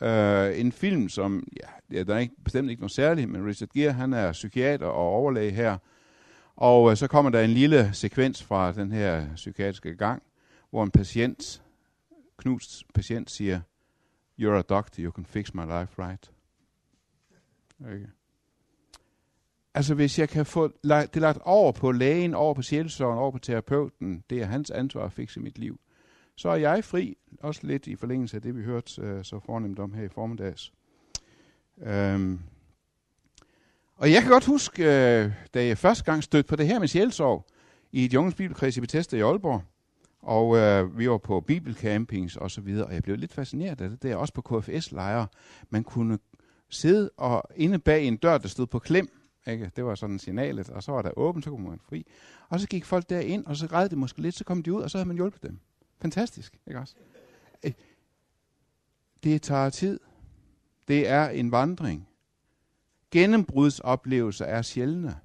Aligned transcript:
Uh, 0.00 0.60
en 0.60 0.72
film, 0.72 1.08
som, 1.08 1.48
ja, 1.92 2.02
der 2.02 2.14
er 2.14 2.18
ikke, 2.18 2.34
bestemt 2.44 2.70
ikke 2.70 2.80
noget 2.80 2.92
særligt, 2.92 3.30
men 3.30 3.46
Richard 3.46 3.68
Gere, 3.68 3.92
han 3.92 4.12
er 4.12 4.32
psykiater 4.32 4.86
og 4.86 5.08
overlæge 5.08 5.50
her. 5.50 5.78
Og 6.56 6.82
uh, 6.82 6.94
så 6.94 7.06
kommer 7.06 7.30
der 7.30 7.40
en 7.40 7.50
lille 7.50 7.90
sekvens 7.92 8.42
fra 8.42 8.72
den 8.72 8.92
her 8.92 9.34
psykiatriske 9.34 9.96
gang, 9.96 10.22
hvor 10.70 10.84
en 10.84 10.90
patient, 10.90 11.62
knust 12.38 12.84
patient, 12.94 13.30
siger, 13.30 13.60
You're 14.40 14.58
a 14.58 14.62
doctor, 14.62 15.02
you 15.02 15.10
can 15.10 15.24
fix 15.24 15.54
my 15.54 15.62
life 15.62 16.02
right. 16.02 16.30
Okay. 17.80 18.06
Altså 19.74 19.94
hvis 19.94 20.18
jeg 20.18 20.28
kan 20.28 20.46
få 20.46 20.72
lagt, 20.82 21.14
det 21.14 21.22
lagt 21.22 21.38
over 21.44 21.72
på 21.72 21.92
lægen, 21.92 22.34
over 22.34 22.54
på 22.54 22.62
sjælsorgen, 22.62 23.18
over 23.18 23.30
på 23.30 23.38
terapeuten, 23.38 24.24
det 24.30 24.42
er 24.42 24.46
hans 24.46 24.70
ansvar 24.70 25.04
at 25.04 25.12
fikse 25.12 25.40
mit 25.40 25.58
liv, 25.58 25.80
så 26.36 26.48
er 26.48 26.56
jeg 26.56 26.84
fri, 26.84 27.16
også 27.40 27.60
lidt 27.64 27.86
i 27.86 27.96
forlængelse 27.96 28.36
af 28.36 28.42
det, 28.42 28.56
vi 28.56 28.62
hørte 28.62 29.02
øh, 29.02 29.24
så 29.24 29.38
fornemt 29.38 29.78
om 29.78 29.92
her 29.92 30.04
i 30.04 30.08
formiddags. 30.08 30.72
Øhm. 31.82 32.40
og 33.96 34.12
jeg 34.12 34.22
kan 34.22 34.30
godt 34.30 34.44
huske, 34.44 34.82
øh, 34.82 35.32
da 35.54 35.66
jeg 35.66 35.78
første 35.78 36.04
gang 36.04 36.22
stødte 36.22 36.48
på 36.48 36.56
det 36.56 36.66
her 36.66 36.78
med 36.78 36.88
sjælsorg 36.88 37.46
i 37.92 38.04
et 38.04 38.14
jungens 38.14 38.34
bibelkreds 38.34 38.76
i 38.76 38.80
Bethesda 38.80 39.16
i 39.16 39.20
Aalborg, 39.20 39.62
og 40.22 40.56
øh, 40.56 40.98
vi 40.98 41.10
var 41.10 41.18
på 41.18 41.40
bibelcampings 41.40 42.36
og 42.36 42.50
så 42.50 42.60
videre, 42.60 42.86
og 42.86 42.94
jeg 42.94 43.02
blev 43.02 43.16
lidt 43.16 43.32
fascineret 43.32 43.80
af 43.80 43.90
det 43.90 44.02
der, 44.02 44.16
også 44.16 44.34
på 44.34 44.42
KFS-lejre. 44.42 45.26
Man 45.70 45.84
kunne 45.84 46.18
sidde 46.70 47.10
og 47.16 47.42
inde 47.56 47.78
bag 47.78 48.04
en 48.04 48.16
dør, 48.16 48.38
der 48.38 48.48
stod 48.48 48.66
på 48.66 48.78
klem, 48.78 49.08
ikke? 49.46 49.70
Det 49.76 49.84
var 49.84 49.94
sådan 49.94 50.18
signalet, 50.18 50.70
og 50.70 50.82
så 50.82 50.92
var 50.92 51.02
der 51.02 51.18
åbent, 51.18 51.44
så 51.44 51.50
kunne 51.50 51.68
man 51.68 51.80
fri. 51.88 52.06
Og 52.48 52.60
så 52.60 52.68
gik 52.68 52.84
folk 52.84 53.10
derind, 53.10 53.46
og 53.46 53.56
så 53.56 53.68
græd 53.68 53.88
det 53.88 53.98
måske 53.98 54.22
lidt, 54.22 54.34
så 54.34 54.44
kom 54.44 54.62
de 54.62 54.72
ud, 54.72 54.82
og 54.82 54.90
så 54.90 54.98
havde 54.98 55.08
man 55.08 55.16
hjulpet 55.16 55.42
dem. 55.42 55.58
Fantastisk, 56.00 56.58
ikke 56.66 56.80
også? 56.80 56.94
Øh, 57.64 57.72
det 59.24 59.42
tager 59.42 59.70
tid. 59.70 60.00
Det 60.88 61.08
er 61.08 61.28
en 61.28 61.52
vandring. 61.52 62.08
Gennembrudsoplevelser 63.10 64.44
er 64.44 64.62
sjældne. 64.62 65.16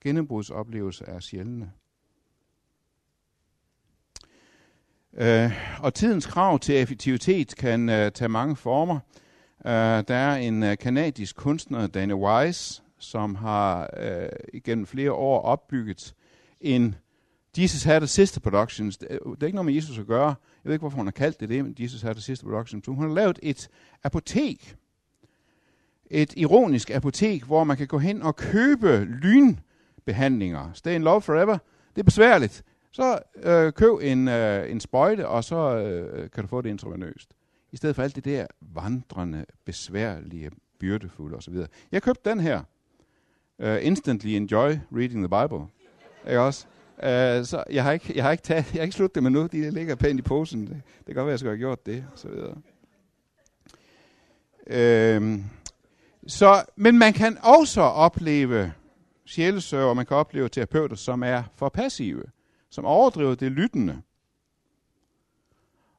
Gennembrudsoplevelser 0.00 1.04
er 1.04 1.20
sjældne. 1.20 1.72
Uh, 5.12 5.82
og 5.84 5.94
tidens 5.94 6.26
krav 6.26 6.58
til 6.58 6.74
effektivitet 6.82 7.56
kan 7.56 7.88
uh, 7.88 7.94
tage 7.94 8.28
mange 8.28 8.56
former. 8.56 9.00
Uh, 9.58 9.70
der 10.08 10.14
er 10.14 10.36
en 10.36 10.62
uh, 10.62 10.74
kanadisk 10.80 11.36
kunstner, 11.36 11.86
Dana 11.86 12.14
Wise, 12.14 12.82
som 12.98 13.34
har 13.34 13.90
uh, 13.96 14.28
igennem 14.52 14.86
flere 14.86 15.12
år 15.12 15.40
opbygget 15.40 16.14
en 16.60 16.94
Jesus 17.58 17.82
had 17.82 18.02
a 18.02 18.06
sister 18.06 18.40
productions. 18.40 18.98
Øh, 19.10 19.18
det 19.18 19.42
er 19.42 19.46
ikke 19.46 19.56
noget 19.56 19.66
med 19.66 19.74
Jesus 19.74 19.98
at 19.98 20.06
gøre. 20.06 20.26
Jeg 20.26 20.64
ved 20.64 20.72
ikke, 20.72 20.82
hvorfor 20.82 20.96
hun 20.96 21.06
har 21.06 21.12
kaldt 21.12 21.40
det 21.40 21.48
det, 21.48 21.64
men 21.64 21.76
Jesus 21.78 22.02
had 22.02 22.16
a 22.16 22.20
sister 22.20 22.46
productions. 22.46 22.86
Hun 22.86 22.98
har 22.98 23.14
lavet 23.14 23.38
et 23.42 23.68
apotek. 24.02 24.76
Et 26.10 26.32
ironisk 26.36 26.90
apotek, 26.90 27.42
hvor 27.42 27.64
man 27.64 27.76
kan 27.76 27.86
gå 27.86 27.98
hen 27.98 28.22
og 28.22 28.36
købe 28.36 29.04
lynbehandlinger. 29.04 30.72
Stay 30.72 30.94
in 30.94 31.02
love 31.02 31.22
forever. 31.22 31.58
Det 31.94 32.00
er 32.00 32.04
besværligt. 32.04 32.64
Så 32.90 33.18
øh, 33.42 33.72
køb 33.72 33.92
en, 34.00 34.28
øh, 34.28 34.70
en 34.70 34.80
sprøjte, 34.80 35.28
og 35.28 35.44
så 35.44 35.76
øh, 35.76 36.30
kan 36.30 36.44
du 36.44 36.48
få 36.48 36.60
det 36.60 36.70
intravenøst. 36.70 37.34
I 37.72 37.76
stedet 37.76 37.96
for 37.96 38.02
alt 38.02 38.16
det 38.16 38.24
der 38.24 38.46
vandrende, 38.60 39.44
besværlige, 39.64 40.50
byrdefulde 40.78 41.36
osv. 41.36 41.54
Jeg 41.92 42.02
købte 42.02 42.30
den 42.30 42.40
her. 42.40 42.62
Uh, 43.62 43.86
instantly 43.86 44.28
enjoy 44.28 44.76
reading 44.92 45.28
the 45.28 45.42
Bible. 45.42 45.66
Ikke 46.26 46.40
også? 46.40 46.66
Øh, 47.02 47.44
så 47.44 47.64
jeg 47.70 47.84
har 47.84 47.92
ikke, 47.92 48.12
jeg 48.14 48.24
har 48.24 48.30
ikke, 48.30 48.42
taget, 48.42 48.64
jeg 48.74 48.80
har 48.80 48.84
ikke 48.84 48.96
slut 48.96 49.14
det 49.14 49.22
med 49.22 49.30
nu. 49.30 49.46
De 49.46 49.70
ligger 49.70 49.94
pænt 49.94 50.18
i 50.18 50.22
posen. 50.22 50.60
Det, 50.60 50.82
det 50.98 51.06
kan 51.06 51.14
godt 51.14 51.26
være, 51.26 51.30
jeg 51.30 51.38
skulle 51.38 51.50
have 51.50 51.58
gjort 51.58 51.86
det. 51.86 52.04
Så 52.14 52.28
videre. 52.28 52.56
Uh, 55.20 55.40
så, 56.26 56.64
men 56.76 56.98
man 56.98 57.12
kan 57.12 57.38
også 57.42 57.80
opleve 57.80 58.72
sjælesøger, 59.24 59.94
man 59.94 60.06
kan 60.06 60.16
opleve 60.16 60.48
terapeuter, 60.48 60.96
som 60.96 61.22
er 61.22 61.42
for 61.56 61.68
passive, 61.68 62.24
som 62.70 62.84
overdriver 62.84 63.34
det 63.34 63.52
lyttende. 63.52 64.02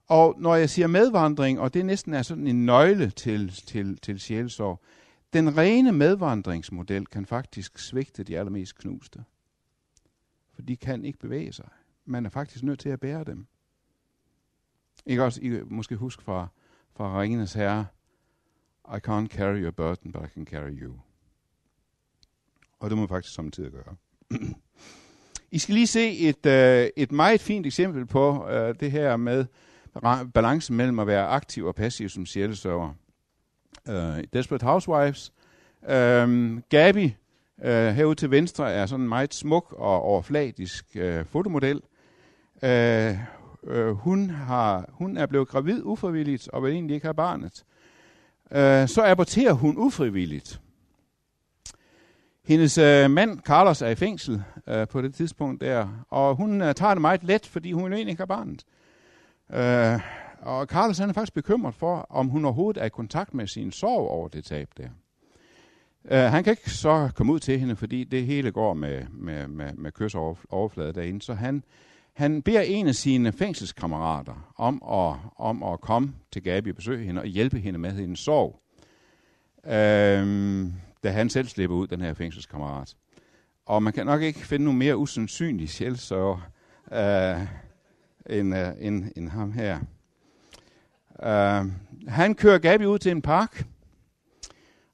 Og 0.07 0.35
når 0.37 0.55
jeg 0.55 0.69
siger 0.69 0.87
medvandring, 0.87 1.59
og 1.59 1.73
det 1.73 1.85
næsten 1.85 2.13
er 2.13 2.21
sådan 2.21 2.47
en 2.47 2.65
nøgle 2.65 3.09
til, 3.09 3.49
til, 3.67 3.97
til 3.97 4.19
sjælesorg, 4.19 4.81
den 5.33 5.57
rene 5.57 5.91
medvandringsmodel 5.91 7.05
kan 7.05 7.25
faktisk 7.25 7.77
svigte 7.77 8.23
de 8.23 8.37
allermest 8.37 8.77
knuste. 8.77 9.23
For 10.59 10.63
de 10.63 10.77
kan 10.77 11.05
ikke 11.05 11.19
bevæge 11.19 11.53
sig. 11.53 11.69
Man 12.05 12.25
er 12.25 12.29
faktisk 12.29 12.63
nødt 12.63 12.79
til 12.79 12.89
at 12.89 12.99
bære 12.99 13.23
dem. 13.23 13.47
Ikke 15.05 15.23
også, 15.23 15.41
I 15.41 15.61
måske 15.65 15.95
huske 15.95 16.23
fra, 16.23 16.47
fra 16.95 17.21
Ringenes 17.21 17.53
Herre, 17.53 17.85
I 18.87 18.97
can't 19.07 19.27
carry 19.27 19.63
your 19.63 19.71
burden, 19.71 20.11
but 20.11 20.25
I 20.25 20.27
can 20.33 20.45
carry 20.45 20.81
you. 20.81 20.99
Og 22.79 22.89
det 22.89 22.97
må 22.97 23.01
man 23.01 23.09
faktisk 23.09 23.35
samtidig 23.35 23.71
gøre. 23.71 23.95
I 25.51 25.59
skal 25.59 25.75
lige 25.75 25.87
se 25.87 26.17
et, 26.17 26.45
øh, 26.45 26.89
et 26.95 27.11
meget 27.11 27.41
fint 27.41 27.65
eksempel 27.65 28.05
på 28.05 28.47
øh, 28.49 28.75
det 28.79 28.91
her 28.91 29.17
med 29.17 29.45
balancen 30.33 30.77
mellem 30.77 30.99
at 30.99 31.07
være 31.07 31.27
aktiv 31.27 31.65
og 31.65 31.75
passiv 31.75 32.09
som 32.09 32.25
sjælesøver. 32.25 32.93
Øh, 33.89 34.23
Desperate 34.33 34.65
Housewives. 34.65 35.33
Øh, 35.89 36.57
Gabi, 36.69 37.15
Øh, 37.63 37.87
herude 37.87 38.15
til 38.15 38.31
venstre, 38.31 38.71
er 38.73 38.85
sådan 38.85 39.03
en 39.03 39.09
meget 39.09 39.33
smuk 39.33 39.73
og 39.77 40.01
overfladisk 40.01 40.85
øh, 40.95 41.25
fotomodel. 41.25 41.81
Øh, 42.63 43.17
øh, 43.63 43.91
hun, 43.91 44.29
har, 44.29 44.89
hun 44.89 45.17
er 45.17 45.25
blevet 45.25 45.47
gravid 45.47 45.81
ufrivilligt 45.83 46.49
og 46.49 46.63
vil 46.63 46.71
egentlig 46.71 46.93
ikke 46.93 47.05
have 47.05 47.13
barnet. 47.13 47.63
Øh, 48.51 48.87
så 48.87 49.03
aborterer 49.05 49.53
hun 49.53 49.77
ufrivilligt. 49.77 50.61
Hendes 52.45 52.77
øh, 52.77 53.11
mand, 53.11 53.39
Carlos, 53.39 53.81
er 53.81 53.87
i 53.87 53.95
fængsel 53.95 54.43
øh, 54.67 54.87
på 54.87 55.01
det 55.01 55.15
tidspunkt 55.15 55.61
der, 55.61 56.05
og 56.09 56.35
hun 56.35 56.61
øh, 56.61 56.75
tager 56.75 56.93
det 56.93 57.01
meget 57.01 57.23
let, 57.23 57.45
fordi 57.45 57.71
hun 57.71 57.93
egentlig 57.93 58.11
ikke 58.11 58.21
har 58.21 58.25
barnet. 58.25 58.63
Øh, 59.53 59.99
og 60.41 60.65
Carlos 60.65 60.97
han 60.97 61.09
er 61.09 61.13
faktisk 61.13 61.33
bekymret 61.33 61.75
for, 61.75 62.07
om 62.09 62.27
hun 62.27 62.45
overhovedet 62.45 62.81
er 62.81 62.85
i 62.85 62.89
kontakt 62.89 63.33
med 63.33 63.47
sin 63.47 63.71
sorg 63.71 64.09
over 64.09 64.27
det 64.27 64.45
tab 64.45 64.69
der. 64.77 64.89
Uh, 66.11 66.17
han 66.17 66.43
kan 66.43 66.51
ikke 66.51 66.69
så 66.69 67.09
komme 67.15 67.33
ud 67.33 67.39
til 67.39 67.59
hende, 67.59 67.75
fordi 67.75 68.03
det 68.03 68.25
hele 68.25 68.51
går 68.51 68.73
med, 68.73 69.01
med, 69.11 69.47
med, 69.47 69.73
med 69.73 69.91
kysoverflade 69.91 70.93
derinde. 70.93 71.21
Så 71.21 71.33
han, 71.33 71.63
han 72.13 72.41
beder 72.41 72.61
en 72.61 72.87
af 72.87 72.95
sine 72.95 73.31
fængselskammerater 73.31 74.53
om 74.55 74.83
at, 74.91 75.15
om 75.37 75.63
at 75.63 75.81
komme 75.81 76.13
til 76.31 76.43
Gabi 76.43 76.69
og 76.69 76.75
besøge 76.75 77.05
hende 77.05 77.21
og 77.21 77.27
hjælpe 77.27 77.59
hende 77.59 77.79
med 77.79 77.91
hendes 77.91 78.19
sorg. 78.19 78.59
Uh, 79.63 80.73
da 81.03 81.09
han 81.11 81.29
selv 81.29 81.47
slipper 81.47 81.75
ud, 81.75 81.87
den 81.87 82.01
her 82.01 82.13
fængselskammerat. 82.13 82.95
Og 83.65 83.83
man 83.83 83.93
kan 83.93 84.05
nok 84.05 84.21
ikke 84.21 84.39
finde 84.39 84.65
nogen 84.65 84.79
mere 84.79 84.97
usandsynlig 84.97 85.69
sjælsørger 85.69 86.51
uh, 86.91 87.41
end, 88.37 88.53
uh, 88.53 88.85
end, 88.85 89.05
end 89.15 89.29
ham 89.29 89.51
her. 89.51 89.79
Uh, 91.19 91.71
han 92.07 92.35
kører 92.35 92.57
Gabi 92.57 92.85
ud 92.85 92.99
til 92.99 93.11
en 93.11 93.21
park, 93.21 93.65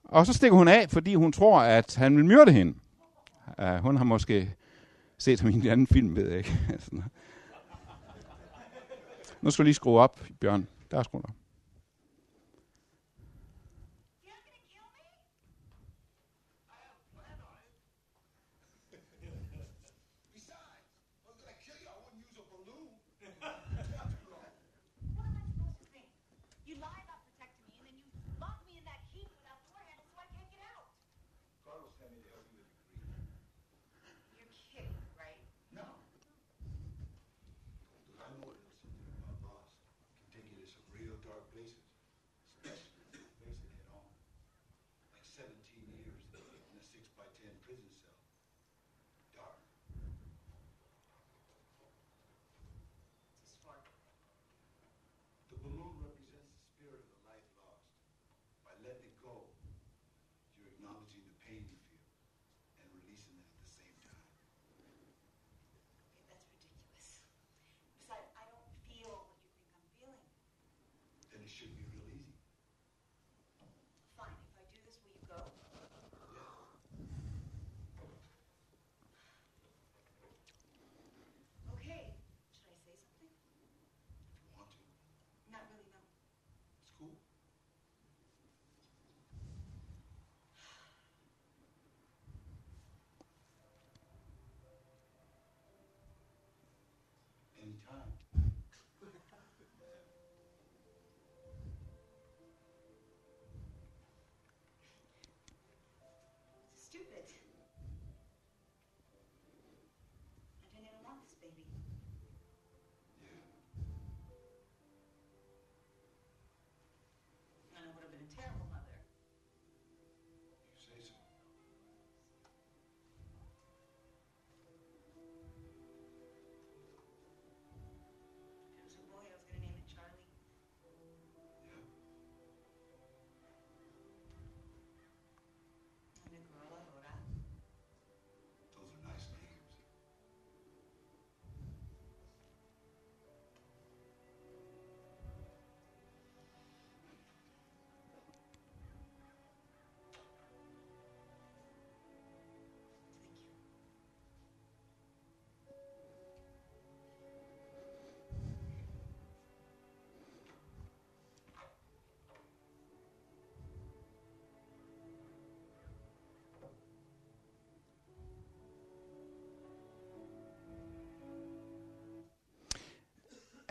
og 0.06 0.26
så 0.26 0.34
stikker 0.34 0.58
hun 0.58 0.68
af, 0.68 0.90
fordi 0.90 1.16
hun 1.16 1.32
tror, 1.32 1.60
at 1.60 1.96
han 1.96 2.18
vil 2.18 2.26
myrde 2.26 2.52
hende. 2.52 2.74
Uh, 3.62 3.76
hun 3.76 3.98
har 3.98 4.04
måske 4.04 4.56
set 5.18 5.40
ham 5.42 5.50
i 5.50 5.54
en 5.54 5.68
anden 5.68 5.88
film, 5.88 6.16
ved 6.16 6.30
jeg 6.30 6.38
ikke. 6.38 6.60
nu 9.42 9.52
skal 9.52 9.64
du 9.64 9.66
lige 9.66 9.74
skrue 9.74 10.00
op, 10.00 10.24
Bjørn. 10.40 10.68
Der 10.92 10.98
er 10.98 11.04
skruet 11.04 11.26
op. 11.26 11.45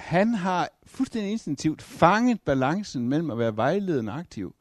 han 0.05 0.35
har 0.35 0.69
fuldstændig 0.87 1.33
instinktivt 1.33 1.83
fanget 1.83 2.41
balancen 2.41 3.09
mellem 3.09 3.31
at 3.31 3.39
være 3.39 3.57
vejledende 3.57 4.13
aktiv, 4.13 4.55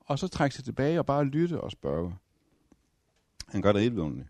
og 0.00 0.18
så 0.18 0.28
trække 0.28 0.56
sig 0.56 0.64
tilbage 0.64 0.98
og 0.98 1.06
bare 1.06 1.24
lytte 1.24 1.60
og 1.60 1.70
spørge. 1.70 2.14
Han 3.48 3.62
gør 3.62 3.72
det 3.72 3.82
helt 3.82 3.94
vidunderligt. 3.94 4.28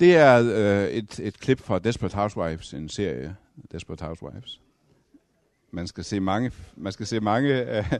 Det 0.00 0.16
er 0.16 0.38
øh, 0.38 0.88
et, 0.88 1.20
et 1.20 1.40
klip 1.40 1.60
fra 1.60 1.78
Desperate 1.78 2.16
Housewives, 2.16 2.74
en 2.74 2.88
serie, 2.88 3.36
Desperate 3.72 4.04
Housewives. 4.04 4.60
Man 5.70 5.86
skal 5.86 6.04
se 6.04 6.20
mange, 6.20 6.52
man 6.76 6.92
skal 6.92 7.06
se 7.06 7.20
mange, 7.20 7.78
øh, 7.78 7.92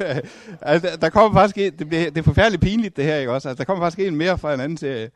altså, 0.60 0.98
der 1.00 1.10
kommer 1.10 1.40
faktisk 1.40 1.58
en, 1.58 1.78
det, 1.78 1.88
bliver, 1.88 2.10
det 2.10 2.18
er 2.18 2.22
forfærdeligt 2.22 2.62
pinligt 2.62 2.96
det 2.96 3.04
her, 3.04 3.16
ikke 3.16 3.32
også? 3.32 3.48
Altså, 3.48 3.58
der 3.58 3.64
kommer 3.64 3.84
faktisk 3.84 4.08
en 4.08 4.16
mere 4.16 4.38
fra 4.38 4.54
en 4.54 4.60
anden 4.60 4.78
serie. 4.78 5.10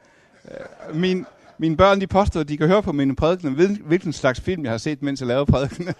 Øh, 0.50 0.96
min, 0.96 1.26
mine 1.58 1.76
børn, 1.76 2.00
de 2.00 2.06
påstår, 2.06 2.40
at 2.40 2.48
de 2.48 2.56
kan 2.56 2.68
høre 2.68 2.82
på 2.82 2.92
mine 2.92 3.16
prædikener, 3.16 3.76
hvilken 3.84 4.12
slags 4.12 4.40
film 4.40 4.64
jeg 4.64 4.70
har 4.70 4.78
set, 4.78 5.02
mens 5.02 5.20
jeg 5.20 5.26
lavede 5.26 5.46
prædikenen. 5.46 5.94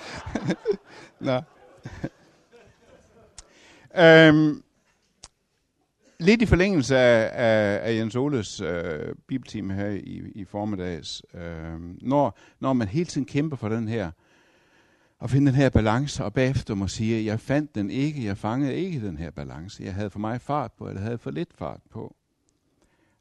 Nå. 1.20 1.40
øhm, 3.98 4.62
lidt 6.20 6.42
i 6.42 6.46
forlængelse 6.46 6.96
af, 6.96 7.30
af, 7.32 7.88
af 7.88 7.94
Jens 7.96 8.16
Oles 8.16 8.60
øh, 8.60 9.14
bibeltime 9.28 9.74
her 9.74 9.88
i, 9.88 10.22
i 10.34 10.44
formiddags. 10.44 11.22
Øh, 11.34 11.80
når, 12.02 12.38
når 12.60 12.72
man 12.72 12.88
hele 12.88 13.06
tiden 13.06 13.26
kæmper 13.26 13.56
for 13.56 13.68
den 13.68 13.88
her, 13.88 14.10
og 15.18 15.30
finde 15.30 15.46
den 15.46 15.54
her 15.54 15.68
balance, 15.68 16.24
og 16.24 16.32
bagefter 16.32 16.74
må 16.74 16.88
sige, 16.88 17.24
jeg 17.24 17.40
fandt 17.40 17.74
den 17.74 17.90
ikke, 17.90 18.24
jeg 18.24 18.38
fangede 18.38 18.74
ikke 18.74 19.06
den 19.06 19.16
her 19.16 19.30
balance. 19.30 19.82
Jeg 19.82 19.94
havde 19.94 20.10
for 20.10 20.18
meget 20.18 20.40
fart 20.40 20.72
på, 20.72 20.88
eller 20.88 21.02
havde 21.02 21.18
for 21.18 21.30
lidt 21.30 21.52
fart 21.58 21.80
på 21.90 22.16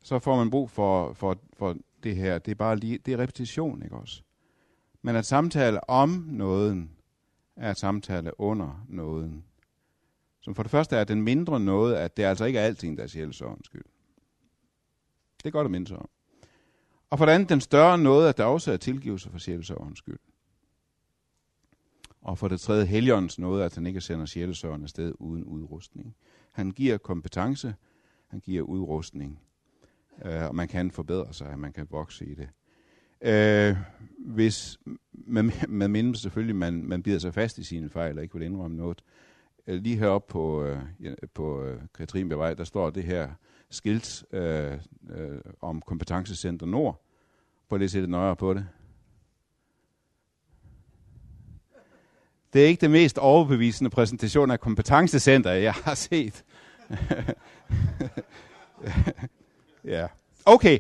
så 0.02 0.20
får 0.20 0.36
man 0.36 0.50
brug 0.50 0.70
for, 0.70 1.14
for, 1.14 1.38
for 1.54 1.78
det 2.04 2.16
her. 2.16 2.40
Det 2.40 2.52
er 2.52 2.56
bare 2.56 2.76
lige, 2.76 2.98
det 2.98 3.14
er 3.14 3.18
repetition, 3.18 3.84
ikke 3.84 3.96
også? 3.96 4.22
Men 5.02 5.16
at 5.16 5.26
samtale 5.26 5.90
om 5.90 6.26
nåden, 6.28 6.92
er 7.56 7.70
at 7.70 7.78
samtale 7.78 8.40
under 8.40 8.86
nåden. 8.90 9.44
Som 10.42 10.56
for 10.56 10.64
det 10.64 10.72
første 10.72 10.96
er 10.96 11.04
den 11.04 11.22
mindre 11.22 11.60
noget, 11.60 11.96
at 11.96 12.18
det 12.18 12.24
altså 12.24 12.46
ikke 12.46 12.60
er 12.60 12.64
alting, 12.64 12.98
der 12.98 13.04
er 13.04 13.08
sjælsårens 13.08 13.66
skyld. 13.66 13.86
Det 15.38 15.46
er 15.46 15.52
godt 15.52 15.66
at 15.66 15.72
minde 15.72 15.88
sig 15.88 15.98
om. 15.98 16.10
Og 17.10 17.18
for 17.18 17.26
det 17.26 17.34
andet, 17.34 17.50
den 17.50 17.62
større 17.62 17.98
noget, 17.98 18.30
at 18.30 18.38
der 18.38 18.46
også 18.46 18.72
er 18.72 18.78
tilgivelse 18.78 19.30
for 19.30 19.38
sjælsårens 19.38 19.98
skyld. 19.98 20.20
Og 22.22 22.38
for 22.38 22.48
det 22.48 22.62
tredje, 22.62 22.86
heligåndens 22.86 23.40
noget, 23.40 23.64
at 23.64 23.76
han 23.76 23.86
ikke 23.86 24.02
sender 24.02 24.26
sjælesøren 24.26 24.84
afsted 24.84 25.14
uden 25.20 25.44
udrustning. 25.44 26.16
Han 26.52 26.72
giver 26.72 26.98
kompetence, 26.98 27.76
han 28.28 28.40
giver 28.40 28.64
udrustning 28.64 29.40
øh, 30.26 30.48
og 30.48 30.56
man 30.56 30.68
kan 30.68 30.92
forbedre 30.92 31.34
sig, 31.34 31.60
man 31.60 31.74
kan 31.74 31.88
vokse 31.90 32.26
i 32.26 32.34
det. 32.34 32.50
Øh, 33.22 33.78
hvis, 34.20 34.80
med, 35.14 35.68
man 35.68 35.92
minder 35.92 36.18
selvfølgelig, 36.18 36.56
man, 36.56 36.84
man 36.84 37.04
bider 37.04 37.20
sig 37.20 37.34
fast 37.34 37.58
i 37.58 37.64
sine 37.64 37.90
fejl 37.90 38.18
og 38.18 38.24
ikke 38.24 38.38
vil 38.38 38.46
indrømme 38.46 38.78
noget. 38.78 39.04
Øh, 39.68 39.82
lige 39.82 39.98
heroppe 39.98 40.32
på, 40.32 40.64
øh, 40.64 40.80
på 41.34 41.64
øh, 41.64 41.82
Katrinbevej, 41.98 42.54
der 42.54 42.64
står 42.64 42.90
det 42.90 43.04
her 43.04 43.30
skilt 43.70 44.24
øh, 44.32 44.78
øh, 45.10 45.40
om 45.62 45.82
kompetencecenter 45.82 46.66
Nord. 46.66 47.06
Prøv 47.70 47.78
lige 47.78 47.86
at 47.86 47.92
se 47.92 48.02
det 48.02 48.10
nøjere 48.10 48.36
på 48.36 48.54
det. 48.54 48.68
Det 52.54 52.64
er 52.64 52.68
ikke 52.68 52.82
det 52.82 52.92
mest 52.92 53.18
overbevisende 53.18 53.90
præsentation 53.90 54.52
af 54.52 54.60
kompetencecenter, 54.60 55.52
jeg 55.52 55.74
har 55.74 55.96
set. 55.96 56.44
Ja. 59.86 60.08
Okay. 60.46 60.80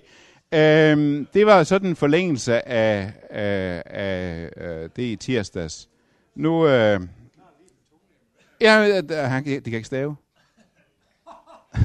Øhm, 0.54 1.28
det 1.34 1.46
var 1.46 1.64
sådan 1.64 1.90
en 1.90 1.96
forlængelse 1.96 2.68
af, 2.68 3.14
af, 3.30 3.84
af, 3.86 4.50
af 4.56 4.90
det 4.92 5.04
i 5.04 5.16
tirsdags. 5.16 5.90
Nu... 6.36 6.68
Øh, 6.68 7.02
ja, 8.62 8.88
øh, 8.88 9.04
øh, 9.12 9.18
han, 9.18 9.46
det 9.46 9.64
kan 9.64 9.74
ikke 9.74 9.84
stave. 9.84 10.16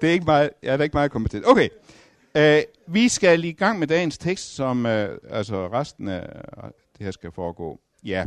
det 0.00 0.08
er 0.08 0.12
ikke 0.12 0.24
meget, 0.24 0.50
jeg 0.62 0.74
er 0.74 0.82
ikke 0.82 0.96
meget 0.96 1.10
kompetent. 1.10 1.44
Okay. 1.46 1.68
Uh, 2.38 2.94
vi 2.94 3.08
skal 3.08 3.44
i 3.44 3.52
gang 3.52 3.78
med 3.78 3.86
dagens 3.86 4.18
tekst, 4.18 4.54
som 4.54 4.86
uh, 4.86 4.92
altså 5.30 5.68
resten 5.72 6.08
af 6.08 6.26
det 6.98 7.04
her 7.04 7.10
skal 7.10 7.32
foregå. 7.32 7.80
Ja. 8.04 8.26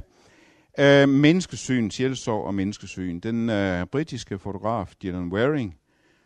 Øh, 0.79 1.09
menneskesyn, 1.09 1.89
sjælsorg 1.89 2.45
og 2.45 2.53
menneskesyn. 2.53 3.19
Den 3.19 3.49
øh, 3.49 3.85
britiske 3.85 4.39
fotograf 4.39 4.93
Dylan 5.03 5.33
Waring 5.33 5.75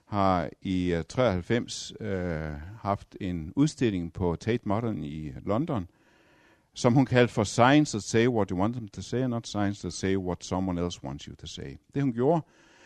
har 0.05 0.49
i 0.61 0.93
øh, 0.93 1.03
93 1.03 1.93
øh, 1.99 2.51
haft 2.81 3.17
en 3.21 3.53
udstilling 3.55 4.13
på 4.13 4.35
Tate 4.35 4.63
Modern 4.65 5.03
i 5.03 5.27
øh, 5.27 5.35
London, 5.45 5.87
som 6.73 6.93
hun 6.93 7.05
kaldte 7.05 7.33
for 7.33 7.43
Science 7.43 7.97
that 7.97 8.03
say 8.03 8.27
what 8.27 8.49
you 8.49 8.59
want 8.59 8.75
them 8.75 8.87
to 8.87 9.01
say, 9.01 9.19
not 9.19 9.47
Science 9.47 9.81
that 9.81 9.93
say 9.93 10.17
what 10.17 10.43
someone 10.43 10.81
else 10.81 11.03
wants 11.03 11.25
you 11.25 11.35
to 11.35 11.47
say. 11.47 11.77
Det 11.93 12.01
hun 12.01 12.13
gjorde, 12.13 12.41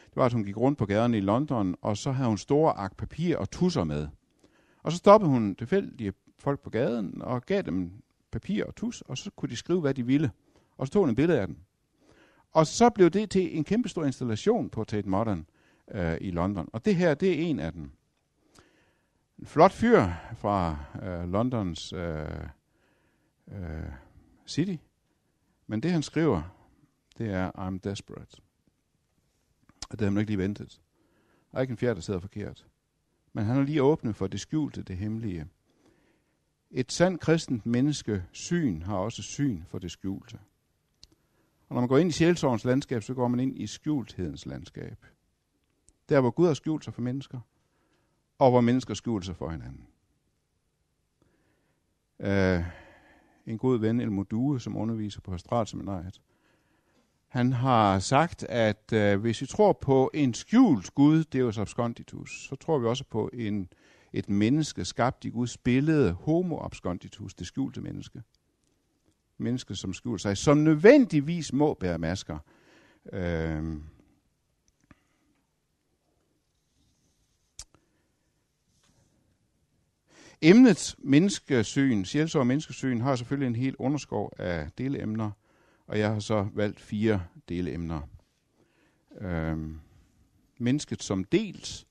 det 0.06 0.16
var, 0.16 0.26
at 0.26 0.34
hun 0.34 0.44
gik 0.44 0.58
rundt 0.58 0.78
på 0.78 0.86
gaderne 0.86 1.18
i 1.18 1.22
London, 1.22 1.76
og 1.82 1.98
så 1.98 2.12
havde 2.12 2.28
hun 2.28 2.38
store 2.38 2.74
ark 2.74 2.98
papir 2.98 3.38
og 3.38 3.52
tusser 3.52 3.84
med. 3.84 4.08
Og 4.84 4.92
så 4.92 4.98
stoppede 4.98 5.32
hun 5.32 5.56
tilfældige 5.56 6.14
folk 6.40 6.60
på 6.60 6.70
gaden 6.70 7.22
og 7.22 7.46
gav 7.46 7.62
dem 7.62 7.92
papir 8.32 8.66
og 8.66 8.76
tus, 8.76 9.02
og 9.02 9.18
så 9.18 9.32
kunne 9.36 9.50
de 9.50 9.56
skrive, 9.56 9.82
hvad 9.82 9.94
de 9.94 10.06
ville. 10.06 10.32
Og 10.78 10.88
så 10.88 10.94
tog 10.94 11.04
han 11.04 11.10
en 11.10 11.16
billede 11.16 11.42
af 11.42 11.48
den. 11.48 11.58
Og 12.52 12.68
så 12.68 12.90
blev 12.90 13.10
det 13.10 13.30
til 13.30 13.58
en 13.58 13.64
kæmpe 13.64 13.90
stor 13.90 14.06
installation 14.06 14.70
på 14.70 14.84
Tate 14.84 15.10
Modern 15.10 15.46
øh, 15.92 16.18
i 16.22 16.32
London. 16.32 16.70
Og 16.74 16.86
det 16.86 16.96
her, 16.96 17.14
det 17.14 17.30
er 17.30 17.46
en 17.46 17.60
af 17.60 17.72
dem. 17.72 17.92
En 19.40 19.46
flot 19.46 19.72
fyr 19.72 20.08
fra 20.36 20.78
øh, 21.04 21.32
Londons 21.32 21.94
øh, 21.94 22.28
øh, 23.48 23.92
city. 24.48 24.76
Men 25.68 25.84
det 25.84 25.92
han 25.92 26.04
skriver, 26.04 26.42
det 27.18 27.30
er, 27.30 27.52
I'm 27.52 27.80
desperate. 27.90 28.38
Og 29.90 30.00
det 30.00 30.02
har 30.02 30.12
man 30.12 30.22
ikke 30.22 30.32
lige 30.32 30.38
ventet. 30.38 30.82
Der 31.52 31.58
er 31.58 31.62
ikke 31.62 31.72
en 31.72 31.78
fjerde, 31.78 31.96
der 31.96 32.02
sidder 32.02 32.20
forkert. 32.20 32.68
Men 33.34 33.46
han 33.46 33.56
har 33.56 33.64
lige 33.64 33.84
åbnet 33.84 34.16
for 34.16 34.28
det 34.28 34.40
skjulte, 34.40 34.84
det 34.84 34.98
hemmelige. 34.98 35.48
Et 36.72 36.92
sandt 36.92 37.22
kristent 37.22 37.66
menneske 37.66 38.24
syn 38.32 38.82
har 38.82 38.98
også 38.98 39.22
syn 39.22 39.64
for 39.68 39.80
det 39.80 39.92
skjulte. 39.92 40.40
Og 41.70 41.76
når 41.76 41.82
man 41.82 41.88
går 41.88 41.98
ind 41.98 42.10
i 42.10 42.12
sjælsorgens 42.12 42.66
landskab, 42.66 43.04
så 43.04 43.14
går 43.14 43.28
man 43.28 43.40
ind 43.40 43.60
i 43.60 43.68
skjulthedens 43.68 44.46
landskab. 44.46 45.06
Der, 46.10 46.22
hvor 46.22 46.32
Gud 46.32 46.48
har 46.48 46.54
skjult 46.54 46.84
sig 46.84 46.94
for 46.94 47.02
mennesker, 47.02 47.40
og 48.40 48.52
hvor 48.52 48.62
mennesker 48.62 48.94
skjuler 48.94 49.26
sig 49.26 49.36
for 49.36 49.50
hinanden. 49.50 49.88
Uh, 52.20 52.66
en 53.46 53.58
god 53.58 53.80
ven, 53.80 54.00
El 54.00 54.12
Modue, 54.12 54.62
som 54.62 54.78
underviser 54.78 55.22
på 55.22 55.38
Seminariet, 55.66 56.22
Han 57.28 57.54
har 57.54 58.00
sagt, 58.00 58.44
at 58.44 58.94
øh, 58.94 59.20
hvis 59.20 59.42
vi 59.42 59.46
tror 59.46 59.74
på 59.74 60.12
en 60.14 60.34
skjult 60.34 60.96
Gud, 60.96 61.24
Deus 61.24 61.58
absconditus, 61.58 62.48
så 62.50 62.56
tror 62.56 62.80
vi 62.80 62.86
også 62.86 63.04
på 63.04 63.30
en, 63.34 63.70
et 64.18 64.30
menneske 64.30 64.86
skabt 64.86 65.26
i 65.26 65.30
Guds 65.30 65.58
billede, 65.58 66.12
homo 66.12 66.60
absconditus, 66.60 67.34
det 67.34 67.48
skjulte 67.48 67.82
menneske. 67.82 68.22
Menneske, 69.38 69.76
som 69.76 69.94
skjuler 69.94 70.18
sig, 70.18 70.38
som 70.38 70.58
nødvendigvis 70.58 71.54
må 71.54 71.74
bære 71.74 71.98
masker. 71.98 72.38
Øh, 73.14 73.78
Emnet 80.42 80.96
menneskesyn, 81.00 82.06
sjælsår 82.06 82.44
menneskesyn, 82.44 83.02
har 83.02 83.16
selvfølgelig 83.16 83.48
en 83.48 83.56
hel 83.56 83.76
underskov 83.80 84.32
af 84.38 84.70
delemner, 84.78 85.32
og 85.88 86.00
jeg 86.00 86.14
har 86.14 86.20
så 86.20 86.48
valgt 86.54 86.80
fire 86.80 87.24
delemner. 87.50 88.02
Øhm, 89.22 89.80
mennesket 90.58 91.04
som 91.04 91.24
dels, 91.24 91.88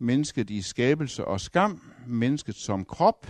mennesket 0.00 0.50
i 0.50 0.62
skabelse 0.62 1.24
og 1.24 1.40
skam, 1.40 1.82
mennesket 2.06 2.54
som 2.54 2.84
krop, 2.84 3.26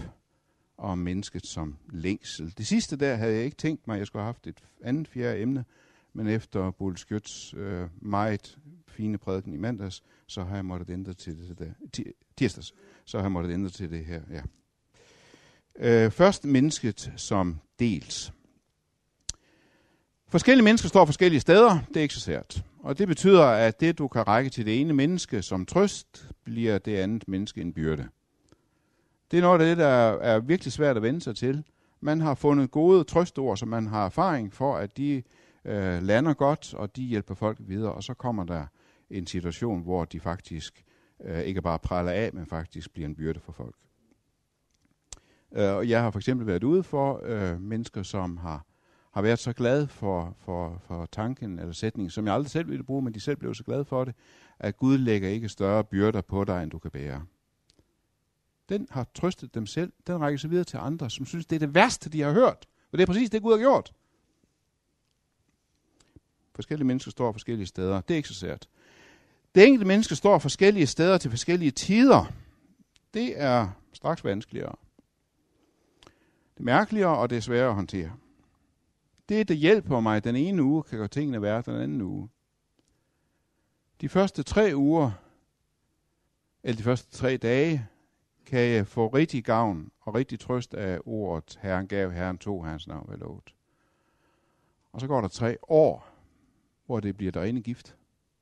og 0.77 0.99
mennesket 0.99 1.47
som 1.47 1.77
længsel. 1.93 2.55
Det 2.59 2.67
sidste 2.67 2.97
der 2.97 3.15
havde 3.15 3.35
jeg 3.35 3.45
ikke 3.45 3.57
tænkt 3.57 3.87
mig, 3.87 3.95
at 3.95 3.99
jeg 3.99 4.07
skulle 4.07 4.23
have 4.23 4.29
haft 4.33 4.47
et 4.47 4.59
andet 4.83 5.09
fjerde 5.09 5.41
emne, 5.41 5.65
men 6.13 6.27
efter 6.27 6.71
Bull 6.71 6.97
Skjøts 6.97 7.55
øh, 7.55 7.89
meget 8.01 8.59
fine 8.89 9.19
prædiken 9.19 9.55
i 9.55 9.57
mandags, 9.57 10.03
så 10.27 10.45
har 10.45 10.55
jeg 10.55 10.65
måttet 10.65 10.91
ændre 10.91 11.13
til 11.13 11.49
det 11.49 11.59
der, 11.59 12.03
tirsdags, 12.37 12.75
så 13.05 13.19
har 13.19 13.25
jeg 13.25 13.33
måttet 13.33 13.53
ændre 13.53 13.71
til 13.71 13.91
det 13.91 14.05
her. 14.05 14.21
Ja. 14.31 14.43
Øh, 15.79 16.11
først 16.11 16.45
mennesket 16.45 17.13
som 17.17 17.61
dels. 17.79 18.33
Forskellige 20.29 20.65
mennesker 20.65 20.89
står 20.89 21.05
forskellige 21.05 21.41
steder, 21.41 21.79
det 21.89 21.97
er 21.97 22.03
ikke 22.03 22.15
så 22.15 22.21
sært. 22.21 22.65
Og 22.83 22.99
det 22.99 23.09
betyder, 23.09 23.45
at 23.45 23.81
det 23.81 23.99
du 23.99 24.09
kan 24.09 24.27
række 24.29 24.51
til 24.51 24.67
det 24.67 24.81
ene 24.81 24.93
menneske 24.93 25.43
som 25.43 25.67
trøst, 25.67 26.31
bliver 26.45 26.79
det 26.79 26.97
andet 26.97 27.29
menneske 27.29 27.61
en 27.61 27.73
byrde. 27.73 28.09
Det 29.31 29.37
er 29.37 29.43
noget 29.43 29.61
af 29.61 29.67
det, 29.67 29.77
der 29.77 29.89
er 30.21 30.41
virkelig 30.41 30.73
svært 30.73 30.97
at 30.97 31.03
vende 31.03 31.21
sig 31.21 31.37
til. 31.37 31.65
Man 32.01 32.21
har 32.21 32.35
fundet 32.35 32.71
gode 32.71 33.05
trøstord, 33.05 33.57
som 33.57 33.69
man 33.69 33.87
har 33.87 34.05
erfaring 34.05 34.53
for, 34.53 34.77
at 34.77 34.97
de 34.97 35.23
øh, 35.65 36.03
lander 36.03 36.35
godt, 36.35 36.75
og 36.75 36.97
de 36.97 37.03
hjælper 37.03 37.35
folk 37.35 37.59
videre, 37.61 37.93
og 37.93 38.03
så 38.03 38.15
kommer 38.15 38.45
der 38.45 38.67
en 39.11 39.27
situation, 39.27 39.83
hvor 39.83 40.05
de 40.05 40.21
faktisk 40.21 40.85
øh, 41.25 41.41
ikke 41.41 41.63
bare 41.63 41.79
praller 41.79 42.13
af, 42.13 42.31
men 42.33 42.47
faktisk 42.47 42.93
bliver 42.93 43.09
en 43.09 43.15
byrde 43.15 43.41
for 43.41 43.53
folk. 43.53 43.75
Øh, 45.57 45.75
og 45.75 45.89
jeg 45.89 46.03
har 46.03 46.11
for 46.11 46.19
eksempel 46.19 46.47
været 46.47 46.65
ude 46.65 46.83
for 46.83 47.21
øh, 47.25 47.61
mennesker, 47.61 48.03
som 48.03 48.37
har, 48.37 48.67
har 49.11 49.23
været 49.23 49.39
så 49.39 49.53
glad 49.53 49.87
for, 49.87 50.37
for, 50.39 50.83
for 50.87 51.07
tanken 51.13 51.59
eller 51.59 51.73
sætningen, 51.73 52.11
som 52.11 52.27
jeg 52.27 52.35
aldrig 52.35 52.51
selv 52.51 52.69
ville 52.69 52.85
bruge, 52.85 53.03
men 53.03 53.15
de 53.15 53.21
selv 53.21 53.37
blev 53.37 53.55
så 53.55 53.65
glade 53.65 53.85
for 53.85 54.05
det, 54.05 54.15
at 54.59 54.77
Gud 54.77 54.99
lægger 54.99 55.29
ikke 55.29 55.49
større 55.49 55.85
byrder 55.85 56.21
på 56.21 56.45
dig, 56.45 56.63
end 56.63 56.71
du 56.71 56.79
kan 56.79 56.91
bære. 56.91 57.23
Den 58.69 58.87
har 58.91 59.07
trøstet 59.15 59.55
dem 59.55 59.67
selv. 59.67 59.93
Den 60.07 60.21
rækker 60.21 60.39
sig 60.39 60.51
videre 60.51 60.65
til 60.65 60.77
andre, 60.77 61.11
som 61.11 61.27
synes, 61.27 61.47
det 61.47 61.57
er 61.57 61.61
det 61.61 61.75
værste, 61.75 62.11
de 62.11 62.21
har 62.21 62.33
hørt. 62.33 62.67
Og 62.93 62.99
det 62.99 63.03
er 63.03 63.07
præcis 63.07 63.31
det, 63.31 63.43
Gud 63.43 63.53
har 63.53 63.59
gjort. 63.59 63.93
Forskellige 66.55 66.87
mennesker 66.87 67.11
står 67.11 67.33
forskellige 67.33 67.67
steder. 67.67 68.01
Det 68.01 68.15
er 68.15 68.17
ikke 68.17 68.29
så 68.29 68.35
sært. 68.35 68.69
Det 69.55 69.67
enkelte 69.67 69.87
menneske 69.87 70.17
står 70.17 70.39
forskellige 70.39 70.87
steder 70.87 71.19
til 71.19 71.31
forskellige 71.31 71.71
tider. 71.71 72.33
Det 73.15 73.41
er 73.41 73.69
straks 73.93 74.25
vanskeligere. 74.25 74.75
Det 76.55 76.61
er 76.61 76.65
mærkeligere, 76.65 77.19
og 77.19 77.31
det 77.31 77.37
er 77.37 77.41
sværere 77.41 77.69
at 77.69 77.75
håndtere. 77.75 78.13
Det, 79.31 79.49
der 79.49 79.55
hjælper 79.55 80.01
mig 80.01 80.25
den 80.25 80.37
ene 80.37 80.63
uge, 80.63 80.83
kan 80.83 80.99
gøre 80.99 81.09
tingene 81.09 81.43
værre 81.43 81.63
den 81.63 81.75
anden 81.75 82.01
uge. 82.01 82.29
De 84.01 84.09
første 84.09 84.43
tre 84.43 84.73
uger, 84.75 85.11
eller 86.63 86.77
de 86.77 86.83
første 86.83 87.17
tre 87.17 87.37
dage, 87.37 87.89
kan 88.47 88.61
jeg 88.61 88.87
få 88.87 89.09
rigtig 89.09 89.45
gavn 89.45 89.91
og 90.01 90.15
rigtig 90.15 90.41
trøst 90.41 90.75
af 90.75 91.01
ordet, 91.05 91.59
Herren 91.63 91.89
gav, 91.89 92.11
Herren 92.11 92.39
tog, 92.39 92.65
Herrens 92.65 92.87
navn 92.87 93.05
var 93.09 93.17
lovet. 93.17 93.55
Og 94.93 95.01
så 95.01 95.07
går 95.07 95.21
der 95.21 95.29
tre 95.29 95.57
år, 95.69 96.09
hvor 96.87 97.01
det 97.01 97.17
bliver 97.17 97.33
der 97.33 97.43
rene 97.43 97.61
gift. 97.63 97.97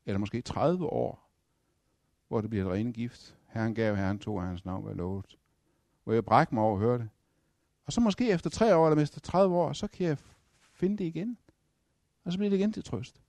Eller 0.07 0.18
måske 0.18 0.40
30 0.40 0.87
år, 0.87 1.30
hvor 2.28 2.40
det 2.40 2.50
bliver 2.50 2.64
der 2.64 2.73
rene 2.73 2.92
gift. 2.92 3.37
Herren 3.47 3.75
gav, 3.75 3.97
Herren 3.97 4.18
tog, 4.18 4.42
Herrens 4.42 4.64
navn 4.64 4.85
var 4.85 4.92
lovet. 4.95 5.38
Hvor 6.04 6.12
jeg 6.12 6.25
brækker 6.25 6.54
mig 6.54 6.62
over 6.62 6.75
at 6.75 6.80
høre 6.80 6.99
det. 6.99 7.09
Og 7.87 7.92
så 7.92 8.00
måske 8.00 8.30
efter 8.30 8.50
tre 8.50 8.76
år, 8.76 8.88
eller 8.88 9.02
efter 9.02 9.21
30 9.21 9.57
år, 9.57 9.73
så 9.73 9.87
kan 9.87 10.07
jeg 10.07 10.18
finde 10.78 10.99
det 10.99 11.04
igen. 11.04 11.38
Og 12.25 12.32
så 12.32 12.38
bliver 12.38 12.50
det 12.50 12.56
igen 12.56 12.73
til 12.73 12.85
trøst. 12.85 13.20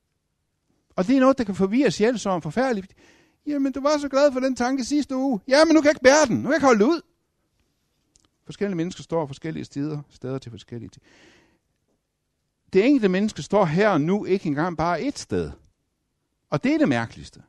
Og 0.96 1.06
det 1.06 1.16
er 1.16 1.20
noget, 1.20 1.38
der 1.38 1.44
kan 1.44 1.54
forvirre 1.54 1.90
sjælsorgen 1.90 2.42
forfærdeligt. 2.42 2.94
Jamen, 3.46 3.72
du 3.72 3.80
var 3.80 3.98
så 3.98 4.08
glad 4.08 4.32
for 4.32 4.40
den 4.40 4.56
tanke 4.56 4.84
sidste 4.84 5.16
uge. 5.16 5.40
Jamen, 5.48 5.74
nu 5.74 5.80
kan 5.80 5.86
jeg 5.86 5.92
ikke 5.92 6.02
bære 6.02 6.26
den. 6.26 6.36
Nu 6.36 6.42
kan 6.42 6.50
jeg 6.50 6.56
ikke 6.56 6.66
holde 6.66 6.84
det 6.84 6.90
ud. 6.90 7.00
Forskellige 8.44 8.76
mennesker 8.76 9.02
står 9.02 9.26
forskellige 9.26 9.64
steder, 9.64 10.02
steder 10.10 10.38
til 10.38 10.50
forskellige 10.50 10.90
Det 12.72 12.86
enkelte 12.86 13.08
menneske 13.08 13.42
står 13.42 13.64
her 13.64 13.88
og 13.88 14.00
nu 14.00 14.24
ikke 14.24 14.46
engang 14.46 14.76
bare 14.76 15.02
et 15.02 15.18
sted. 15.18 15.50
Og 16.50 16.64
det 16.64 16.74
er 16.74 16.78
det 16.78 16.88
mærkeligste. 16.88 17.42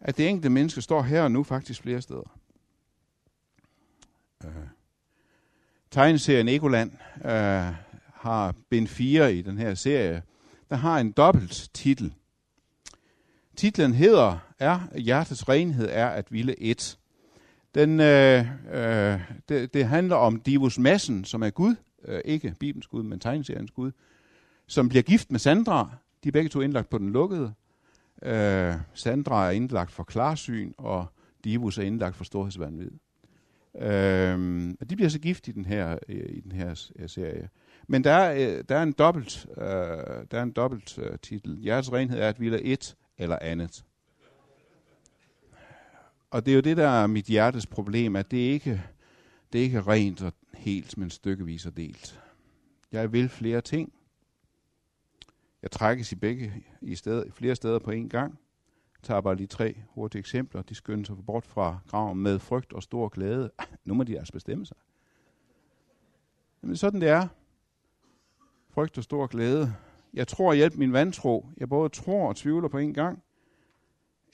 At 0.00 0.16
det 0.16 0.28
enkelte 0.28 0.50
menneske 0.50 0.82
står 0.82 1.02
her 1.02 1.22
og 1.22 1.32
nu 1.32 1.42
faktisk 1.42 1.82
flere 1.82 2.02
steder. 2.02 2.38
Uh, 4.44 4.77
tegneserien 5.90 6.48
Egoland 6.48 6.92
øh, 7.24 7.74
har 8.14 8.54
bind 8.70 8.88
4 8.88 9.34
i 9.34 9.42
den 9.42 9.58
her 9.58 9.74
serie. 9.74 10.22
Der 10.70 10.76
har 10.76 10.98
en 10.98 11.12
dobbelt 11.12 11.70
titel. 11.74 12.14
Titlen 13.56 13.94
hedder 13.94 14.38
er 14.58 14.98
Hjertets 14.98 15.48
renhed 15.48 15.88
er 15.92 16.06
at 16.06 16.32
ville 16.32 16.62
et. 16.62 16.98
Den, 17.74 18.00
øh, 18.00 18.46
øh, 18.72 19.20
det, 19.48 19.74
det 19.74 19.86
handler 19.86 20.16
om 20.16 20.40
Divus 20.40 20.78
Massen, 20.78 21.24
som 21.24 21.42
er 21.42 21.50
Gud, 21.50 21.74
øh, 22.04 22.20
ikke 22.24 22.54
Bibelens 22.60 22.86
Gud, 22.86 23.02
men 23.02 23.20
tegneseriens 23.20 23.70
Gud, 23.70 23.90
som 24.66 24.88
bliver 24.88 25.02
gift 25.02 25.30
med 25.30 25.38
Sandra. 25.38 25.90
De 26.24 26.28
er 26.28 26.32
begge 26.32 26.48
to 26.48 26.60
indlagt 26.60 26.88
på 26.90 26.98
den 26.98 27.12
lukkede. 27.12 27.52
Øh, 28.22 28.74
Sandra 28.94 29.46
er 29.46 29.50
indlagt 29.50 29.92
for 29.92 30.04
klarsyn, 30.04 30.72
og 30.78 31.06
Divus 31.44 31.78
er 31.78 31.82
indlagt 31.82 32.16
for 32.16 32.24
storhedsvandvid. 32.24 32.90
Øh, 33.78 34.38
de 34.90 34.96
bliver 34.96 35.08
så 35.08 35.18
gift 35.18 35.48
i 35.48 35.52
den 35.52 35.64
her, 35.64 35.98
i 36.08 36.40
den 36.40 36.52
her 36.52 36.90
øh, 36.96 37.08
serie. 37.08 37.48
Men 37.86 38.04
der 38.04 38.12
er, 38.12 38.58
øh, 38.58 38.64
der 38.68 38.76
er 38.76 38.82
en 38.82 38.92
dobbelt, 38.92 39.46
øh, 39.56 39.64
der 40.30 40.38
er 40.38 40.42
en 40.42 40.52
dobbelt 40.52 40.98
øh, 40.98 41.18
titel. 41.18 41.58
Hjertets 41.58 41.92
renhed 41.92 42.20
er 42.20 42.28
at 42.28 42.40
ville 42.40 42.62
et 42.62 42.96
eller 43.18 43.38
andet. 43.40 43.84
Og 46.30 46.46
det 46.46 46.52
er 46.52 46.54
jo 46.54 46.60
det, 46.60 46.76
der 46.76 46.88
er 46.88 47.06
mit 47.06 47.24
hjertes 47.24 47.66
problem, 47.66 48.16
at 48.16 48.30
det 48.30 48.36
ikke 48.36 48.82
det 49.52 49.58
er 49.58 49.62
ikke 49.62 49.80
rent 49.80 50.22
og 50.22 50.32
helt, 50.54 50.98
men 50.98 51.10
stykkevis 51.10 51.66
og 51.66 51.76
delt. 51.76 52.20
Jeg 52.92 53.12
vil 53.12 53.28
flere 53.28 53.60
ting. 53.60 53.92
Jeg 55.62 55.70
trækkes 55.70 56.12
i 56.12 56.14
begge 56.14 56.64
i 56.80 56.94
sted, 56.94 57.30
flere 57.32 57.54
steder 57.54 57.78
på 57.78 57.90
én 57.90 58.08
gang. 58.08 58.38
Tager 59.02 59.20
bare 59.20 59.36
lige 59.36 59.46
tre 59.46 59.82
hurtige 59.90 60.20
eksempler. 60.20 60.62
De 60.62 60.74
skynder 60.74 61.04
sig 61.04 61.16
bort 61.26 61.46
fra 61.46 61.78
graven 61.88 62.18
med 62.18 62.38
frygt 62.38 62.72
og 62.72 62.82
stor 62.82 63.08
glæde. 63.08 63.50
Nu 63.84 63.94
må 63.94 64.04
de 64.04 64.18
altså 64.18 64.32
bestemme 64.32 64.66
sig. 64.66 64.76
Men 66.60 66.76
sådan 66.76 67.00
det 67.00 67.08
er. 67.08 67.28
Frygt 68.70 68.98
og 68.98 69.04
stor 69.04 69.26
glæde 69.26 69.74
jeg 70.14 70.28
tror 70.28 70.54
hjælp 70.54 70.76
min 70.76 70.92
vantro. 70.92 71.46
Jeg 71.56 71.68
både 71.68 71.88
tror 71.88 72.28
og 72.28 72.36
tvivler 72.36 72.68
på 72.68 72.78
en 72.78 72.94
gang. 72.94 73.22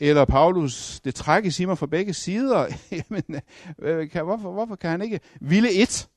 Eller 0.01 0.25
Paulus, 0.25 1.01
det 1.01 1.15
trækkes 1.15 1.61
i 1.61 1.65
mig 1.65 1.79
fra 1.79 1.87
begge 1.87 2.15
sider. 2.15 2.67
Jamen, 3.11 3.41
øh, 3.79 4.11
kan, 4.11 4.25
hvorfor, 4.25 4.53
hvorfor 4.53 4.77
kan 4.77 4.91
han 4.91 5.03
ikke 5.03 5.21
ville 5.41 5.83
et 5.83 6.09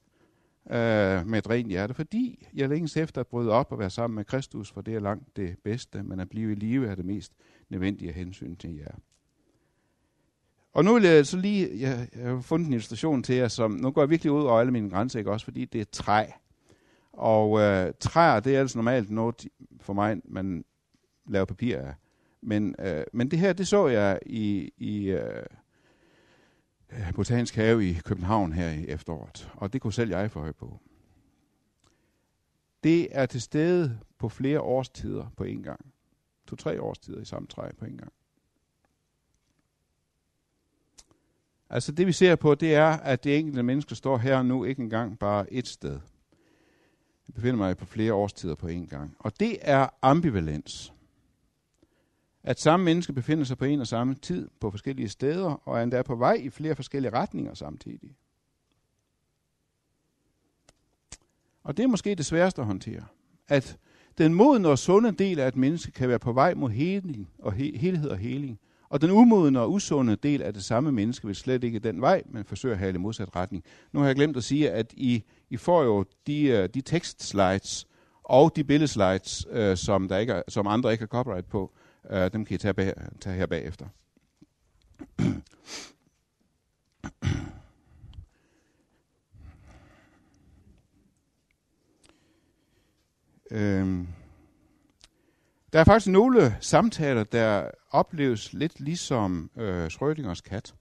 øh, 0.70 1.28
med 1.28 1.38
et 1.38 1.50
rent 1.50 1.68
hjerte? 1.68 1.94
Fordi 1.94 2.48
jeg 2.54 2.70
længes 2.70 2.98
efter 2.98 3.22
at 3.22 3.28
bryde 3.28 3.52
op 3.52 3.72
og 3.72 3.80
være 3.80 3.90
sammen 3.90 4.16
med 4.16 4.26
Kristus, 4.26 4.72
for 4.72 4.82
det 4.82 4.96
er 4.96 5.00
langt 5.00 5.36
det 5.36 5.56
bedste, 5.64 6.04
men 6.04 6.20
at 6.20 6.30
blive 6.30 6.52
i 6.52 6.56
live 6.56 6.88
er 6.88 6.96
det 6.96 7.06
mest 7.06 7.34
nødvendige 7.70 8.12
hensyn 8.12 8.56
til 8.56 8.76
jer. 8.76 8.96
Og 10.74 10.86
nu 10.86 10.94
vil 10.94 11.04
jeg 11.04 11.26
så 11.26 11.38
lige, 11.38 11.70
jeg, 11.82 12.08
jeg 12.16 12.30
har 12.30 12.42
fundet 12.42 12.68
en 12.68 12.74
illustration 12.74 13.24
til 13.24 13.36
jer, 13.36 13.48
som, 13.48 13.72
nu 13.72 13.92
går 13.92 14.02
jeg 14.02 14.10
virkelig 14.10 14.32
ud 14.32 14.44
over 14.44 14.60
alle 14.60 14.72
mine 14.72 14.90
grænser, 14.90 15.20
ikke 15.20 15.32
også, 15.32 15.44
fordi 15.44 15.66
det 15.66 15.82
er 15.82 15.86
træ. 15.92 16.26
Og 17.14 17.60
øh, 17.60 17.94
træer, 18.00 18.40
det 18.40 18.56
er 18.56 18.60
altså 18.60 18.78
normalt 18.78 19.12
noget 19.12 19.48
for 19.82 19.94
mig, 19.94 20.18
man 20.26 20.66
laver 21.30 21.46
papir 21.46 21.78
af. 21.78 21.94
Men, 22.42 22.76
øh, 22.80 23.04
men 23.14 23.32
det 23.32 23.40
her, 23.40 23.54
det 23.54 23.68
så 23.68 23.88
jeg 23.88 24.20
i, 24.26 24.72
i 24.78 25.10
øh, 25.10 25.46
Botanisk 27.16 27.56
Have 27.56 27.90
i 27.90 27.94
København 27.94 28.54
her 28.54 28.70
i 28.70 28.86
efteråret. 28.88 29.52
Og 29.56 29.74
det 29.74 29.82
kunne 29.82 29.94
selv 29.94 30.10
jeg 30.10 30.32
få 30.32 30.40
høj 30.40 30.52
på. 30.52 30.80
Det 32.84 33.08
er 33.12 33.26
til 33.26 33.42
stede 33.42 34.00
på 34.18 34.30
flere 34.30 34.62
årstider 34.62 35.26
på 35.38 35.44
en 35.44 35.64
gang. 35.64 35.86
To-tre 36.48 36.82
årstider 36.82 37.22
i 37.22 37.26
samme 37.26 37.48
træ 37.48 37.72
på 37.80 37.86
en 37.86 37.98
gang. 37.98 38.14
Altså 41.70 41.92
det 41.92 42.08
vi 42.08 42.12
ser 42.12 42.36
på, 42.36 42.56
det 42.56 42.76
er, 42.76 42.88
at 42.88 43.24
det 43.24 43.38
enkelte 43.38 43.64
menneske 43.64 43.96
står 43.96 44.18
her 44.18 44.42
nu 44.42 44.64
ikke 44.64 44.82
engang 44.82 45.20
bare 45.20 45.54
et 45.54 45.68
sted. 45.68 46.00
Jeg 47.28 47.34
befinder 47.34 47.58
mig 47.58 47.78
på 47.78 47.86
flere 47.86 48.14
årstider 48.14 48.56
på 48.56 48.68
en 48.68 48.88
gang. 48.88 49.16
Og 49.20 49.40
det 49.40 49.58
er 49.62 49.88
ambivalens. 50.02 50.94
At 52.44 52.60
samme 52.60 52.84
menneske 52.84 53.14
befinder 53.14 53.44
sig 53.44 53.58
på 53.58 53.66
en 53.66 53.82
og 53.82 53.88
samme 53.88 54.16
tid 54.16 54.50
på 54.60 54.72
forskellige 54.72 55.10
steder, 55.10 55.50
og 55.68 55.78
er 55.80 55.84
endda 55.84 56.02
på 56.02 56.16
vej 56.16 56.34
i 56.34 56.50
flere 56.50 56.76
forskellige 56.76 57.14
retninger 57.14 57.54
samtidig. 57.54 58.18
Og 61.64 61.78
det 61.78 61.84
er 61.84 61.88
måske 61.88 62.16
det 62.16 62.26
sværeste 62.26 62.62
at 62.62 62.68
håndtere. 62.68 63.06
At 63.48 63.78
den 64.18 64.34
modne 64.34 64.68
og 64.68 64.80
sunde 64.80 65.12
del 65.12 65.40
af 65.40 65.48
et 65.48 65.56
menneske 65.56 65.92
kan 65.92 66.10
være 66.10 66.20
på 66.20 66.34
vej 66.34 66.54
mod 66.54 66.70
heling 66.70 67.30
og 67.40 67.54
he- 67.54 67.78
helhed 67.78 68.10
og 68.10 68.18
heling. 68.18 68.60
Og 68.90 69.02
den 69.02 69.12
umodne 69.12 69.60
og 69.60 69.72
usunde 69.72 70.16
del 70.16 70.42
af 70.42 70.54
det 70.54 70.64
samme 70.64 70.92
menneske 70.92 71.28
vil 71.28 71.36
slet 71.36 71.64
ikke 71.64 71.80
den 71.80 72.02
vej, 72.02 72.24
men 72.30 72.46
forsøger 72.46 72.76
at 72.76 72.80
have 72.80 72.94
i 72.94 72.98
modsat 72.98 73.36
retning. 73.36 73.64
Nu 73.94 74.00
har 74.00 74.08
jeg 74.08 74.16
glemt 74.16 74.38
at 74.38 74.44
sige, 74.44 74.72
at 74.72 74.94
I, 74.98 75.24
I 75.50 75.58
får 75.58 75.84
jo 75.84 76.06
de, 76.28 76.44
øh, 76.44 76.70
de 76.74 76.82
tekstslides 76.82 77.88
og 78.24 78.56
de 78.56 78.64
billedslides, 78.64 79.46
øh, 79.52 79.78
som, 79.78 80.08
der 80.08 80.18
ikke 80.18 80.34
er, 80.34 80.42
som 80.48 80.68
andre 80.68 80.92
ikke 80.92 81.02
har 81.02 81.08
copyright 81.08 81.50
på, 81.50 81.74
øh, 82.12 82.32
dem 82.34 82.46
kan 82.46 82.56
I 82.56 82.58
tage, 82.58 82.74
bag, 82.74 82.94
tage 83.22 83.36
her 83.36 83.46
bagefter. 83.46 83.86
Øhm. 93.58 94.08
Der 95.74 95.80
er 95.80 95.84
faktisk 95.84 96.12
nogle 96.12 96.58
samtaler, 96.62 97.24
der 97.24 97.72
opleves 97.92 98.54
lidt 98.54 98.80
ligesom 98.80 99.52
øh, 99.58 99.86
Schrödingers 99.86 100.42
kat. 100.42 100.76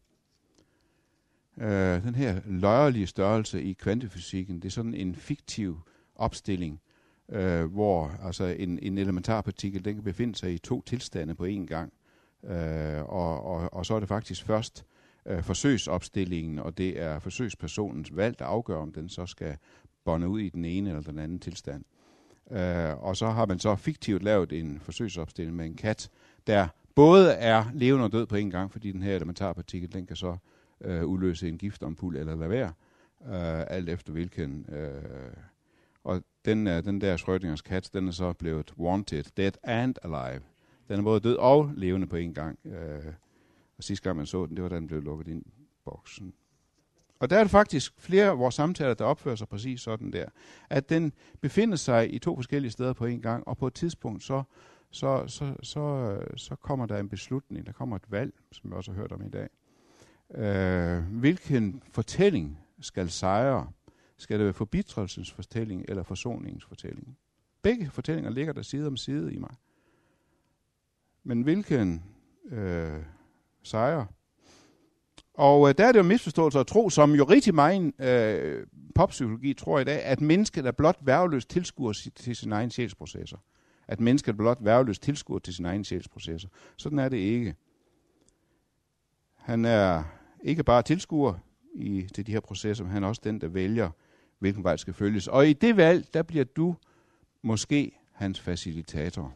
Øh, 1.61 2.03
den 2.03 2.15
her 2.15 2.41
løjerlige 2.45 3.07
størrelse 3.07 3.63
i 3.63 3.73
kvantefysikken, 3.73 4.57
det 4.57 4.65
er 4.65 4.71
sådan 4.71 4.95
en 4.95 5.15
fiktiv 5.15 5.81
opstilling, 6.15 6.81
øh, 7.29 7.65
hvor 7.65 8.13
altså 8.23 8.45
en, 8.45 8.79
en 8.83 8.99
elementarpartikel 8.99 9.85
den 9.85 9.95
kan 9.95 10.05
befinde 10.05 10.35
sig 10.35 10.55
i 10.55 10.59
to 10.59 10.83
tilstande 10.83 11.35
på 11.35 11.47
én 11.47 11.67
gang. 11.67 11.93
Øh, 12.45 13.03
og, 13.03 13.45
og, 13.45 13.75
og 13.75 13.87
så 13.87 13.95
er 13.95 14.01
det 14.01 14.09
faktisk 14.09 14.45
først 14.45 14.85
øh, 15.27 15.43
forsøgsopstillingen, 15.43 16.59
og 16.59 16.79
det 16.79 17.01
er 17.01 17.19
forsøgspersonens 17.19 18.17
valg, 18.17 18.39
der 18.39 18.45
afgør, 18.45 18.77
om 18.77 18.93
den 18.93 19.09
så 19.09 19.27
skal 19.27 19.57
bonde 20.05 20.29
ud 20.29 20.41
i 20.41 20.49
den 20.49 20.65
ene 20.65 20.91
eller 20.91 21.03
den 21.03 21.19
anden 21.19 21.39
tilstand. 21.39 21.85
Øh, 22.51 23.05
og 23.05 23.17
så 23.17 23.27
har 23.27 23.47
man 23.47 23.59
så 23.59 23.77
fiktivt 23.77 24.23
lavet 24.23 24.53
en 24.53 24.81
forsøgsopstilling 24.81 25.57
med 25.57 25.67
en 25.67 25.75
kat, 25.75 26.11
der 26.47 26.69
både 26.95 27.33
er 27.33 27.65
levende 27.75 28.05
og 28.05 28.13
død 28.13 28.27
på 28.27 28.37
en 28.37 28.51
gang, 28.51 28.73
fordi 28.73 28.93
den 28.93 29.03
her 29.03 29.17
elementarpartikel, 29.17 29.93
den 29.93 30.07
kan 30.07 30.17
så 30.17 30.37
øh, 30.81 31.05
udløse 31.05 31.49
en 31.49 31.59
giftampul 31.59 32.17
eller 32.17 32.37
lade 32.37 32.51
være, 32.51 32.73
øh, 33.27 33.65
alt 33.71 33.89
efter 33.89 34.13
hvilken. 34.13 34.67
Øh, 34.69 35.33
og 36.05 36.23
den, 36.45 36.67
øh, 36.67 36.85
den 36.85 37.01
der 37.01 37.17
Schrödingers 37.17 37.63
kat, 37.63 37.91
den 37.93 38.09
er 38.09 38.13
så 38.13 38.33
blevet 38.33 38.75
wanted, 38.79 39.25
dead 39.37 39.53
and 39.63 39.95
alive. 40.03 40.43
Den 40.89 40.99
er 40.99 41.03
både 41.03 41.21
død 41.21 41.37
og 41.37 41.73
levende 41.77 42.07
på 42.07 42.17
en 42.17 42.35
gang. 42.35 42.59
Øh, 42.65 43.13
og 43.79 43.85
sidste 43.85 44.05
gang 44.05 44.17
man 44.17 44.27
så 44.27 44.47
den, 44.47 44.57
det 44.57 44.63
var 44.63 44.69
da 44.69 44.77
den 44.77 44.87
blev 44.87 45.03
lukket 45.03 45.29
ind 45.29 45.43
i 45.47 45.69
boksen. 45.85 46.35
Og 47.19 47.31
der 47.31 47.37
er 47.37 47.45
det 47.45 47.51
faktisk 47.51 47.95
flere 47.99 48.25
af 48.27 48.39
vores 48.39 48.55
samtaler, 48.55 48.95
der 48.95 49.05
opfører 49.05 49.37
sig 49.37 49.49
præcis 49.49 49.81
sådan 49.81 50.13
der. 50.13 50.27
At 50.71 50.89
den 50.89 51.13
befinder 51.41 51.77
sig 51.77 52.15
i 52.15 52.19
to 52.19 52.37
forskellige 52.37 52.71
steder 52.71 52.93
på 52.93 53.07
en 53.07 53.23
gang, 53.23 53.49
og 53.49 53.59
på 53.59 53.67
et 53.67 53.75
tidspunkt 53.75 54.23
så, 54.23 54.43
så, 54.91 55.25
så, 55.27 55.55
så, 55.63 56.19
så 56.37 56.57
kommer 56.57 56.87
der 56.87 56.99
en 56.99 57.09
beslutning, 57.09 57.67
der 57.67 57.73
kommer 57.73 57.97
et 57.97 58.11
valg, 58.11 58.35
som 58.53 58.71
vi 58.71 58.77
også 58.77 58.93
har 58.93 59.01
hørt 59.01 59.13
om 59.13 59.23
i 59.23 59.29
dag. 59.29 59.49
Øh, 60.35 61.19
hvilken 61.19 61.83
fortælling 61.91 62.59
skal 62.81 63.11
sejre? 63.11 63.71
Skal 64.19 64.39
det 64.39 64.45
være 64.45 64.55
forbitrelsens 64.55 65.33
fortælling 65.33 65.85
eller 65.89 66.03
forsoningens 66.03 66.65
fortælling? 66.65 67.19
Begge 67.63 67.91
fortællinger 67.91 68.31
ligger 68.31 68.53
der 68.53 68.63
side 68.63 68.87
om 68.87 68.97
side 68.97 69.35
i 69.35 69.39
mig. 69.39 69.55
Men 71.25 71.43
hvilken 71.43 72.05
øh, 72.51 73.03
sejre? 73.63 74.07
Og 75.37 75.69
øh, 75.69 75.75
der 75.79 75.87
er 75.87 75.93
det 75.93 75.99
jo 75.99 76.05
misforståelse 76.05 76.59
at 76.59 76.67
tro, 76.67 76.91
som 76.91 77.15
jo 77.15 77.25
rigtig 77.25 77.55
meget 77.55 78.01
øh, 78.01 78.67
poppsykologi 78.95 79.55
tror 79.55 79.79
i 79.79 79.85
dag, 79.85 80.03
at 80.03 80.21
mennesket 80.21 80.67
er 80.67 80.73
blot 80.73 80.99
værveløst 81.01 81.51
tilskuer 81.51 81.93
til 82.17 82.37
sin 82.37 82.53
egen 82.53 82.71
sjælsprocesser. 82.71 83.37
At 83.89 84.01
mennesket 84.01 84.33
er 84.33 84.37
blot 84.37 84.59
værveløst 84.61 85.03
tilskuer 85.03 85.39
til 85.39 85.55
sin 85.55 85.67
egen 85.67 85.85
sjælsprocesser. 85.85 86.49
Sådan 86.77 86.99
er 86.99 87.09
det 87.09 87.17
ikke. 87.17 87.55
Han 89.35 89.65
er 89.65 90.05
ikke 90.43 90.65
bare 90.65 90.83
tilskuer 90.83 91.35
i, 91.75 92.09
til 92.15 92.27
de 92.27 92.33
her 92.33 92.41
processer, 92.41 92.85
men 92.85 92.93
han 92.93 93.05
er 93.05 93.09
også 93.09 93.21
den, 93.25 93.41
der 93.41 93.49
vælger, 93.49 93.91
hvilken 94.39 94.65
vej 94.65 94.77
skal 94.77 94.95
følges. 94.95 95.29
Og 95.29 95.49
i 95.49 95.53
det 95.53 95.77
valg, 95.77 96.15
der 96.15 96.23
bliver 96.23 96.45
du 96.45 96.77
måske 97.43 97.99
hans 98.13 98.41
facilitator. 98.41 99.35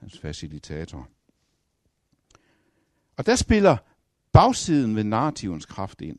Hans 0.00 0.18
facilitator. 0.18 1.08
Og 3.16 3.26
der 3.26 3.34
spiller 3.34 3.76
bagsiden 4.36 4.96
ved 4.96 5.04
narrativens 5.04 5.66
kraft 5.66 6.00
ind. 6.00 6.18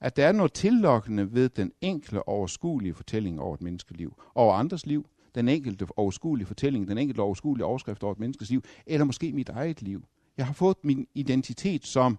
At 0.00 0.16
der 0.16 0.26
er 0.26 0.32
noget 0.32 0.52
tillokkende 0.52 1.34
ved 1.34 1.48
den 1.48 1.72
enkle, 1.80 2.28
overskuelige 2.28 2.94
fortælling 2.94 3.40
over 3.40 3.54
et 3.54 3.62
menneskeliv, 3.62 4.22
over 4.34 4.54
andres 4.54 4.86
liv, 4.86 5.06
den 5.34 5.48
enkelte 5.48 5.86
overskuelige 5.96 6.46
fortælling, 6.46 6.88
den 6.88 6.98
enkelte 6.98 7.20
overskuelige 7.20 7.64
overskrift 7.64 8.02
over 8.02 8.12
et 8.12 8.18
menneskes 8.18 8.50
liv, 8.50 8.62
eller 8.86 9.04
måske 9.04 9.32
mit 9.32 9.48
eget 9.48 9.82
liv. 9.82 10.04
Jeg 10.36 10.46
har 10.46 10.52
fået 10.52 10.76
min 10.82 11.06
identitet 11.14 11.86
som 11.86 12.18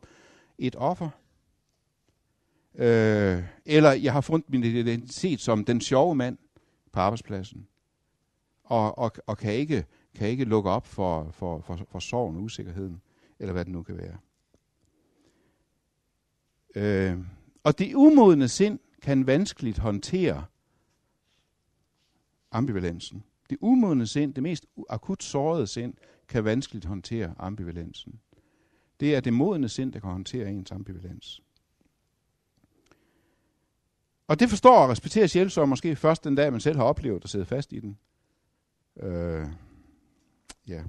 et 0.57 0.75
offer, 0.75 1.09
øh, 2.75 3.43
eller 3.65 3.91
jeg 3.91 4.13
har 4.13 4.21
fundet 4.21 4.49
min 4.49 4.63
identitet 4.63 5.39
som 5.39 5.65
den 5.65 5.81
sjove 5.81 6.15
mand 6.15 6.37
på 6.91 6.99
arbejdspladsen, 6.99 7.67
og, 8.63 8.97
og, 8.97 9.11
og 9.27 9.37
kan, 9.37 9.53
ikke, 9.53 9.85
kan 10.15 10.27
ikke 10.27 10.45
lukke 10.45 10.69
op 10.69 10.87
for, 10.87 11.31
for, 11.31 11.61
for, 11.61 11.79
for 11.91 11.99
sorgen 11.99 12.35
og 12.35 12.43
usikkerheden, 12.43 13.01
eller 13.39 13.53
hvad 13.53 13.65
det 13.65 13.73
nu 13.73 13.83
kan 13.83 13.97
være. 13.97 14.17
Øh, 16.75 17.17
og 17.63 17.79
det 17.79 17.95
umodne 17.95 18.47
sind 18.47 18.79
kan 19.01 19.27
vanskeligt 19.27 19.77
håndtere 19.77 20.45
ambivalensen. 22.51 23.23
Det 23.49 23.57
umodne 23.61 24.07
sind, 24.07 24.33
det 24.33 24.43
mest 24.43 24.65
akut 24.89 25.23
sårede 25.23 25.67
sind, 25.67 25.93
kan 26.27 26.43
vanskeligt 26.43 26.85
håndtere 26.85 27.35
ambivalensen. 27.39 28.19
Det 28.99 29.15
er 29.15 29.19
det 29.19 29.33
modne 29.33 29.69
sind, 29.69 29.93
der 29.93 29.99
kan 29.99 30.09
håndtere 30.09 30.51
ens 30.51 30.71
ambivalens. 30.71 31.41
Og 34.27 34.39
det 34.39 34.49
forstår 34.49 34.77
og 34.77 34.89
respekterer 34.89 35.27
sjælsorg 35.27 35.69
måske 35.69 35.95
først 35.95 36.23
den 36.23 36.35
dag, 36.35 36.51
man 36.51 36.61
selv 36.61 36.77
har 36.77 36.83
oplevet 36.83 37.23
at 37.23 37.29
sidde 37.29 37.45
fast 37.45 37.73
i 37.73 37.79
den. 37.79 37.97
Øh, 38.99 39.47
ja. 40.67 40.83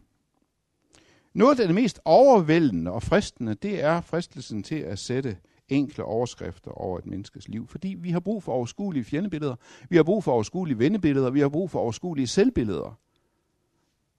Noget 1.33 1.61
af 1.61 1.67
det 1.67 1.75
mest 1.75 2.01
overvældende 2.05 2.91
og 2.91 3.03
fristende, 3.03 3.55
det 3.55 3.83
er 3.83 4.01
fristelsen 4.01 4.63
til 4.63 4.79
at 4.79 4.99
sætte 4.99 5.37
enkle 5.69 6.05
overskrifter 6.05 6.71
over 6.71 6.99
et 6.99 7.07
menneskes 7.07 7.49
liv. 7.49 7.69
Fordi 7.69 7.89
vi 7.89 8.11
har 8.11 8.21
brug 8.21 8.43
for 8.43 8.53
overskuelige 8.53 9.05
fjendebilleder, 9.05 9.57
vi 9.89 9.97
har 9.97 10.03
brug 10.03 10.25
for 10.25 10.33
overskuelige 10.33 10.79
vennebilleder, 10.79 11.31
vi 11.31 11.41
har 11.41 11.49
brug 11.49 11.71
for 11.71 11.79
overskuelige 11.79 12.27
selvbilleder. 12.27 12.99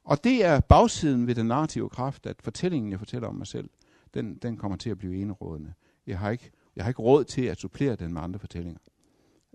Og 0.04 0.24
det 0.24 0.46
er 0.46 0.60
bagsiden 0.60 1.28
ved 1.28 1.36
den 1.36 1.46
narrative 1.46 1.90
kraft, 1.90 2.26
at 2.26 2.42
fortællingen, 2.42 2.92
jeg 2.92 3.00
fortæller 3.00 3.28
om 3.28 3.36
mig 3.36 3.48
selv, 3.48 3.70
den, 4.14 4.36
den 4.36 4.58
kommer 4.58 4.78
til 4.78 4.90
at 4.90 4.98
blive 4.98 5.16
enerådende. 5.16 5.74
Jeg 6.08 6.20
har, 6.20 6.30
ikke, 6.30 6.52
jeg 6.76 6.84
har 6.84 6.90
ikke 6.90 7.02
råd 7.02 7.24
til 7.24 7.46
at 7.46 7.58
supplere 7.58 7.96
den 7.96 8.14
med 8.14 8.22
andre 8.22 8.40
fortællinger. 8.40 8.80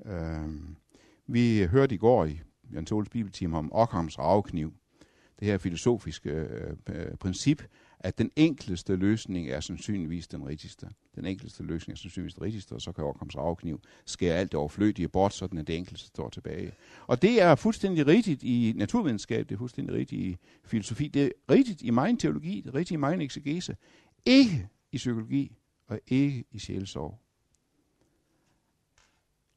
Øhm, 0.07 0.77
vi 1.27 1.65
hørte 1.65 1.95
i 1.95 1.99
går 1.99 2.25
i 2.25 2.41
Jan 2.73 2.87
Toles 2.87 3.09
bibeltime 3.09 3.59
om 3.59 3.73
Ockhams 3.73 4.19
ravekniv, 4.19 4.73
Det 5.41 5.49
her 5.49 5.59
filosofiske 5.59 6.31
øh, 6.31 6.77
øh, 6.89 7.17
princip, 7.17 7.63
at 8.01 8.19
den 8.19 8.31
enkleste 8.37 8.97
løsning 8.97 9.49
er 9.49 9.61
sandsynligvis 9.61 10.29
den 10.29 10.47
rigtigste. 10.47 10.89
Den 11.15 11.27
enkleste 11.27 11.63
løsning 11.63 11.95
er 11.95 11.97
sandsynligvis 11.97 12.35
den 12.35 12.43
rigtigste, 12.43 12.73
og 12.73 12.81
så 12.81 12.93
kan 12.93 13.05
Ockhams 13.05 13.37
afkniv, 13.37 13.81
skære 14.05 14.35
alt 14.35 14.53
det 14.53 14.61
overflødige 14.61 15.09
bort, 15.09 15.35
så 15.35 15.47
den 15.47 15.59
det 15.59 15.77
enkleste 15.77 16.07
står 16.07 16.29
tilbage. 16.29 16.73
Og 17.07 17.23
det 17.23 17.43
er 17.43 17.55
fuldstændig 17.55 18.07
rigtigt 18.07 18.43
i 18.43 18.73
naturvidenskab, 18.77 19.49
det 19.49 19.55
er 19.55 19.59
fuldstændig 19.59 19.95
rigtigt 19.95 20.23
i 20.23 20.37
filosofi, 20.65 21.09
det 21.09 21.25
er 21.25 21.31
rigtigt 21.51 21.83
i 21.83 21.91
min 21.91 22.17
teologi, 22.17 22.61
det 22.61 22.67
er 22.67 22.75
rigtigt 22.75 22.91
i 22.91 22.97
min 22.97 23.21
exegese. 23.21 23.77
Ikke 24.25 24.69
i 24.93 24.97
psykologi, 24.97 25.57
og 25.87 26.01
ikke 26.07 26.45
i 26.51 26.59
sjælesorg. 26.59 27.19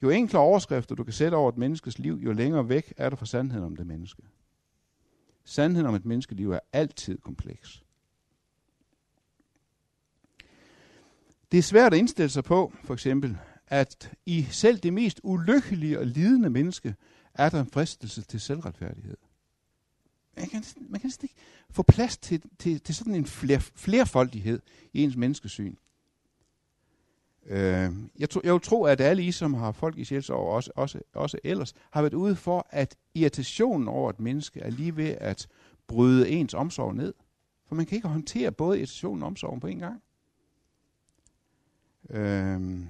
Jo 0.01 0.09
enklere 0.09 0.43
overskrifter 0.43 0.95
du 0.95 1.03
kan 1.03 1.13
sætte 1.13 1.35
over 1.35 1.49
et 1.49 1.57
menneskes 1.57 1.99
liv, 1.99 2.19
jo 2.23 2.33
længere 2.33 2.69
væk 2.69 2.93
er 2.97 3.09
du 3.09 3.15
fra 3.15 3.25
sandheden 3.25 3.65
om 3.65 3.75
det 3.75 3.87
menneske. 3.87 4.23
Sandheden 5.45 5.87
om 5.87 5.95
et 5.95 6.05
menneskeliv 6.05 6.51
er 6.51 6.59
altid 6.73 7.17
kompleks. 7.17 7.83
Det 11.53 11.59
er 11.59 11.63
svært 11.63 11.93
at 11.93 11.99
indstille 11.99 12.29
sig 12.29 12.43
på, 12.43 12.73
for 12.83 12.93
eksempel, 12.93 13.37
at 13.67 14.11
i 14.25 14.47
selv 14.51 14.79
det 14.79 14.93
mest 14.93 15.19
ulykkelige 15.23 15.99
og 15.99 16.05
lidende 16.05 16.49
menneske, 16.49 16.95
er 17.33 17.49
der 17.49 17.61
en 17.61 17.69
fristelse 17.71 18.21
til 18.21 18.39
selvretfærdighed. 18.39 19.17
Man 20.37 20.47
kan, 20.47 20.63
man 20.89 21.01
kan 21.01 21.11
ikke 21.21 21.35
få 21.69 21.83
plads 21.83 22.17
til, 22.17 22.41
til, 22.59 22.81
til 22.81 22.95
sådan 22.95 23.15
en 23.15 23.25
fler, 23.25 23.59
flerfoldighed 23.59 24.61
i 24.93 25.03
ens 25.03 25.15
menneskesyn. 25.15 25.75
Øh, 27.45 27.91
jeg, 28.19 28.29
tro, 28.29 28.41
jeg 28.43 28.53
vil 28.53 28.61
tro, 28.61 28.83
at 28.83 29.01
alle 29.01 29.23
I, 29.23 29.31
som 29.31 29.53
har 29.53 29.71
folk 29.71 29.97
i 29.97 30.03
sjælsår, 30.03 30.51
også, 30.51 30.71
også, 30.75 30.99
også 31.13 31.39
ellers, 31.43 31.73
har 31.91 32.01
været 32.01 32.13
ude 32.13 32.35
for, 32.35 32.67
at 32.69 32.95
irritationen 33.15 33.87
over 33.87 34.09
et 34.09 34.19
menneske 34.19 34.59
er 34.59 34.69
lige 34.69 34.97
ved 34.97 35.15
at 35.19 35.47
bryde 35.87 36.29
ens 36.29 36.53
omsorg 36.53 36.95
ned. 36.95 37.13
For 37.67 37.75
man 37.75 37.85
kan 37.85 37.95
ikke 37.95 38.07
håndtere 38.07 38.51
både 38.51 38.77
irritationen 38.77 39.23
og 39.23 39.27
omsorgen 39.27 39.59
på 39.59 39.67
en 39.67 39.79
gang. 39.79 40.01
Øhm, 42.09 42.87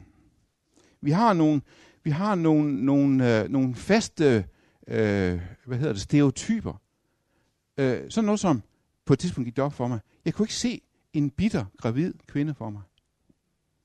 vi 1.02 1.12
har 1.12 1.34
nogle, 1.34 1.62
vi 2.04 2.10
har 2.10 2.36
nogle, 2.36 2.86
nogle, 2.86 3.42
øh, 3.42 3.50
nogle 3.50 3.76
faste 3.76 4.46
øh, 4.88 5.42
hvad 5.66 5.78
hedder 5.78 5.94
det, 5.94 6.02
stereotyper. 6.02 6.82
Øh, 7.78 8.12
sådan 8.12 8.26
noget 8.26 8.40
som, 8.40 8.64
på 9.06 9.14
et 9.14 9.20
tidspunkt 9.20 9.46
gik 9.46 9.56
det 9.56 9.64
op 9.64 9.74
for 9.74 9.88
mig, 9.88 10.00
jeg 10.26 10.34
kunne 10.34 10.44
ikke 10.44 10.54
se 10.54 10.82
en 11.14 11.30
bitter, 11.30 11.66
gravid 11.78 12.14
kvinde 12.28 12.54
for 12.54 12.70
mig. 12.70 12.82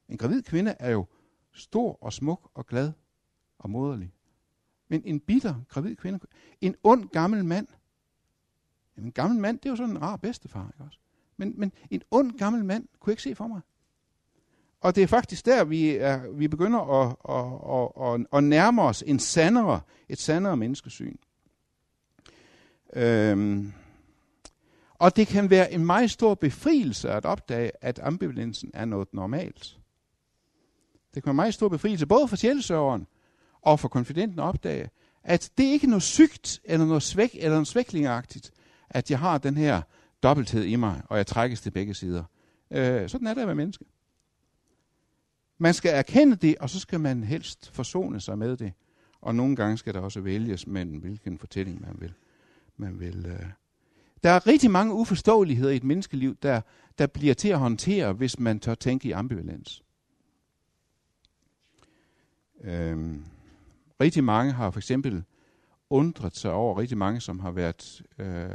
En 0.08 0.18
gravid 0.18 0.42
kvinde 0.42 0.74
er 0.78 0.90
jo 0.90 1.06
stor 1.52 1.98
og 2.02 2.12
smuk 2.12 2.50
og 2.54 2.66
glad 2.66 2.92
og 3.58 3.70
moderlig. 3.70 4.12
Men 4.88 5.02
en 5.04 5.20
bitter, 5.20 5.54
gravid 5.68 5.96
kvinde, 5.96 6.18
en 6.60 6.74
ond 6.82 7.08
gammel 7.08 7.44
mand, 7.44 7.66
Jamen, 8.98 9.08
en 9.08 9.12
gammel 9.12 9.40
mand, 9.40 9.58
det 9.58 9.66
er 9.66 9.70
jo 9.70 9.76
sådan 9.76 9.90
en 9.90 10.02
rar 10.02 10.16
bedstefar, 10.16 10.68
ikke 10.68 10.84
også? 10.84 10.98
Men, 11.36 11.54
men 11.56 11.72
en 11.90 12.02
ond 12.10 12.38
gammel 12.38 12.64
mand 12.64 12.88
kunne 13.00 13.10
jeg 13.10 13.12
ikke 13.12 13.22
se 13.22 13.34
for 13.34 13.46
mig. 13.46 13.60
Og 14.80 14.94
det 14.94 15.02
er 15.02 15.06
faktisk 15.06 15.46
der, 15.46 15.64
vi, 15.64 15.90
er, 15.90 16.30
vi 16.32 16.48
begynder 16.48 16.80
at, 16.80 17.16
at, 17.28 17.44
at, 17.74 18.20
at, 18.20 18.26
at 18.32 18.44
nærme 18.44 18.82
os 18.82 19.04
en 19.06 19.18
sandere, 19.18 19.80
et 20.08 20.18
sandere 20.18 20.56
menneskesyn. 20.56 21.16
Øhm, 22.96 23.72
og 24.94 25.16
det 25.16 25.26
kan 25.26 25.50
være 25.50 25.72
en 25.72 25.86
meget 25.86 26.10
stor 26.10 26.34
befrielse 26.34 27.10
at 27.10 27.24
opdage, 27.24 27.70
at 27.80 28.00
ambivalensen 28.02 28.70
er 28.74 28.84
noget 28.84 29.14
normalt. 29.14 29.78
Det 31.14 31.22
kan 31.22 31.26
være 31.26 31.32
en 31.32 31.36
meget 31.36 31.54
stor 31.54 31.68
befrielse, 31.68 32.06
både 32.06 32.28
for 32.28 32.36
sjælesørgeren 32.36 33.06
og 33.62 33.80
for 33.80 33.88
konfidenten 33.88 34.38
at 34.38 34.44
opdage, 34.44 34.90
at 35.24 35.50
det 35.58 35.64
ikke 35.64 35.86
er 35.86 35.88
noget 35.88 36.02
sygt, 36.02 36.60
eller 36.64 36.86
noget 36.86 37.02
svæk, 37.02 37.34
eller 37.34 37.50
noget 37.50 37.66
svæklingagtigt, 37.66 38.52
at 38.90 39.10
jeg 39.10 39.18
har 39.18 39.38
den 39.38 39.56
her 39.56 39.82
dobbelthed 40.22 40.64
i 40.64 40.76
mig, 40.76 41.02
og 41.08 41.16
jeg 41.16 41.26
trækkes 41.26 41.60
til 41.60 41.70
begge 41.70 41.94
sider. 41.94 42.24
Øh, 42.70 43.08
sådan 43.08 43.26
er 43.26 43.34
det 43.34 43.40
at 43.40 43.46
være 43.46 43.56
menneske. 43.56 43.84
Man 45.58 45.74
skal 45.74 45.90
erkende 45.94 46.36
det, 46.36 46.56
og 46.58 46.70
så 46.70 46.80
skal 46.80 47.00
man 47.00 47.24
helst 47.24 47.70
forsone 47.70 48.20
sig 48.20 48.38
med 48.38 48.56
det. 48.56 48.72
Og 49.20 49.34
nogle 49.34 49.56
gange 49.56 49.78
skal 49.78 49.94
der 49.94 50.00
også 50.00 50.20
vælges 50.20 50.66
mellem, 50.66 50.98
hvilken 50.98 51.38
fortælling 51.38 51.80
man 51.80 51.96
vil. 52.00 52.14
Man 52.76 53.00
vil 53.00 53.26
øh. 53.26 53.46
Der 54.22 54.30
er 54.30 54.46
rigtig 54.46 54.70
mange 54.70 54.94
uforståeligheder 54.94 55.70
i 55.70 55.76
et 55.76 55.84
menneskeliv, 55.84 56.36
der, 56.42 56.60
der 56.98 57.06
bliver 57.06 57.34
til 57.34 57.48
at 57.48 57.58
håndtere, 57.58 58.12
hvis 58.12 58.38
man 58.38 58.60
tør 58.60 58.74
tænke 58.74 59.08
i 59.08 59.12
ambivalens. 59.12 59.84
Øhm, 62.60 63.24
rigtig 64.00 64.24
mange 64.24 64.52
har 64.52 64.70
for 64.70 64.78
eksempel 64.78 65.24
undret 65.90 66.36
sig 66.36 66.52
over 66.52 66.78
rigtig 66.78 66.98
mange, 66.98 67.20
som 67.20 67.40
har 67.40 67.50
været 67.50 68.02
øh, 68.18 68.48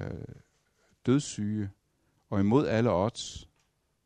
dødssyge 1.06 1.70
og 2.30 2.40
imod 2.40 2.68
alle 2.68 2.92
odds 2.92 3.50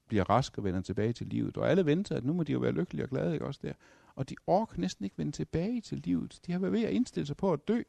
bliver 0.08 0.30
rask 0.30 0.58
og 0.58 0.64
vender 0.64 0.82
tilbage 0.82 1.14
til 1.14 1.28
livet. 1.28 1.58
Og 1.58 1.70
alle 1.70 1.86
venter, 1.86 2.16
at 2.16 2.26
nu 2.26 2.34
må 2.34 2.44
de 2.44 2.52
jo 2.52 2.60
være 2.60 2.72
lykkelige 2.72 3.06
og 3.06 3.10
glade, 3.10 3.34
ikke 3.34 3.46
også 3.46 3.60
der? 3.64 3.74
Og 4.16 4.30
de 4.30 4.36
orker 4.48 4.80
næsten 4.80 5.06
ikke 5.06 5.18
vende 5.18 5.32
tilbage 5.32 5.82
til 5.82 6.02
livet. 6.04 6.40
De 6.46 6.52
har 6.52 6.60
været 6.60 6.74
ved 6.74 6.84
at 6.84 6.92
indstille 6.92 7.28
sig 7.28 7.38
på 7.38 7.54
at 7.54 7.68
dø, 7.68 7.82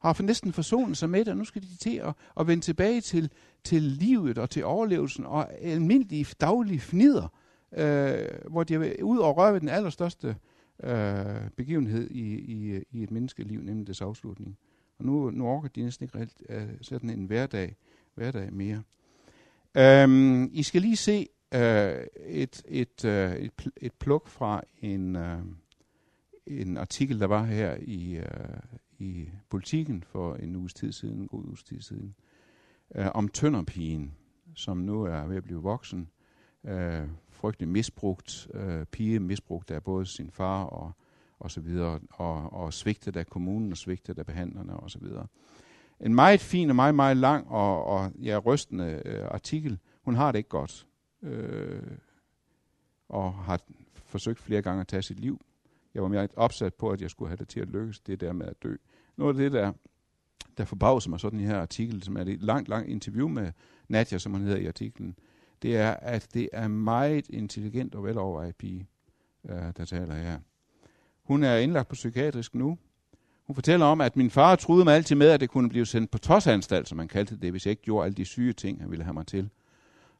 har 0.00 0.12
for 0.12 0.22
næsten 0.22 0.52
forsonet 0.52 0.96
sig 0.96 1.10
med 1.10 1.20
det, 1.20 1.28
og 1.28 1.36
nu 1.36 1.44
skal 1.44 1.62
de 1.62 1.76
til 1.76 1.96
at, 1.96 2.14
at 2.40 2.46
vende 2.46 2.64
tilbage 2.64 3.00
til, 3.00 3.30
til 3.64 3.82
livet 3.82 4.38
og 4.38 4.50
til 4.50 4.64
overlevelsen 4.64 5.24
og 5.26 5.60
almindelige 5.62 6.26
daglige 6.40 6.80
fnider, 6.80 7.28
øh, 7.72 8.50
hvor 8.50 8.64
de 8.64 8.74
er 8.74 9.02
ud 9.02 9.18
og 9.18 9.36
røre 9.36 9.52
ved 9.52 9.60
den 9.60 9.68
allerstørste 9.68 10.36
øh, 10.82 11.50
begivenhed 11.56 12.10
i, 12.10 12.34
i, 12.34 12.82
i 12.90 13.02
et 13.02 13.10
menneskeliv, 13.10 13.60
nemlig 13.62 13.86
dets 13.86 14.00
afslutning. 14.00 14.58
Og 14.98 15.04
nu, 15.04 15.30
nu 15.30 15.46
orker 15.46 15.68
de 15.68 15.82
næsten 15.82 16.04
ikke 16.04 16.18
reelt 16.18 16.42
øh, 16.48 16.68
sådan 16.80 17.10
en 17.10 17.24
hverdag, 17.24 17.76
hverdag 18.14 18.52
mere. 18.52 18.82
Øhm, 19.76 20.50
I 20.52 20.62
skal 20.62 20.82
lige 20.82 20.96
se 20.96 21.28
øh, 21.54 22.06
et, 22.26 22.62
et, 22.68 23.04
uh, 23.04 23.10
et, 23.10 23.52
pl- 23.62 23.76
et 23.76 23.92
pluk 23.92 24.28
fra 24.28 24.62
en, 24.80 25.16
øh, 25.16 25.38
en 26.46 26.76
artikel, 26.76 27.20
der 27.20 27.26
var 27.26 27.44
her 27.44 27.76
i, 27.80 28.16
øh, 28.16 28.24
i 28.98 29.28
Politiken 29.50 30.02
for 30.02 30.34
en 30.34 30.56
uges 30.56 30.74
tid 30.74 30.92
siden, 30.92 31.20
en 31.20 31.28
god 31.28 31.44
uges 31.44 31.62
tid 31.62 31.80
siden, 31.80 32.14
om 32.94 33.28
tønderpigen, 33.28 34.14
som 34.54 34.76
nu 34.76 35.02
er 35.02 35.26
ved 35.26 35.36
at 35.36 35.42
blive 35.42 35.62
voksen, 35.62 36.08
Øh, 36.66 37.08
frygtelig 37.30 37.68
misbrugt, 37.68 38.48
øh, 38.54 38.84
pige 38.84 39.20
misbrugt 39.20 39.70
af 39.70 39.82
både 39.82 40.06
sin 40.06 40.30
far 40.30 40.64
og, 40.64 40.92
og 41.38 41.50
så 41.50 41.60
videre, 41.60 42.00
og, 42.10 42.52
og 42.52 42.72
svigtet 42.72 43.16
af 43.16 43.26
kommunen 43.26 43.72
og 43.72 43.76
svigtet 43.76 44.18
af 44.18 44.26
behandlerne 44.26 44.76
og 44.76 44.90
så 44.90 44.98
videre. 44.98 45.26
En 46.00 46.14
meget 46.14 46.40
fin 46.40 46.70
og 46.70 46.76
meget, 46.76 46.94
meget 46.94 47.16
lang 47.16 47.48
og, 47.48 47.84
og 47.84 48.12
ja, 48.22 48.38
rystende 48.38 49.02
øh, 49.04 49.24
artikel. 49.30 49.78
Hun 50.02 50.14
har 50.14 50.32
det 50.32 50.38
ikke 50.38 50.48
godt, 50.48 50.85
øh, 51.22 51.82
og 53.08 53.34
har 53.34 53.60
forsøgt 53.94 54.40
flere 54.40 54.62
gange 54.62 54.80
at 54.80 54.88
tage 54.88 55.02
sit 55.02 55.20
liv. 55.20 55.40
Jeg 55.94 56.02
var 56.02 56.08
mere 56.08 56.28
opsat 56.36 56.74
på, 56.74 56.90
at 56.90 57.00
jeg 57.00 57.10
skulle 57.10 57.28
have 57.28 57.36
det 57.36 57.48
til 57.48 57.60
at 57.60 57.68
lykkes, 57.68 58.00
det 58.00 58.20
der 58.20 58.32
med 58.32 58.46
at 58.46 58.62
dø. 58.62 58.76
Noget 59.16 59.34
af 59.34 59.38
det, 59.38 59.52
der, 59.52 59.72
der 60.58 60.64
forbavser 60.64 61.10
mig 61.10 61.20
sådan 61.20 61.40
i 61.40 61.44
her 61.44 61.58
artikel, 61.58 62.02
som 62.02 62.16
er 62.16 62.20
et 62.20 62.42
langt, 62.42 62.68
langt 62.68 62.88
interview 62.88 63.28
med 63.28 63.52
Nadja, 63.88 64.18
som 64.18 64.32
hun 64.32 64.42
hedder 64.42 64.56
i 64.56 64.66
artiklen, 64.66 65.16
det 65.62 65.76
er, 65.76 65.90
at 65.90 66.28
det 66.34 66.48
er 66.52 66.68
meget 66.68 67.28
intelligent 67.30 67.94
og 67.94 68.04
velovervejet 68.04 68.56
pige, 68.56 68.88
øh, 69.48 69.72
der 69.76 69.84
taler 69.84 70.14
her. 70.14 70.38
Hun 71.22 71.42
er 71.42 71.56
indlagt 71.56 71.88
på 71.88 71.94
psykiatrisk 71.94 72.54
nu. 72.54 72.78
Hun 73.46 73.54
fortæller 73.54 73.86
om, 73.86 74.00
at 74.00 74.16
min 74.16 74.30
far 74.30 74.56
troede 74.56 74.84
mig 74.84 74.94
altid 74.94 75.16
med, 75.16 75.28
at 75.28 75.40
det 75.40 75.50
kunne 75.50 75.68
blive 75.68 75.86
sendt 75.86 76.10
på 76.10 76.18
tosanstalt, 76.18 76.88
som 76.88 76.96
man 76.96 77.08
kaldte 77.08 77.36
det, 77.36 77.50
hvis 77.50 77.66
jeg 77.66 77.70
ikke 77.70 77.82
gjorde 77.82 78.04
alle 78.04 78.14
de 78.14 78.24
syge 78.24 78.52
ting, 78.52 78.80
han 78.80 78.90
ville 78.90 79.04
have 79.04 79.14
mig 79.14 79.26
til. 79.26 79.50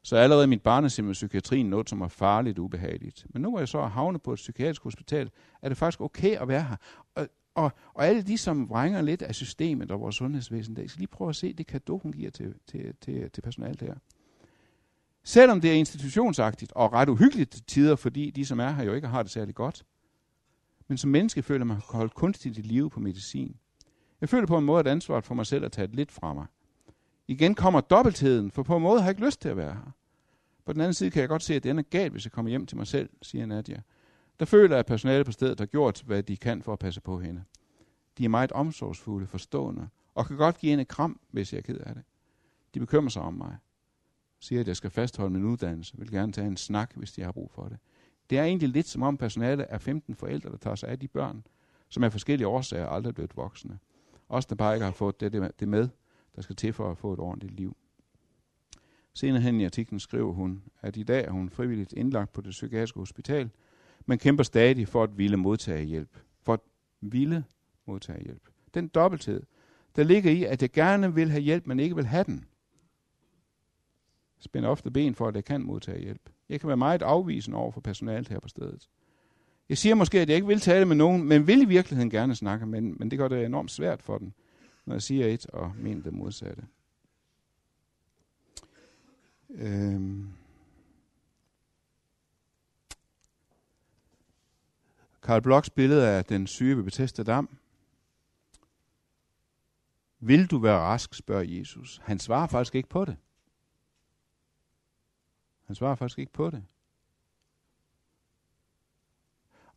Så 0.07 0.15
allerede 0.15 0.47
mit 0.47 0.61
barnesim 0.61 1.05
med 1.05 1.13
psykiatrien 1.13 1.65
noget, 1.65 1.89
som 1.89 1.99
var 1.99 2.07
farligt 2.07 2.59
ubehageligt. 2.59 3.25
Men 3.29 3.41
nu 3.41 3.49
hvor 3.49 3.59
jeg 3.59 3.67
så 3.67 3.81
havnet 3.81 4.21
på 4.21 4.33
et 4.33 4.35
psykiatrisk 4.35 4.83
hospital, 4.83 5.31
er 5.61 5.69
det 5.69 5.77
faktisk 5.77 6.01
okay 6.01 6.37
at 6.37 6.47
være 6.47 6.63
her. 6.63 6.75
Og, 7.15 7.27
og, 7.55 7.71
og 7.93 8.07
alle 8.07 8.21
de, 8.21 8.37
som 8.37 8.69
vrænger 8.69 9.01
lidt 9.01 9.21
af 9.21 9.35
systemet 9.35 9.91
og 9.91 9.99
vores 9.99 10.15
sundhedsvæsen, 10.15 10.75
der 10.75 10.87
skal 10.87 10.99
lige 10.99 11.07
prøve 11.07 11.29
at 11.29 11.35
se 11.35 11.53
det 11.53 11.67
kado, 11.67 11.97
hun 11.97 12.11
giver 12.13 12.31
til, 12.31 12.53
til, 12.67 12.93
til, 13.01 13.31
til 13.31 13.41
personalet 13.41 13.81
her. 13.81 13.95
Selvom 15.23 15.61
det 15.61 15.71
er 15.71 15.75
institutionsagtigt 15.75 16.71
og 16.75 16.93
ret 16.93 17.09
uhyggeligt 17.09 17.51
til 17.51 17.63
tider, 17.63 17.95
fordi 17.95 18.29
de, 18.29 18.45
som 18.45 18.59
er 18.59 18.71
her, 18.71 18.83
jo 18.83 18.93
ikke 18.93 19.07
har 19.07 19.23
det 19.23 19.31
særlig 19.31 19.55
godt, 19.55 19.85
men 20.87 20.97
som 20.97 21.09
menneske 21.09 21.43
føler 21.43 21.65
man 21.65 21.81
holdt 21.89 22.13
kunstigt 22.13 22.57
i 22.57 22.61
live 22.61 22.89
på 22.89 22.99
medicin. 22.99 23.55
Jeg 24.21 24.29
føler 24.29 24.47
på 24.47 24.57
en 24.57 24.65
måde, 24.65 24.79
at 24.79 24.87
ansvaret 24.87 25.25
for 25.25 25.35
mig 25.35 25.45
selv 25.45 25.63
er 25.63 25.69
taget 25.69 25.95
lidt 25.95 26.11
fra 26.11 26.33
mig. 26.33 26.45
Igen 27.27 27.55
kommer 27.55 27.81
dobbeltheden, 27.81 28.51
for 28.51 28.63
på 28.63 28.75
en 28.75 28.83
måde 28.83 28.99
har 28.99 29.07
jeg 29.07 29.11
ikke 29.11 29.25
lyst 29.25 29.41
til 29.41 29.49
at 29.49 29.57
være 29.57 29.73
her. 29.73 29.91
På 30.67 30.73
den 30.73 30.81
anden 30.81 30.93
side 30.93 31.11
kan 31.11 31.21
jeg 31.21 31.29
godt 31.29 31.43
se, 31.43 31.55
at 31.55 31.63
det 31.63 31.77
er 31.77 31.81
galt, 31.81 32.11
hvis 32.11 32.25
jeg 32.25 32.31
kommer 32.31 32.49
hjem 32.49 32.65
til 32.65 32.77
mig 32.77 32.87
selv, 32.87 33.09
siger 33.21 33.45
Nadia. 33.45 33.81
Der 34.39 34.45
føler 34.45 34.75
jeg, 34.75 34.79
at 34.79 34.85
personalet 34.85 35.25
på 35.25 35.31
stedet 35.31 35.59
har 35.59 35.65
gjort, 35.65 36.03
hvad 36.05 36.23
de 36.23 36.37
kan 36.37 36.61
for 36.61 36.73
at 36.73 36.79
passe 36.79 37.01
på 37.01 37.19
hende. 37.19 37.43
De 38.17 38.25
er 38.25 38.29
meget 38.29 38.51
omsorgsfulde, 38.51 39.27
forstående, 39.27 39.87
og 40.15 40.25
kan 40.25 40.37
godt 40.37 40.57
give 40.57 40.69
hende 40.69 40.81
et 40.81 40.87
kram, 40.87 41.19
hvis 41.31 41.53
jeg 41.53 41.57
er 41.57 41.61
ked 41.61 41.77
af 41.77 41.95
det. 41.95 42.03
De 42.73 42.79
bekymrer 42.79 43.09
sig 43.09 43.21
om 43.21 43.33
mig. 43.33 43.57
Siger, 44.39 44.61
at 44.61 44.67
jeg 44.67 44.75
skal 44.75 44.89
fastholde 44.89 45.33
min 45.33 45.43
uddannelse, 45.43 45.97
vil 45.97 46.11
gerne 46.11 46.31
tage 46.31 46.47
en 46.47 46.57
snak, 46.57 46.95
hvis 46.95 47.11
de 47.11 47.21
har 47.21 47.31
brug 47.31 47.51
for 47.51 47.67
det. 47.67 47.77
Det 48.29 48.37
er 48.37 48.43
egentlig 48.43 48.69
lidt 48.69 48.87
som 48.87 49.03
om 49.03 49.17
personalet 49.17 49.65
er 49.69 49.77
15 49.77 50.15
forældre, 50.15 50.51
der 50.51 50.57
tager 50.57 50.75
sig 50.75 50.89
af 50.89 50.99
de 50.99 51.07
børn, 51.07 51.43
som 51.89 52.03
af 52.03 52.11
forskellige 52.11 52.47
årsager 52.47 52.87
aldrig 52.87 53.09
er 53.09 53.13
blevet 53.13 53.37
voksne. 53.37 53.79
Også 54.27 54.47
der 54.49 54.55
bare 54.55 54.73
ikke 54.75 54.85
har 54.85 54.91
fået 54.91 55.19
det, 55.19 55.53
det 55.59 55.67
med, 55.67 55.89
der 56.35 56.41
skal 56.41 56.55
til 56.55 56.73
for 56.73 56.91
at 56.91 56.97
få 56.97 57.13
et 57.13 57.19
ordentligt 57.19 57.53
liv. 57.53 57.77
Senere 59.17 59.41
hen 59.41 59.61
i 59.61 59.65
artiklen 59.65 59.99
skriver 59.99 60.33
hun, 60.33 60.63
at 60.81 60.97
i 60.97 61.03
dag 61.03 61.25
er 61.25 61.31
hun 61.31 61.49
frivilligt 61.49 61.93
indlagt 61.93 62.33
på 62.33 62.41
det 62.41 62.49
psykiatriske 62.49 62.99
hospital, 62.99 63.49
men 64.05 64.17
kæmper 64.17 64.43
stadig 64.43 64.87
for 64.87 65.03
at 65.03 65.17
ville 65.17 65.37
modtage 65.37 65.83
hjælp. 65.83 66.17
For 66.41 66.53
at 66.53 66.59
ville 67.01 67.43
modtage 67.87 68.23
hjælp. 68.23 68.49
Den 68.73 68.87
dobbelthed, 68.87 69.43
der 69.95 70.03
ligger 70.03 70.31
i, 70.31 70.43
at 70.43 70.61
jeg 70.61 70.71
gerne 70.71 71.15
vil 71.15 71.31
have 71.31 71.41
hjælp, 71.41 71.67
men 71.67 71.79
ikke 71.79 71.95
vil 71.95 72.05
have 72.05 72.23
den, 72.23 72.45
spænder 74.39 74.69
ofte 74.69 74.91
ben 74.91 75.15
for, 75.15 75.27
at 75.27 75.35
jeg 75.35 75.45
kan 75.45 75.63
modtage 75.63 76.03
hjælp. 76.03 76.29
Jeg 76.49 76.59
kan 76.59 76.67
være 76.67 76.77
meget 76.77 77.01
afvisende 77.01 77.57
over 77.57 77.71
for 77.71 77.81
personalet 77.81 78.27
her 78.27 78.39
på 78.39 78.47
stedet. 78.47 78.89
Jeg 79.69 79.77
siger 79.77 79.95
måske, 79.95 80.19
at 80.19 80.29
jeg 80.29 80.35
ikke 80.35 80.47
vil 80.47 80.59
tale 80.59 80.85
med 80.85 80.95
nogen, 80.95 81.23
men 81.23 81.47
vil 81.47 81.61
i 81.61 81.65
virkeligheden 81.65 82.09
gerne 82.09 82.35
snakke, 82.35 82.65
men, 82.65 82.95
men 82.99 83.11
det 83.11 83.19
gør 83.19 83.27
det 83.27 83.45
enormt 83.45 83.71
svært 83.71 84.01
for 84.01 84.17
den, 84.17 84.33
når 84.85 84.95
jeg 84.95 85.01
siger 85.01 85.27
et 85.27 85.45
og 85.45 85.71
mener 85.77 86.03
det 86.03 86.13
modsatte. 86.13 86.63
Øhm. 89.49 90.29
Karl 95.21 95.41
Bloks 95.41 95.69
billede 95.69 96.07
af 96.07 96.25
den 96.25 96.47
syge 96.47 96.77
ved 96.77 96.83
Bethesda 96.83 97.23
Dam. 97.23 97.57
Vil 100.19 100.51
du 100.51 100.57
være 100.57 100.79
rask, 100.79 101.13
spørger 101.13 101.43
Jesus. 101.43 102.01
Han 102.03 102.19
svarer 102.19 102.47
faktisk 102.47 102.75
ikke 102.75 102.89
på 102.89 103.05
det. 103.05 103.17
Han 105.65 105.75
svarer 105.75 105.95
faktisk 105.95 106.19
ikke 106.19 106.33
på 106.33 106.49
det. 106.49 106.63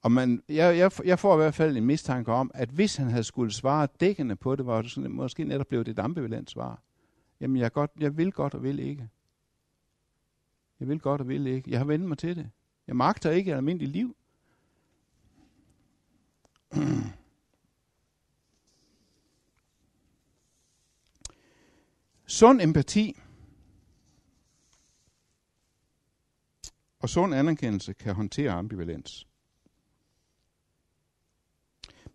Og 0.03 0.13
man, 0.13 0.43
jeg, 0.49 0.79
jeg, 0.79 0.91
jeg 1.05 1.19
får 1.19 1.35
i 1.35 1.37
hvert 1.37 1.55
fald 1.55 1.77
en 1.77 1.85
mistanke 1.85 2.33
om, 2.33 2.51
at 2.55 2.69
hvis 2.69 2.97
han 2.97 3.09
havde 3.09 3.25
skulle 3.25 3.53
svare 3.53 3.89
dækkende 4.01 4.37
på 4.37 4.57
det, 4.57 4.67
var 4.67 4.83
det 4.83 4.91
sådan, 4.91 5.11
måske 5.11 5.45
netop 5.45 5.67
blev 5.67 5.85
det 5.85 5.91
et 5.91 5.99
ambivalent 5.99 6.51
svar. 6.51 6.83
Jamen, 7.41 7.57
jeg, 7.57 7.73
godt, 7.73 7.91
jeg 7.99 8.17
vil 8.17 8.33
godt 8.33 8.55
og 8.55 8.63
vil 8.63 8.79
ikke. 8.79 9.09
Jeg 10.81 10.89
vil 10.89 11.01
godt 11.01 11.21
og 11.21 11.29
vil 11.29 11.47
ikke. 11.47 11.71
Jeg 11.71 11.79
har 11.81 11.85
vendt 11.85 12.09
mig 12.09 12.19
til 12.19 12.37
det. 12.37 12.51
Jeg 12.87 12.97
magter 12.97 13.31
ikke 13.31 13.51
et 13.51 13.57
almindeligt 13.57 13.93
liv. 13.93 14.17
Sund 22.27 22.61
empati 22.61 23.21
og 27.01 27.09
sund 27.09 27.35
anerkendelse 27.35 27.93
kan 27.93 28.15
håndtere 28.15 28.51
ambivalens. 28.51 29.27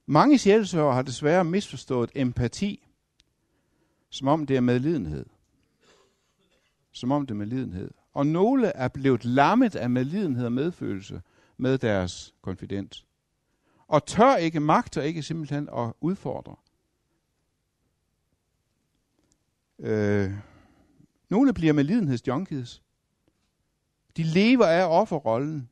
Mange 0.06 0.38
sjælsøger 0.38 0.92
har 0.92 1.02
desværre 1.02 1.44
misforstået 1.44 2.12
empati, 2.16 2.88
som 4.10 4.28
om 4.28 4.46
det 4.46 4.56
er 4.56 4.62
medlidenhed. 4.62 5.26
Som 6.92 7.12
om 7.12 7.28
det 7.28 7.34
er 7.34 7.38
medlidenhed. 7.38 7.92
Og 8.16 8.28
nogle 8.28 8.68
er 8.68 8.88
blevet 8.88 9.26
lammet 9.26 9.76
af 9.76 9.90
medlidenhed 9.90 10.46
og 10.46 10.52
medfølelse 10.52 11.22
med 11.58 11.78
deres 11.78 12.36
konfident. 12.42 13.06
Og 13.88 14.06
tør 14.06 14.36
ikke, 14.36 14.60
magter 14.60 15.02
ikke 15.02 15.24
simpelthen 15.24 15.70
at 15.78 15.94
udfordre. 16.02 16.56
Øh, 19.80 20.32
nogle 21.30 21.54
bliver 21.54 21.74
medlidenhedsjunkies. 21.74 22.84
De 24.18 24.24
lever 24.24 24.66
af 24.66 25.02
offerrollen, 25.02 25.70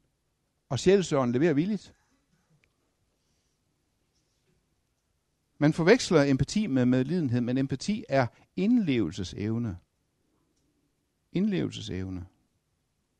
og 0.69 0.79
sjælsøren 0.79 1.31
leverer 1.31 1.53
villigt. 1.53 1.95
Man 5.57 5.73
forveksler 5.73 6.23
empati 6.23 6.67
med 6.67 6.85
medlidenhed, 6.85 7.41
men 7.41 7.57
empati 7.57 8.05
er 8.09 8.27
indlevelsesevne. 8.55 9.77
Indlevelsesevne. 11.31 12.25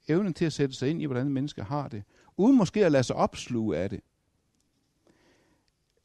Evnen 0.07 0.33
til 0.33 0.45
at 0.45 0.53
sætte 0.53 0.75
sig 0.75 0.89
ind 0.89 1.01
i, 1.01 1.05
hvordan 1.05 1.29
mennesker 1.29 1.63
har 1.63 1.87
det, 1.87 2.03
uden 2.37 2.57
måske 2.57 2.85
at 2.85 2.91
lade 2.91 3.03
sig 3.03 3.15
opsluge 3.15 3.77
af 3.77 3.89
det. 3.89 4.01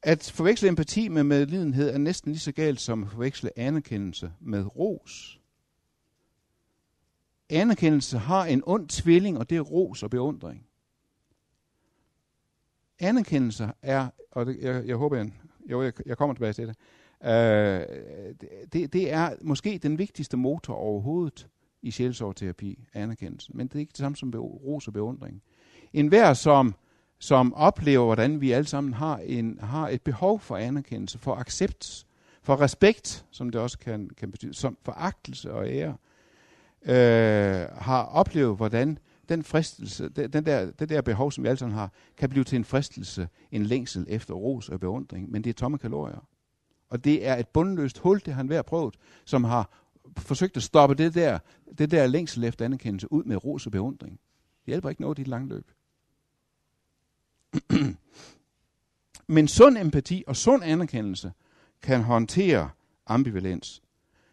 At 0.01 0.31
forveksle 0.35 0.67
empati 0.69 1.07
med 1.07 1.23
medlidenhed 1.23 1.89
er 1.89 1.97
næsten 1.97 2.31
lige 2.31 2.39
så 2.39 2.51
galt 2.51 2.81
som 2.81 3.03
at 3.03 3.09
forveksle 3.09 3.59
anerkendelse 3.59 4.31
med 4.39 4.75
ros. 4.75 5.39
Anerkendelse 7.49 8.17
har 8.17 8.45
en 8.45 8.63
ond 8.65 8.89
tvilling, 8.89 9.37
og 9.37 9.49
det 9.49 9.57
er 9.57 9.61
ros 9.61 10.03
og 10.03 10.09
beundring. 10.09 10.65
Anerkendelse 12.99 13.71
er, 13.81 14.09
og 14.31 14.45
det, 14.45 14.57
jeg, 14.61 14.87
jeg 14.87 14.95
håber, 14.95 15.17
jeg, 15.17 15.31
jo, 15.71 15.83
jeg, 15.83 15.93
jeg 16.05 16.17
kommer 16.17 16.33
tilbage 16.33 16.53
til 16.53 16.67
det, 16.67 16.75
øh, 17.23 17.85
det, 18.73 18.93
det 18.93 19.11
er 19.11 19.35
måske 19.41 19.77
den 19.77 19.97
vigtigste 19.97 20.37
motor 20.37 20.73
overhovedet 20.73 21.47
i 21.81 21.91
sjælsorterapi, 21.91 22.87
anerkendelse. 22.93 23.51
Men 23.53 23.67
det 23.67 23.75
er 23.75 23.79
ikke 23.79 23.91
det 23.91 23.97
samme 23.97 24.15
som 24.15 24.33
ros 24.35 24.87
og 24.87 24.93
beundring. 24.93 25.41
En 25.93 26.07
hver, 26.07 26.33
som, 26.33 26.75
som 27.19 27.53
oplever, 27.53 28.05
hvordan 28.05 28.41
vi 28.41 28.51
alle 28.51 28.67
sammen 28.67 28.93
har, 28.93 29.17
en, 29.17 29.59
har 29.61 29.89
et 29.89 30.01
behov 30.01 30.39
for 30.39 30.57
anerkendelse, 30.57 31.19
for 31.19 31.35
accept, 31.35 32.05
for 32.41 32.61
respekt, 32.61 33.25
som 33.31 33.49
det 33.49 33.61
også 33.61 33.79
kan, 33.79 34.09
kan 34.17 34.31
betyde, 34.31 34.53
som 34.53 34.77
foragtelse 34.83 35.53
og 35.53 35.67
ære, 35.67 35.95
øh, 36.85 37.67
har 37.77 38.03
oplevet, 38.03 38.57
hvordan 38.57 38.97
den 39.29 39.43
fristelse, 39.43 40.09
den 40.09 40.45
der, 40.45 40.71
det 40.71 40.89
der 40.89 41.01
behov, 41.01 41.31
som 41.31 41.43
vi 41.43 41.47
alle 41.47 41.57
sammen 41.57 41.77
har, 41.77 41.91
kan 42.17 42.29
blive 42.29 42.43
til 42.43 42.55
en 42.55 42.65
fristelse, 42.65 43.29
en 43.51 43.65
længsel 43.65 44.05
efter 44.09 44.33
ros 44.33 44.69
og 44.69 44.79
beundring, 44.79 45.31
men 45.31 45.43
det 45.43 45.49
er 45.49 45.53
tomme 45.53 45.77
kalorier. 45.77 46.25
Og 46.89 47.03
det 47.03 47.27
er 47.27 47.35
et 47.35 47.47
bundløst 47.47 47.97
hul, 47.97 48.19
det 48.25 48.27
har 48.27 48.33
han 48.33 48.47
hver 48.47 48.61
prøvet, 48.61 48.95
som 49.25 49.43
har 49.43 49.88
forsøgt 50.17 50.57
at 50.57 50.63
stoppe 50.63 50.95
det 50.95 51.13
der, 51.13 51.39
det 51.77 51.91
der 51.91 52.07
længsel 52.07 52.43
efter 52.43 52.65
anerkendelse 52.65 53.11
ud 53.11 53.23
med 53.23 53.45
ros 53.45 53.65
og 53.65 53.71
beundring. 53.71 54.19
Det 54.65 54.71
hjælper 54.71 54.89
ikke 54.89 55.01
noget 55.01 55.19
i 55.19 55.21
et 55.21 55.27
langt 55.27 55.49
løb. 55.49 55.71
Men 59.27 59.47
sund 59.47 59.77
empati 59.77 60.23
og 60.27 60.35
sund 60.35 60.63
anerkendelse 60.63 61.31
kan 61.81 62.03
håndtere 62.03 62.69
ambivalens. 63.05 63.81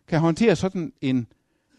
Kan 0.06 0.20
håndtere 0.20 0.56
sådan 0.56 0.92
en, 1.00 1.26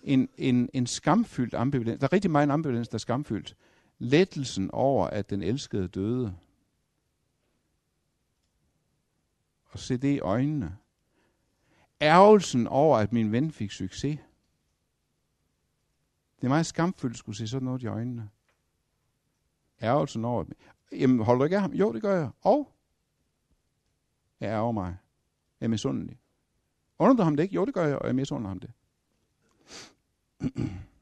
en, 0.03 0.29
en, 0.37 0.69
en 0.73 0.87
skamfyldt 0.87 1.53
ambivalens. 1.53 1.99
Der 1.99 2.07
er 2.07 2.13
rigtig 2.13 2.31
meget 2.31 2.51
ambivalens, 2.51 2.87
der 2.87 2.95
er 2.95 2.99
skamfyldt. 2.99 3.55
Lettelsen 3.99 4.71
over, 4.71 5.07
at 5.07 5.29
den 5.29 5.41
elskede 5.41 5.87
døde. 5.87 6.35
Og 9.65 9.79
se 9.79 9.97
det 9.97 10.15
i 10.15 10.19
øjnene 10.19 10.77
ærgelsen 12.01 12.67
over, 12.67 12.97
at 12.97 13.13
min 13.13 13.31
ven 13.31 13.51
fik 13.51 13.71
succes. 13.71 14.19
Det 16.35 16.43
er 16.43 16.49
meget 16.49 16.65
skamfuldt 16.65 17.13
at 17.13 17.17
skulle 17.17 17.37
se 17.37 17.47
sådan 17.47 17.65
noget 17.65 17.83
i 17.83 17.87
øjnene. 17.87 18.29
Ærgelsen 19.81 20.25
over, 20.25 20.41
at... 20.41 20.47
Jamen, 20.91 21.25
holder 21.25 21.37
du 21.37 21.43
ikke 21.43 21.55
af 21.55 21.61
ham? 21.61 21.73
Jo, 21.73 21.93
det 21.93 22.01
gør 22.01 22.15
jeg. 22.15 22.29
Og? 22.41 22.71
Jeg 24.39 24.49
ærger 24.49 24.71
mig. 24.71 24.97
Jeg 25.59 25.65
er 25.65 25.69
misundelig. 25.69 26.19
Under 26.99 27.15
du 27.15 27.23
ham 27.23 27.35
det 27.35 27.43
ikke? 27.43 27.55
Jo, 27.55 27.65
det 27.65 27.73
gør 27.73 27.85
jeg, 27.85 27.99
og 27.99 28.07
jeg 28.07 28.15
misunder 28.15 28.47
ham 28.47 28.59
det. 28.59 28.71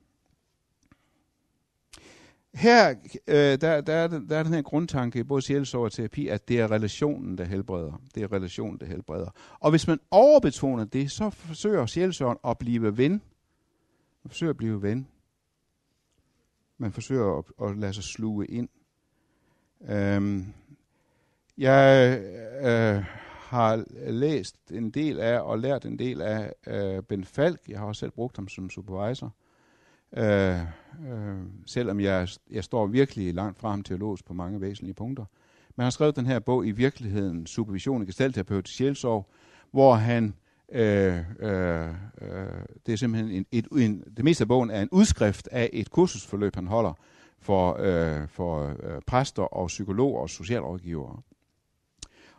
Her 2.56 2.96
øh, 3.28 3.36
der, 3.36 3.82
der, 3.82 3.94
er, 3.94 4.08
der 4.08 4.38
er 4.38 4.44
den 4.44 4.54
her 4.54 4.62
grundtanke 4.62 5.20
i 5.20 5.24
både 5.24 5.41
sjælsorg 5.41 5.84
og 5.84 5.91
terapi, 5.91 6.28
at 6.28 6.48
det 6.48 6.60
er 6.60 6.72
relationen, 6.72 7.38
der 7.38 7.44
helbreder. 7.44 8.02
Det 8.15 8.24
er 8.24 8.32
relationen, 8.32 8.80
der 8.80 8.86
helbreder. 8.86 9.30
Og 9.60 9.70
hvis 9.70 9.88
man 9.88 10.00
overbetoner 10.12 10.86
det, 10.86 11.12
så 11.12 11.30
forsøger 11.30 11.86
sjælsorgen 11.86 12.38
at 12.48 12.58
blive 12.58 12.98
ven. 12.98 13.12
Man 14.24 14.30
forsøger 14.30 14.50
at 14.50 14.58
blive 14.58 14.82
ven. 14.82 15.08
Man 16.78 16.91
forsøger 16.91 17.38
at, 17.38 17.70
at 17.70 17.78
lade 17.78 17.94
sig 17.94 18.04
sluge 18.04 18.46
ind. 18.46 18.70
Øhm, 19.89 20.54
jeg 21.58 22.20
øh, 22.62 23.04
har 23.39 23.86
læst 24.12 24.56
en 24.72 24.91
del 24.91 25.20
af 25.20 25.39
og 25.39 25.60
lært 25.60 25.86
en 25.86 26.00
del 26.00 26.22
af 26.22 26.54
øh, 26.68 27.04
Ben 27.04 27.24
Falk. 27.24 27.60
Jeg 27.70 27.80
har 27.80 27.86
også 27.86 28.00
selv 28.00 28.12
brugt 28.12 28.38
ham 28.38 28.48
som 28.48 28.70
supervisor. 28.70 29.36
Øh, 30.18 30.60
øh, 31.12 31.38
selvom 31.65 32.00
jeg, 32.00 32.28
jeg 32.52 32.63
står 32.63 32.88
virkelig 32.88 33.34
langt 33.34 33.60
fra 33.60 33.70
ham 33.70 33.84
teologisk 33.84 34.26
på 34.26 34.34
mange 34.34 34.62
væsentlige 34.62 34.94
punkter. 34.94 35.26
Men 35.76 35.82
han 35.82 35.86
har 35.86 35.91
skrevet 35.91 36.15
den 36.15 36.26
her 36.26 36.39
bog 36.39 36.68
i 36.68 36.72
virkeligheden, 36.72 37.48
Supervision 37.48 38.02
i 38.02 38.06
Gestaltterapeut 38.06 38.70
Sjælsorg, 38.70 39.30
hvor 39.72 39.94
han, 39.94 40.34
øh, 40.72 41.18
øh, 41.39 41.89
øh, 42.22 42.48
det 42.86 42.94
er 42.94 42.96
simpelthen 42.96 43.32
en, 43.32 43.46
et, 43.52 43.68
en, 43.72 44.04
det 44.18 44.26
meste 44.26 44.41
af 44.41 44.48
bogen 44.48 44.70
er 44.70 44.82
en 44.82 44.89
udskrift 44.91 45.48
af 45.52 45.70
et 45.74 45.91
kursusforløb, 45.91 46.56
han 46.56 46.68
holder 46.68 46.94
for, 47.39 47.78
øh, 47.80 48.28
for 48.28 48.76
øh, 48.84 49.02
præster 49.08 49.44
og 49.44 49.68
psykologer 49.68 50.22
og 50.22 50.30
socialrådgivere 50.30 51.22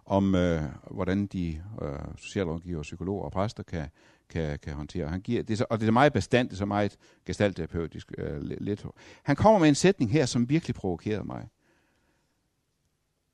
om 0.07 0.35
øh, 0.35 0.63
hvordan 0.91 1.27
de 1.27 1.63
øh, 1.83 1.89
socialrådgiver, 2.17 2.83
psykologer 2.83 3.25
og 3.25 3.33
præster 3.33 3.63
kan 3.63 3.89
kan, 4.29 4.59
kan 4.59 4.75
håndtere. 4.75 5.09
Han 5.09 5.21
giver, 5.21 5.43
det 5.43 5.53
er 5.53 5.57
så, 5.57 5.67
og 5.71 5.81
det 5.81 5.89
er 5.89 5.93
meget 5.93 6.13
bestandt, 6.13 6.51
det 6.51 6.57
er 6.57 6.59
så 6.59 6.67
meget 6.67 6.97
gestaltterapeutisk. 7.25 8.13
Øh, 8.19 8.43
lidt. 8.43 8.87
Han 9.23 9.37
kommer 9.37 9.59
med 9.59 9.69
en 9.69 9.75
sætning 9.75 10.13
her, 10.13 10.27
som 10.27 10.49
virkelig 10.49 10.75
provokerede 10.75 11.25
mig. 11.25 11.49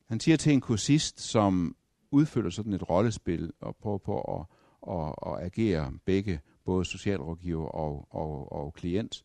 Han 0.08 0.20
siger 0.20 0.36
til 0.36 0.52
en 0.52 0.60
kursist, 0.60 1.20
som 1.20 1.76
udfylder 2.10 2.50
sådan 2.50 2.72
et 2.72 2.90
rollespil 2.90 3.52
og 3.60 3.76
prøver 3.76 3.98
på 3.98 4.20
at, 4.20 4.46
at, 4.92 5.14
at 5.26 5.46
agere 5.46 5.92
begge, 6.04 6.40
både 6.64 6.84
socialrådgiver 6.84 7.66
og, 7.66 8.08
og, 8.10 8.52
og 8.52 8.74
klient. 8.74 9.24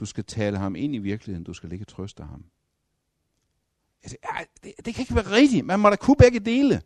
Du 0.00 0.04
skal 0.04 0.24
tale 0.24 0.58
ham 0.58 0.76
ind 0.76 0.94
i 0.94 0.98
virkeligheden, 0.98 1.44
du 1.44 1.52
skal 1.52 1.72
ikke 1.72 1.84
trøste 1.84 2.22
ham. 2.22 2.44
Altså, 4.02 4.16
Jeg 4.22 4.30
siger, 4.30 4.44
det, 4.64 4.86
det 4.86 4.94
kan 4.94 5.02
ikke 5.02 5.14
være 5.14 5.30
rigtigt. 5.30 5.66
Man 5.66 5.80
må 5.80 5.90
da 5.90 5.96
kunne 5.96 6.16
begge 6.16 6.40
dele. 6.40 6.82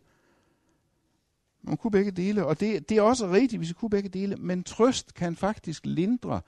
Man 1.63 1.77
kunne 1.77 1.91
begge 1.91 2.11
dele, 2.11 2.45
og 2.45 2.59
det, 2.59 2.89
det 2.89 2.97
er 2.97 3.01
også 3.01 3.31
rigtigt, 3.31 3.59
hvis 3.59 3.69
vi 3.69 3.73
kunne 3.73 3.89
begge 3.89 4.09
dele, 4.09 4.35
men 4.35 4.63
trøst 4.63 5.13
kan 5.13 5.35
faktisk 5.35 5.85
lindre 5.85 6.41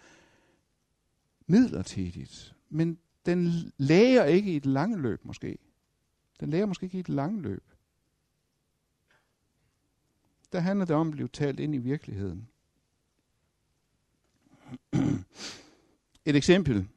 midlertidigt. 1.47 2.55
Men 2.69 2.99
den 3.25 3.71
læger 3.77 4.25
ikke 4.25 4.53
i 4.53 4.55
et 4.55 4.65
lange 4.65 4.97
løb 4.97 5.25
måske. 5.25 5.57
Den 6.39 6.49
læger 6.49 6.65
måske 6.65 6.83
ikke 6.83 6.97
i 6.97 6.99
et 6.99 7.09
lange 7.09 7.41
løb. 7.41 7.63
Der 10.51 10.59
handler 10.59 10.85
det 10.85 10.95
om 10.95 11.07
at 11.07 11.11
blive 11.11 11.27
talt 11.27 11.59
ind 11.59 11.75
i 11.75 11.77
virkeligheden. 11.77 12.47
Et 16.25 16.35
eksempel. 16.35 16.87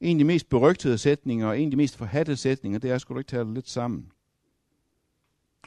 En 0.00 0.16
af 0.16 0.18
de 0.18 0.24
mest 0.24 0.48
berygtede 0.48 0.98
sætninger, 0.98 1.46
og 1.46 1.60
en 1.60 1.64
af 1.64 1.70
de 1.70 1.76
mest 1.76 1.96
forhattede 1.96 2.36
sætninger, 2.36 2.78
det 2.78 2.90
er, 2.90 2.98
skulle 2.98 3.16
du 3.16 3.18
ikke 3.18 3.30
tale 3.30 3.54
lidt 3.54 3.68
sammen. 3.68 4.12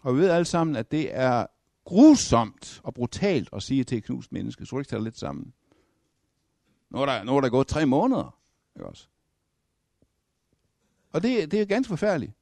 Og 0.01 0.15
vi 0.15 0.19
ved 0.19 0.29
alle 0.29 0.45
sammen, 0.45 0.75
at 0.75 0.91
det 0.91 1.15
er 1.15 1.45
grusomt 1.85 2.81
og 2.83 2.93
brutalt 2.93 3.49
at 3.53 3.63
sige 3.63 3.83
til 3.83 3.97
et 3.97 4.03
knust 4.03 4.31
menneske, 4.31 4.65
så 4.65 4.75
du 4.75 4.79
ikke 4.79 4.89
tage 4.89 5.03
lidt 5.03 5.17
sammen. 5.17 5.53
Nu 6.89 6.99
er 6.99 7.05
der, 7.05 7.23
nu 7.23 7.37
er 7.37 7.41
der 7.41 7.49
gået 7.49 7.67
tre 7.67 7.85
måneder. 7.85 8.37
Ikke 8.75 8.85
også? 8.87 9.07
Og 11.11 11.23
det, 11.23 11.51
det 11.51 11.61
er 11.61 11.65
ganske 11.65 11.89
forfærdeligt. 11.89 12.33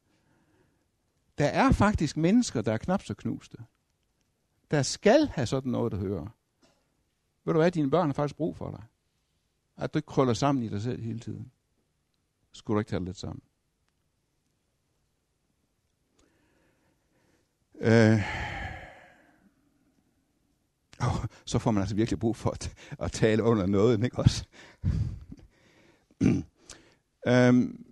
der 1.38 1.46
er 1.46 1.72
faktisk 1.72 2.18
mennesker, 2.18 2.62
der 2.62 2.74
er 2.74 2.78
knap 2.78 3.04
så 3.04 3.14
knuste. 3.14 3.58
Der 4.72 4.82
skal 4.82 5.28
have 5.28 5.48
sådan 5.48 5.72
noget 5.72 5.94
at 5.94 6.00
høre. 6.00 6.30
Ved 7.46 7.54
du 7.54 7.60
hvad, 7.60 7.72
dine 7.72 7.90
børn 7.92 8.08
har 8.08 8.14
faktisk 8.14 8.36
brug 8.36 8.56
for 8.56 8.72
dig. 8.72 8.84
At 9.78 9.94
du 9.94 9.98
ikke 9.98 10.06
krøller 10.06 10.34
sammen 10.34 10.64
i 10.64 10.70
dig 10.70 10.82
selv 10.82 11.02
hele 11.02 11.20
tiden. 11.20 11.52
Skulle 12.52 12.76
du 12.76 12.80
ikke 12.80 12.90
tage 12.90 13.00
det 13.00 13.06
lidt 13.06 13.18
sammen? 13.18 13.42
Øh. 17.76 18.53
Så 21.46 21.60
får 21.60 21.72
man 21.72 21.82
altså 21.82 21.96
virkelig 21.96 22.20
brug 22.20 22.36
for 22.36 22.50
at, 22.50 22.74
at 23.00 23.12
tale 23.12 23.44
under 23.44 23.66
noget, 23.66 24.04
ikke 24.04 24.20
også? 24.20 24.46
øhm, 27.28 27.86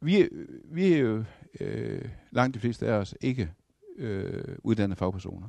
vi, 0.00 0.28
vi 0.64 0.92
er 0.92 0.98
jo 0.98 1.24
øh, 1.60 2.08
langt 2.30 2.54
de 2.54 2.60
fleste 2.60 2.86
af 2.86 2.92
os 2.92 3.14
ikke 3.20 3.52
øh, 3.98 4.56
uddannede 4.64 4.98
fagpersoner 4.98 5.48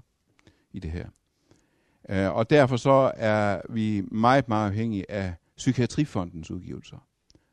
i 0.72 0.80
det 0.80 0.92
her. 0.92 1.08
Øh, 2.10 2.36
og 2.36 2.50
derfor 2.50 2.78
så 2.78 3.12
er 3.16 3.62
vi 3.70 4.04
meget, 4.12 4.48
meget 4.50 4.68
afhængige 4.68 5.12
af 5.12 5.34
Psykiatrifondens 5.58 6.52
udgivelser, 6.52 7.08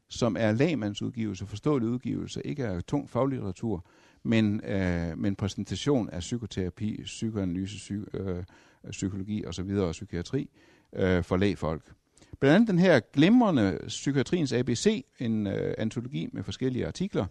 som 0.08 0.36
er 0.38 0.52
lagmandsudgivelse, 0.52 1.46
forståelig 1.46 1.88
udgivelse, 1.88 2.46
ikke 2.46 2.62
er 2.62 2.80
tung 2.80 3.10
faglitteratur, 3.10 3.84
men, 4.22 4.60
øh, 4.64 5.18
men 5.18 5.36
præsentation 5.36 6.10
af 6.10 6.20
psykoterapi, 6.20 7.02
psykoanalyse, 7.02 7.76
psy, 7.76 7.92
øh, 8.14 8.44
psykologi 8.90 9.44
og 9.44 9.54
så 9.54 9.62
videre 9.62 9.86
og 9.86 9.92
psykiatri 9.92 10.50
øh, 10.96 11.24
for 11.24 11.36
lægfolk. 11.36 11.92
Blandt 12.40 12.54
andet 12.54 12.68
den 12.68 12.78
her 12.78 13.00
glimrende 13.00 13.78
Psykiatriens 13.86 14.52
ABC, 14.52 15.04
en 15.18 15.46
øh, 15.46 15.74
antologi 15.78 16.28
med 16.32 16.42
forskellige 16.42 16.86
artikler. 16.86 17.26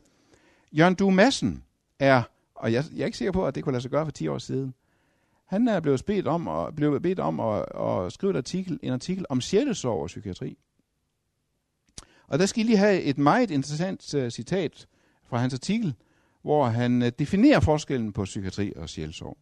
Jørgen 0.72 0.96
Du 0.96 1.10
Madsen 1.10 1.63
er, 2.00 2.24
og 2.56 2.74
jeg, 2.74 2.84
jeg 2.96 3.02
er 3.02 3.06
ikke 3.06 3.18
sikker 3.18 3.32
på, 3.32 3.48
at 3.48 3.56
det 3.56 3.63
kunne 3.63 3.74
lade 3.74 3.82
sig 3.82 3.91
gøre 3.91 4.06
for 4.06 4.12
10 4.12 4.28
år 4.28 4.38
siden, 4.38 4.74
han 5.46 5.68
er 5.68 5.80
blevet 5.80 6.06
bedt 6.06 6.28
om, 6.28 6.48
og, 6.48 6.76
blevet 6.76 7.02
bedt 7.02 7.20
om 7.20 7.39
at, 7.39 7.65
at 7.82 8.13
skrive 8.13 8.32
et 8.32 8.38
artikel, 8.38 8.80
en 8.84 8.94
artikel 8.94 9.26
om 9.30 9.41
sjælesorg 9.41 10.02
og 10.02 10.08
psykiatri. 10.08 10.58
Og 12.28 12.39
der 12.39 12.46
skal 12.46 12.63
I 12.63 12.68
lige 12.68 12.78
have 12.78 13.02
et 13.02 13.18
meget 13.18 13.52
interessant 13.52 14.13
uh, 14.13 14.30
citat 14.30 14.88
fra 15.26 15.38
hans 15.38 15.54
artikel, 15.54 15.94
hvor 16.41 16.65
han 16.65 17.02
uh, 17.02 17.08
definerer 17.20 17.60
forskellen 17.60 18.13
på 18.13 18.24
psykiatri 18.24 18.74
og 18.76 18.89
sjælesorg. 18.89 19.38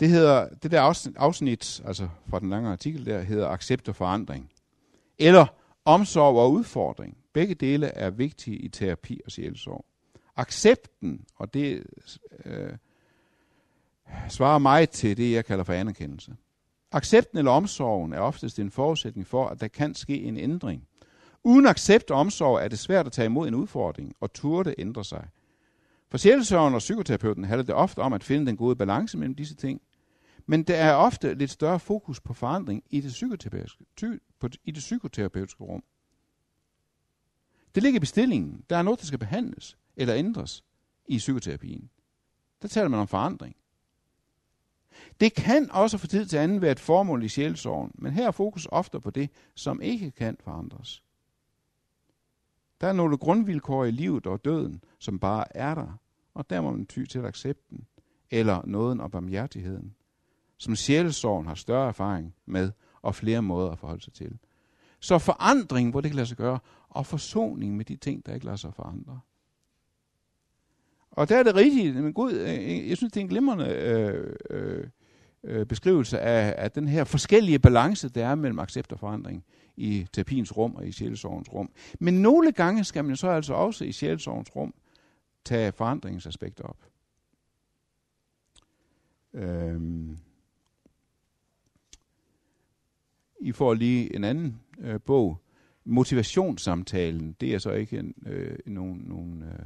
Det 0.00 0.08
hedder, 0.08 0.48
det 0.62 0.70
der 0.70 0.80
afsnit, 0.80 1.16
afsnit, 1.16 1.82
altså 1.84 2.08
fra 2.30 2.38
den 2.38 2.50
lange 2.50 2.70
artikel 2.70 3.06
der, 3.06 3.22
hedder 3.22 3.48
accept 3.48 3.88
og 3.88 3.96
forandring. 3.96 4.50
Eller 5.18 5.46
omsorg 5.84 6.36
og 6.36 6.52
udfordring. 6.52 7.16
Begge 7.32 7.54
dele 7.54 7.86
er 7.86 8.10
vigtige 8.10 8.56
i 8.56 8.68
terapi 8.68 9.20
og 9.24 9.30
sjælsorg. 9.30 9.84
Accepten, 10.36 11.24
og 11.36 11.54
det 11.54 11.82
øh, 12.44 12.72
svarer 14.28 14.58
mig 14.58 14.88
til 14.88 15.16
det, 15.16 15.32
jeg 15.32 15.44
kalder 15.44 15.64
for 15.64 15.72
anerkendelse. 15.72 16.36
Accepten 16.92 17.38
eller 17.38 17.50
omsorgen 17.50 18.12
er 18.12 18.20
oftest 18.20 18.58
en 18.58 18.70
forudsætning 18.70 19.26
for, 19.26 19.48
at 19.48 19.60
der 19.60 19.68
kan 19.68 19.94
ske 19.94 20.22
en 20.22 20.36
ændring. 20.36 20.86
Uden 21.44 21.66
accept 21.66 22.10
og 22.10 22.18
omsorg 22.18 22.64
er 22.64 22.68
det 22.68 22.78
svært 22.78 23.06
at 23.06 23.12
tage 23.12 23.26
imod 23.26 23.48
en 23.48 23.54
udfordring 23.54 24.14
og 24.20 24.32
turde 24.32 24.74
ændre 24.78 25.04
sig. 25.04 25.28
For 26.10 26.18
sjælesørgen 26.18 26.74
og 26.74 26.78
psykoterapeuten 26.78 27.44
handler 27.44 27.64
det 27.64 27.74
ofte 27.74 27.98
om 27.98 28.12
at 28.12 28.24
finde 28.24 28.46
den 28.46 28.56
gode 28.56 28.76
balance 28.76 29.18
mellem 29.18 29.34
disse 29.34 29.54
ting. 29.54 29.80
Men 30.50 30.62
der 30.62 30.76
er 30.76 30.94
ofte 30.94 31.34
lidt 31.34 31.50
større 31.50 31.80
fokus 31.80 32.20
på 32.20 32.34
forandring 32.34 32.84
i 32.90 33.00
det 33.00 33.10
psykoterapeutiske, 33.10 33.84
ty, 33.96 34.04
på, 34.38 34.48
i 34.64 34.70
det 34.70 34.80
psykoterapeutiske 34.80 35.64
rum. 35.64 35.84
Det 37.74 37.82
ligger 37.82 37.96
i 37.96 38.00
bestillingen. 38.00 38.64
Der 38.70 38.76
er 38.76 38.82
noget, 38.82 39.00
der 39.00 39.06
skal 39.06 39.18
behandles 39.18 39.76
eller 39.96 40.14
ændres 40.14 40.64
i 41.08 41.18
psykoterapien. 41.18 41.90
Der 42.62 42.68
taler 42.68 42.88
man 42.88 43.00
om 43.00 43.08
forandring. 43.08 43.56
Det 45.20 45.34
kan 45.34 45.70
også 45.70 45.98
for 45.98 46.06
tid 46.06 46.26
til 46.26 46.36
anden 46.36 46.62
være 46.62 46.72
et 46.72 46.80
formål 46.80 47.24
i 47.24 47.28
sjælsorgen, 47.28 47.92
men 47.94 48.12
her 48.12 48.26
er 48.26 48.30
fokus 48.30 48.66
ofte 48.70 49.00
på 49.00 49.10
det, 49.10 49.30
som 49.54 49.82
ikke 49.82 50.10
kan 50.10 50.36
forandres. 50.40 51.02
Der 52.80 52.86
er 52.88 52.92
nogle 52.92 53.18
grundvilkår 53.18 53.84
i 53.84 53.90
livet 53.90 54.26
og 54.26 54.44
døden, 54.44 54.84
som 54.98 55.18
bare 55.18 55.56
er 55.56 55.74
der, 55.74 56.00
og 56.34 56.50
der 56.50 56.60
må 56.60 56.70
man 56.70 56.86
ty 56.86 57.04
til 57.04 57.18
accepten, 57.18 57.86
eller 58.30 58.62
nåden 58.66 59.00
og 59.00 59.10
barmhjertigheden, 59.10 59.94
som 60.60 60.76
sjælesorgen 60.76 61.46
har 61.46 61.54
større 61.54 61.88
erfaring 61.88 62.34
med, 62.46 62.70
og 63.02 63.14
flere 63.14 63.42
måder 63.42 63.70
at 63.70 63.78
forholde 63.78 64.02
sig 64.02 64.12
til. 64.12 64.38
Så 65.00 65.18
forandring, 65.18 65.90
hvor 65.90 66.00
det 66.00 66.10
kan 66.10 66.16
lade 66.16 66.26
sig 66.26 66.36
gøre, 66.36 66.58
og 66.88 67.06
forsoning 67.06 67.76
med 67.76 67.84
de 67.84 67.96
ting, 67.96 68.26
der 68.26 68.34
ikke 68.34 68.46
lader 68.46 68.56
sig 68.56 68.74
forandre. 68.74 69.20
Og 71.10 71.28
der 71.28 71.38
er 71.38 71.42
det 71.42 71.54
rigtigt, 71.54 71.96
men 71.96 72.12
Gud, 72.12 72.32
øh, 72.32 72.54
øh, 72.54 72.88
jeg 72.88 72.96
synes, 72.96 73.12
det 73.12 73.20
er 73.20 73.24
en 73.24 73.28
glimrende 73.28 73.66
øh, 73.66 74.36
øh, 74.50 74.86
øh, 75.44 75.66
beskrivelse 75.66 76.20
af, 76.20 76.54
af 76.64 76.70
den 76.70 76.88
her 76.88 77.04
forskellige 77.04 77.58
balance, 77.58 78.08
der 78.08 78.26
er 78.26 78.34
mellem 78.34 78.58
accept 78.58 78.92
og 78.92 78.98
forandring 78.98 79.44
i 79.76 80.06
terapiens 80.12 80.56
rum 80.56 80.74
og 80.74 80.86
i 80.86 80.92
sjælsorgens 80.92 81.52
rum. 81.52 81.70
Men 81.98 82.22
nogle 82.22 82.52
gange 82.52 82.84
skal 82.84 83.04
man 83.04 83.16
så 83.16 83.28
altså 83.28 83.54
også 83.54 83.84
i 83.84 83.92
sjælsorgens 83.92 84.56
rum 84.56 84.74
tage 85.44 85.72
forandringsaspekter 85.72 86.64
op. 86.64 86.78
Øhm. 89.34 90.18
I 93.40 93.52
får 93.52 93.74
lige 93.74 94.16
en 94.16 94.24
anden 94.24 94.60
øh, 94.80 95.00
bog, 95.00 95.38
Motivationssamtalen. 95.84 97.36
Det 97.40 97.54
er 97.54 97.58
så 97.58 97.72
ikke 97.72 97.98
en, 97.98 98.14
øh, 98.26 98.58
nogen, 98.66 99.04
nogen 99.06 99.42
øh, 99.42 99.58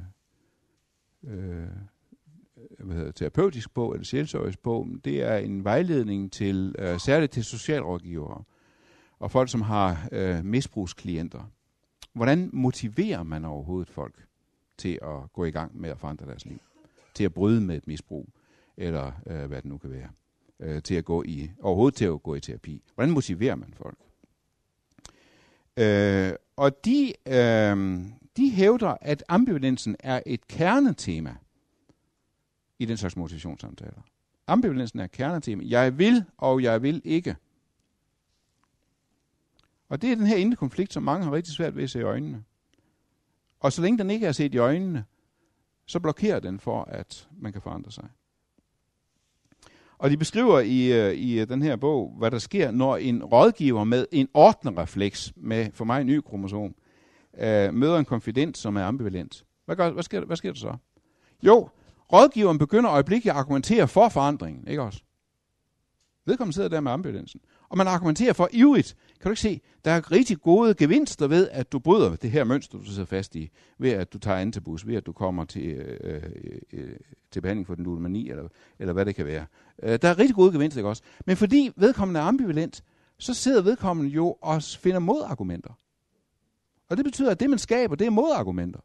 øh, 1.34 1.66
hvad 2.78 2.96
hedder, 2.96 3.12
terapeutisk 3.12 3.74
bog 3.74 3.92
eller 3.92 4.04
sjælsøjs 4.04 4.56
bog. 4.56 4.88
Det 5.04 5.22
er 5.22 5.36
en 5.36 5.64
vejledning 5.64 6.32
til 6.32 6.74
øh, 6.78 7.00
særligt 7.00 7.32
til 7.32 7.44
socialrådgivere 7.44 8.44
og 9.18 9.30
folk, 9.30 9.50
som 9.50 9.60
har 9.60 10.08
øh, 10.12 10.44
misbrugsklienter. 10.44 11.50
Hvordan 12.12 12.50
motiverer 12.52 13.22
man 13.22 13.44
overhovedet 13.44 13.90
folk 13.90 14.26
til 14.78 14.98
at 15.02 15.32
gå 15.32 15.44
i 15.44 15.50
gang 15.50 15.80
med 15.80 15.90
at 15.90 15.98
forandre 15.98 16.26
deres 16.26 16.46
liv? 16.46 16.58
Til 17.14 17.24
at 17.24 17.34
bryde 17.34 17.60
med 17.60 17.76
et 17.76 17.86
misbrug, 17.86 18.28
eller 18.76 19.12
øh, 19.26 19.46
hvad 19.46 19.62
det 19.62 19.64
nu 19.64 19.78
kan 19.78 19.90
være. 19.90 20.08
Øh, 20.60 20.82
til 20.82 20.94
at 20.94 21.04
gå 21.04 21.22
i, 21.22 21.50
overhovedet 21.60 21.96
til 21.96 22.04
at 22.04 22.22
gå 22.22 22.34
i 22.34 22.40
terapi. 22.40 22.82
Hvordan 22.94 23.14
motiverer 23.14 23.54
man 23.54 23.74
folk? 23.76 23.98
Øh, 25.76 26.32
og 26.56 26.84
de, 26.84 27.12
øh, 27.26 28.04
de 28.36 28.50
hævder, 28.50 28.96
at 29.00 29.24
ambivalensen 29.28 29.96
er 30.00 30.20
et 30.26 30.48
kernetema 30.48 31.36
i 32.78 32.84
den 32.84 32.96
slags 32.96 33.16
motivationssamtaler. 33.16 34.02
Ambivalensen 34.46 35.00
er 35.00 35.06
kernetema. 35.06 35.62
Jeg 35.66 35.98
vil, 35.98 36.24
og 36.36 36.62
jeg 36.62 36.82
vil 36.82 37.02
ikke. 37.04 37.36
Og 39.88 40.02
det 40.02 40.12
er 40.12 40.16
den 40.16 40.26
her 40.26 40.36
indre 40.36 40.56
konflikt, 40.56 40.92
som 40.92 41.02
mange 41.02 41.24
har 41.24 41.32
rigtig 41.32 41.54
svært 41.54 41.76
ved 41.76 41.84
at 41.84 41.90
se 41.90 41.98
i 41.98 42.02
øjnene. 42.02 42.44
Og 43.60 43.72
så 43.72 43.82
længe 43.82 43.98
den 43.98 44.10
ikke 44.10 44.26
er 44.26 44.32
set 44.32 44.54
i 44.54 44.58
øjnene, 44.58 45.04
så 45.86 46.00
blokerer 46.00 46.40
den 46.40 46.60
for, 46.60 46.84
at 46.84 47.28
man 47.36 47.52
kan 47.52 47.62
forandre 47.62 47.92
sig. 47.92 48.08
Og 49.98 50.10
de 50.10 50.16
beskriver 50.16 50.60
i, 50.60 50.92
øh, 50.92 51.12
i 51.12 51.40
øh, 51.40 51.48
den 51.48 51.62
her 51.62 51.76
bog, 51.76 52.14
hvad 52.18 52.30
der 52.30 52.38
sker, 52.38 52.70
når 52.70 52.96
en 52.96 53.24
rådgiver 53.24 53.84
med 53.84 54.06
en 54.12 54.28
refleks 54.34 55.32
med 55.36 55.66
for 55.72 55.84
mig 55.84 56.00
en 56.00 56.06
ny 56.06 56.20
kromosom, 56.20 56.74
øh, 57.38 57.74
møder 57.74 57.98
en 57.98 58.04
konfident, 58.04 58.58
som 58.58 58.76
er 58.76 58.84
ambivalent. 58.84 59.44
Hvad, 59.64 59.76
gør, 59.76 59.90
hvad, 59.90 60.02
sker, 60.02 60.24
hvad 60.24 60.36
sker 60.36 60.52
der 60.52 60.58
så? 60.58 60.76
Jo, 61.42 61.68
rådgiveren 62.12 62.58
begynder 62.58 62.90
øjeblikkeligt 62.90 63.32
at 63.32 63.38
argumentere 63.38 63.88
for 63.88 64.08
forandringen, 64.08 64.68
ikke 64.68 64.82
også? 64.82 65.02
Vedkommende 66.26 66.54
sidder 66.54 66.68
der 66.68 66.80
med 66.80 66.92
ambivalensen. 66.92 67.40
Og 67.68 67.78
man 67.78 67.86
argumenterer 67.86 68.32
for 68.32 68.48
ivrigt. 68.52 68.96
Kan 69.24 69.28
du 69.28 69.32
ikke 69.32 69.40
se, 69.40 69.60
der 69.84 69.90
er 69.90 70.12
rigtig 70.12 70.40
gode 70.40 70.74
gevinster 70.74 71.26
ved, 71.26 71.48
at 71.50 71.72
du 71.72 71.78
bryder 71.78 72.16
det 72.16 72.30
her 72.30 72.44
mønster, 72.44 72.78
du 72.78 72.84
sidder 72.84 73.04
fast 73.04 73.36
i, 73.36 73.50
ved 73.78 73.90
at 73.90 74.12
du 74.12 74.18
tager 74.18 74.38
antabus, 74.38 74.86
ved 74.86 74.94
at 74.94 75.06
du 75.06 75.12
kommer 75.12 75.44
til, 75.44 75.66
øh, 75.66 75.98
øh, 76.00 76.22
øh 76.72 76.96
til 77.30 77.40
behandling 77.40 77.66
for 77.66 77.74
den 77.74 77.84
ludomani, 77.84 78.30
eller, 78.30 78.48
eller 78.78 78.92
hvad 78.92 79.06
det 79.06 79.14
kan 79.14 79.26
være. 79.26 79.46
Øh, 79.82 79.98
der 80.02 80.08
er 80.08 80.18
rigtig 80.18 80.34
gode 80.34 80.52
gevinster, 80.52 80.78
ikke 80.80 80.88
også? 80.88 81.02
Men 81.26 81.36
fordi 81.36 81.70
vedkommende 81.76 82.20
er 82.20 82.24
ambivalent, 82.24 82.84
så 83.18 83.34
sidder 83.34 83.62
vedkommende 83.62 84.10
jo 84.10 84.36
og 84.40 84.62
finder 84.62 84.98
modargumenter. 84.98 85.78
Og 86.88 86.96
det 86.96 87.04
betyder, 87.04 87.30
at 87.30 87.40
det, 87.40 87.50
man 87.50 87.58
skaber, 87.58 87.94
det 87.94 88.06
er 88.06 88.10
modargumenter. 88.10 88.80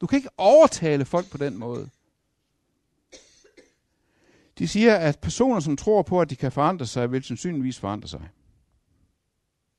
Du 0.00 0.06
kan 0.06 0.16
ikke 0.16 0.30
overtale 0.36 1.04
folk 1.04 1.30
på 1.30 1.38
den 1.38 1.56
måde. 1.58 1.90
De 4.58 4.68
siger, 4.68 4.96
at 4.96 5.18
personer, 5.18 5.60
som 5.60 5.76
tror 5.76 6.02
på, 6.02 6.20
at 6.20 6.30
de 6.30 6.36
kan 6.36 6.52
forandre 6.52 6.86
sig, 6.86 7.12
vil 7.12 7.24
sandsynligvis 7.24 7.78
forandre 7.78 8.08
sig. 8.08 8.28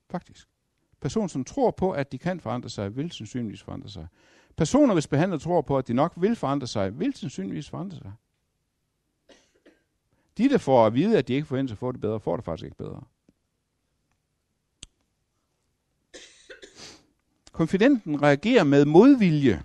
Faktisk. 0.10 0.48
Personer, 1.02 1.28
som 1.28 1.44
tror 1.44 1.72
på, 1.72 1.92
at 1.92 2.12
de 2.12 2.18
kan 2.18 2.40
forandre 2.40 2.70
sig, 2.70 2.96
vil 2.96 3.12
sandsynligvis 3.12 3.64
forandre 3.64 3.90
sig. 3.90 4.08
Personer, 4.56 4.94
hvis 4.94 5.08
behandler 5.08 5.38
tror 5.38 5.62
på, 5.62 5.78
at 5.78 5.88
de 5.88 5.94
nok 5.94 6.14
vil 6.16 6.36
forandre 6.36 6.68
sig, 6.68 7.00
vil 7.00 7.14
sandsynligvis 7.14 7.70
forandre 7.70 7.98
sig. 7.98 8.12
De, 10.38 10.50
der 10.50 10.58
får 10.58 10.86
at 10.86 10.94
vide, 10.94 11.18
at 11.18 11.28
de 11.28 11.34
ikke 11.34 11.48
forventer 11.48 11.74
at 11.74 11.78
få 11.78 11.92
det 11.92 12.02
bedre, 12.02 12.20
får 12.20 12.36
det 12.36 12.46
faktisk 12.46 12.66
ikke 12.66 12.78
bedre. 12.78 13.04
Konfidenten 17.52 18.22
reagerer 18.22 18.64
med 18.64 18.86
modvilje 18.86 19.64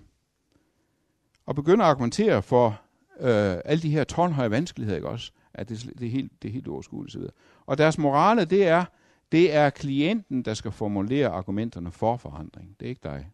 og 1.47 1.55
begynder 1.55 1.85
at 1.85 1.91
argumentere 1.91 2.43
for 2.43 2.84
øh, 3.21 3.57
alle 3.65 3.83
de 3.83 3.91
her 3.91 4.05
tårnhøje 4.05 4.51
vanskeligheder, 4.51 4.97
ikke 4.97 5.09
også? 5.09 5.33
At 5.55 5.69
det, 5.69 5.93
det, 5.99 6.07
er 6.07 6.11
helt, 6.11 6.43
det 6.43 6.49
er 6.49 6.53
helt 6.53 6.69
overskueligt, 6.69 7.17
osv. 7.17 7.23
Og 7.67 7.79
deres 7.79 7.99
morale, 7.99 8.45
det 8.45 8.67
er, 8.67 8.85
det 9.33 9.55
er 9.55 9.71
klienten, 9.71 10.43
der 10.43 10.55
skal 10.55 10.73
formulere 10.73 11.29
argumenterne 11.29 11.93
for 11.93 12.17
forandring. 12.17 12.77
Det 12.81 12.87
er 12.87 12.91
ikke 12.91 13.01
dig. 13.05 13.31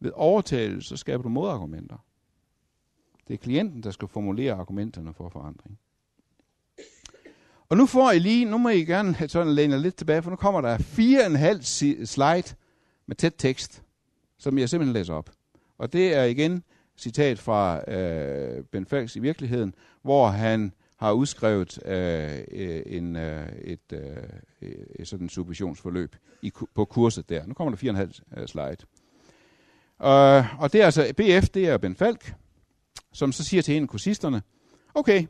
Ved 0.00 0.10
overtagelse, 0.14 0.88
så 0.88 0.96
skaber 0.96 1.22
du 1.22 1.28
modargumenter. 1.28 1.96
Det 3.28 3.34
er 3.34 3.38
klienten, 3.38 3.82
der 3.82 3.90
skal 3.90 4.08
formulere 4.08 4.52
argumenterne 4.52 5.14
for 5.14 5.28
forandring. 5.28 5.78
Og 7.68 7.76
nu 7.76 7.86
får 7.86 8.10
I 8.10 8.18
lige, 8.18 8.44
nu 8.44 8.58
må 8.58 8.68
I 8.68 8.84
gerne 8.84 9.16
sådan 9.28 9.52
læne 9.54 9.80
lidt 9.82 9.96
tilbage, 9.96 10.22
for 10.22 10.30
nu 10.30 10.36
kommer 10.36 10.60
der 10.60 10.78
fire 10.78 11.20
og 11.20 11.26
en 11.26 11.36
halv 11.36 11.62
slide 11.62 12.56
med 13.06 13.16
tæt 13.16 13.34
tekst, 13.38 13.82
som 14.38 14.58
jeg 14.58 14.68
simpelthen 14.68 14.92
læser 14.92 15.14
op. 15.14 15.30
Og 15.78 15.92
det 15.92 16.14
er 16.14 16.24
igen 16.24 16.62
citat 16.98 17.38
fra 17.38 17.90
øh, 17.92 18.64
Ben 18.64 18.86
Falks 18.86 19.16
i 19.16 19.18
virkeligheden, 19.18 19.74
hvor 20.02 20.28
han 20.28 20.72
har 20.96 21.12
udskrevet 21.12 21.78
øh, 21.86 22.38
øh 22.52 22.82
en, 22.86 23.16
øh, 23.16 23.48
et, 23.64 23.92
øh, 23.92 24.72
et 24.98 25.08
sådan 25.08 25.28
supervisionsforløb 25.28 26.16
i, 26.42 26.52
på 26.74 26.84
kurset 26.84 27.28
der. 27.28 27.46
Nu 27.46 27.54
kommer 27.54 27.70
der 27.70 27.76
fire 27.76 27.90
og 27.90 27.92
en 27.92 27.96
halv 27.96 28.12
øh, 28.36 28.46
slide. 28.46 28.76
Øh, 30.02 30.62
og 30.62 30.72
det 30.72 30.80
er 30.80 30.84
altså, 30.84 31.12
BF, 31.16 31.48
det 31.48 31.68
er 31.68 31.78
Ben 31.78 31.94
Falk, 31.94 32.34
som 33.12 33.32
så 33.32 33.44
siger 33.44 33.62
til 33.62 33.76
en 33.76 33.82
af 33.82 33.88
kursisterne, 33.88 34.42
okay, 34.94 35.26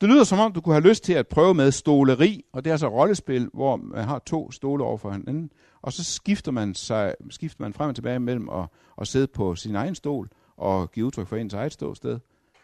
det 0.00 0.08
lyder 0.08 0.24
som 0.24 0.38
om, 0.38 0.52
du 0.52 0.60
kunne 0.60 0.74
have 0.74 0.88
lyst 0.88 1.04
til 1.04 1.12
at 1.12 1.28
prøve 1.28 1.54
med 1.54 1.72
stoleri, 1.72 2.44
og 2.52 2.64
det 2.64 2.70
er 2.70 2.74
altså 2.74 2.88
rollespil, 2.88 3.50
hvor 3.52 3.76
man 3.76 4.04
har 4.04 4.18
to 4.18 4.50
stole 4.50 4.84
over 4.84 4.96
for 4.96 5.10
hinanden, 5.10 5.50
og 5.82 5.92
så 5.92 6.04
skifter 6.04 6.52
man, 6.52 6.74
sig, 6.74 7.14
skifter 7.30 7.64
man 7.64 7.72
frem 7.72 7.88
og 7.88 7.94
tilbage 7.94 8.20
mellem 8.20 8.48
at, 8.48 8.66
at 9.00 9.08
sidde 9.08 9.26
på 9.26 9.54
sin 9.54 9.74
egen 9.74 9.94
stol 9.94 10.28
og 10.56 10.90
give 10.92 11.06
udtryk 11.06 11.26
for 11.26 11.36
ens 11.36 11.54
eget 11.54 11.72
ståsted, 11.72 12.18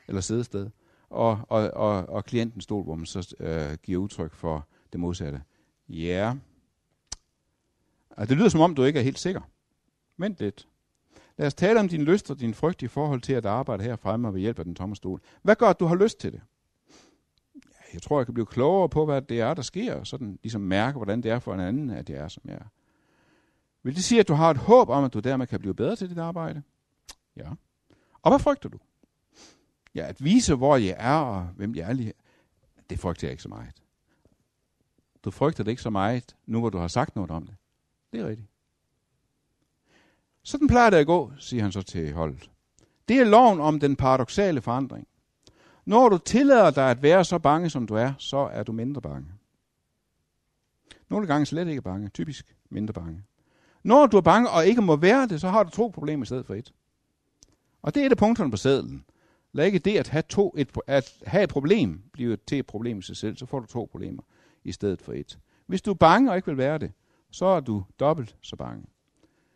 eller 0.08 0.20
siddested, 0.20 0.70
og, 1.10 1.40
og, 1.48 1.70
og, 1.70 2.08
og 2.08 2.24
klientens 2.24 2.64
stol, 2.64 2.84
hvor 2.84 2.94
man 2.94 3.06
så 3.06 3.34
øh, 3.40 3.78
giver 3.82 4.02
udtryk 4.02 4.34
for 4.34 4.66
det 4.92 5.00
modsatte. 5.00 5.42
Ja. 5.88 6.34
Yeah. 8.18 8.28
Det 8.28 8.36
lyder 8.36 8.48
som 8.48 8.60
om, 8.60 8.74
du 8.74 8.84
ikke 8.84 8.98
er 8.98 9.02
helt 9.02 9.18
sikker. 9.18 9.40
Vent 10.16 10.40
lidt. 10.40 10.68
Lad 11.36 11.46
os 11.46 11.54
tale 11.54 11.80
om 11.80 11.88
din 11.88 12.02
lyst 12.02 12.30
og 12.30 12.40
din 12.40 12.54
frygt 12.54 12.82
i 12.82 12.88
forhold 12.88 13.20
til 13.20 13.32
at 13.32 13.46
arbejde 13.46 13.84
her 13.84 13.96
fremme 13.96 14.34
ved 14.34 14.40
hjælp 14.40 14.58
af 14.58 14.64
den 14.64 14.74
tomme 14.74 14.96
stol. 14.96 15.20
Hvad 15.42 15.56
gør, 15.56 15.66
at 15.66 15.80
du 15.80 15.86
har 15.86 15.94
lyst 15.94 16.20
til 16.20 16.32
det? 16.32 16.40
Jeg 17.92 18.02
tror, 18.02 18.18
jeg 18.18 18.26
kan 18.26 18.34
blive 18.34 18.46
klogere 18.46 18.88
på, 18.88 19.04
hvad 19.04 19.22
det 19.22 19.40
er, 19.40 19.54
der 19.54 19.62
sker, 19.62 19.94
og 19.94 20.06
sådan 20.06 20.38
ligesom 20.42 20.60
mærke, 20.60 20.96
hvordan 20.96 21.22
det 21.22 21.30
er 21.30 21.38
for 21.38 21.54
en 21.54 21.60
anden, 21.60 21.90
at 21.90 22.10
jeg 22.10 22.18
er, 22.18 22.28
som 22.28 22.42
jeg 22.46 22.54
er. 22.54 22.70
Vil 23.82 23.94
det 23.94 24.04
sige, 24.04 24.20
at 24.20 24.28
du 24.28 24.34
har 24.34 24.50
et 24.50 24.56
håb 24.56 24.88
om, 24.88 25.04
at 25.04 25.14
du 25.14 25.18
dermed 25.18 25.46
kan 25.46 25.60
blive 25.60 25.74
bedre 25.74 25.96
til 25.96 26.10
dit 26.10 26.18
arbejde? 26.18 26.62
Ja. 27.36 27.50
Og 28.22 28.30
hvad 28.30 28.38
frygter 28.38 28.68
du? 28.68 28.78
Ja, 29.94 30.06
at 30.08 30.24
vise, 30.24 30.54
hvor 30.54 30.76
jeg 30.76 30.96
er, 30.98 31.16
og 31.16 31.42
hvem 31.56 31.74
jeg 31.74 31.88
er 31.88 31.92
lige 31.92 32.12
det 32.90 33.00
frygter 33.00 33.26
jeg 33.26 33.32
ikke 33.32 33.42
så 33.42 33.48
meget. 33.48 33.82
Du 35.24 35.30
frygter 35.30 35.64
det 35.64 35.70
ikke 35.70 35.82
så 35.82 35.90
meget, 35.90 36.36
nu 36.46 36.60
hvor 36.60 36.70
du 36.70 36.78
har 36.78 36.88
sagt 36.88 37.16
noget 37.16 37.30
om 37.30 37.46
det. 37.46 37.56
Det 38.12 38.20
er 38.20 38.28
rigtigt. 38.28 38.48
Sådan 40.42 40.68
plejer 40.68 40.90
det 40.90 40.96
at 40.96 41.06
gå, 41.06 41.32
siger 41.38 41.62
han 41.62 41.72
så 41.72 41.82
til 41.82 42.12
holdet. 42.12 42.50
Det 43.08 43.18
er 43.18 43.24
loven 43.24 43.60
om 43.60 43.80
den 43.80 43.96
paradoxale 43.96 44.60
forandring. 44.60 45.08
Når 45.84 46.08
du 46.08 46.18
tillader 46.18 46.70
dig 46.70 46.90
at 46.90 47.02
være 47.02 47.24
så 47.24 47.38
bange, 47.38 47.70
som 47.70 47.86
du 47.86 47.94
er, 47.94 48.12
så 48.18 48.36
er 48.36 48.62
du 48.62 48.72
mindre 48.72 49.00
bange. 49.00 49.28
Nogle 51.08 51.26
gange 51.26 51.46
slet 51.46 51.68
ikke 51.68 51.82
bange, 51.82 52.08
typisk 52.08 52.56
mindre 52.70 52.92
bange. 52.92 53.24
Når 53.82 54.06
du 54.06 54.16
er 54.16 54.20
bange 54.20 54.50
og 54.50 54.66
ikke 54.66 54.82
må 54.82 54.96
være 54.96 55.28
det, 55.28 55.40
så 55.40 55.48
har 55.48 55.62
du 55.62 55.70
to 55.70 55.90
problemer 55.94 56.22
i 56.22 56.26
stedet 56.26 56.46
for 56.46 56.54
et. 56.54 56.72
Og 57.82 57.94
det 57.94 58.02
er 58.02 58.06
et 58.06 58.10
af 58.10 58.18
punkterne 58.18 58.50
på 58.50 58.56
sædlen. 58.56 59.04
Lad 59.52 59.66
ikke 59.66 59.78
det 59.78 59.96
at 59.96 60.08
have, 60.08 60.22
to, 60.22 60.54
et, 60.58 60.70
at 60.86 61.12
have 61.26 61.44
et 61.44 61.50
problem 61.50 62.02
blive 62.12 62.36
til 62.36 62.58
et 62.58 62.66
problem 62.66 62.98
i 62.98 63.02
sig 63.02 63.16
selv, 63.16 63.36
så 63.36 63.46
får 63.46 63.60
du 63.60 63.66
to 63.66 63.88
problemer 63.90 64.22
i 64.64 64.72
stedet 64.72 65.02
for 65.02 65.12
et. 65.12 65.38
Hvis 65.66 65.82
du 65.82 65.90
er 65.90 65.94
bange 65.94 66.30
og 66.30 66.36
ikke 66.36 66.46
vil 66.46 66.56
være 66.56 66.78
det, 66.78 66.92
så 67.30 67.46
er 67.46 67.60
du 67.60 67.84
dobbelt 68.00 68.36
så 68.42 68.56
bange. 68.56 68.84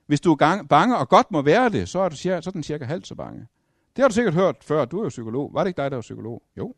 Hvis 0.07 0.20
du 0.20 0.33
er 0.33 0.62
bange 0.68 0.97
og 0.97 1.09
godt 1.09 1.31
må 1.31 1.43
være 1.43 1.68
det, 1.68 1.89
så 1.89 1.99
er 1.99 2.09
du 2.09 2.16
så 2.16 2.31
er 2.33 2.51
den 2.51 2.62
cirka 2.62 2.85
halvt 2.85 3.07
så 3.07 3.14
bange. 3.14 3.47
Det 3.97 4.03
har 4.03 4.09
du 4.09 4.14
sikkert 4.14 4.35
hørt 4.35 4.57
før. 4.61 4.85
Du 4.85 4.99
er 4.99 5.03
jo 5.03 5.09
psykolog. 5.09 5.55
Var 5.55 5.64
det 5.64 5.68
ikke 5.68 5.83
dig, 5.83 5.91
der 5.91 5.97
var 5.97 6.03
psykolog? 6.03 6.43
Jo. 6.57 6.75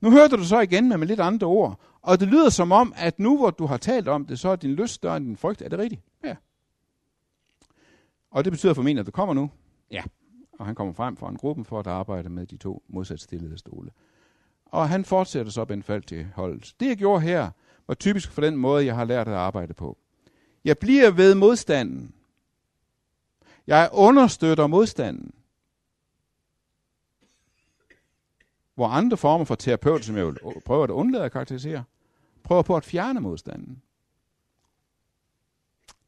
Nu 0.00 0.10
hørte 0.10 0.36
du 0.36 0.44
så 0.44 0.60
igen 0.60 0.88
med, 0.88 0.96
med 0.96 1.06
lidt 1.06 1.20
andre 1.20 1.46
ord. 1.46 1.80
Og 2.02 2.20
det 2.20 2.28
lyder 2.28 2.50
som 2.50 2.72
om, 2.72 2.92
at 2.96 3.18
nu 3.18 3.36
hvor 3.36 3.50
du 3.50 3.66
har 3.66 3.76
talt 3.76 4.08
om 4.08 4.26
det, 4.26 4.38
så 4.38 4.48
er 4.48 4.56
din 4.56 4.70
lyst 4.70 4.94
større 4.94 5.16
end 5.16 5.24
din 5.24 5.36
frygt. 5.36 5.62
Er 5.62 5.68
det 5.68 5.78
rigtigt? 5.78 6.02
Ja. 6.24 6.36
Og 8.30 8.44
det 8.44 8.52
betyder 8.52 8.74
formentlig, 8.74 9.00
at 9.00 9.06
du 9.06 9.10
kommer 9.10 9.34
nu. 9.34 9.50
Ja. 9.90 10.02
Og 10.60 10.66
han 10.66 10.74
kommer 10.74 10.92
frem 10.92 11.16
foran 11.16 11.38
en 11.58 11.64
for 11.64 11.80
at 11.80 11.86
arbejde 11.86 12.28
med 12.28 12.46
de 12.46 12.56
to 12.56 12.82
modsatstillede 12.88 13.58
stole. 13.58 13.90
Og 14.64 14.88
han 14.88 15.04
fortsætter 15.04 15.52
så 15.52 15.64
Ben 15.64 15.82
fald 15.82 16.02
til 16.02 16.26
holdet. 16.34 16.74
Det 16.80 16.88
jeg 16.88 16.96
gjorde 16.96 17.20
her, 17.20 17.50
var 17.86 17.94
typisk 17.94 18.30
for 18.32 18.40
den 18.40 18.56
måde, 18.56 18.86
jeg 18.86 18.94
har 18.94 19.04
lært 19.04 19.28
at 19.28 19.34
arbejde 19.34 19.74
på. 19.74 19.98
Jeg 20.64 20.78
bliver 20.78 21.10
ved 21.10 21.34
modstanden. 21.34 22.14
Jeg 23.66 23.90
understøtter 23.92 24.66
modstanden. 24.66 25.34
Hvor 28.74 28.86
andre 28.86 29.16
former 29.16 29.44
for 29.44 29.54
terapeut, 29.54 30.04
som 30.04 30.16
jeg 30.16 30.26
vil 30.26 30.38
prøve 30.66 30.84
at 30.84 30.90
undlade 30.90 31.24
at 31.24 31.32
karakterisere, 31.32 31.84
prøver 32.42 32.62
på 32.62 32.76
at 32.76 32.84
fjerne 32.84 33.20
modstanden. 33.20 33.82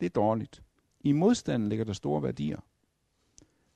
Det 0.01 0.07
er 0.07 0.11
dårligt. 0.11 0.63
I 1.01 1.13
modstanden 1.13 1.69
ligger 1.69 1.85
der 1.85 1.93
store 1.93 2.23
værdier. 2.23 2.61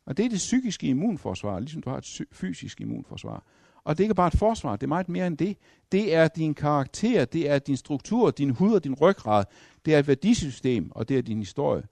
Og 0.07 0.17
det 0.17 0.25
er 0.25 0.29
det 0.29 0.37
psykiske 0.37 0.87
immunforsvar, 0.87 1.59
ligesom 1.59 1.83
du 1.83 1.91
har 1.91 1.97
et 1.97 2.21
fysisk 2.33 2.81
immunforsvar. 2.81 3.43
Og 3.85 3.99
det 3.99 4.03
er 4.03 4.05
ikke 4.05 4.15
bare 4.15 4.27
et 4.27 4.39
forsvar, 4.39 4.77
det 4.77 4.83
er 4.83 4.89
meget 4.89 5.09
mere 5.09 5.27
end 5.27 5.39
det. 5.39 5.57
Det 5.93 6.15
er 6.15 6.29
din 6.29 6.55
karakter, 6.55 7.25
det 7.25 7.51
er 7.51 7.59
din 7.59 7.77
struktur, 7.77 8.31
din 8.31 8.51
hud 8.51 8.75
og 8.75 8.85
din 8.85 8.95
ryggrad. 8.95 9.45
Det 9.85 9.95
er 9.95 9.99
et 9.99 10.09
værdisystem, 10.09 10.91
og 10.91 11.09
det 11.09 11.19
er 11.19 11.23
din 11.23 11.39
historie. 11.39 11.83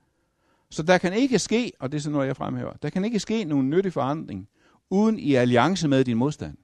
Så 0.70 0.82
der 0.82 0.98
kan 0.98 1.12
ikke 1.12 1.38
ske, 1.38 1.72
og 1.78 1.92
det 1.92 1.98
er 1.98 2.02
sådan 2.02 2.12
noget, 2.12 2.26
jeg 2.26 2.36
fremhæver, 2.36 2.72
der 2.72 2.90
kan 2.90 3.04
ikke 3.04 3.18
ske 3.18 3.44
nogen 3.44 3.70
nyttig 3.70 3.92
forandring, 3.92 4.48
uden 4.90 5.18
i 5.18 5.34
alliance 5.34 5.88
med 5.88 6.04
din 6.04 6.16
modstand. 6.16 6.56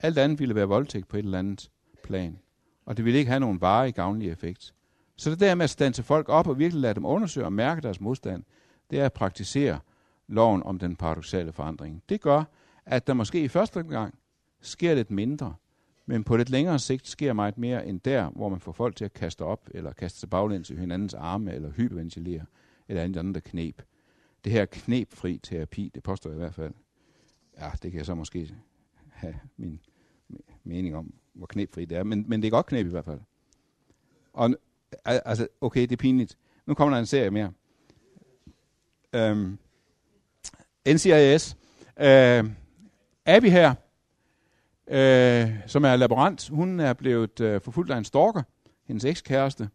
Alt 0.00 0.18
andet 0.18 0.38
ville 0.38 0.54
være 0.54 0.68
voldtægt 0.68 1.08
på 1.08 1.16
et 1.16 1.24
eller 1.24 1.38
andet 1.38 1.70
plan. 2.04 2.38
Og 2.86 2.96
det 2.96 3.04
ville 3.04 3.18
ikke 3.18 3.30
have 3.30 3.40
nogen 3.40 3.60
varig 3.60 3.94
gavnlig 3.94 4.30
effekt. 4.30 4.74
Så 5.16 5.30
det 5.30 5.40
der 5.40 5.54
med 5.54 5.64
at 5.64 5.70
stanse 5.70 6.02
folk 6.02 6.28
op 6.28 6.46
og 6.46 6.58
virkelig 6.58 6.80
lade 6.80 6.94
dem 6.94 7.04
undersøge 7.04 7.46
og 7.46 7.52
mærke 7.52 7.80
deres 7.80 8.00
modstand, 8.00 8.44
det 8.90 9.00
er 9.00 9.06
at 9.06 9.12
praktisere 9.12 9.80
loven 10.26 10.62
om 10.62 10.78
den 10.78 10.96
paradoxale 10.96 11.52
forandring. 11.52 12.02
Det 12.08 12.20
gør, 12.20 12.44
at 12.86 13.06
der 13.06 13.14
måske 13.14 13.44
i 13.44 13.48
første 13.48 13.82
gang 13.82 14.18
sker 14.60 14.94
lidt 14.94 15.10
mindre, 15.10 15.54
men 16.06 16.24
på 16.24 16.36
lidt 16.36 16.50
længere 16.50 16.78
sigt 16.78 17.08
sker 17.08 17.32
meget 17.32 17.58
mere 17.58 17.86
end 17.86 18.00
der, 18.00 18.30
hvor 18.30 18.48
man 18.48 18.60
får 18.60 18.72
folk 18.72 18.96
til 18.96 19.04
at 19.04 19.12
kaste 19.12 19.42
op, 19.42 19.68
eller 19.74 19.92
kaste 19.92 20.20
sig 20.20 20.30
baglæns 20.30 20.70
i 20.70 20.76
hinandens 20.76 21.14
arme, 21.14 21.52
eller 21.52 21.70
hyperventilere, 21.70 22.44
eller 22.88 23.02
andet 23.02 23.20
andet 23.20 23.44
knep. 23.44 23.82
Det 24.44 24.52
her 24.52 24.64
knepfri 24.64 25.38
terapi, 25.42 25.90
det 25.94 26.02
påstår 26.02 26.30
jeg 26.30 26.36
i 26.36 26.40
hvert 26.40 26.54
fald. 26.54 26.72
Ja, 27.58 27.70
det 27.82 27.90
kan 27.90 27.98
jeg 27.98 28.06
så 28.06 28.14
måske 28.14 28.54
have 29.08 29.34
min 29.56 29.80
mening 30.64 30.96
om, 30.96 31.14
hvor 31.32 31.46
knepfri 31.46 31.84
det 31.84 31.98
er, 31.98 32.04
men, 32.04 32.24
men 32.28 32.42
det 32.42 32.46
er 32.46 32.50
godt 32.50 32.66
knep 32.66 32.86
i 32.86 32.90
hvert 32.90 33.04
fald. 33.04 33.20
Og 34.32 34.50
altså, 35.04 35.48
okay, 35.60 35.80
det 35.80 35.92
er 35.92 35.96
pinligt. 35.96 36.38
Nu 36.66 36.74
kommer 36.74 36.94
der 36.94 37.00
en 37.00 37.06
serie 37.06 37.30
mere. 37.30 37.52
Øhm, 39.14 39.58
NCIS. 40.88 41.56
Øh, 42.00 42.44
Abby 43.26 43.50
her, 43.50 43.74
øh, 44.90 45.50
som 45.66 45.84
er 45.84 45.96
laborant, 45.96 46.48
hun 46.48 46.80
er 46.80 46.92
blevet 46.92 47.40
øh, 47.40 47.60
forfulgt 47.60 47.92
af 47.92 47.98
en 47.98 48.04
stalker, 48.04 48.42
hendes 48.86 49.04
ekskæreste, 49.04 49.68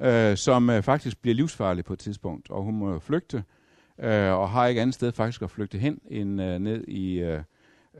øh, 0.00 0.36
som 0.36 0.70
øh, 0.70 0.82
faktisk 0.82 1.22
bliver 1.22 1.34
livsfarlig 1.34 1.84
på 1.84 1.92
et 1.92 1.98
tidspunkt, 1.98 2.50
og 2.50 2.62
hun 2.62 2.76
må 2.76 2.98
flygte, 2.98 3.44
øh, 3.98 4.32
og 4.32 4.50
har 4.50 4.66
ikke 4.66 4.80
andet 4.80 4.94
sted 4.94 5.12
faktisk 5.12 5.42
at 5.42 5.50
flygte 5.50 5.78
hen 5.78 6.00
end 6.10 6.42
øh, 6.42 6.58
ned 6.58 6.84
i 6.88 7.20
øh, 7.20 7.42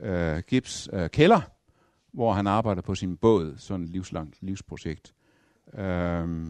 øh, 0.01 0.39
Gibbs 0.47 0.89
øh, 0.93 1.09
kælder, 1.09 1.41
hvor 2.11 2.33
han 2.33 2.47
arbejder 2.47 2.81
på 2.81 2.95
sin 2.95 3.17
båd, 3.17 3.53
sådan 3.57 3.83
et 3.83 3.89
livslangt 3.89 4.37
livsprojekt. 4.41 5.13
Øh, 5.73 6.47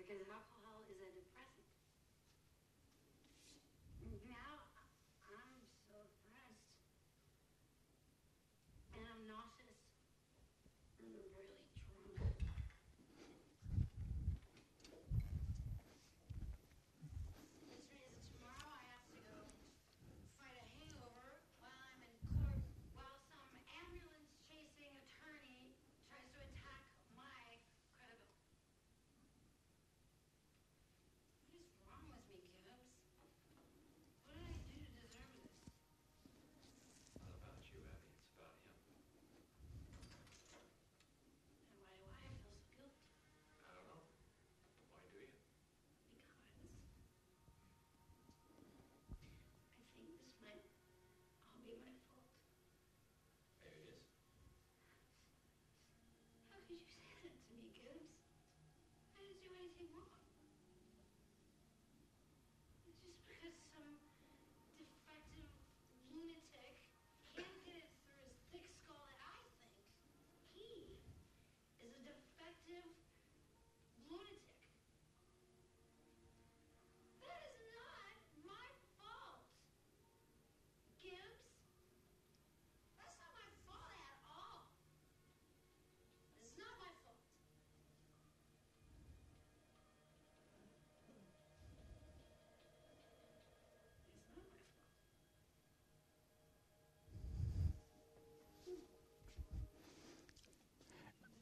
Because 0.00 0.22
if 0.22 0.28
I 0.32 0.40
call 0.48 0.59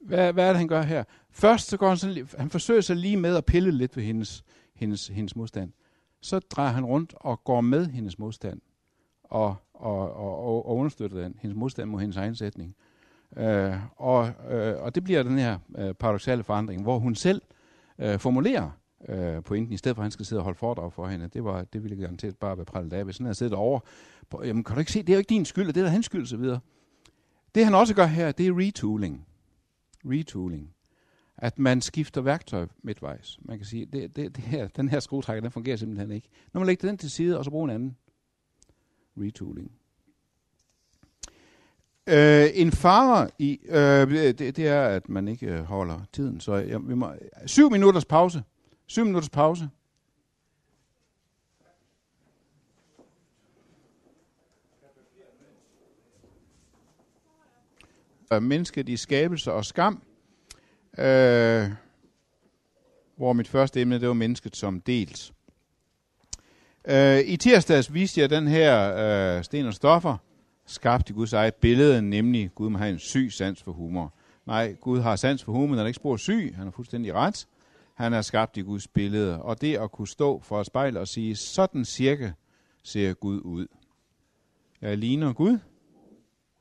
hvad, 0.08 0.32
hvad 0.32 0.44
er 0.44 0.48
det, 0.48 0.58
han 0.58 0.68
gør 0.68 0.82
her? 0.82 1.04
Først 1.30 1.68
så 1.68 1.76
går 1.76 1.88
han, 1.88 1.96
sådan, 1.96 2.28
han 2.38 2.50
forsøger 2.50 2.80
sig 2.80 2.96
lige 2.96 3.16
med 3.16 3.36
at 3.36 3.44
pille 3.44 3.70
lidt 3.70 3.96
ved 3.96 4.04
hendes, 4.04 4.44
hendes, 4.74 5.08
hendes 5.08 5.36
modstand. 5.36 5.72
Så 6.20 6.38
drejer 6.38 6.72
han 6.72 6.84
rundt 6.84 7.14
og 7.16 7.44
går 7.44 7.60
med 7.60 7.86
hendes 7.86 8.18
modstand 8.18 8.60
og, 9.24 9.56
og, 9.74 10.14
og, 10.14 10.38
og, 10.38 10.68
og 10.68 10.76
understøtter 10.76 11.22
den, 11.22 11.34
hendes 11.40 11.56
modstand 11.56 11.90
mod 11.90 12.00
hendes 12.00 12.16
egen 12.16 12.34
sætning. 12.34 12.74
Øh, 13.36 13.74
og, 13.96 14.30
øh, 14.50 14.82
og 14.82 14.94
det 14.94 15.04
bliver 15.04 15.22
den 15.22 15.38
her 15.38 15.58
øh, 15.78 15.94
paradoxale 15.94 16.42
forandring, 16.42 16.82
hvor 16.82 16.98
hun 16.98 17.14
selv 17.14 17.42
øh, 17.98 18.18
formulerer 18.18 18.70
øh, 19.08 19.42
pointen, 19.42 19.72
i 19.72 19.76
stedet 19.76 19.94
for 19.94 20.02
at 20.02 20.04
han 20.04 20.10
skal 20.10 20.26
sidde 20.26 20.40
og 20.40 20.44
holde 20.44 20.58
foredrag 20.58 20.92
for 20.92 21.06
hende. 21.06 21.28
Det, 21.28 21.44
var, 21.44 21.64
det 21.64 21.82
ville 21.82 21.96
garanteret 21.96 22.36
bare 22.36 22.56
være 22.56 22.66
prallet 22.66 22.92
af, 22.92 23.04
hvis 23.04 23.18
han 23.18 23.26
havde 23.26 23.34
siddet 23.34 23.54
over. 23.54 23.80
På, 24.30 24.44
jamen, 24.44 24.64
kan 24.64 24.74
du 24.74 24.80
ikke 24.80 24.92
se, 24.92 25.02
det 25.02 25.08
er 25.08 25.14
jo 25.14 25.18
ikke 25.18 25.30
din 25.30 25.44
skyld, 25.44 25.66
det 25.66 25.76
er 25.76 25.84
da 25.84 25.90
hans 25.90 26.06
skyld, 26.06 26.26
så 26.26 26.36
videre. 26.36 26.60
Det 27.54 27.64
han 27.64 27.74
også 27.74 27.94
gør 27.94 28.06
her, 28.06 28.32
det 28.32 28.46
er 28.46 28.58
retooling. 28.58 29.27
Retooling. 30.04 30.74
At 31.36 31.58
man 31.58 31.80
skifter 31.80 32.20
værktøj 32.20 32.66
midtvejs. 32.82 33.38
Man 33.42 33.58
kan 33.58 33.66
sige, 33.66 33.86
det, 33.86 34.16
det, 34.16 34.36
det 34.36 34.44
her, 34.44 34.68
den 34.68 34.88
her 34.88 35.00
skruetrækker, 35.00 35.40
den 35.40 35.50
fungerer 35.50 35.76
simpelthen 35.76 36.10
ikke. 36.10 36.28
Når 36.52 36.60
man 36.60 36.66
lægger 36.66 36.88
den 36.88 36.98
til 36.98 37.10
side, 37.10 37.38
og 37.38 37.44
så 37.44 37.50
bruger 37.50 37.64
en 37.64 37.74
anden. 37.74 37.96
Retooling. 39.16 39.72
Øh, 42.08 42.46
en 42.54 42.72
fare 42.72 43.30
i, 43.38 43.60
øh, 43.68 44.10
det, 44.10 44.38
det 44.38 44.58
er, 44.58 44.82
at 44.82 45.08
man 45.08 45.28
ikke 45.28 45.46
øh, 45.46 45.62
holder 45.62 46.00
tiden. 46.12 46.40
Så 46.40 46.54
jeg, 46.54 46.88
vi 46.88 46.94
må, 46.94 47.12
syv 47.46 47.70
minutters 47.70 48.04
pause. 48.04 48.42
Syv 48.86 49.04
minutters 49.04 49.30
pause. 49.30 49.68
Mennesket 58.30 58.88
i 58.88 58.96
skabelse 58.96 59.52
og 59.52 59.64
skam. 59.64 60.02
Øh, 60.98 61.70
hvor 63.16 63.32
mit 63.32 63.48
første 63.48 63.80
emne, 63.80 64.00
det 64.00 64.08
var 64.08 64.14
mennesket 64.14 64.56
som 64.56 64.80
dels. 64.80 65.32
Øh, 66.88 67.18
I 67.18 67.36
tirsdags 67.36 67.94
viste 67.94 68.20
jeg 68.20 68.30
den 68.30 68.48
her 68.48 68.94
øh, 69.36 69.44
sten 69.44 69.66
og 69.66 69.74
stoffer, 69.74 70.16
skabt 70.66 71.10
i 71.10 71.12
Guds 71.12 71.32
eget 71.32 71.54
billede, 71.54 72.02
nemlig 72.02 72.50
Gud 72.54 72.70
må 72.70 72.78
have 72.78 72.90
en 72.90 72.98
syg 72.98 73.28
sans 73.32 73.62
for 73.62 73.72
humor. 73.72 74.14
Nej, 74.46 74.72
Gud 74.80 75.00
har 75.00 75.16
sans 75.16 75.44
for 75.44 75.52
humor, 75.52 75.76
han 75.76 75.78
er 75.78 75.86
ikke 75.86 75.96
spor 75.96 76.16
syg. 76.16 76.54
Han 76.56 76.66
er 76.66 76.70
fuldstændig 76.70 77.14
ret. 77.14 77.46
Han 77.94 78.12
er 78.12 78.22
skabt 78.22 78.56
i 78.56 78.60
Guds 78.60 78.88
billede. 78.88 79.42
Og 79.42 79.60
det 79.60 79.76
at 79.76 79.92
kunne 79.92 80.08
stå 80.08 80.40
for 80.40 80.60
et 80.60 80.66
spejl 80.66 80.96
og 80.96 81.08
sige, 81.08 81.36
sådan 81.36 81.84
cirka 81.84 82.30
ser 82.82 83.14
Gud 83.14 83.40
ud. 83.40 83.66
Jeg 84.80 84.98
ligner 84.98 85.32
Gud. 85.32 85.58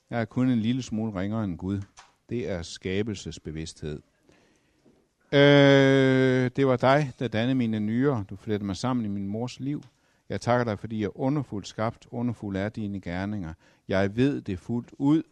Jeg 0.09 0.21
er 0.21 0.25
kun 0.25 0.49
en 0.49 0.59
lille 0.59 0.81
smule 0.81 1.19
ringere 1.19 1.43
end 1.43 1.57
Gud. 1.57 1.81
Det 2.29 2.49
er 2.49 2.61
skabelsesbevidsthed. 2.61 4.01
Øh, 5.31 6.51
det 6.55 6.67
var 6.67 6.75
dig, 6.75 7.11
der 7.19 7.27
dannede 7.27 7.55
mine 7.55 7.79
nyrer. 7.79 8.23
Du 8.23 8.35
flettede 8.35 8.65
mig 8.65 8.75
sammen 8.75 9.05
i 9.05 9.09
min 9.09 9.27
mors 9.27 9.59
liv. 9.59 9.83
Jeg 10.29 10.41
takker 10.41 10.63
dig, 10.63 10.79
fordi 10.79 10.99
jeg 10.99 11.05
er 11.05 11.19
underfuldt 11.19 11.67
skabt. 11.67 12.07
Underfuld 12.11 12.57
er 12.57 12.69
dine 12.69 13.01
gerninger. 13.01 13.53
Jeg 13.87 14.15
ved 14.15 14.41
det 14.41 14.59
fuldt 14.59 14.89
ud. 14.97 15.23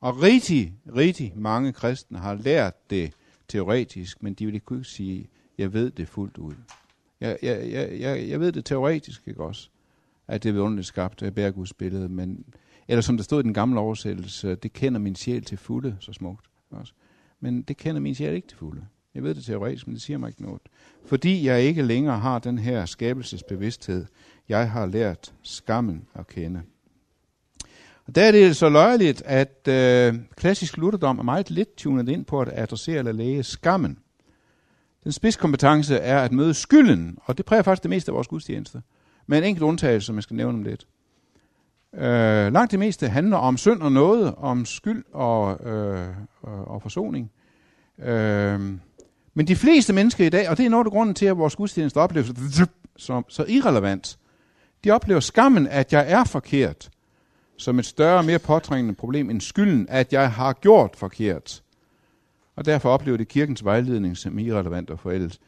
Og 0.00 0.22
rigtig, 0.22 0.74
rigtig 0.96 1.32
mange 1.36 1.72
kristne 1.72 2.18
har 2.18 2.34
lært 2.34 2.90
det 2.90 3.12
teoretisk, 3.48 4.22
men 4.22 4.34
de 4.34 4.46
vil 4.46 4.54
ikke 4.54 4.66
kunne 4.66 4.84
sige, 4.84 5.28
jeg 5.58 5.72
ved 5.72 5.90
det 5.90 6.08
fuldt 6.08 6.38
ud. 6.38 6.54
Jeg, 7.20 7.38
jeg, 7.42 7.72
jeg, 7.72 8.00
jeg, 8.00 8.28
jeg 8.28 8.40
ved 8.40 8.52
det 8.52 8.64
teoretisk, 8.64 9.28
ikke 9.28 9.44
også? 9.44 9.68
At 10.28 10.42
det 10.42 10.56
er 10.56 10.60
underligt 10.60 10.86
skabt, 10.86 11.22
at 11.22 11.34
bærer 11.34 11.50
Guds 11.50 11.72
billede, 11.72 12.08
men, 12.08 12.44
eller 12.88 13.02
som 13.02 13.16
der 13.16 13.24
stod 13.24 13.40
i 13.40 13.42
den 13.42 13.54
gamle 13.54 13.80
oversættelse, 13.80 14.54
det 14.54 14.72
kender 14.72 15.00
min 15.00 15.16
sjæl 15.16 15.44
til 15.44 15.58
fulde, 15.58 15.96
så 16.00 16.12
smukt. 16.12 16.46
Også. 16.70 16.92
Men 17.40 17.62
det 17.62 17.76
kender 17.76 18.00
min 18.00 18.14
sjæl 18.14 18.34
ikke 18.34 18.48
til 18.48 18.58
fulde. 18.58 18.86
Jeg 19.14 19.22
ved 19.22 19.34
det 19.34 19.44
teoretisk, 19.44 19.86
men 19.86 19.94
det 19.94 20.02
siger 20.02 20.18
mig 20.18 20.28
ikke 20.28 20.42
noget. 20.42 20.62
Fordi 21.06 21.46
jeg 21.46 21.62
ikke 21.62 21.82
længere 21.82 22.18
har 22.18 22.38
den 22.38 22.58
her 22.58 22.86
skabelsesbevidsthed, 22.86 24.06
jeg 24.48 24.70
har 24.70 24.86
lært 24.86 25.34
skammen 25.42 26.06
at 26.14 26.26
kende. 26.26 26.62
Og 28.06 28.14
der 28.14 28.22
er 28.22 28.32
det 28.32 28.56
så 28.56 28.68
løjeligt, 28.68 29.22
at 29.22 29.68
øh, 29.68 30.14
klassisk 30.36 30.76
lutherdom 30.76 31.18
er 31.18 31.22
meget 31.22 31.50
lidt 31.50 31.76
tunet 31.76 32.08
ind 32.08 32.24
på 32.24 32.40
at 32.40 32.48
adressere 32.52 32.98
eller 32.98 33.12
læge 33.12 33.42
skammen. 33.42 33.98
Den 35.04 35.12
spidskompetence 35.12 35.96
er 35.96 36.18
at 36.18 36.32
møde 36.32 36.54
skylden, 36.54 37.18
og 37.24 37.36
det 37.36 37.46
præger 37.46 37.62
faktisk 37.62 37.82
det 37.82 37.90
meste 37.90 38.10
af 38.10 38.14
vores 38.14 38.28
gudstjeneste. 38.28 38.82
Med 39.26 39.38
en 39.38 39.44
enkelt 39.44 39.62
undtagelse, 39.62 40.06
som 40.06 40.16
jeg 40.16 40.22
skal 40.22 40.36
nævne 40.36 40.58
om 40.58 40.62
lidt. 40.62 40.86
Øh, 41.94 42.52
langt 42.52 42.70
det 42.70 42.78
meste 42.78 43.08
handler 43.08 43.36
om 43.36 43.56
synd 43.56 43.82
og 43.82 43.92
noget, 43.92 44.34
om 44.36 44.64
skyld 44.64 45.04
og, 45.12 45.68
øh, 45.70 46.08
og 46.42 46.82
forsoning. 46.82 47.30
Øh, 47.98 48.60
men 49.34 49.48
de 49.48 49.56
fleste 49.56 49.92
mennesker 49.92 50.26
i 50.26 50.28
dag, 50.28 50.48
og 50.48 50.56
det 50.58 50.66
er 50.66 50.70
noget 50.70 50.84
af 50.84 50.90
grunden 50.90 51.14
til, 51.14 51.26
at 51.26 51.38
vores 51.38 51.56
gudstjeneste 51.56 51.98
opleves 51.98 52.32
som 52.96 53.24
så 53.28 53.44
irrelevant, 53.48 54.18
de 54.84 54.90
oplever 54.90 55.20
skammen, 55.20 55.66
at 55.66 55.92
jeg 55.92 56.12
er 56.12 56.24
forkert, 56.24 56.90
som 57.56 57.78
et 57.78 57.86
større 57.86 58.18
og 58.18 58.24
mere 58.24 58.38
påtrængende 58.38 58.94
problem 58.94 59.30
end 59.30 59.40
skylden, 59.40 59.86
at 59.88 60.12
jeg 60.12 60.32
har 60.32 60.52
gjort 60.52 60.96
forkert. 60.96 61.62
Og 62.56 62.64
derfor 62.64 62.90
oplever 62.90 63.16
det 63.16 63.28
kirkens 63.28 63.64
vejledning 63.64 64.16
som 64.16 64.38
irrelevant 64.38 64.90
og 64.90 64.98
forældet. 64.98 65.38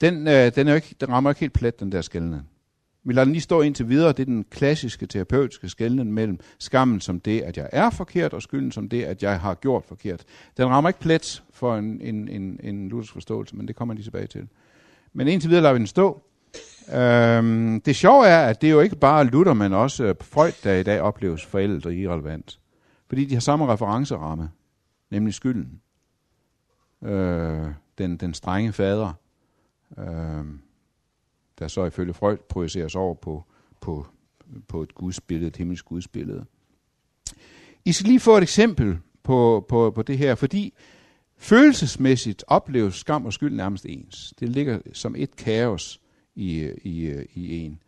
Den, 0.00 0.28
øh, 0.28 0.54
den, 0.54 0.68
er 0.68 0.74
ikke, 0.74 0.94
den 1.00 1.08
rammer 1.08 1.30
ikke 1.30 1.40
helt 1.40 1.52
plet, 1.52 1.80
den 1.80 1.92
der 1.92 2.00
skældende. 2.00 2.42
Vi 3.08 3.12
lader 3.12 3.24
den 3.24 3.32
lige 3.32 3.42
stå 3.42 3.60
indtil 3.60 3.88
videre. 3.88 4.08
Det 4.08 4.20
er 4.20 4.24
den 4.24 4.44
klassiske 4.50 5.06
terapeutiske 5.06 5.68
skældning 5.68 6.12
mellem 6.12 6.38
skammen 6.58 7.00
som 7.00 7.20
det, 7.20 7.40
at 7.40 7.56
jeg 7.56 7.68
er 7.72 7.90
forkert, 7.90 8.32
og 8.34 8.42
skylden 8.42 8.72
som 8.72 8.88
det, 8.88 9.02
at 9.02 9.22
jeg 9.22 9.40
har 9.40 9.54
gjort 9.54 9.84
forkert. 9.84 10.24
Den 10.56 10.66
rammer 10.66 10.90
ikke 10.90 11.00
plet 11.00 11.42
for 11.50 11.76
en, 11.76 12.00
en, 12.00 12.28
en, 12.28 12.60
en 12.62 12.88
luthersk 12.88 13.12
forståelse, 13.12 13.56
men 13.56 13.68
det 13.68 13.76
kommer 13.76 13.94
lige 13.94 14.04
tilbage 14.04 14.26
til. 14.26 14.48
Men 15.12 15.28
indtil 15.28 15.50
videre 15.50 15.62
lader 15.62 15.72
vi 15.72 15.78
den 15.78 15.86
stå. 15.86 16.22
Øhm, 16.94 17.80
det 17.80 17.96
sjove 17.96 18.26
er, 18.26 18.46
at 18.46 18.60
det 18.60 18.66
er 18.66 18.72
jo 18.72 18.80
ikke 18.80 18.96
bare 18.96 19.24
Luther, 19.24 19.54
men 19.54 19.72
også 19.72 20.14
Freud, 20.20 20.52
der 20.64 20.74
i 20.74 20.82
dag 20.82 21.00
opleves 21.00 21.46
forældet 21.46 21.86
og 21.86 21.94
irrelevant. 21.94 22.60
Fordi 23.08 23.24
de 23.24 23.34
har 23.34 23.40
samme 23.40 23.66
referenceramme, 23.66 24.50
nemlig 25.10 25.34
skylden. 25.34 25.80
Øh, 27.04 27.66
den, 27.98 28.16
den 28.16 28.34
strenge 28.34 28.72
fader, 28.72 29.12
øh, 29.98 30.44
der 31.58 31.68
så 31.68 31.84
ifølge 31.84 32.14
Freud 32.14 32.36
projiceres 32.48 32.94
over 32.94 33.14
på, 33.14 33.44
på, 33.80 34.06
på 34.68 34.82
et 34.82 34.94
gudsbillede, 34.94 35.48
et 35.48 35.56
himmelsk 35.56 35.84
gudsbillede. 35.84 36.44
I 37.84 37.92
skal 37.92 38.06
lige 38.06 38.20
få 38.20 38.36
et 38.36 38.42
eksempel 38.42 38.98
på, 39.22 39.66
på, 39.68 39.90
på 39.90 40.02
det 40.02 40.18
her, 40.18 40.34
fordi 40.34 40.74
følelsesmæssigt 41.38 42.44
opleves 42.46 42.94
skam 42.94 43.26
og 43.26 43.32
skyld 43.32 43.54
nærmest 43.54 43.86
ens. 43.86 44.34
Det 44.40 44.48
ligger 44.48 44.78
som 44.92 45.14
et 45.18 45.36
kaos 45.36 46.00
i, 46.34 46.70
i, 46.82 47.24
i 47.34 47.58
en. 47.58 47.80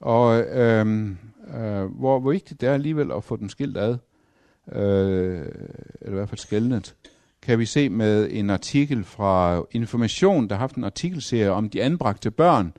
Og 0.00 0.40
øhm, 0.40 1.18
øh, 1.54 1.84
hvor, 1.84 2.20
hvor 2.20 2.30
vigtigt 2.30 2.60
det 2.60 2.68
er 2.68 2.74
alligevel 2.74 3.12
at 3.12 3.24
få 3.24 3.36
dem 3.36 3.48
skilt 3.48 3.76
ad, 3.76 3.96
øh, 4.72 5.46
eller 6.00 6.10
i 6.10 6.14
hvert 6.14 6.28
fald 6.28 6.38
skældnet, 6.38 6.94
kan 7.42 7.58
vi 7.58 7.64
se 7.64 7.88
med 7.88 8.28
en 8.30 8.50
artikel 8.50 9.04
fra 9.04 9.64
Information, 9.70 10.48
der 10.48 10.54
har 10.54 10.60
haft 10.60 10.76
en 10.76 10.84
artikelserie 10.84 11.50
om 11.50 11.70
de 11.70 11.82
anbragte 11.82 12.30
børn. 12.30 12.72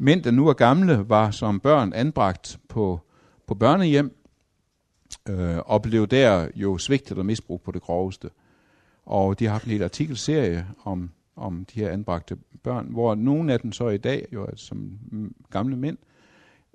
Mænd, 0.00 0.22
der 0.22 0.30
nu 0.30 0.48
er 0.48 0.52
gamle, 0.52 1.08
var 1.08 1.30
som 1.30 1.60
børn 1.60 1.92
anbragt 1.92 2.58
på, 2.68 3.00
på 3.46 3.54
børnehjem, 3.54 4.16
øh, 5.28 5.58
og 5.58 5.82
blev 5.82 6.06
der 6.06 6.48
jo 6.54 6.78
svigtet 6.78 7.18
og 7.18 7.26
misbrugt 7.26 7.62
på 7.62 7.72
det 7.72 7.82
groveste. 7.82 8.30
Og 9.06 9.38
de 9.38 9.44
har 9.44 9.52
haft 9.52 9.64
en 9.64 9.70
hel 9.70 9.82
artikelserie 9.82 10.66
om, 10.84 11.10
om 11.36 11.64
de 11.64 11.80
her 11.80 11.90
anbragte 11.90 12.36
børn, 12.62 12.86
hvor 12.90 13.14
nogle 13.14 13.52
af 13.52 13.60
dem 13.60 13.72
så 13.72 13.88
i 13.88 13.96
dag, 13.96 14.26
jo 14.32 14.46
altså 14.46 14.66
som 14.66 14.98
gamle 15.50 15.76
mænd, 15.76 15.98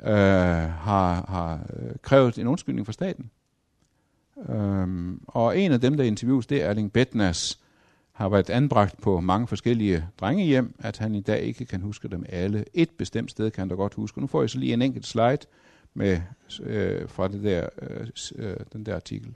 øh, 0.02 0.10
har, 0.10 1.26
har 1.28 1.60
øh, 1.74 1.92
krævet 2.02 2.38
en 2.38 2.48
undskyldning 2.48 2.86
fra 2.86 2.94
staten. 2.94 3.30
Um, 4.36 5.22
og 5.28 5.60
en 5.60 5.72
af 5.72 5.82
dem, 5.82 5.98
der 5.98 6.04
interviews, 6.04 6.48
det 6.48 6.64
er 6.64 6.70
Erling 6.70 6.94
Betnas, 6.94 7.60
har 8.14 8.30
været 8.30 8.50
anbragt 8.50 9.02
på 9.02 9.20
mange 9.20 9.48
forskellige 9.48 10.06
drengehjem, 10.20 10.76
at 10.80 10.98
han 10.98 11.16
i 11.16 11.22
dag 11.22 11.42
ikke 11.42 11.66
kan 11.66 11.82
huske 11.82 12.08
dem 12.08 12.26
alle. 12.30 12.66
Et 12.74 12.90
bestemt 12.90 13.32
sted 13.32 13.52
kan 13.52 13.62
han 13.62 13.70
da 13.70 13.76
godt 13.76 13.94
huske. 13.94 14.22
Nu 14.22 14.28
får 14.28 14.42
jeg 14.42 14.50
så 14.50 14.60
lige 14.60 14.74
en 14.74 14.82
enkelt 14.82 15.06
slide 15.06 15.38
med, 15.94 16.22
øh, 16.64 17.10
fra 17.10 17.28
det 17.28 17.44
der, 17.44 17.70
øh, 17.82 18.08
øh 18.36 18.56
den 18.74 18.86
der 18.86 18.96
artikel. 18.96 19.34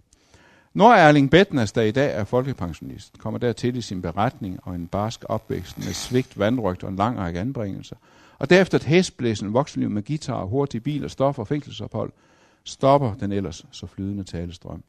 Når 0.73 0.93
Erling 0.93 1.31
Bettners, 1.31 1.71
der 1.71 1.81
i 1.81 1.91
dag 1.91 2.15
er 2.15 2.23
folkepensionist, 2.23 3.17
kommer 3.17 3.37
dertil 3.37 3.75
i 3.75 3.81
sin 3.81 4.01
beretning 4.01 4.59
og 4.63 4.75
en 4.75 4.87
barsk 4.87 5.23
opvækst 5.29 5.77
med 5.77 5.93
svigt, 5.93 6.39
vandrygt 6.39 6.83
og 6.83 6.89
en 6.89 6.95
lang 6.95 7.17
række 7.17 7.39
anbringelser, 7.39 7.95
og 8.39 8.49
derefter 8.49 8.77
et 8.77 8.83
hæsblæsende 8.83 9.51
voksenliv 9.51 9.89
med 9.89 10.03
guitar, 10.03 10.43
hurtige 10.43 10.81
biler, 10.81 11.07
stoffer 11.07 11.43
og 11.43 11.47
fængselsophold, 11.47 12.11
stopper 12.63 13.13
den 13.13 13.31
ellers 13.31 13.65
så 13.71 13.87
flydende 13.87 14.23
talestrøm. 14.23 14.83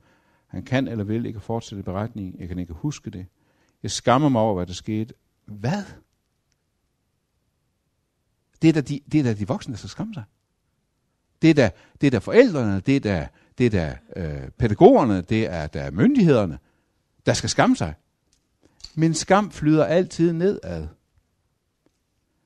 Han 0.47 0.63
kan 0.63 0.89
eller 0.89 1.05
vil 1.05 1.27
ikke 1.27 1.41
fortsætte 1.41 1.83
beretningen. 1.83 2.35
Jeg 2.39 2.49
kan 2.49 2.59
ikke 2.59 2.73
huske 2.73 3.11
det. 3.11 3.27
Jeg 3.83 3.91
skammer 3.91 4.29
mig 4.29 4.43
over, 4.43 4.55
hvad 4.55 4.67
der 4.67 4.73
skete. 4.73 5.15
Hvad? 5.47 5.85
Det 8.63 8.69
er 8.69 8.73
da 8.73 8.81
de, 8.81 9.01
det 9.13 9.21
er 9.21 9.25
da 9.25 9.35
de 9.35 9.49
voksne, 9.49 9.73
der 9.73 9.79
skal 9.79 9.91
skamme 9.91 10.15
sig. 10.15 10.25
Det 11.43 11.51
er 11.51 11.55
da, 11.55 11.71
det 12.01 12.07
er 12.07 12.11
da 12.11 12.19
forældrene, 12.19 12.81
det 12.81 12.97
er 12.97 13.01
da 13.01 13.29
det 13.59 13.67
er 13.67 13.71
da 13.71 13.99
øh, 14.17 14.51
pædagogerne, 14.51 15.21
det 15.21 15.47
er 15.47 15.67
da 15.67 15.91
myndighederne, 15.91 16.59
der 17.27 17.33
skal 17.33 17.51
skamme 17.51 17.77
sig. 17.77 17.95
Men 18.95 19.15
skam 19.15 19.51
flyder 19.51 19.85
altid 19.85 20.33
nedad. 20.33 20.87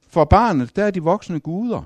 For 0.08 0.24
barnet, 0.24 0.76
der 0.76 0.84
er 0.84 0.90
de 0.90 1.02
voksne 1.02 1.40
guder. 1.40 1.82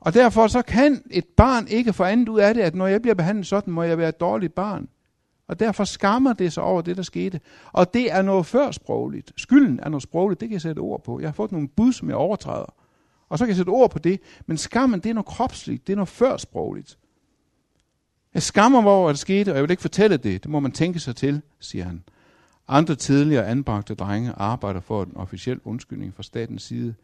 Og 0.00 0.14
derfor 0.14 0.46
så 0.46 0.62
kan 0.62 1.02
et 1.10 1.24
barn 1.36 1.68
ikke 1.68 1.92
få 1.92 2.04
andet 2.04 2.28
ud 2.28 2.40
af 2.40 2.54
det, 2.54 2.60
at 2.60 2.74
når 2.74 2.86
jeg 2.86 3.02
bliver 3.02 3.14
behandlet 3.14 3.46
sådan, 3.46 3.72
må 3.72 3.82
jeg 3.82 3.98
være 3.98 4.08
et 4.08 4.20
dårligt 4.20 4.54
barn. 4.54 4.88
Og 5.48 5.60
derfor 5.60 5.84
skammer 5.84 6.32
det 6.32 6.52
sig 6.52 6.62
over 6.62 6.82
det, 6.82 6.96
der 6.96 7.02
skete. 7.02 7.40
Og 7.72 7.94
det 7.94 8.12
er 8.12 8.22
noget 8.22 8.46
førsprogligt. 8.46 9.32
Skylden 9.36 9.80
er 9.82 9.88
noget 9.88 10.02
sprogligt, 10.02 10.40
det 10.40 10.48
kan 10.48 10.52
jeg 10.52 10.60
sætte 10.60 10.80
ord 10.80 11.04
på. 11.04 11.20
Jeg 11.20 11.28
har 11.28 11.32
fået 11.32 11.52
nogle 11.52 11.68
bud, 11.68 11.92
som 11.92 12.08
jeg 12.08 12.16
overtræder. 12.16 12.74
Og 13.28 13.38
så 13.38 13.44
kan 13.44 13.48
jeg 13.48 13.56
sætte 13.56 13.70
ord 13.70 13.90
på 13.90 13.98
det. 13.98 14.20
Men 14.46 14.56
skammen, 14.56 15.00
det 15.00 15.10
er 15.10 15.14
noget 15.14 15.26
kropsligt, 15.26 15.86
det 15.86 15.92
er 15.92 15.96
noget 15.96 16.08
førsprogligt. 16.08 16.98
Jeg 18.34 18.42
skammer 18.42 18.80
mig 18.80 18.92
over, 18.92 19.08
at 19.08 19.12
det 19.12 19.20
skete, 19.20 19.50
og 19.50 19.54
jeg 19.54 19.62
vil 19.62 19.70
ikke 19.70 19.80
fortælle 19.80 20.16
det. 20.16 20.42
Det 20.42 20.50
må 20.50 20.60
man 20.60 20.72
tænke 20.72 20.98
sig 20.98 21.16
til, 21.16 21.42
siger 21.60 21.84
han. 21.84 22.02
Andre 22.68 22.94
tidligere 22.94 23.46
anbragte 23.46 23.94
drenge 23.94 24.32
arbejder 24.32 24.80
for 24.80 25.02
en 25.02 25.16
officiel 25.16 25.60
undskyldning 25.64 26.14
fra 26.14 26.22
statens 26.22 26.62
side. 26.62 26.94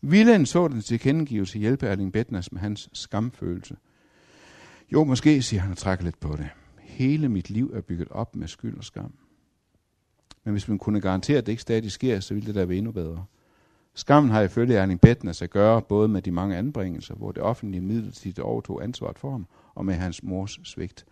Villen 0.00 0.46
så 0.46 0.68
den 0.68 0.82
tilkendegivelse 0.82 1.58
hjælpe 1.58 1.86
Erling 1.86 2.12
Bettners 2.12 2.52
med 2.52 2.60
hans 2.60 2.88
skamfølelse. 2.92 3.76
Jo, 4.92 5.04
måske, 5.04 5.42
siger 5.42 5.60
han 5.60 5.70
og 5.70 5.78
trækker 5.78 6.04
lidt 6.04 6.20
på 6.20 6.36
det. 6.36 6.48
Hele 6.90 7.28
mit 7.28 7.50
liv 7.50 7.70
er 7.74 7.80
bygget 7.80 8.08
op 8.10 8.36
med 8.36 8.48
skyld 8.48 8.78
og 8.78 8.84
skam. 8.84 9.12
Men 10.44 10.52
hvis 10.52 10.68
man 10.68 10.78
kunne 10.78 11.00
garantere, 11.00 11.38
at 11.38 11.46
det 11.46 11.52
ikke 11.52 11.62
stadig 11.62 11.92
sker, 11.92 12.20
så 12.20 12.34
ville 12.34 12.46
det 12.46 12.54
da 12.54 12.64
være 12.64 12.78
endnu 12.78 12.92
bedre. 12.92 13.24
Skammen 13.94 14.32
har 14.32 14.42
ifølge 14.42 14.76
Erling 14.76 15.00
Bettners 15.00 15.30
altså 15.30 15.44
at 15.44 15.50
gøre 15.50 15.82
både 15.82 16.08
med 16.08 16.22
de 16.22 16.30
mange 16.30 16.56
anbringelser, 16.56 17.14
hvor 17.14 17.32
det 17.32 17.42
offentlige 17.42 17.80
midlertidigt 17.80 18.38
overtog 18.38 18.84
ansvaret 18.84 19.18
for 19.18 19.30
ham, 19.30 19.46
og 19.74 19.84
med 19.84 19.94
hans 19.94 20.22
mors 20.22 20.60
svigt. 20.64 21.06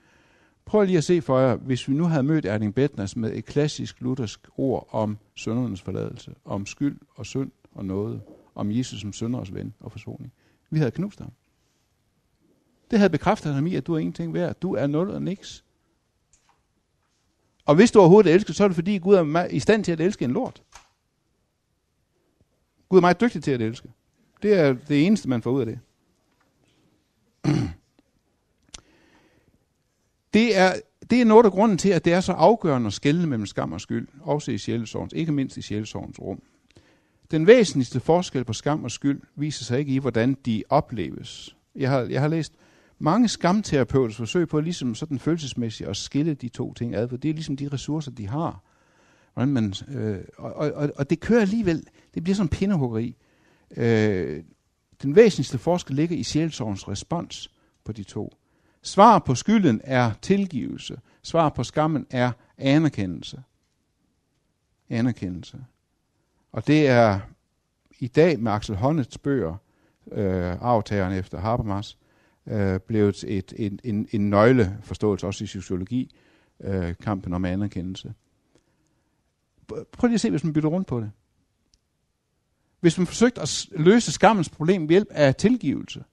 Prøv 0.65 0.85
lige 0.85 0.99
at 0.99 1.05
se 1.05 1.23
for 1.23 1.39
jer, 1.39 1.57
hvis 1.57 1.89
vi 1.89 1.95
nu 1.95 2.05
havde 2.05 2.23
mødt 2.23 2.47
Erling 2.47 2.75
Bettners 2.75 3.03
altså 3.03 3.19
med 3.19 3.33
et 3.33 3.45
klassisk 3.45 4.01
luthersk 4.01 4.49
ord 4.57 4.89
om 4.91 5.19
søndernes 5.35 5.83
forladelse, 5.83 6.35
om 6.45 6.67
skyld 6.67 6.99
og 7.17 7.27
synd 7.27 7.51
og 7.75 7.85
noget, 7.85 8.21
om 8.55 8.73
Jesus 8.73 9.01
som 9.01 9.13
sønderes 9.13 9.55
ven 9.55 9.75
og 9.81 9.93
forsoning. 9.93 10.33
Vi 10.71 10.79
havde 10.79 10.91
knust 10.91 11.19
ham. 11.19 11.33
Det 12.91 12.99
havde 12.99 13.11
bekræftet 13.11 13.55
ham 13.55 13.67
i, 13.67 13.75
at 13.75 13.87
du 13.87 13.95
er 13.95 13.99
ingenting 13.99 14.35
værd. 14.35 14.61
Du 14.61 14.75
er 14.75 14.87
nul 14.87 15.11
og 15.11 15.23
niks. 15.23 15.65
Og 17.69 17.75
hvis 17.75 17.91
du 17.91 18.01
overhovedet 18.01 18.35
elsker, 18.35 18.55
så 18.55 18.65
er 18.65 18.69
det 18.69 18.75
fordi 18.75 18.99
Gud 18.99 19.15
er 19.15 19.47
i 19.47 19.59
stand 19.61 19.85
til 19.85 19.93
at 19.93 20.01
elske 20.01 20.25
en 20.25 20.31
lort. 20.31 20.63
Gud 22.89 22.99
er 22.99 23.01
meget 23.01 23.21
dygtig 23.21 23.43
til 23.43 23.51
at 23.51 23.61
elske. 23.61 23.89
Det 24.43 24.55
er 24.55 24.73
det 24.89 25.07
eneste, 25.07 25.29
man 25.29 25.43
får 25.43 25.51
ud 25.51 25.61
af 25.61 25.67
det. 25.67 25.79
Det 30.35 30.57
er, 30.57 30.75
det 31.11 31.21
er 31.21 31.25
noget 31.25 31.45
af 31.45 31.51
grunden 31.53 31.79
til, 31.79 31.89
at 31.89 32.05
det 32.05 32.13
er 32.13 32.21
så 32.21 32.33
afgørende 32.33 32.87
at 32.87 32.93
skelne 32.93 33.27
mellem 33.27 33.47
skam 33.47 33.73
og 33.73 33.81
skyld, 33.81 34.09
også 34.21 34.51
i 34.51 34.59
sjælesovens, 34.59 35.13
ikke 35.13 35.33
mindst 35.33 35.57
i 35.57 35.63
sjælesovens 35.63 36.21
rum. 36.21 36.43
Den 37.31 37.47
væsentligste 37.47 38.01
forskel 38.01 38.45
på 38.45 38.53
skam 38.53 38.85
og 38.85 38.91
skyld 38.91 39.21
viser 39.35 39.65
sig 39.65 39.79
ikke 39.79 39.93
i, 39.93 39.99
hvordan 39.99 40.35
de 40.35 40.65
opleves. 40.69 41.57
Jeg 41.77 41.91
har, 41.91 42.01
jeg 42.01 42.21
har 42.21 42.29
læst 42.29 42.53
mange 42.99 43.29
skamterapeuter 43.29 44.15
forsøg 44.15 44.49
på 44.49 44.61
ligesom 44.61 44.95
sådan 44.95 45.19
følelsesmæssigt 45.19 45.91
at 45.91 45.97
skille 45.97 46.35
de 46.35 46.49
to 46.49 46.75
ting 46.75 46.95
ad, 46.95 47.09
for 47.09 47.17
det 47.17 47.29
er 47.29 47.35
ligesom 47.35 47.57
de 47.57 47.69
ressourcer, 47.69 48.11
de 48.11 48.29
har. 48.29 48.63
Hvordan 49.35 49.49
man, 49.49 49.75
øh, 49.89 50.19
og, 50.39 50.55
og, 50.55 50.91
og 50.97 51.11
det 51.11 51.21
kører 51.21 51.41
alligevel, 51.41 51.87
det 52.15 52.23
bliver 52.23 52.37
sådan 52.37 52.49
pindehuggeri. 52.49 53.17
Øh, 53.77 54.43
den 55.03 55.17
væsentligste 55.17 55.59
forskel 55.59 55.97
ligger 55.97 56.17
i 56.17 56.23
sjælsorgens 56.23 56.89
respons 56.89 57.51
på 57.85 57.93
de 57.93 58.03
to. 58.03 58.37
Svar 58.83 59.19
på 59.19 59.35
skylden 59.35 59.81
er 59.85 60.13
tilgivelse. 60.23 61.01
Svar 61.23 61.49
på 61.49 61.65
skammen 61.65 62.07
er 62.11 62.33
anerkendelse. 62.59 63.43
Anerkendelse. 64.89 65.59
Og 66.53 66.67
det 66.67 66.89
er 66.89 67.21
i 67.99 68.07
dag 68.07 68.41
med 68.41 68.53
Axel 68.53 68.77
Honnets 68.77 69.19
bøger, 69.19 69.57
øh, 70.13 70.57
aftageren 70.61 71.13
efter 71.13 71.41
Habermas, 71.41 71.99
øh, 72.49 72.81
blevet 72.81 73.25
et, 73.25 73.53
en, 73.57 73.81
en, 73.85 74.09
en 74.13 74.31
nøgleforståelse 74.31 75.27
også 75.27 75.45
i 75.45 75.47
sociologi, 75.47 76.15
øh, 76.61 76.95
kampen 77.01 77.33
om 77.33 77.45
anerkendelse. 77.45 78.15
Prøv 79.93 80.09
lige 80.09 80.15
at 80.15 80.21
se, 80.21 80.31
hvis 80.31 80.45
man 80.45 80.53
bytter 80.53 80.69
rundt 80.69 80.87
på 80.87 81.01
det. 81.01 81.11
Hvis 82.81 82.99
man 82.99 83.07
forsøgte 83.07 83.41
at 83.41 83.67
løse 83.71 84.13
skammens 84.13 84.49
problem 84.49 84.83
ved 84.83 84.89
hjælp 84.89 85.09
af 85.11 85.35
tilgivelse, 85.35 86.05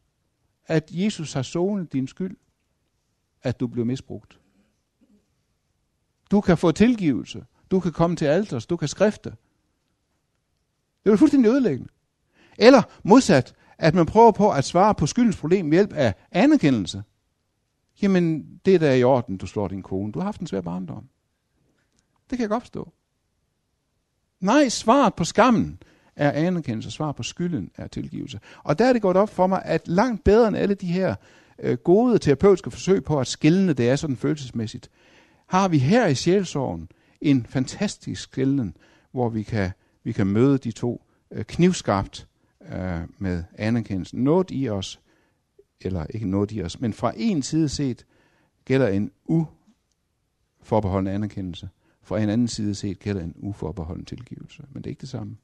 at 0.66 0.90
Jesus 0.92 1.34
har 1.34 1.42
sonet 1.42 1.94
din 1.94 2.08
skyld, 2.08 2.38
at 3.44 3.60
du 3.60 3.68
blev 3.68 3.86
misbrugt. 3.86 4.40
Du 6.32 6.42
kan 6.42 6.58
få 6.58 6.72
tilgivelse. 6.72 7.46
Du 7.72 7.80
kan 7.80 7.92
komme 7.92 8.16
til 8.16 8.26
alters. 8.26 8.66
Du 8.66 8.78
kan 8.78 8.88
skrifte. 8.88 9.36
Det 11.04 11.12
er 11.12 11.16
fuldstændig 11.16 11.50
ødelæggende. 11.50 11.92
Eller 12.58 12.82
modsat, 13.04 13.56
at 13.78 13.96
man 13.96 14.06
prøver 14.06 14.32
på 14.32 14.52
at 14.52 14.66
svare 14.66 14.96
på 14.96 15.06
skyldens 15.06 15.38
problem 15.38 15.72
ved 15.72 15.78
hjælp 15.78 15.94
af 15.94 16.14
anerkendelse. 16.32 17.04
Jamen, 18.02 18.46
det 18.66 18.76
er 18.76 18.80
da 18.80 18.96
i 18.96 19.04
orden, 19.04 19.38
du 19.38 19.48
slår 19.48 19.68
din 19.68 19.82
kone. 19.82 20.12
Du 20.12 20.20
har 20.20 20.26
haft 20.26 20.42
en 20.42 20.48
svær 20.48 20.62
barndom. 20.62 21.04
Det 22.30 22.38
kan 22.38 22.42
jeg 22.42 22.50
godt 22.50 22.64
forstå. 22.64 22.92
Nej, 24.40 24.70
svaret 24.70 25.14
på 25.14 25.24
skammen 25.24 25.80
er 26.16 26.32
anerkendelse, 26.32 26.92
svaret 26.92 27.16
på 27.16 27.24
skylden 27.24 27.72
er 27.76 27.88
tilgivelse. 27.88 28.40
Og 28.64 28.80
der 28.80 28.86
er 28.86 28.94
det 28.94 29.02
gået 29.02 29.18
op 29.18 29.30
for 29.30 29.48
mig, 29.48 29.62
at 29.66 29.88
langt 29.88 30.24
bedre 30.24 30.48
end 30.48 30.58
alle 30.58 30.76
de 30.76 30.88
her 30.88 31.16
øh, 31.60 31.78
gode 31.78 32.20
terapeutiske 32.20 32.72
forsøg 32.72 33.04
på 33.04 33.20
at 33.20 33.28
skille 33.28 33.74
det 33.74 33.90
er 33.90 33.96
sådan 33.96 34.18
følelsesmæssigt, 34.18 34.90
har 35.48 35.68
vi 35.68 35.78
her 35.78 36.08
i 36.08 36.16
sjælsorgen 36.16 36.90
en 37.22 37.46
fantastisk 37.46 38.22
skillen, 38.22 38.78
hvor 39.12 39.30
vi 39.30 39.44
kan, 39.44 39.72
vi 40.04 40.12
kan 40.12 40.28
møde 40.28 40.58
de 40.58 40.72
to 40.72 41.06
øh, 41.32 41.46
knivskarpt 41.46 42.28
øh, 42.74 43.02
med 43.18 43.44
anerkendelsen. 43.58 44.24
Noget 44.24 44.48
i 44.52 44.70
os, 44.70 45.00
eller 45.82 46.06
ikke 46.10 46.30
noget 46.30 46.52
i 46.52 46.64
os, 46.64 46.80
men 46.80 46.94
fra 46.94 47.14
en 47.16 47.42
side 47.42 47.70
set 47.70 48.06
gælder 48.66 48.88
en 48.88 49.12
uforbeholden 49.26 51.08
anerkendelse. 51.08 51.70
Fra 52.02 52.20
en 52.20 52.30
anden 52.30 52.48
side 52.48 52.76
set 52.76 53.00
gælder 53.00 53.22
en 53.22 53.34
uforbeholden 53.38 54.06
tilgivelse. 54.06 54.64
Men 54.72 54.84
det 54.84 54.88
er 54.88 54.92
ikke 54.92 55.02
det 55.02 55.10
samme. 55.10 55.38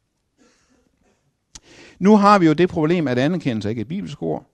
Nu 2.00 2.18
har 2.18 2.40
vi 2.40 2.46
jo 2.46 2.54
det 2.54 2.70
problem, 2.70 3.08
at 3.08 3.18
anerkendelse 3.18 3.70
ikke 3.70 3.80
er 3.80 3.84
et 3.84 3.88
bibelsk 3.88 4.22
ord. 4.22 4.46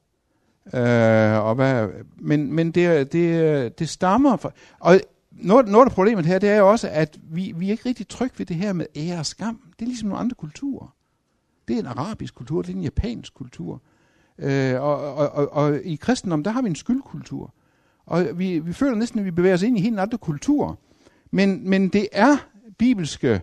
Øh, 0.74 1.46
og 1.46 1.56
hvad, 1.56 1.90
men 2.20 2.54
men 2.54 2.72
det, 2.72 3.14
det, 3.14 3.80
det 3.80 3.90
stammer 3.90 4.38
fra... 4.38 4.52
Og 4.80 5.00
noget, 5.32 5.68
noget 5.68 5.86
af 5.86 5.92
problemet 5.92 6.26
her, 6.26 6.40
det 6.40 6.50
er 6.50 6.58
jo 6.58 6.70
også, 6.70 6.90
at 6.90 7.18
vi, 7.24 7.54
vi 7.56 7.68
er 7.68 7.72
ikke 7.72 7.90
rigtig 7.90 8.08
trygge 8.08 8.40
ved 8.40 8.46
det 8.46 8.56
her 8.56 8.74
med 8.74 8.86
ære 8.96 9.20
og 9.20 9.26
skam. 9.26 9.62
Det 9.80 9.86
er 9.86 9.88
ligesom 9.88 10.10
nogle 10.10 10.20
andre 10.20 10.36
kulturer. 10.36 10.96
Det 11.68 11.76
er 11.76 11.80
en 11.80 11.86
arabisk 11.86 12.36
kultur, 12.36 12.62
det 12.62 12.72
er 12.72 12.76
en 12.76 12.84
japansk 12.84 13.34
kultur. 13.34 13.82
Øh, 14.40 14.82
og, 14.82 15.16
og, 15.16 15.30
og, 15.30 15.54
og 15.54 15.82
i 15.84 15.96
kristendom, 15.96 16.44
der 16.44 16.52
har 16.52 16.62
vi 16.62 16.70
en 16.70 16.76
skyldkultur. 16.76 17.54
Og 18.06 18.28
vi, 18.36 18.60
vi 18.60 18.74
føler 18.74 18.96
næsten, 18.96 19.20
at 19.20 19.26
vi 19.26 19.32
bevæger 19.32 19.54
os 19.54 19.62
ind 19.62 19.78
i 19.78 19.82
helt 19.82 20.00
andre 20.00 20.18
kulturer. 20.18 20.76
Men, 21.32 21.70
men 21.70 21.90
det 21.90 22.08
er 22.12 22.38
bibelske, 22.78 23.42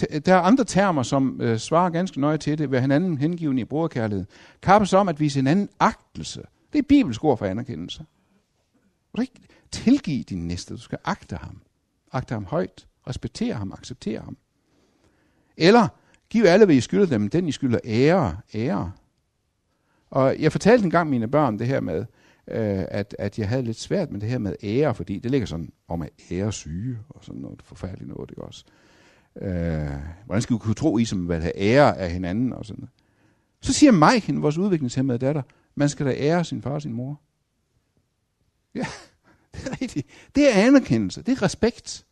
der 0.00 0.34
er 0.34 0.40
andre 0.40 0.64
termer, 0.64 1.02
som 1.02 1.40
øh, 1.40 1.58
svarer 1.58 1.90
ganske 1.90 2.20
nøje 2.20 2.38
til 2.38 2.58
det, 2.58 2.70
ved 2.70 2.80
hinanden 2.80 3.18
hengivende 3.18 3.62
i 3.62 3.64
brugerkærlighed. 3.64 4.26
Kappes 4.62 4.92
om 4.92 5.08
at 5.08 5.20
vise 5.20 5.38
hinanden 5.38 5.68
agtelse. 5.80 6.42
Det 6.72 6.78
er 6.78 6.82
bibelsk 6.82 7.24
ord 7.24 7.38
for 7.38 7.46
anerkendelse. 7.46 7.98
Du 7.98 9.16
skal 9.16 9.22
ikke 9.22 9.48
tilgive 9.70 10.22
din 10.22 10.48
næste, 10.48 10.74
du 10.74 10.80
skal 10.80 10.98
agte 11.04 11.36
ham. 11.36 11.60
Agte 12.12 12.34
ham 12.34 12.44
højt, 12.44 12.86
respektere 13.08 13.54
ham, 13.54 13.72
acceptere 13.72 14.20
ham. 14.20 14.36
Eller 15.56 15.88
giv 16.34 16.44
alle, 16.44 16.64
hvad 16.64 16.74
I 16.74 16.80
skylder 16.80 17.06
dem, 17.06 17.28
den 17.28 17.48
I 17.48 17.52
skylder 17.52 17.78
ære, 17.84 18.36
ære. 18.54 18.92
Og 20.10 20.40
jeg 20.40 20.52
fortalte 20.52 20.84
en 20.84 20.90
gang 20.90 21.10
mine 21.10 21.28
børn 21.28 21.58
det 21.58 21.66
her 21.66 21.80
med, 21.80 21.98
øh, 22.48 22.84
at, 22.88 23.16
at 23.18 23.38
jeg 23.38 23.48
havde 23.48 23.62
lidt 23.62 23.80
svært 23.80 24.10
med 24.10 24.20
det 24.20 24.28
her 24.28 24.38
med 24.38 24.56
ære, 24.62 24.94
fordi 24.94 25.18
det 25.18 25.30
ligger 25.30 25.46
sådan 25.46 25.72
om 25.88 26.02
at 26.02 26.10
ære 26.30 26.52
syge, 26.52 26.98
og 27.08 27.24
sådan 27.24 27.40
noget 27.40 27.62
forfærdeligt 27.62 28.08
noget, 28.08 28.30
ikke 28.30 28.42
også? 28.42 28.64
Øh, 29.42 29.90
hvordan 30.26 30.42
skal 30.42 30.54
vi 30.54 30.58
kunne 30.58 30.74
tro, 30.74 30.98
I 30.98 31.04
som 31.04 31.28
vil 31.28 31.40
have 31.42 31.58
ære 31.58 31.98
af 31.98 32.10
hinanden 32.10 32.52
og 32.52 32.64
sådan 32.64 32.80
noget. 32.80 32.90
Så 33.60 33.72
siger 33.72 33.92
Mike, 33.92 34.40
vores 34.40 34.58
udviklingshemmede 34.58 35.18
datter, 35.18 35.42
man 35.74 35.88
skal 35.88 36.06
da 36.06 36.14
ære 36.16 36.44
sin 36.44 36.62
far 36.62 36.70
og 36.70 36.82
sin 36.82 36.92
mor. 36.92 37.20
Ja, 38.74 38.86
det 39.54 39.66
er 39.66 39.82
rigtigt. 39.82 40.06
Det 40.34 40.56
er 40.56 40.66
anerkendelse. 40.66 41.22
Det 41.22 41.32
er 41.32 41.42
respekt. 41.42 42.04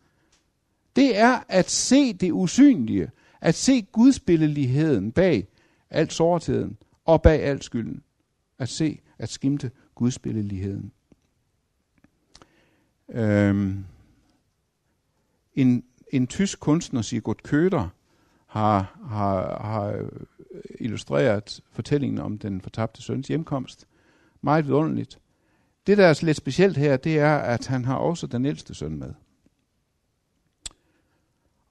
Det 0.96 1.18
er 1.18 1.44
at 1.48 1.70
se 1.70 2.12
det 2.12 2.32
usynlige. 2.32 3.10
At 3.42 3.54
se 3.54 3.82
gudsbilledligheden 3.82 5.12
bag 5.12 5.48
al 5.90 6.10
sårtheden 6.10 6.76
og 7.04 7.22
bag 7.22 7.42
al 7.42 7.62
skylden. 7.62 8.02
At 8.58 8.68
se, 8.68 9.00
at 9.18 9.28
skimte 9.28 9.70
gudsbilledligheden. 9.94 10.92
Øhm, 13.08 13.84
en, 15.54 15.84
en 16.12 16.26
tysk 16.26 16.60
kunstner, 16.60 17.02
Sigurd 17.02 17.42
Køder, 17.42 17.88
har, 18.46 18.98
har, 19.04 19.62
har 19.62 20.08
illustreret 20.80 21.60
fortællingen 21.72 22.18
om 22.18 22.38
den 22.38 22.60
fortabte 22.60 23.02
søns 23.02 23.28
hjemkomst. 23.28 23.86
Meget 24.40 24.66
vidunderligt. 24.66 25.18
Det, 25.86 25.98
der 25.98 26.06
er 26.06 26.24
lidt 26.24 26.36
specielt 26.36 26.76
her, 26.76 26.96
det 26.96 27.18
er, 27.18 27.36
at 27.36 27.66
han 27.66 27.84
har 27.84 27.96
også 27.96 28.26
den 28.26 28.46
ældste 28.46 28.74
søn 28.74 28.98
med. 28.98 29.14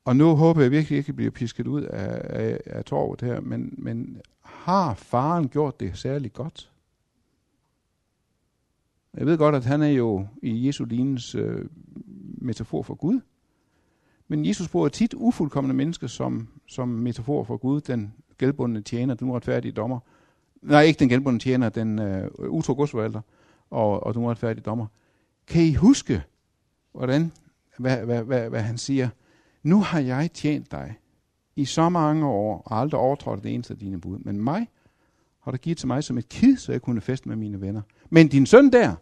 Og 0.06 0.16
nu 0.16 0.36
håber 0.36 0.62
jeg 0.62 0.72
virkelig 0.72 0.98
ikke, 0.98 1.10
at 1.10 1.16
bliver 1.16 1.32
pisket 1.32 1.68
ud 1.68 1.82
af, 1.82 2.22
af, 2.24 2.60
af 2.66 2.86
torvet 2.86 3.22
her, 3.22 3.40
men, 3.40 3.74
men 3.78 4.22
har 4.42 4.94
faren 4.94 5.50
gjort 5.50 5.80
det 5.80 5.98
særligt 5.98 6.34
godt? 6.34 6.72
Jeg 9.18 9.26
ved 9.26 9.38
godt, 9.38 9.56
at 9.56 9.66
han 9.66 9.82
er 9.82 9.88
jo 9.88 10.28
i 10.42 10.68
Jesu 10.68 10.86
lignens 10.86 11.36
øh, 11.36 11.66
metafor 12.38 12.82
for 12.82 12.96
Gud. 12.96 13.20
Men 14.28 14.46
Jesus 14.46 14.70
bruger 14.70 14.90
tit 14.90 15.14
ufuldkommende 15.14 15.76
mennesker 15.76 16.08
som, 16.08 16.48
som 16.68 16.88
metafor 16.88 17.44
for 17.44 17.58
Gud, 17.58 17.82
den 17.82 18.14
gældbundne 18.38 18.82
tjener, 18.82 19.14
den 19.14 19.30
uretfærdige 19.30 19.72
dommer. 19.72 20.00
Nej, 20.62 20.82
ikke 20.82 21.00
den 21.00 21.10
gældbundne 21.10 21.40
tjener, 21.40 21.70
den 21.70 22.00
øh, 22.00 22.30
utro 22.50 22.74
godsforvalter 22.74 23.22
og, 23.70 24.04
og 24.04 24.14
den 24.14 24.24
uretfærdige 24.24 24.64
dommer. 24.64 24.86
Kan 25.48 25.64
I 25.64 25.74
huske, 25.74 26.24
hvordan, 26.92 27.32
hvad, 27.78 28.06
hvad, 28.06 28.24
hvad, 28.24 28.50
hvad 28.50 28.62
han 28.62 28.78
siger? 28.78 29.10
Nu 29.64 29.82
har 29.82 30.00
jeg 30.00 30.32
tjent 30.34 30.72
dig 30.72 30.96
i 31.56 31.66
så 31.66 31.90
mange 31.90 32.26
år, 32.26 32.62
og 32.66 32.80
aldrig 32.80 33.00
overtrådt 33.00 33.44
det 33.44 33.54
eneste 33.54 33.74
af 33.74 33.80
dine 33.80 34.02
bud. 34.02 34.20
Men 34.20 34.44
mig 34.44 34.68
har 35.40 35.52
du 35.52 35.58
givet 35.58 35.78
til 35.78 35.88
mig 35.88 36.04
som 36.04 36.18
et 36.18 36.30
kid, 36.30 36.58
så 36.58 36.72
jeg 36.72 36.82
kunne 36.82 37.02
feste 37.02 37.30
med 37.30 37.36
mine 37.36 37.62
venner. 37.62 37.82
Men 38.10 38.28
din 38.28 38.46
søn 38.46 38.72
der, 38.72 38.96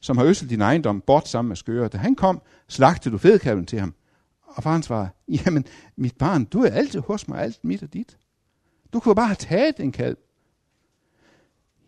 som 0.00 0.16
har 0.16 0.24
øsset 0.24 0.50
din 0.50 0.60
ejendom 0.60 1.00
bort 1.00 1.28
sammen 1.28 1.48
med 1.48 1.56
skøre, 1.56 1.88
da 1.88 1.98
han 1.98 2.14
kom, 2.14 2.42
slagtede 2.68 3.12
du 3.12 3.18
fedkalven 3.18 3.66
til 3.66 3.80
ham. 3.80 3.94
Og 4.42 4.62
faren 4.62 4.82
svarede, 4.82 5.08
jamen 5.28 5.64
mit 5.96 6.16
barn, 6.16 6.44
du 6.44 6.60
er 6.60 6.70
altid 6.70 7.00
hos 7.00 7.28
mig, 7.28 7.40
alt 7.40 7.64
mit 7.64 7.82
og 7.82 7.92
dit. 7.92 8.18
Du 8.92 9.00
kunne 9.00 9.14
bare 9.14 9.26
have 9.26 9.36
taget 9.36 9.80
en 9.80 9.92
kalv. 9.92 10.16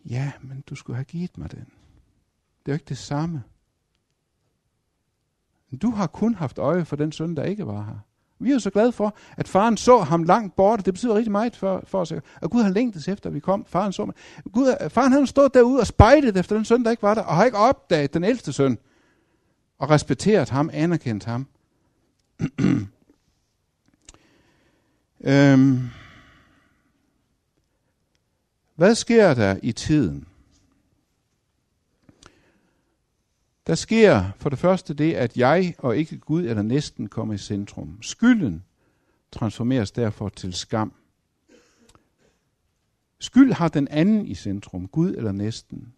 Ja, 0.05 0.31
men 0.41 0.63
du 0.69 0.75
skulle 0.75 0.97
have 0.97 1.05
givet 1.05 1.37
mig 1.37 1.51
den. 1.51 1.65
Det 2.65 2.71
er 2.71 2.71
jo 2.71 2.73
ikke 2.73 2.89
det 2.89 2.97
samme. 2.97 3.43
Du 5.81 5.91
har 5.91 6.07
kun 6.07 6.35
haft 6.35 6.57
øje 6.57 6.85
for 6.85 6.95
den 6.95 7.11
søn, 7.11 7.35
der 7.35 7.43
ikke 7.43 7.67
var 7.67 7.83
her. 7.83 7.99
Vi 8.39 8.49
er 8.49 8.53
jo 8.53 8.59
så 8.59 8.69
glade 8.69 8.91
for, 8.91 9.15
at 9.37 9.47
faren 9.47 9.77
så 9.77 9.97
ham 9.97 10.23
langt 10.23 10.55
borte. 10.55 10.83
Det 10.83 10.93
betyder 10.93 11.15
rigtig 11.15 11.31
meget 11.31 11.55
for, 11.55 11.83
for 11.87 11.99
os. 11.99 12.11
Og 12.41 12.51
Gud 12.51 12.63
har 12.63 12.69
længtes 12.69 13.07
efter, 13.07 13.29
at 13.29 13.33
vi 13.33 13.39
kom. 13.39 13.65
Faren 13.65 13.93
så 13.93 14.05
mig. 14.05 14.15
Gud, 14.53 14.89
faren 14.89 15.11
han 15.11 15.27
stået 15.27 15.53
derude 15.53 15.79
og 15.79 15.87
spejdet 15.87 16.37
efter 16.37 16.55
den 16.55 16.65
søn, 16.65 16.83
der 16.83 16.91
ikke 16.91 17.03
var 17.03 17.13
der, 17.13 17.21
og 17.21 17.35
har 17.35 17.45
ikke 17.45 17.57
opdaget 17.57 18.13
den 18.13 18.23
ældste 18.23 18.53
søn. 18.53 18.77
Og 19.79 19.89
respekteret 19.89 20.49
ham, 20.49 20.69
anerkendt 20.73 21.25
ham. 21.25 21.47
øhm. 25.21 25.89
Hvad 28.75 28.95
sker 28.95 29.33
der 29.33 29.57
i 29.63 29.71
tiden? 29.71 30.26
Der 33.67 33.75
sker 33.75 34.23
for 34.37 34.49
det 34.49 34.59
første 34.59 34.93
det, 34.93 35.13
at 35.13 35.37
jeg 35.37 35.75
og 35.77 35.97
ikke 35.97 36.17
Gud 36.17 36.45
eller 36.45 36.61
næsten 36.61 37.09
kommer 37.09 37.33
i 37.33 37.37
centrum. 37.37 37.97
Skylden 38.01 38.63
transformeres 39.31 39.91
derfor 39.91 40.29
til 40.29 40.53
skam. 40.53 40.93
Skyld 43.19 43.53
har 43.53 43.67
den 43.67 43.87
anden 43.87 44.25
i 44.25 44.35
centrum, 44.35 44.87
Gud 44.87 45.15
eller 45.15 45.31
næsten. 45.31 45.93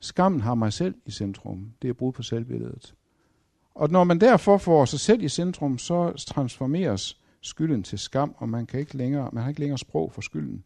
Skammen 0.00 0.40
har 0.40 0.54
mig 0.54 0.72
selv 0.72 0.94
i 1.06 1.10
centrum. 1.10 1.72
Det 1.82 1.90
er 1.90 1.94
brud 1.94 2.12
på 2.12 2.22
selvbilledet. 2.22 2.94
Og 3.74 3.90
når 3.90 4.04
man 4.04 4.20
derfor 4.20 4.58
får 4.58 4.84
sig 4.84 5.00
selv 5.00 5.22
i 5.22 5.28
centrum, 5.28 5.78
så 5.78 6.24
transformeres 6.26 7.20
skylden 7.40 7.82
til 7.82 7.98
skam, 7.98 8.34
og 8.38 8.48
man, 8.48 8.66
kan 8.66 8.80
ikke 8.80 8.96
længere, 8.96 9.30
man 9.32 9.42
har 9.42 9.48
ikke 9.48 9.60
længere 9.60 9.78
sprog 9.78 10.12
for 10.12 10.20
skylden. 10.20 10.64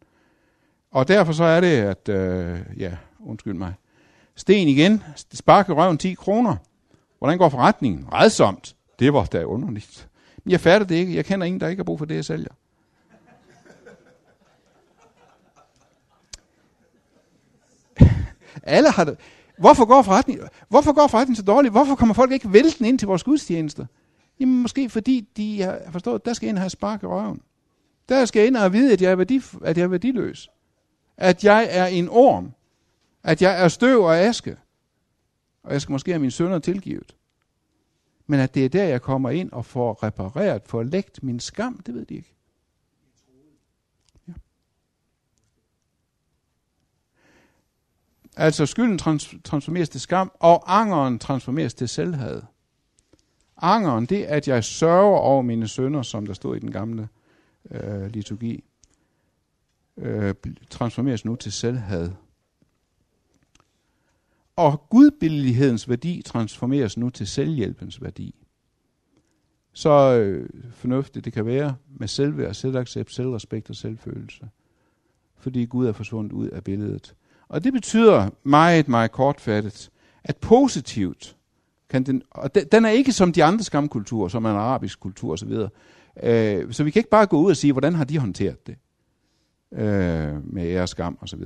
Og 0.91 1.07
derfor 1.07 1.33
så 1.33 1.43
er 1.43 1.61
det, 1.61 1.67
at, 1.67 2.09
øh, 2.09 2.59
ja, 2.77 2.97
undskyld 3.19 3.53
mig, 3.53 3.73
Sten 4.37 4.67
igen, 4.67 5.03
sparke 5.33 5.73
røven 5.73 5.97
10 5.97 6.13
kroner. 6.13 6.55
Hvordan 7.17 7.37
går 7.37 7.49
forretningen? 7.49 8.13
Redsomt. 8.13 8.75
Det 8.99 9.13
var 9.13 9.25
da 9.25 9.43
underligt. 9.43 10.09
Men 10.43 10.51
jeg 10.51 10.59
fatter 10.59 10.87
det 10.87 10.95
ikke. 10.95 11.15
Jeg 11.15 11.25
kender 11.25 11.45
ingen, 11.45 11.59
der 11.61 11.67
ikke 11.67 11.79
har 11.79 11.83
brug 11.83 11.97
for 11.97 12.05
det, 12.05 12.15
jeg 12.15 12.25
sælger. 12.25 12.49
Alle 18.63 18.91
har 18.91 19.03
det. 19.03 19.17
Hvorfor 19.57 19.85
går 19.85 20.01
forretningen, 20.01 20.47
hvorfor 20.69 20.93
går 20.93 21.07
forretningen 21.07 21.35
så 21.35 21.43
dårligt? 21.43 21.71
Hvorfor 21.71 21.95
kommer 21.95 22.13
folk 22.13 22.31
ikke 22.31 22.53
væltende 22.53 22.89
ind 22.89 22.99
til 22.99 23.07
vores 23.07 23.23
gudstjenester? 23.23 23.85
Jamen 24.39 24.61
måske 24.61 24.89
fordi 24.89 25.27
de 25.37 25.61
har 25.61 25.79
forstået, 25.91 26.15
at 26.15 26.25
der 26.25 26.33
skal 26.33 26.49
ind 26.49 26.57
og 26.57 26.61
have 26.61 26.69
spark 26.69 27.03
i 27.03 27.05
røven. 27.05 27.41
Der 28.09 28.25
skal 28.25 28.47
ind 28.47 28.57
og 28.57 28.73
vide, 28.73 28.93
at 28.93 29.01
jeg 29.01 29.11
er, 29.11 29.15
værdi, 29.15 29.41
at 29.63 29.77
jeg 29.77 29.83
er 29.83 29.87
værdiløs. 29.87 30.49
At 31.17 31.43
jeg 31.43 31.67
er 31.71 31.85
en 31.85 32.09
orm. 32.09 32.53
At 33.27 33.41
jeg 33.41 33.63
er 33.63 33.67
støv 33.67 34.01
og 34.01 34.17
aske. 34.17 34.57
Og 35.63 35.73
jeg 35.73 35.81
skal 35.81 35.91
måske 35.91 36.11
have 36.11 36.19
mine 36.19 36.31
sønner 36.31 36.59
tilgivet. 36.59 37.15
Men 38.27 38.39
at 38.39 38.55
det 38.55 38.65
er 38.65 38.69
der, 38.69 38.83
jeg 38.83 39.01
kommer 39.01 39.29
ind 39.29 39.51
og 39.51 39.65
får 39.65 40.03
repareret, 40.03 40.61
får 40.65 40.83
lægt 40.83 41.23
min 41.23 41.39
skam, 41.39 41.79
det 41.85 41.95
ved 41.95 42.05
de 42.05 42.15
ikke. 42.15 42.35
Ja. 44.27 44.33
Altså 48.35 48.65
skylden 48.65 48.99
trans- 48.99 49.41
transformeres 49.43 49.89
til 49.89 50.01
skam, 50.01 50.31
og 50.39 50.79
angeren 50.79 51.19
transformeres 51.19 51.73
til 51.73 51.87
selvhed. 51.89 52.41
Angeren, 53.57 54.05
det 54.05 54.31
er, 54.31 54.35
at 54.35 54.47
jeg 54.47 54.63
sørger 54.63 55.17
over 55.17 55.41
mine 55.41 55.67
sønner, 55.67 56.01
som 56.01 56.25
der 56.25 56.33
stod 56.33 56.55
i 56.55 56.59
den 56.59 56.71
gamle 56.71 57.09
øh, 57.71 58.05
liturgi, 58.05 58.63
øh, 59.97 60.35
transformeres 60.69 61.25
nu 61.25 61.35
til 61.35 61.51
selvhed. 61.51 62.11
Og 64.57 64.89
gudbillelighedens 64.89 65.89
værdi 65.89 66.21
transformeres 66.25 66.97
nu 66.97 67.09
til 67.09 67.27
selvhjælpens 67.27 68.01
værdi. 68.01 68.35
Så 69.73 69.89
øh, 70.19 70.49
fornuftigt 70.71 71.25
det 71.25 71.33
kan 71.33 71.45
være 71.45 71.75
med 71.99 72.07
selvværd, 72.07 72.53
selvaccept, 72.53 73.13
selvrespekt 73.13 73.69
og 73.69 73.75
selvfølelse. 73.75 74.49
Fordi 75.35 75.65
Gud 75.65 75.87
er 75.87 75.91
forsvundet 75.91 76.31
ud 76.31 76.47
af 76.47 76.63
billedet. 76.63 77.15
Og 77.47 77.63
det 77.63 77.73
betyder 77.73 78.29
meget, 78.43 78.87
meget 78.87 79.11
kortfattet, 79.11 79.89
at 80.23 80.37
positivt 80.37 81.37
kan 81.89 82.03
den, 82.03 82.21
og 82.31 82.55
den 82.71 82.85
er 82.85 82.89
ikke 82.89 83.11
som 83.11 83.31
de 83.31 83.43
andre 83.43 83.63
skamkulturer, 83.63 84.27
som 84.27 84.45
er 84.45 84.51
en 84.51 84.57
arabisk 84.57 84.99
kultur 84.99 85.33
osv. 85.33 85.51
Øh, 86.23 86.73
så 86.73 86.83
vi 86.83 86.91
kan 86.91 86.99
ikke 86.99 87.09
bare 87.09 87.25
gå 87.25 87.41
ud 87.41 87.49
og 87.49 87.57
sige, 87.57 87.71
hvordan 87.73 87.95
har 87.95 88.03
de 88.03 88.19
håndteret 88.19 88.67
det 88.67 88.75
øh, 89.71 90.53
med 90.53 90.63
ære, 90.63 90.87
skam 90.87 91.17
osv. 91.21 91.43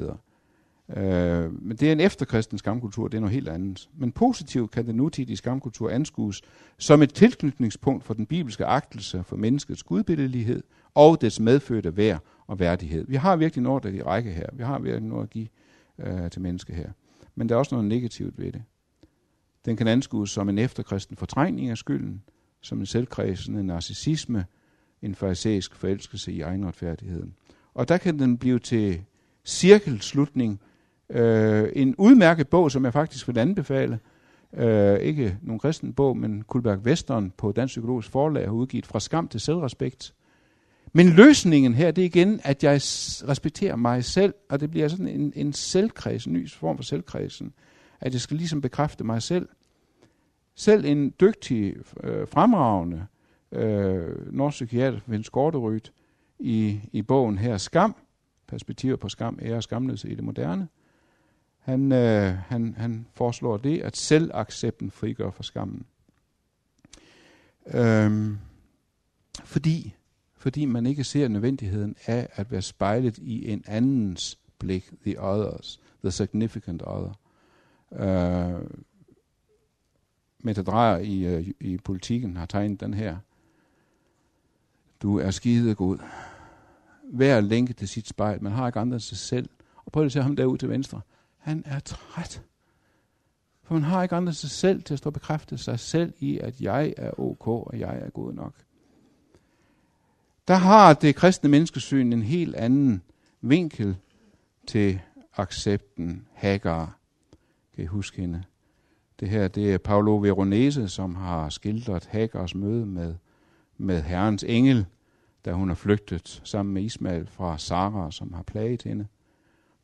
Øh, 0.97 1.63
men 1.63 1.77
det 1.77 1.87
er 1.87 1.91
en 1.91 1.99
efterkristen 1.99 2.57
skamkultur, 2.57 3.07
det 3.07 3.17
er 3.17 3.21
noget 3.21 3.33
helt 3.33 3.49
andet. 3.49 3.89
Men 3.97 4.11
positivt 4.11 4.71
kan 4.71 4.85
den 4.85 4.95
nutidige 4.95 5.37
skamkultur 5.37 5.89
anskues 5.89 6.41
som 6.77 7.01
et 7.01 7.13
tilknytningspunkt 7.13 8.03
for 8.03 8.13
den 8.13 8.25
bibelske 8.25 8.65
agtelse 8.65 9.23
for 9.23 9.35
menneskets 9.35 9.83
gudbilledelighed 9.83 10.63
og 10.95 11.21
dets 11.21 11.39
medfødte 11.39 11.97
værd 11.97 12.23
og 12.47 12.59
værdighed. 12.59 13.05
Vi 13.07 13.15
har 13.15 13.35
virkelig 13.35 13.63
noget 13.63 13.85
af 13.85 13.91
de 13.91 14.03
række 14.03 14.31
her. 14.31 14.47
Vi 14.53 14.63
har 14.63 14.79
virkelig 14.79 15.09
noget 15.09 15.23
at 15.23 15.29
give 15.29 15.47
øh, 15.99 16.29
til 16.31 16.41
mennesker 16.41 16.75
her. 16.75 16.89
Men 17.35 17.49
der 17.49 17.55
er 17.55 17.59
også 17.59 17.75
noget 17.75 17.89
negativt 17.89 18.37
ved 18.37 18.51
det. 18.51 18.63
Den 19.65 19.77
kan 19.77 19.87
anskues 19.87 20.29
som 20.29 20.49
en 20.49 20.57
efterkristen 20.57 21.17
fortrængning 21.17 21.69
af 21.69 21.77
skylden, 21.77 22.23
som 22.61 22.79
en 22.79 22.85
selvkredsende 22.85 23.63
narcissisme, 23.63 24.45
en 25.01 25.15
farisæisk 25.15 25.75
forelskelse 25.75 26.33
i 26.33 26.41
egenretfærdigheden. 26.41 27.35
Og 27.73 27.87
der 27.87 27.97
kan 27.97 28.19
den 28.19 28.37
blive 28.37 28.59
til 28.59 29.01
cirkelslutning 29.45 30.59
Øh, 31.12 31.70
en 31.76 31.95
udmærket 31.97 32.47
bog, 32.47 32.72
som 32.72 32.86
jeg 32.86 32.93
faktisk 32.93 33.28
vil 33.28 33.38
anbefale, 33.38 33.99
øh, 34.53 34.99
ikke 34.99 35.38
nogen 35.41 35.59
kristen 35.59 35.93
bog, 35.93 36.18
men 36.18 36.43
Kulberg 36.43 36.80
Western 36.80 37.32
på 37.38 37.51
Dansk 37.51 37.72
Psykologisk 37.72 38.09
Forlag 38.09 38.45
har 38.45 38.51
udgivet 38.51 38.86
Fra 38.86 38.99
skam 38.99 39.28
til 39.28 39.39
selvrespekt. 39.39 40.14
Men 40.93 41.09
løsningen 41.09 41.74
her, 41.74 41.91
det 41.91 42.01
er 42.01 42.05
igen, 42.05 42.39
at 42.43 42.64
jeg 42.64 42.74
respekterer 43.28 43.76
mig 43.76 44.03
selv, 44.03 44.34
og 44.49 44.59
det 44.59 44.72
bliver 44.72 44.88
sådan 44.88 45.07
en, 45.07 45.34
en 45.36 45.53
selvkreds, 45.53 46.26
en 46.26 46.34
ny 46.34 46.49
form 46.51 46.78
for 46.78 46.84
selvkredsen. 46.84 47.53
At 47.99 48.14
jeg 48.14 48.22
skal 48.22 48.38
ligesom 48.38 48.62
bekræfte 48.62 49.03
mig 49.03 49.22
selv. 49.22 49.49
Selv 50.55 50.86
en 50.86 51.14
dygtig, 51.22 51.76
øh, 52.03 52.28
fremragende 52.28 53.05
øh, 53.51 54.34
norsk 54.34 54.53
psykiater, 54.53 54.99
Vince 55.07 55.32
Gorderød, 55.32 55.80
i, 56.39 56.80
i 56.91 57.01
bogen 57.01 57.38
her, 57.38 57.57
Skam, 57.57 57.95
perspektiver 58.47 58.95
på 58.95 59.09
skam, 59.09 59.39
ære 59.41 59.55
og 59.55 59.64
skamløshed 59.64 60.12
i 60.12 60.16
det 60.16 60.24
moderne, 60.24 60.68
han, 61.62 61.91
øh, 61.91 62.34
han, 62.38 62.76
han 62.78 63.05
foreslår 63.14 63.57
det, 63.57 63.82
at 63.82 63.97
selvaccepten 63.97 64.91
frigør 64.91 65.32
for 65.32 65.43
skammen. 65.43 65.86
Øhm, 67.74 68.38
fordi, 69.43 69.95
fordi 70.36 70.66
man 70.66 70.86
ikke 70.86 71.03
ser 71.03 71.28
nødvendigheden 71.28 71.95
af 72.05 72.30
at 72.34 72.51
være 72.51 72.62
spejlet 72.62 73.18
i 73.18 73.51
en 73.51 73.64
andens 73.68 74.39
blik, 74.59 74.91
the 75.05 75.22
others, 75.22 75.80
the 76.03 76.12
significant 76.12 76.84
other. 76.86 77.20
Øh, 77.91 78.66
Mette 80.39 80.64
Drejer 80.64 80.97
i, 80.97 81.26
øh, 81.26 81.47
i 81.59 81.78
politikken 81.78 82.38
har 82.38 82.45
tegnet 82.45 82.80
den 82.80 82.93
her. 82.93 83.18
Du 85.01 85.20
er 85.20 85.32
skide 85.32 85.76
god. 85.76 85.97
Hver 87.03 87.41
lænke 87.41 87.74
til 87.74 87.88
sit 87.88 88.07
spejl. 88.07 88.43
Man 88.43 88.51
har 88.51 88.68
ikke 88.68 88.80
andre 88.80 88.95
end 88.95 89.01
sig 89.01 89.18
selv. 89.18 89.49
Og 89.86 89.91
prøv 89.91 90.05
at 90.05 90.12
se 90.12 90.22
ham 90.22 90.36
derude 90.36 90.57
til 90.57 90.70
venstre. 90.70 91.01
Han 91.41 91.63
er 91.65 91.79
træt. 91.79 92.43
For 93.63 93.73
man 93.73 93.83
har 93.83 94.03
ikke 94.03 94.15
andre 94.15 94.33
sig 94.33 94.49
selv 94.49 94.83
til 94.83 94.93
at 94.93 94.97
stå 94.97 95.09
og 95.09 95.13
bekræfte 95.13 95.57
sig 95.57 95.79
selv 95.79 96.13
i, 96.19 96.39
at 96.39 96.61
jeg 96.61 96.93
er 96.97 97.19
ok, 97.19 97.47
og 97.47 97.79
jeg 97.79 97.97
er 97.97 98.09
god 98.09 98.33
nok. 98.33 98.53
Der 100.47 100.55
har 100.55 100.93
det 100.93 101.15
kristne 101.15 101.49
menneskesyn 101.49 102.13
en 102.13 102.23
helt 102.23 102.55
anden 102.55 103.01
vinkel 103.41 103.97
til 104.67 104.99
accepten 105.37 106.27
Hagar. 106.33 106.97
Kan 107.75 107.83
I 107.83 107.87
huske 107.87 108.21
hende? 108.21 108.43
Det 109.19 109.29
her, 109.29 109.47
det 109.47 109.73
er 109.73 109.77
Paolo 109.77 110.17
Veronese, 110.17 110.89
som 110.89 111.15
har 111.15 111.49
skildret 111.49 112.05
Hagars 112.05 112.55
møde 112.55 112.85
med, 112.85 113.15
med 113.77 114.01
Herrens 114.01 114.43
engel, 114.43 114.85
da 115.45 115.53
hun 115.53 115.69
er 115.69 115.75
flygtet 115.75 116.41
sammen 116.43 116.73
med 116.73 116.83
Ismael 116.83 117.27
fra 117.27 117.57
Sara, 117.57 118.11
som 118.11 118.33
har 118.33 118.43
plaget 118.43 118.83
hende. 118.83 119.07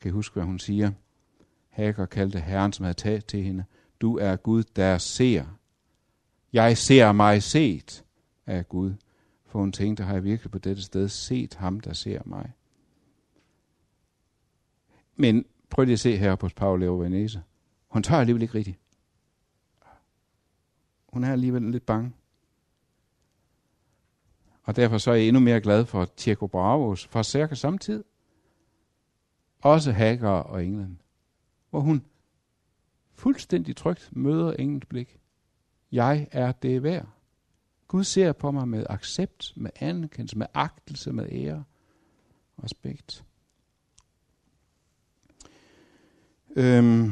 Kan 0.02 0.10
I 0.10 0.12
huske, 0.12 0.34
hvad 0.34 0.44
hun 0.44 0.60
siger? 0.60 0.92
Hagar 1.78 2.06
kaldte 2.06 2.40
Herren, 2.40 2.74
som 2.74 2.84
havde 2.84 2.98
taget 2.98 3.26
til 3.26 3.44
hende, 3.44 3.66
du 4.02 4.18
er 4.18 4.36
Gud, 4.36 4.64
der 4.64 4.98
ser. 4.98 5.46
Jeg 6.54 6.78
ser 6.78 7.12
mig 7.12 7.44
set 7.44 8.06
af 8.46 8.70
Gud. 8.70 8.94
For 9.46 9.60
hun 9.60 9.72
tænkte, 9.72 10.04
har 10.04 10.14
jeg 10.14 10.24
virkelig 10.24 10.52
på 10.52 10.58
dette 10.58 10.82
sted 10.82 11.10
set 11.10 11.54
ham, 11.54 11.80
der 11.80 11.94
ser 11.94 12.22
mig? 12.26 12.52
Men 15.16 15.46
prøv 15.70 15.86
lige 15.86 15.94
at 15.94 16.00
se 16.00 16.18
her 16.18 16.36
på 16.36 16.50
Paul 16.56 16.84
Venese. 16.84 17.44
Hun 17.88 18.04
tør 18.04 18.16
alligevel 18.16 18.42
ikke 18.42 18.58
rigtigt. 18.58 18.80
Hun 21.08 21.24
er 21.24 21.32
alligevel 21.32 21.62
lidt 21.62 21.86
bange. 21.86 22.14
Og 24.64 24.76
derfor 24.76 24.98
så 24.98 25.12
er 25.12 25.16
jeg 25.16 25.28
endnu 25.28 25.40
mere 25.40 25.62
glad 25.62 25.86
for 25.86 26.06
Tjeco 26.06 26.48
Bravos 26.48 27.08
fra 27.08 27.24
cirka 27.24 27.56
samtidig. 27.56 28.04
Også 29.62 29.92
Hagar 29.92 30.42
og 30.42 30.66
England. 30.66 30.98
Hvor 31.70 31.80
hun 31.80 32.06
fuldstændig 33.14 33.76
trygt 33.76 34.10
møder 34.12 34.54
engens 34.54 34.86
blik. 34.86 35.20
Jeg 35.92 36.28
er 36.32 36.52
det 36.52 36.84
værd. 36.84 37.08
Gud 37.88 38.04
ser 38.04 38.34
på 38.34 38.52
mig 38.52 38.68
med 38.68 38.86
accept, 38.90 39.54
med 39.56 39.72
anerkendelse, 39.76 40.38
med 40.38 40.48
agtelse, 40.54 41.12
med 41.12 41.30
ære 41.32 41.64
og 42.58 42.64
respekt. 42.64 43.24
Øhm. 46.56 47.12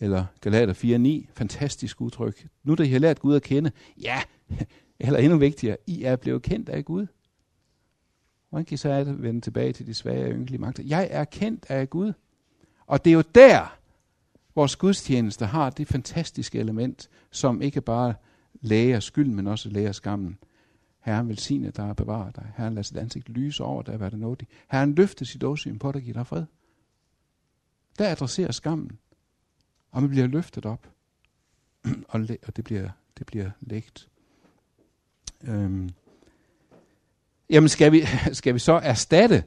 Eller 0.00 0.26
Galater 0.40 0.74
4.9, 1.26 1.32
fantastisk 1.34 2.00
udtryk. 2.00 2.46
Nu 2.62 2.74
da 2.74 2.82
I 2.82 2.88
har 2.88 2.98
lært 2.98 3.20
Gud 3.20 3.36
at 3.36 3.42
kende, 3.42 3.72
ja, 4.00 4.22
eller 5.00 5.18
endnu 5.18 5.38
vigtigere, 5.38 5.76
I 5.86 6.02
er 6.02 6.16
blevet 6.16 6.42
kendt 6.42 6.68
af 6.68 6.84
Gud. 6.84 7.06
Hvordan 8.52 8.64
kan 8.64 8.74
I 8.74 8.76
så 8.76 9.04
vende 9.18 9.40
tilbage 9.40 9.72
til 9.72 9.86
de 9.86 9.94
svage 9.94 10.24
og 10.24 10.32
ynkelige 10.32 10.60
magter? 10.60 10.82
Jeg 10.82 11.08
er 11.10 11.24
kendt 11.24 11.66
af 11.68 11.90
Gud. 11.90 12.12
Og 12.86 13.04
det 13.04 13.10
er 13.10 13.14
jo 13.14 13.22
der, 13.34 13.78
vores 14.54 14.76
gudstjeneste 14.76 15.46
har 15.46 15.70
det 15.70 15.88
fantastiske 15.88 16.58
element, 16.58 17.10
som 17.30 17.62
ikke 17.62 17.80
bare 17.80 18.14
læger 18.60 19.00
skylden, 19.00 19.34
men 19.34 19.46
også 19.46 19.68
læger 19.68 19.92
skammen. 19.92 20.38
Herren 21.00 21.28
velsigne 21.28 21.70
dig 21.70 21.84
og 21.84 21.96
bevare 21.96 22.32
dig. 22.36 22.52
Herren 22.56 22.74
lader 22.74 22.82
sit 22.82 22.96
ansigt 22.96 23.28
lyse 23.28 23.64
over 23.64 23.82
dig, 23.82 23.96
hvad 23.96 24.10
det 24.10 24.18
nådig. 24.18 24.48
Herren 24.70 24.94
løfter 24.94 25.24
sit 25.24 25.44
åsyn 25.44 25.78
på 25.78 25.92
dig 25.92 25.96
og 25.96 26.02
giver 26.02 26.14
dig 26.14 26.26
fred. 26.26 26.44
Der 27.98 28.10
adresserer 28.10 28.52
skammen, 28.52 28.98
og 29.90 30.02
man 30.02 30.10
bliver 30.10 30.26
løftet 30.26 30.66
op, 30.66 30.88
og, 32.08 32.20
og 32.46 32.56
det 32.56 32.64
bliver, 32.64 32.90
det 33.18 33.26
bliver 33.26 33.50
lægt. 33.60 34.08
Øhm. 35.44 35.90
Jamen 37.52 37.68
skal 37.68 37.92
vi, 37.92 38.00
skal 38.32 38.54
vi 38.54 38.58
så 38.58 38.72
erstatte 38.72 39.44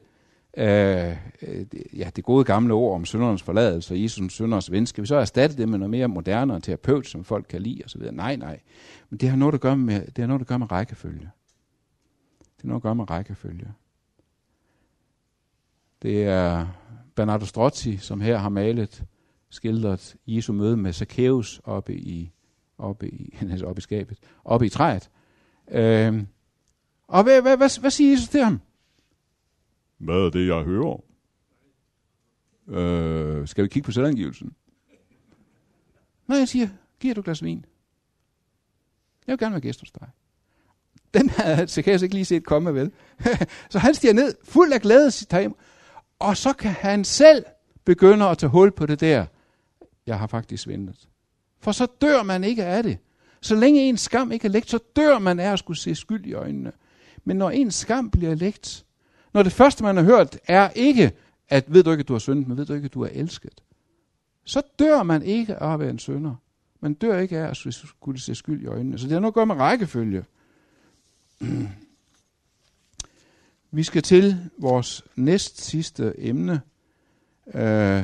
øh, 0.57 1.17
øh, 1.41 1.65
ja, 1.93 2.09
det 2.15 2.23
gode 2.23 2.43
gamle 2.43 2.73
ord 2.73 2.95
om 2.95 3.05
syndernes 3.05 3.43
forladelse 3.43 3.93
og 3.93 4.03
Jesus 4.03 4.33
syndernes 4.33 4.71
ven, 4.71 4.85
skal 4.85 5.01
vi 5.01 5.07
så 5.07 5.15
erstatte 5.15 5.57
det 5.57 5.69
med 5.69 5.77
noget 5.77 5.89
mere 5.89 6.07
moderne 6.07 6.53
og 6.53 6.63
terapeut, 6.63 7.07
som 7.07 7.23
folk 7.23 7.45
kan 7.49 7.61
lide 7.61 7.81
osv.? 7.85 8.01
Nej, 8.11 8.35
nej. 8.35 8.59
Men 9.09 9.19
det 9.19 9.29
har 9.29 9.37
noget 9.37 9.53
at 9.53 9.61
gøre 9.61 9.77
med, 9.77 10.01
det 10.05 10.17
har 10.17 10.27
noget 10.27 10.41
at 10.41 10.47
gøre 10.47 10.59
med 10.59 10.71
rækkefølge. 10.71 11.29
Det 12.39 12.61
har 12.61 12.67
noget 12.67 12.79
at 12.79 12.83
gøre 12.83 12.95
med 12.95 13.09
rækkefølge. 13.09 13.67
Det 16.01 16.23
er 16.23 16.67
Bernardo 17.15 17.45
Strozzi, 17.45 17.97
som 17.97 18.21
her 18.21 18.37
har 18.37 18.49
malet, 18.49 19.03
skildret 19.49 20.15
Jesu 20.27 20.53
møde 20.53 20.77
med 20.77 20.93
Zacchaeus 20.93 21.61
oppe 21.63 21.95
i, 21.95 22.31
oppe 22.77 23.09
i, 23.09 23.37
oppe 23.65 23.79
i 23.79 23.81
skabet, 23.81 24.17
oppe 24.43 24.65
i 24.65 24.69
træet. 24.69 25.09
Øh, 25.71 26.23
og 27.07 27.23
hvad, 27.23 27.41
hvad, 27.41 27.57
hvad, 27.57 27.79
hvad 27.79 27.91
siger 27.91 28.11
Jesus 28.11 28.29
til 28.29 28.43
ham? 28.43 28.61
Hvad 29.97 30.15
er 30.15 30.29
det, 30.29 30.47
jeg 30.47 30.63
hører? 30.63 31.01
Øh, 32.67 33.47
skal 33.47 33.63
vi 33.63 33.69
kigge 33.69 33.85
på 33.85 33.91
selvangivelsen? 33.91 34.55
Nej, 36.27 36.37
jeg 36.37 36.47
siger, 36.47 36.67
giver 36.99 37.13
du 37.13 37.21
glas 37.21 37.43
vin? 37.43 37.65
Jeg 39.27 39.33
vil 39.33 39.39
gerne 39.39 39.53
være 39.53 39.61
gæst 39.61 39.79
hos 39.79 39.91
dig. 39.91 40.07
Den 41.13 41.29
havde 41.29 41.67
Zacchaeus 41.67 42.01
ikke 42.03 42.15
lige 42.15 42.25
set 42.25 42.45
komme, 42.45 42.73
vel? 42.73 42.91
så 43.71 43.79
han 43.79 43.93
stiger 43.93 44.13
ned, 44.13 44.35
fuld 44.43 44.73
af 44.73 44.81
glæde, 44.81 45.11
og 46.19 46.37
så 46.37 46.53
kan 46.53 46.71
han 46.71 47.03
selv 47.03 47.45
begynde 47.85 48.25
at 48.25 48.37
tage 48.37 48.49
hul 48.49 48.71
på 48.71 48.85
det 48.85 48.99
der. 48.99 49.25
Jeg 50.05 50.19
har 50.19 50.27
faktisk 50.27 50.67
ventet. 50.67 51.09
For 51.59 51.71
så 51.71 51.87
dør 52.01 52.23
man 52.23 52.43
ikke 52.43 52.65
af 52.65 52.83
det. 52.83 52.97
Så 53.41 53.55
længe 53.55 53.81
ens 53.81 54.01
skam 54.01 54.31
ikke 54.31 54.47
er 54.47 54.51
lægt, 54.51 54.69
så 54.69 54.79
dør 54.95 55.19
man 55.19 55.39
af 55.39 55.51
at 55.51 55.59
skulle 55.59 55.77
se 55.77 55.95
skyld 55.95 56.25
i 56.25 56.33
øjnene. 56.33 56.71
Men 57.25 57.37
når 57.37 57.49
ens 57.49 57.75
skam 57.75 58.09
bliver 58.09 58.35
lægt, 58.35 58.85
når 59.33 59.43
det 59.43 59.51
første, 59.51 59.83
man 59.83 59.97
har 59.97 60.03
hørt, 60.03 60.39
er 60.47 60.69
ikke, 60.69 61.11
at 61.49 61.73
ved 61.73 61.83
du 61.83 61.91
ikke, 61.91 62.01
at 62.01 62.07
du 62.07 62.13
har 62.13 62.19
syndet, 62.19 62.47
men 62.47 62.57
ved 62.57 62.65
du 62.65 62.73
ikke, 62.73 62.85
at 62.85 62.93
du 62.93 63.01
er 63.01 63.09
elsket, 63.11 63.63
så 64.43 64.61
dør 64.79 65.03
man 65.03 65.23
ikke 65.23 65.55
af 65.55 65.73
at 65.73 65.79
være 65.79 65.89
en 65.89 65.99
synder. 65.99 66.35
Man 66.79 66.93
dør 66.93 67.19
ikke 67.19 67.37
af 67.37 67.49
at 67.49 67.57
skulle 67.57 68.21
se 68.21 68.35
skyld 68.35 68.61
i 68.61 68.65
øjnene. 68.65 68.99
Så 68.99 69.05
det 69.05 69.13
har 69.13 69.19
noget 69.19 69.31
at 69.31 69.35
gøre 69.35 69.45
med 69.45 69.55
rækkefølge. 69.55 70.25
Vi 73.71 73.83
skal 73.83 74.01
til 74.01 74.49
vores 74.57 75.03
næst 75.15 75.61
sidste 75.61 76.13
emne, 76.17 76.61
øh, 77.53 78.03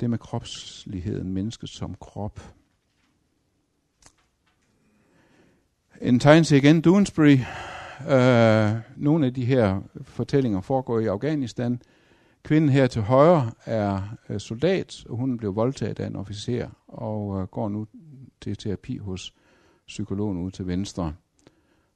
det 0.00 0.10
med 0.10 0.18
kropsligheden, 0.18 1.32
mennesket 1.32 1.68
som 1.68 1.94
krop. 2.00 2.54
En 6.00 6.20
tegn 6.20 6.44
til 6.44 6.56
igen, 6.56 6.80
Doonesbury, 6.80 7.38
Øh, 8.08 8.80
nogle 8.96 9.26
af 9.26 9.34
de 9.34 9.44
her 9.44 9.80
fortællinger 10.02 10.60
foregår 10.60 11.00
i 11.00 11.06
Afghanistan. 11.06 11.82
Kvinden 12.42 12.70
her 12.70 12.86
til 12.86 13.02
højre 13.02 13.52
er 13.64 14.16
øh, 14.28 14.40
soldat, 14.40 15.04
og 15.08 15.16
hun 15.16 15.36
blev 15.36 15.56
voldtaget 15.56 16.00
af 16.00 16.06
en 16.06 16.16
officer, 16.16 16.68
og 16.88 17.40
øh, 17.40 17.46
går 17.46 17.68
nu 17.68 17.86
til 18.40 18.56
terapi 18.56 18.96
hos 18.96 19.34
psykologen 19.86 20.38
ude 20.38 20.50
til 20.50 20.66
venstre. 20.66 21.14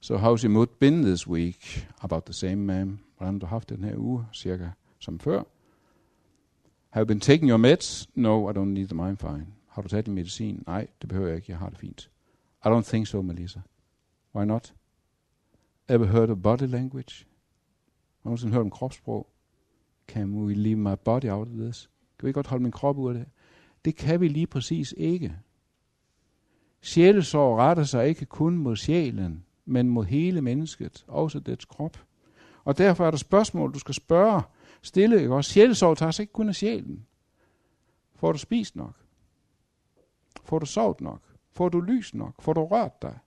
So 0.00 0.16
how's 0.16 0.44
your 0.44 0.52
mood 0.52 0.66
been 0.66 1.02
this 1.02 1.28
week? 1.28 1.88
About 2.00 2.24
the 2.24 2.34
same, 2.34 2.52
ma'am. 2.52 2.98
Hvordan 3.16 3.34
har 3.34 3.38
du 3.38 3.46
haft 3.46 3.68
den 3.68 3.84
her 3.84 3.96
uge? 3.96 4.26
Cirka 4.32 4.68
som 4.98 5.18
før. 5.18 5.42
Have 6.90 7.02
you 7.02 7.06
been 7.06 7.20
taking 7.20 7.50
your 7.50 7.58
meds? 7.58 8.08
No, 8.14 8.50
I 8.50 8.52
don't 8.52 8.64
need 8.64 8.88
them, 8.88 9.00
I'm 9.00 9.16
fine. 9.16 9.46
Har 9.68 9.82
du 9.82 9.88
taget 9.88 10.06
din 10.06 10.14
medicin? 10.14 10.62
Nej, 10.66 10.86
det 11.00 11.08
behøver 11.08 11.28
jeg 11.28 11.36
ikke, 11.36 11.52
jeg 11.52 11.58
har 11.58 11.68
det 11.68 11.78
fint. 11.78 12.10
I 12.64 12.68
don't 12.68 12.88
think 12.88 13.06
so, 13.06 13.22
Melissa. 13.22 13.60
Why 14.34 14.44
not? 14.44 14.74
Ever 15.88 16.06
heard 16.06 16.30
of 16.30 16.42
body 16.42 16.66
language? 16.66 17.24
Har 17.24 18.22
du 18.22 18.28
nogensinde 18.28 18.52
hørt 18.52 18.60
om 18.60 18.70
kropssprog? 18.70 19.26
Can 20.08 20.34
we 20.34 20.54
leave 20.54 20.76
my 20.76 20.94
body 21.04 21.30
out 21.30 21.48
of 21.48 21.54
this? 21.54 21.90
Kan 22.18 22.26
vi 22.26 22.32
godt 22.32 22.46
holde 22.46 22.62
min 22.62 22.72
krop 22.72 22.98
ud 22.98 23.08
af 23.08 23.14
det? 23.14 23.28
Det 23.84 23.96
kan 23.96 24.20
vi 24.20 24.28
lige 24.28 24.46
præcis 24.46 24.94
ikke. 24.96 25.36
Sjælesorg 26.80 27.58
retter 27.58 27.84
sig 27.84 28.08
ikke 28.08 28.26
kun 28.26 28.58
mod 28.58 28.76
sjælen, 28.76 29.44
men 29.64 29.88
mod 29.88 30.04
hele 30.04 30.42
mennesket, 30.42 31.04
også 31.08 31.38
dets 31.38 31.64
krop. 31.64 32.04
Og 32.64 32.78
derfor 32.78 33.06
er 33.06 33.10
der 33.10 33.18
spørgsmål, 33.18 33.74
du 33.74 33.78
skal 33.78 33.94
spørge, 33.94 34.42
stille, 34.82 35.20
ikke 35.20 35.34
også? 35.34 35.52
Sjælesorg 35.52 35.96
tager 35.96 36.10
sig 36.10 36.22
ikke 36.22 36.32
kun 36.32 36.48
af 36.48 36.54
sjælen. 36.54 37.06
Får 38.14 38.32
du 38.32 38.38
spist 38.38 38.76
nok? 38.76 38.94
Får 40.44 40.58
du 40.58 40.66
sovet 40.66 41.00
nok? 41.00 41.22
Får 41.50 41.68
du 41.68 41.80
lys 41.80 42.14
nok? 42.14 42.42
Får 42.42 42.52
du 42.52 42.64
rørt 42.64 43.02
dig? 43.02 43.18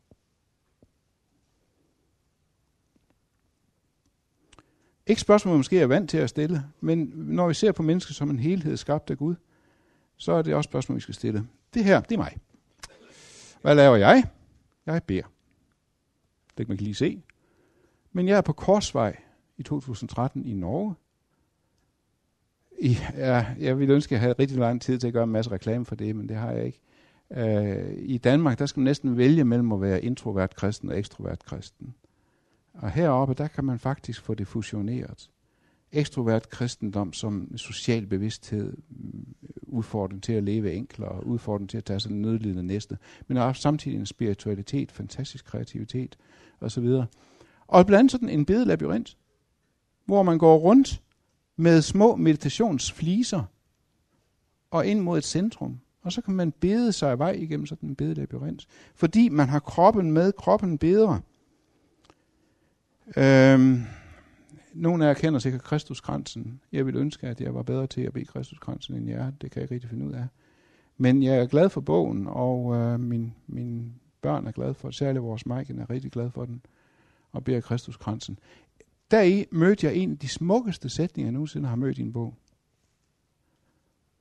Ikke 5.10 5.22
spørgsmål, 5.22 5.52
man 5.52 5.60
måske 5.60 5.80
er 5.80 5.86
vant 5.86 6.10
til 6.10 6.18
at 6.18 6.30
stille, 6.30 6.64
men 6.82 7.14
når 7.16 7.48
vi 7.48 7.54
ser 7.54 7.72
på 7.72 7.84
mennesket 7.84 8.16
som 8.16 8.30
en 8.30 8.40
helhed 8.40 8.78
skabt 8.78 9.10
af 9.10 9.18
Gud, 9.18 9.36
så 10.18 10.32
er 10.32 10.42
det 10.42 10.56
også 10.56 10.68
spørgsmål, 10.68 10.96
vi 10.96 11.02
skal 11.02 11.16
stille. 11.16 11.48
Det 11.74 11.84
her, 11.84 12.02
det 12.02 12.16
er 12.16 12.18
mig. 12.18 12.38
Hvad 13.62 13.76
laver 13.76 13.96
jeg? 13.96 14.24
Jeg 14.86 15.04
beder. 15.04 15.24
Det 16.58 16.66
kan 16.66 16.68
man 16.68 16.78
lige 16.78 16.96
se. 16.96 17.22
Men 18.12 18.28
jeg 18.28 18.38
er 18.38 18.42
på 18.42 18.54
Korsvej 18.54 19.18
i 19.58 19.64
2013 19.64 20.46
i 20.46 20.54
Norge. 20.54 20.96
I, 22.80 22.98
ja, 23.18 23.46
jeg 23.60 23.80
ville 23.80 23.94
ønske, 23.94 24.10
at 24.10 24.12
jeg 24.12 24.20
havde 24.22 24.36
rigtig 24.40 24.58
lang 24.58 24.82
tid 24.82 25.00
til 25.00 25.08
at 25.08 25.14
gøre 25.14 25.24
en 25.24 25.32
masse 25.32 25.52
reklame 25.52 25.86
for 25.86 25.96
det, 25.96 26.16
men 26.16 26.30
det 26.30 26.38
har 26.38 26.52
jeg 26.52 26.66
ikke. 26.66 26.82
Uh, 27.30 27.94
I 27.98 28.18
Danmark, 28.18 28.60
der 28.60 28.66
skal 28.66 28.80
man 28.80 28.86
næsten 28.86 29.18
vælge 29.18 29.46
mellem 29.46 29.72
at 29.72 29.82
være 29.82 30.04
introvert 30.04 30.56
kristen 30.56 30.90
og 30.90 31.00
ekstrovert 31.00 31.46
kristen. 31.46 31.96
Og 32.80 32.92
heroppe, 32.92 33.34
der 33.34 33.48
kan 33.48 33.64
man 33.64 33.80
faktisk 33.80 34.22
få 34.22 34.34
det 34.34 34.48
fusioneret. 34.48 35.30
ekstrovert 35.92 36.50
kristendom 36.50 37.14
som 37.14 37.58
social 37.58 38.06
bevidsthed, 38.08 38.78
mm, 38.90 39.36
udfordring 39.62 40.24
til 40.24 40.34
at 40.34 40.44
leve 40.44 40.74
enklere, 40.74 41.26
udfordring 41.26 41.70
til 41.70 41.78
at 41.78 41.86
tage 41.86 42.00
sig 42.00 42.12
den 42.12 42.22
nødlidende 42.22 42.64
næste, 42.64 42.98
men 43.28 43.38
også 43.38 43.62
samtidig 43.62 43.98
en 43.98 44.06
spiritualitet, 44.06 44.92
fantastisk 44.92 45.46
kreativitet 45.46 46.18
osv. 46.62 46.86
Og 47.68 47.86
blandt 47.86 48.00
andet 48.00 48.12
sådan 48.12 48.30
en 48.30 48.46
bedelabyrint, 48.46 49.18
hvor 50.06 50.24
man 50.24 50.38
går 50.38 50.58
rundt 50.58 51.02
med 51.56 51.82
små 51.82 52.16
meditationsfliser 52.16 53.44
og 54.72 54.86
ind 54.86 55.00
mod 55.00 55.18
et 55.18 55.24
centrum. 55.24 55.80
Og 56.02 56.12
så 56.12 56.22
kan 56.22 56.34
man 56.34 56.52
bede 56.52 56.92
sig 56.92 57.20
vej 57.20 57.32
igennem 57.32 57.66
sådan 57.66 57.90
en 57.90 57.96
bedelabyrint. 57.96 58.68
Fordi 58.96 59.30
man 59.30 59.50
har 59.50 59.60
kroppen 59.60 60.12
med, 60.12 60.32
kroppen 60.34 60.78
beder. 60.78 61.20
Øhm, 63.18 63.84
nogle 64.74 65.06
af 65.06 65.08
jer 65.08 65.14
kender 65.14 65.40
sikkert 65.40 65.64
Kristuskransen. 65.64 66.62
Jeg 66.72 66.86
vil 66.86 66.96
ønske, 66.96 67.28
at 67.28 67.42
jeg 67.42 67.56
var 67.56 67.64
bedre 67.64 67.88
til 67.88 68.02
at 68.02 68.14
bede 68.14 68.26
Kristuskransen 68.26 68.96
end 68.96 69.10
jer. 69.10 69.32
Det 69.42 69.52
kan 69.52 69.62
jeg 69.62 69.64
ikke 69.64 69.76
rigtig 69.76 69.90
finde 69.90 70.06
ud 70.06 70.14
af. 70.14 70.28
Men 70.98 71.24
jeg 71.24 71.38
er 71.38 71.46
glad 71.46 71.70
for 71.70 71.82
bogen, 71.82 72.28
og 72.28 72.76
øh, 72.76 73.00
min, 73.00 73.34
mine 73.48 73.94
børn 74.22 74.48
er 74.48 74.52
glade 74.52 74.74
for 74.74 74.88
det. 74.88 74.96
Særligt 74.96 75.24
vores 75.24 75.46
Mike 75.46 75.74
er 75.74 75.90
rigtig 75.90 76.12
glad 76.12 76.32
for 76.32 76.46
den. 76.46 76.62
Og 77.32 77.44
beder 77.44 77.62
Kristuskransen. 77.62 78.40
Deri 79.12 79.46
mødte 79.52 79.88
jeg 79.88 79.96
en 79.96 80.12
af 80.12 80.18
de 80.18 80.28
smukkeste 80.28 80.90
sætninger, 80.90 81.28
jeg 81.28 81.34
nogensinde 81.34 81.70
har 81.70 81.76
mødt 81.76 81.98
i 81.98 82.02
en 82.02 82.14
bog. 82.14 82.36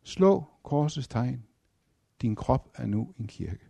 Slå 0.03 0.45
korsets 0.63 1.09
tegn. 1.09 1.45
Din 2.23 2.37
krop 2.37 2.71
er 2.75 2.87
nu 2.87 3.15
en 3.19 3.27
kirke. 3.27 3.67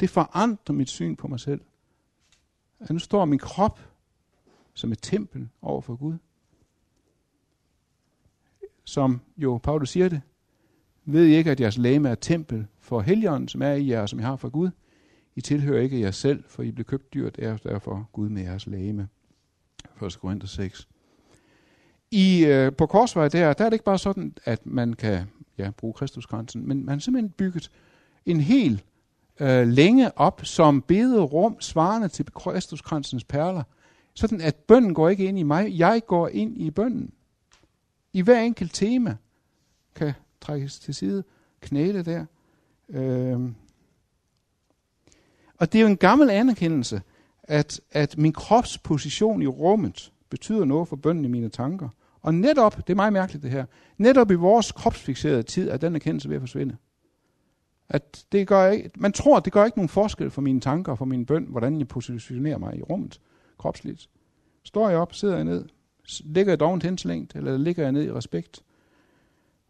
Det 0.00 0.10
forandrer 0.10 0.74
mit 0.74 0.88
syn 0.88 1.16
på 1.16 1.28
mig 1.28 1.40
selv. 1.40 1.60
At 2.80 2.90
nu 2.90 2.98
står 2.98 3.24
min 3.24 3.38
krop 3.38 3.80
som 4.74 4.92
et 4.92 4.98
tempel 5.02 5.48
over 5.62 5.80
for 5.80 5.96
Gud. 5.96 6.14
Som 8.84 9.20
jo 9.36 9.60
Paulus 9.62 9.90
siger 9.90 10.08
det, 10.08 10.20
ved 11.04 11.26
I 11.26 11.34
ikke, 11.36 11.50
at 11.50 11.60
jeres 11.60 11.78
læme 11.78 12.08
er 12.08 12.14
tempel 12.14 12.66
for 12.78 13.00
helgen, 13.00 13.48
som 13.48 13.62
er 13.62 13.72
i 13.72 13.88
jer, 13.88 14.06
som 14.06 14.18
I 14.18 14.22
har 14.22 14.36
fra 14.36 14.48
Gud. 14.48 14.70
I 15.36 15.40
tilhører 15.40 15.82
ikke 15.82 16.00
jer 16.00 16.10
selv, 16.10 16.44
for 16.46 16.62
I 16.62 16.70
blev 16.70 16.84
købt 16.84 17.14
dyrt, 17.14 17.38
er 17.38 17.56
derfor 17.56 18.08
Gud 18.12 18.28
med 18.28 18.42
jeres 18.42 18.66
læme. 18.66 19.08
1. 20.02 20.18
Korinther 20.20 20.48
6. 20.48 20.88
I, 22.10 22.44
øh, 22.44 22.72
på 22.72 22.86
korsvej 22.86 23.28
der, 23.28 23.52
der 23.52 23.64
er 23.64 23.68
det 23.68 23.74
ikke 23.74 23.84
bare 23.84 23.98
sådan, 23.98 24.34
at 24.44 24.66
man 24.66 24.92
kan 24.92 25.26
ja, 25.58 25.70
bruge 25.70 25.94
Kristusgrænsen, 25.94 26.68
men 26.68 26.84
man 26.84 26.94
har 26.94 26.98
simpelthen 27.00 27.30
bygget 27.30 27.70
en 28.26 28.40
hel 28.40 28.82
øh, 29.40 29.68
længe 29.68 30.18
op 30.18 30.40
som 30.44 30.82
bederum, 30.82 31.60
svarende 31.60 32.08
til 32.08 32.26
Kristuskransens 32.34 33.24
perler. 33.24 33.62
Sådan 34.14 34.40
at 34.40 34.54
bønden 34.54 34.94
går 34.94 35.08
ikke 35.08 35.24
ind 35.24 35.38
i 35.38 35.42
mig, 35.42 35.78
jeg 35.78 36.02
går 36.06 36.28
ind 36.28 36.60
i 36.60 36.70
bønden. 36.70 37.12
I 38.12 38.20
hver 38.20 38.40
enkelt 38.40 38.74
tema 38.74 39.16
kan 39.94 40.12
trækkes 40.40 40.78
til 40.78 40.94
side, 40.94 41.24
knæle 41.60 42.02
der. 42.02 42.24
Øh, 42.88 43.40
og 45.58 45.72
det 45.72 45.78
er 45.78 45.82
jo 45.82 45.88
en 45.88 45.96
gammel 45.96 46.30
anerkendelse, 46.30 47.02
at, 47.42 47.80
at 47.90 48.18
min 48.18 48.32
kropsposition 48.32 49.42
i 49.42 49.46
rummet 49.46 50.12
betyder 50.30 50.64
noget 50.64 50.88
for 50.88 50.96
bønden 50.96 51.24
i 51.24 51.28
mine 51.28 51.48
tanker. 51.48 51.88
Og 52.22 52.34
netop, 52.34 52.76
det 52.76 52.90
er 52.90 52.94
meget 52.94 53.12
mærkeligt 53.12 53.42
det 53.42 53.50
her, 53.50 53.64
netop 53.98 54.30
i 54.30 54.34
vores 54.34 54.72
kropsfixerede 54.72 55.42
tid 55.42 55.68
er 55.68 55.76
den 55.76 55.94
erkendelse 55.94 56.28
ved 56.28 56.36
at 56.36 56.42
forsvinde. 56.42 56.76
At 57.88 58.26
det 58.32 58.48
gør 58.48 58.70
ikke, 58.70 58.90
man 58.96 59.12
tror, 59.12 59.36
at 59.36 59.44
det 59.44 59.52
gør 59.52 59.64
ikke 59.64 59.78
nogen 59.78 59.88
forskel 59.88 60.30
for 60.30 60.42
mine 60.42 60.60
tanker 60.60 60.92
og 60.92 60.98
for 60.98 61.04
min 61.04 61.26
bøn, 61.26 61.44
hvordan 61.44 61.78
jeg 61.78 61.88
positionerer 61.88 62.58
mig 62.58 62.76
i 62.76 62.82
rummet 62.82 63.20
kropsligt. 63.58 64.08
Står 64.64 64.88
jeg 64.88 64.98
op, 64.98 65.14
sidder 65.14 65.34
jeg 65.34 65.44
ned, 65.44 65.64
ligger 66.24 66.52
jeg 66.52 66.60
dovent 66.60 66.82
henslængt, 66.82 67.34
eller 67.34 67.56
ligger 67.56 67.82
jeg 67.82 67.92
ned 67.92 68.04
i 68.04 68.12
respekt? 68.12 68.62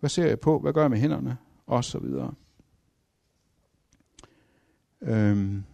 Hvad 0.01 0.11
ser 0.11 0.27
jeg 0.27 0.41
på? 0.41 0.59
Hvad 0.59 0.73
gør 0.73 0.81
jeg 0.81 0.91
med 0.91 0.99
hænderne? 0.99 1.37
Og 1.67 1.85
så 1.85 1.99
videre. 1.99 2.35
Øhm. 5.01 5.65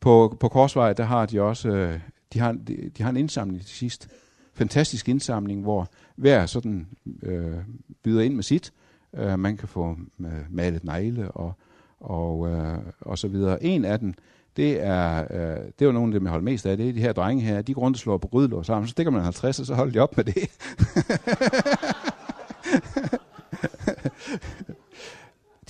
På, 0.00 0.36
på 0.40 0.48
Korsvej, 0.48 0.92
der 0.92 1.04
har 1.04 1.26
de 1.26 1.42
også, 1.42 1.68
øh, 1.68 2.00
de 2.32 2.38
har, 2.38 2.52
de, 2.52 2.90
de 2.96 3.02
har 3.02 3.10
en 3.10 3.16
indsamling 3.16 3.62
til 3.62 3.76
sidst. 3.76 4.08
Fantastisk 4.52 5.08
indsamling, 5.08 5.62
hvor 5.62 5.88
hver 6.16 6.46
sådan 6.46 6.86
øh, 7.22 7.56
byder 8.02 8.22
ind 8.22 8.34
med 8.34 8.42
sit. 8.42 8.72
Øh, 9.16 9.38
man 9.38 9.56
kan 9.56 9.68
få 9.68 9.96
øh, 10.20 10.32
malet 10.50 10.84
negle 10.84 11.30
og, 11.30 11.52
og, 12.00 12.48
øh, 12.48 12.78
og 13.00 13.18
så 13.18 13.28
videre. 13.28 13.62
En 13.64 13.84
af 13.84 13.98
dem, 13.98 14.14
det 14.56 14.82
er, 14.82 15.26
øh, 15.30 15.58
det 15.78 15.86
var 15.86 15.92
nogle 15.92 16.08
af 16.08 16.12
dem, 16.12 16.24
jeg 16.24 16.30
holdt 16.30 16.44
mest 16.44 16.66
af, 16.66 16.76
det 16.76 16.88
er 16.88 16.92
de 16.92 17.00
her 17.00 17.12
drenge 17.12 17.42
her, 17.44 17.62
de 17.62 17.74
grunde 17.74 17.98
slår 17.98 18.18
på 18.18 18.28
grydelås 18.28 18.66
sammen, 18.66 18.86
så 18.86 18.90
stikker 18.90 19.10
man 19.10 19.22
50, 19.22 19.60
og 19.60 19.66
så 19.66 19.74
holder 19.74 19.92
de 19.92 19.98
op 19.98 20.16
med 20.16 20.24
det. 20.24 20.36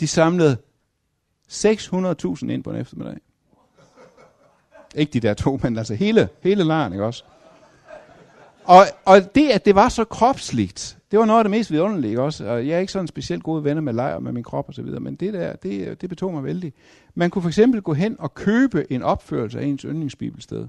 de 0.00 0.06
samlede 0.06 0.56
600.000 1.50 2.50
ind 2.50 2.64
på 2.64 2.70
en 2.70 2.76
eftermiddag. 2.76 3.18
Ikke 4.94 5.12
de 5.12 5.20
der 5.20 5.34
to, 5.34 5.60
men 5.62 5.78
altså 5.78 5.94
hele, 5.94 6.28
hele 6.42 6.64
lejren, 6.64 6.92
ikke 6.92 7.04
også? 7.04 7.24
Og, 8.64 8.84
og 9.04 9.34
det, 9.34 9.50
at 9.50 9.64
det 9.64 9.74
var 9.74 9.88
så 9.88 10.04
kropsligt, 10.04 10.98
det 11.10 11.18
var 11.18 11.24
noget 11.24 11.38
af 11.38 11.44
det 11.44 11.50
mest 11.50 11.70
vidunderlige 11.70 12.20
også. 12.20 12.46
Og 12.48 12.66
jeg 12.66 12.76
er 12.76 12.78
ikke 12.78 12.92
sådan 12.92 13.06
specielt 13.06 13.42
gode 13.42 13.64
venner 13.64 13.80
med 13.80 13.92
lejr 13.92 14.18
med 14.18 14.32
min 14.32 14.42
krop 14.42 14.68
og 14.68 14.74
så 14.74 14.82
videre, 14.82 15.00
men 15.00 15.14
det 15.14 15.32
der, 15.32 15.56
det, 15.56 16.00
det 16.00 16.08
betog 16.08 16.32
mig 16.32 16.44
vældig. 16.44 16.72
Man 17.14 17.30
kunne 17.30 17.42
for 17.42 17.48
eksempel 17.48 17.82
gå 17.82 17.92
hen 17.92 18.16
og 18.18 18.34
købe 18.34 18.92
en 18.92 19.02
opførelse 19.02 19.60
af 19.60 19.64
ens 19.64 19.82
yndlingsbibelsted. 19.82 20.66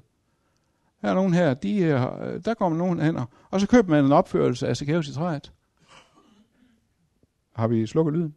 Her 1.01 1.09
er 1.09 1.13
nogen 1.13 1.33
her, 1.33 1.53
de, 1.53 1.77
øh, 1.77 1.99
der 2.45 2.53
kommer 2.53 2.77
nogen 2.77 2.99
hen, 2.99 3.19
og 3.51 3.59
så 3.59 3.67
køber 3.67 3.89
man 3.89 4.05
en 4.05 4.11
opførelse 4.11 4.67
af 4.67 4.77
Zacchaeus 4.77 5.07
i 5.07 5.13
træet. 5.13 5.51
Har 7.55 7.67
vi 7.67 7.87
slukket 7.87 8.13
lyden? 8.13 8.35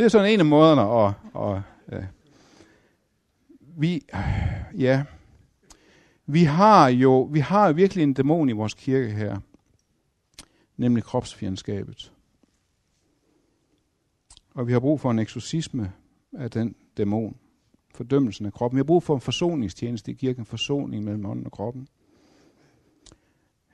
Det 0.00 0.04
er 0.04 0.08
sådan 0.08 0.32
en 0.32 0.40
af 0.40 0.46
måderne 0.46 0.82
at... 0.82 1.14
at 1.42 1.62
øh, 1.98 2.04
Vi, 3.76 4.06
ja, 4.78 5.04
vi 6.26 6.44
har 6.44 6.88
jo 6.88 7.22
vi 7.22 7.38
har 7.40 7.72
virkelig 7.72 8.02
en 8.02 8.14
dæmon 8.14 8.48
i 8.48 8.52
vores 8.52 8.74
kirke 8.74 9.10
her, 9.10 9.38
nemlig 10.76 11.04
kropsfjendskabet. 11.04 12.12
Og 14.54 14.66
vi 14.66 14.72
har 14.72 14.80
brug 14.80 15.00
for 15.00 15.10
en 15.10 15.18
eksorcisme 15.18 15.92
af 16.32 16.50
den 16.50 16.74
dæmon, 16.96 17.36
fordømmelsen 17.94 18.46
af 18.46 18.52
kroppen. 18.52 18.76
Vi 18.76 18.80
har 18.80 18.84
brug 18.84 19.02
for 19.02 19.14
en 19.14 19.20
forsoningstjeneste 19.20 20.10
i 20.10 20.14
kirken, 20.14 20.44
forsoning 20.44 21.04
mellem 21.04 21.26
ånden 21.26 21.46
og 21.46 21.52
kroppen. 21.52 21.88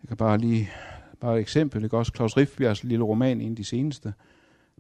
Jeg 0.03 0.09
kan 0.09 0.17
bare 0.17 0.39
lige, 0.39 0.71
bare 1.21 1.37
et 1.37 1.41
eksempel, 1.41 1.83
det 1.83 1.93
er 1.93 1.97
også 1.97 2.13
Claus 2.17 2.37
Riffbjergs 2.37 2.85
lille 2.85 3.05
roman, 3.05 3.41
en 3.41 3.51
af 3.51 3.57
de 3.57 3.65
seneste, 3.65 4.15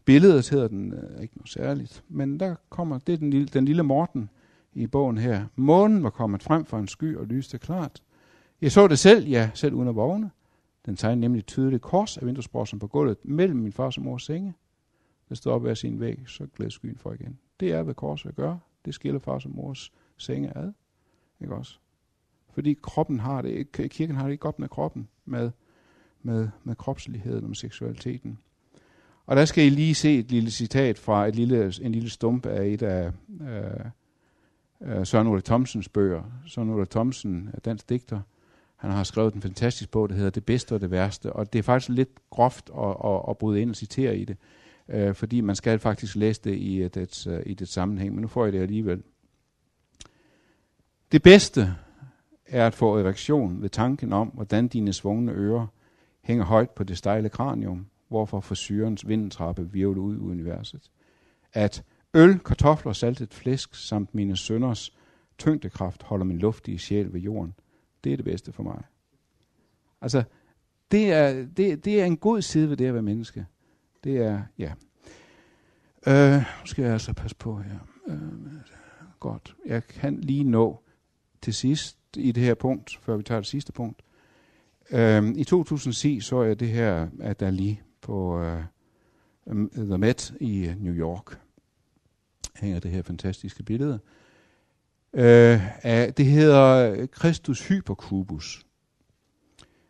Billedet 0.07 0.51
hedder 0.51 0.69
den 0.69 0.93
øh, 0.93 1.23
ikke 1.23 1.37
noget 1.37 1.49
særligt, 1.49 2.05
men 2.09 2.41
der 2.41 2.55
kommer, 2.69 2.99
det 2.99 3.13
er 3.13 3.17
den 3.17 3.31
lille, 3.31 3.47
den 3.47 3.65
lille 3.65 3.83
Morten 3.83 4.31
i 4.75 4.87
bogen 4.87 5.19
her. 5.19 5.47
Månen 5.57 6.03
var 6.03 6.11
kommet 6.11 6.43
frem 6.43 6.65
fra 6.65 6.79
en 6.79 6.89
sky 6.89 7.17
og 7.17 7.27
lyste 7.27 7.59
klart. 7.59 8.03
Jeg 8.61 8.73
så 8.73 8.89
det 8.89 8.99
selv, 8.99 9.29
ja, 9.29 9.51
selv 9.55 9.75
uden 9.75 9.89
at 9.89 9.97
vågne. 9.97 10.31
Den 10.87 10.97
tegnede 10.97 11.21
nemlig 11.21 11.47
tydeligt 11.47 11.83
kors 11.83 12.19
af 12.19 12.27
vinduesbrossen 12.27 12.79
på 12.79 12.87
gulvet 12.87 13.17
mellem 13.25 13.59
min 13.59 13.73
fars 13.73 13.97
og 13.97 14.03
mors 14.03 14.25
senge. 14.25 14.55
Der 15.29 15.35
stod 15.35 15.53
op 15.53 15.67
af 15.67 15.77
sin 15.77 16.01
væg, 16.01 16.23
så 16.27 16.47
glæd 16.57 16.71
skyen 16.71 16.97
for 16.97 17.13
igen. 17.13 17.39
Det 17.61 17.73
er, 17.73 17.83
hvad 17.83 17.95
korset 17.95 18.35
gør. 18.35 18.57
Det 18.85 18.95
skiller 18.95 19.19
fars 19.19 19.45
og 19.45 19.51
mors 19.51 19.93
senge 20.17 20.57
ad. 20.57 20.73
Ikke 21.41 21.55
også? 21.55 21.79
Fordi 22.51 22.79
kroppen 22.83 23.21
har 23.21 23.43
det, 23.43 23.73
kirken 23.73 24.17
har 24.17 24.25
det 24.25 24.33
ikke 24.33 24.43
godt 24.43 24.59
med 24.59 24.69
kroppen, 24.69 25.09
med, 25.25 25.51
med, 26.23 26.49
med 26.65 26.77
kropsligheden 26.77 27.43
og 27.43 27.49
med 27.49 27.57
seksualiteten. 27.57 28.39
Og 29.27 29.37
der 29.37 29.45
skal 29.45 29.65
I 29.65 29.69
lige 29.69 29.95
se 29.95 30.19
et 30.19 30.31
lille 30.31 30.51
citat 30.51 30.99
fra 30.99 31.27
et 31.27 31.37
lille, 31.37 31.73
en 31.83 31.93
lille 31.93 32.11
stump 32.11 32.47
af 32.47 32.67
et 32.67 32.83
af 32.83 33.11
øh, 33.41 34.99
øh, 34.99 35.07
Søren 35.07 35.27
Ole 35.27 35.43
Thomsens 35.43 35.89
bøger. 35.89 36.23
Søren 36.47 36.71
Ole 36.71 36.87
Thomsen 36.87 37.51
er 37.55 37.61
dansk 37.61 37.89
digter. 37.89 38.21
Han 38.77 38.91
har 38.91 39.05
skrevet 39.05 39.35
en 39.35 39.43
fantastisk 39.43 39.91
bog, 39.91 40.09
der 40.09 40.15
hedder 40.15 40.31
Det 40.31 40.45
bedste 40.45 40.75
og 40.75 40.81
det 40.81 40.91
værste. 40.91 41.33
Og 41.33 41.53
det 41.53 41.59
er 41.59 41.63
faktisk 41.63 41.89
lidt 41.89 42.31
groft 42.31 42.71
at, 42.79 42.97
at, 43.05 43.21
at 43.29 43.39
bryde 43.39 43.61
ind 43.61 43.71
og 43.71 43.77
citere 43.77 44.17
i 44.17 44.25
det. 44.25 44.37
Øh, 44.89 45.15
fordi 45.15 45.41
man 45.41 45.57
skal 45.57 45.79
faktisk 45.79 46.17
læse 46.17 46.41
det 46.45 46.55
i 46.55 46.83
et, 46.83 46.97
et, 46.97 47.27
et, 47.27 47.43
i 47.47 47.53
et 47.53 47.69
sammenhæng. 47.69 48.15
Men 48.15 48.23
nu 48.23 48.29
får 48.29 48.45
jeg 48.45 48.53
det 48.53 48.61
alligevel. 48.61 49.03
Det 51.13 51.23
bedste 51.23 51.75
er 52.47 52.67
at 52.67 52.75
få 52.75 52.99
erektion 52.99 53.63
ved 53.63 53.69
tanken 53.69 54.13
om, 54.13 54.29
hvordan 54.29 54.69
dine 54.69 54.93
svungne 54.93 55.33
ører 55.33 55.67
hænger 56.23 56.45
højt 56.45 56.71
på 56.71 56.85
det 56.85 56.99
stejle 56.99 57.29
kranium, 57.29 57.87
hvorfor 58.09 58.41
forsyrens 58.41 59.09
vindentrappe 59.09 59.73
virvler 59.73 60.03
ud 60.03 60.17
i 60.17 60.19
universet. 60.19 60.91
At 61.53 61.85
øl, 62.15 62.39
kartofler, 62.39 62.93
saltet 62.93 63.35
flæsk 63.35 63.75
samt 63.75 64.15
mine 64.15 64.37
sønders 64.37 64.97
tyngdekraft 65.39 66.03
holder 66.03 66.25
min 66.25 66.39
luftige 66.39 66.79
sjæl 66.79 67.13
ved 67.13 67.21
jorden, 67.21 67.55
det 68.05 68.13
er 68.13 68.17
det 68.17 68.25
bedste 68.25 68.53
for 68.53 68.63
mig. 68.63 68.83
Altså, 70.01 70.23
Det 70.91 71.13
er, 71.13 71.47
det, 71.57 71.85
det 71.85 72.01
er 72.01 72.05
en 72.05 72.17
god 72.17 72.43
side 72.43 72.69
ved 72.69 72.77
det 72.77 72.87
at 72.87 72.95
være 72.95 73.03
menneske. 73.03 73.47
Det 74.05 74.17
er, 74.17 74.43
ja. 74.59 74.73
Øh, 76.07 76.37
nu 76.37 76.67
skal 76.67 76.83
jeg 76.83 76.93
altså 76.93 77.13
passe 77.13 77.37
på 77.37 77.59
her. 77.59 77.79
Øh, 78.09 78.19
godt. 79.21 79.57
Jeg 79.67 79.87
kan 79.87 80.21
lige 80.21 80.45
nå 80.45 80.83
til 81.43 81.55
sidst 81.55 81.99
i 82.17 82.33
det 82.33 82.43
her 82.43 82.55
punkt, 82.55 82.99
før 83.03 83.17
vi 83.17 83.23
tager 83.23 83.41
det 83.41 83.49
sidste 83.49 83.73
punkt. 83.73 84.03
Øh, 84.91 85.29
I 85.37 85.45
2010 85.45 86.21
så 86.21 86.43
jeg 86.43 86.61
det 86.61 86.69
her 86.69 87.09
at 87.21 87.41
der 87.41 87.51
lige 87.51 87.83
på 88.07 88.41
øh, 88.41 88.63
The 89.75 89.99
Met 89.99 90.35
i 90.41 90.73
New 90.79 90.95
York. 90.95 91.41
Hænger 92.57 92.81
det 92.81 92.91
her 92.91 93.03
fantastiske 93.03 93.63
billede. 93.63 94.01
Øh, 95.13 95.85
af, 95.87 96.15
det 96.15 96.27
hedder 96.27 97.07
Kristus 97.07 97.69
Hyperkubus. 97.69 98.67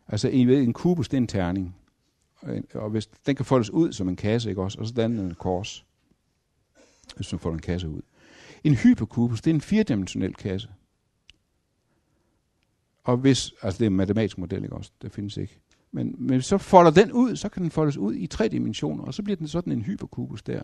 Altså 0.07 0.27
en, 0.27 0.49
en 0.49 0.73
kubus, 0.73 1.09
det 1.09 1.17
er 1.17 1.21
en 1.21 1.27
terning. 1.27 1.75
Øh, 2.43 2.63
og 2.73 2.89
hvis 2.89 3.07
den 3.07 3.35
kan 3.35 3.45
foldes 3.45 3.69
ud 3.69 3.93
som 3.93 4.09
en 4.09 4.15
kasse, 4.15 4.49
ikke 4.49 4.61
også? 4.61 4.79
Og 4.79 4.87
så 4.87 4.93
danner 4.93 5.21
den 5.21 5.29
en 5.29 5.35
kors. 5.35 5.85
Hvis 7.15 7.31
man 7.31 7.39
får 7.39 7.53
en 7.53 7.59
kasse 7.59 7.89
ud. 7.89 8.01
En 8.63 8.75
hyperkubus, 8.75 9.41
det 9.41 9.51
er 9.51 9.55
en 9.55 9.61
firedimensionel 9.61 10.33
kasse. 10.33 10.69
Og 13.03 13.17
hvis, 13.17 13.53
altså 13.61 13.77
det 13.77 13.85
er 13.85 13.89
en 13.89 13.95
matematisk 13.95 14.37
model, 14.37 14.63
ikke 14.63 14.75
også? 14.75 14.91
Det 15.01 15.11
findes 15.11 15.37
ikke. 15.37 15.59
Men, 15.91 16.15
men 16.17 16.41
så 16.41 16.57
folder 16.57 16.91
den 16.91 17.11
ud, 17.11 17.35
så 17.35 17.49
kan 17.49 17.63
den 17.63 17.71
foldes 17.71 17.97
ud 17.97 18.15
i 18.15 18.27
tre 18.27 18.47
dimensioner, 18.47 19.03
og 19.03 19.13
så 19.13 19.23
bliver 19.23 19.37
den 19.37 19.47
sådan 19.47 19.73
en 19.73 19.81
hyperkubus 19.81 20.43
der. 20.43 20.61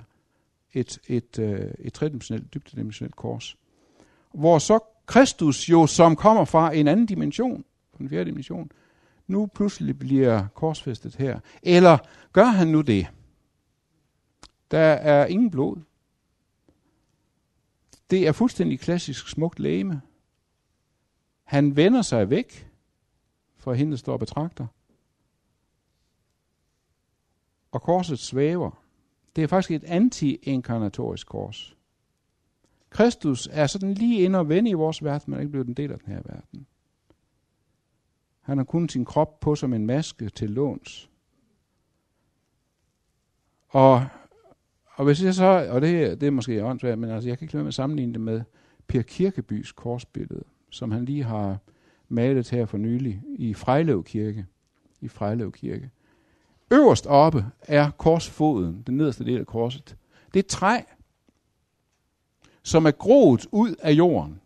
Et, 0.74 1.00
et, 1.08 1.40
øh, 1.40 1.72
et 1.80 1.94
tredimensionelt, 1.94 2.54
dybdedimensionelt 2.54 3.16
kors. 3.16 3.58
Hvor 4.34 4.60
så 4.60 4.80
Kristus 5.06 5.70
jo, 5.70 5.88
som 5.88 6.16
kommer 6.16 6.46
fra 6.46 6.76
en 6.76 6.88
anden 6.88 7.06
dimension, 7.06 7.66
på 7.94 8.04
en 8.04 8.10
fjerde 8.10 8.26
dimension, 8.26 8.72
nu 9.28 9.46
pludselig 9.46 10.00
bliver 10.00 10.48
korsfæstet 10.54 11.16
her. 11.16 11.40
Eller 11.64 11.98
gør 12.34 12.46
han 12.46 12.68
nu 12.68 12.82
det? 12.82 13.08
Der 14.72 14.80
er 14.80 15.26
ingen 15.26 15.52
blod. 15.52 15.78
Det 18.10 18.28
er 18.28 18.32
fuldstændig 18.32 18.80
klassisk 18.80 19.30
smukt 19.30 19.60
læme. 19.60 20.02
Han 21.44 21.76
vender 21.76 22.02
sig 22.02 22.30
væk 22.30 22.70
fra 23.58 23.74
hende, 23.74 23.92
der 23.92 23.98
står 23.98 24.14
og 24.14 24.20
betragter. 24.20 24.68
Og 27.74 27.82
korset 27.82 28.20
svæver. 28.20 28.84
Det 29.36 29.44
er 29.44 29.48
faktisk 29.48 29.72
et 29.72 29.84
anti-inkarnatorisk 29.84 31.28
kors. 31.28 31.78
Kristus 32.90 33.50
er 33.52 33.68
sådan 33.68 33.94
lige 33.94 34.22
inde 34.22 34.40
og 34.40 34.50
vende 34.50 34.70
i 34.70 34.74
vores 34.74 35.04
verden, 35.04 35.32
men 35.32 35.38
er 35.38 35.42
ikke 35.42 35.52
blevet 35.52 35.68
en 35.68 35.74
del 35.74 35.92
af 35.92 36.00
den 36.00 36.14
her 36.14 36.22
verden. 36.26 36.68
Han 38.42 38.58
har 38.58 38.66
kun 38.66 38.90
sin 38.90 39.06
krop 39.06 39.40
på 39.40 39.56
som 39.56 39.74
en 39.74 39.86
maske 39.86 40.30
til 40.30 40.50
låns. 40.50 41.10
Og, 43.70 44.06
og 44.94 45.06
hvis 45.06 45.24
jeg 45.24 45.34
så, 45.34 45.68
og 45.70 45.82
det, 45.82 46.22
det 46.22 46.28
er 46.28 46.32
måske 46.32 46.66
åndssvagt, 46.66 47.00
men 47.00 47.10
altså 47.10 47.30
jeg 47.30 47.38
kan 47.38 47.46
ikke 47.46 47.54
lade 47.54 47.64
med 47.64 47.68
at 47.70 47.74
sammenligne 47.74 48.14
det 48.14 48.22
med 48.22 48.42
Per 48.88 49.02
Kirkebys 49.02 49.72
korsbillede, 49.72 50.44
som 50.70 50.92
han 50.92 51.06
lige 51.06 51.24
har 51.24 51.58
malet 52.10 52.50
her 52.50 52.66
for 52.66 52.78
nylig 52.78 53.24
i 53.36 53.54
Frejlev 53.54 54.04
Kirke. 54.04 54.46
I 55.02 55.08
Frejlev 55.08 55.52
Kirke. 55.52 55.92
Øverst 56.72 57.08
oppe 57.08 57.46
er 57.62 57.92
korsfoden, 57.92 58.84
den 58.88 58.98
nederste 58.98 59.26
del 59.26 59.40
af 59.40 59.46
korset. 59.46 59.96
Det 60.34 60.36
er 60.36 60.44
et 60.44 60.48
træ, 60.48 60.82
som 62.64 62.86
er 62.86 62.92
groet 62.92 63.48
ud 63.52 63.76
af 63.80 63.92
jorden. 63.92 64.42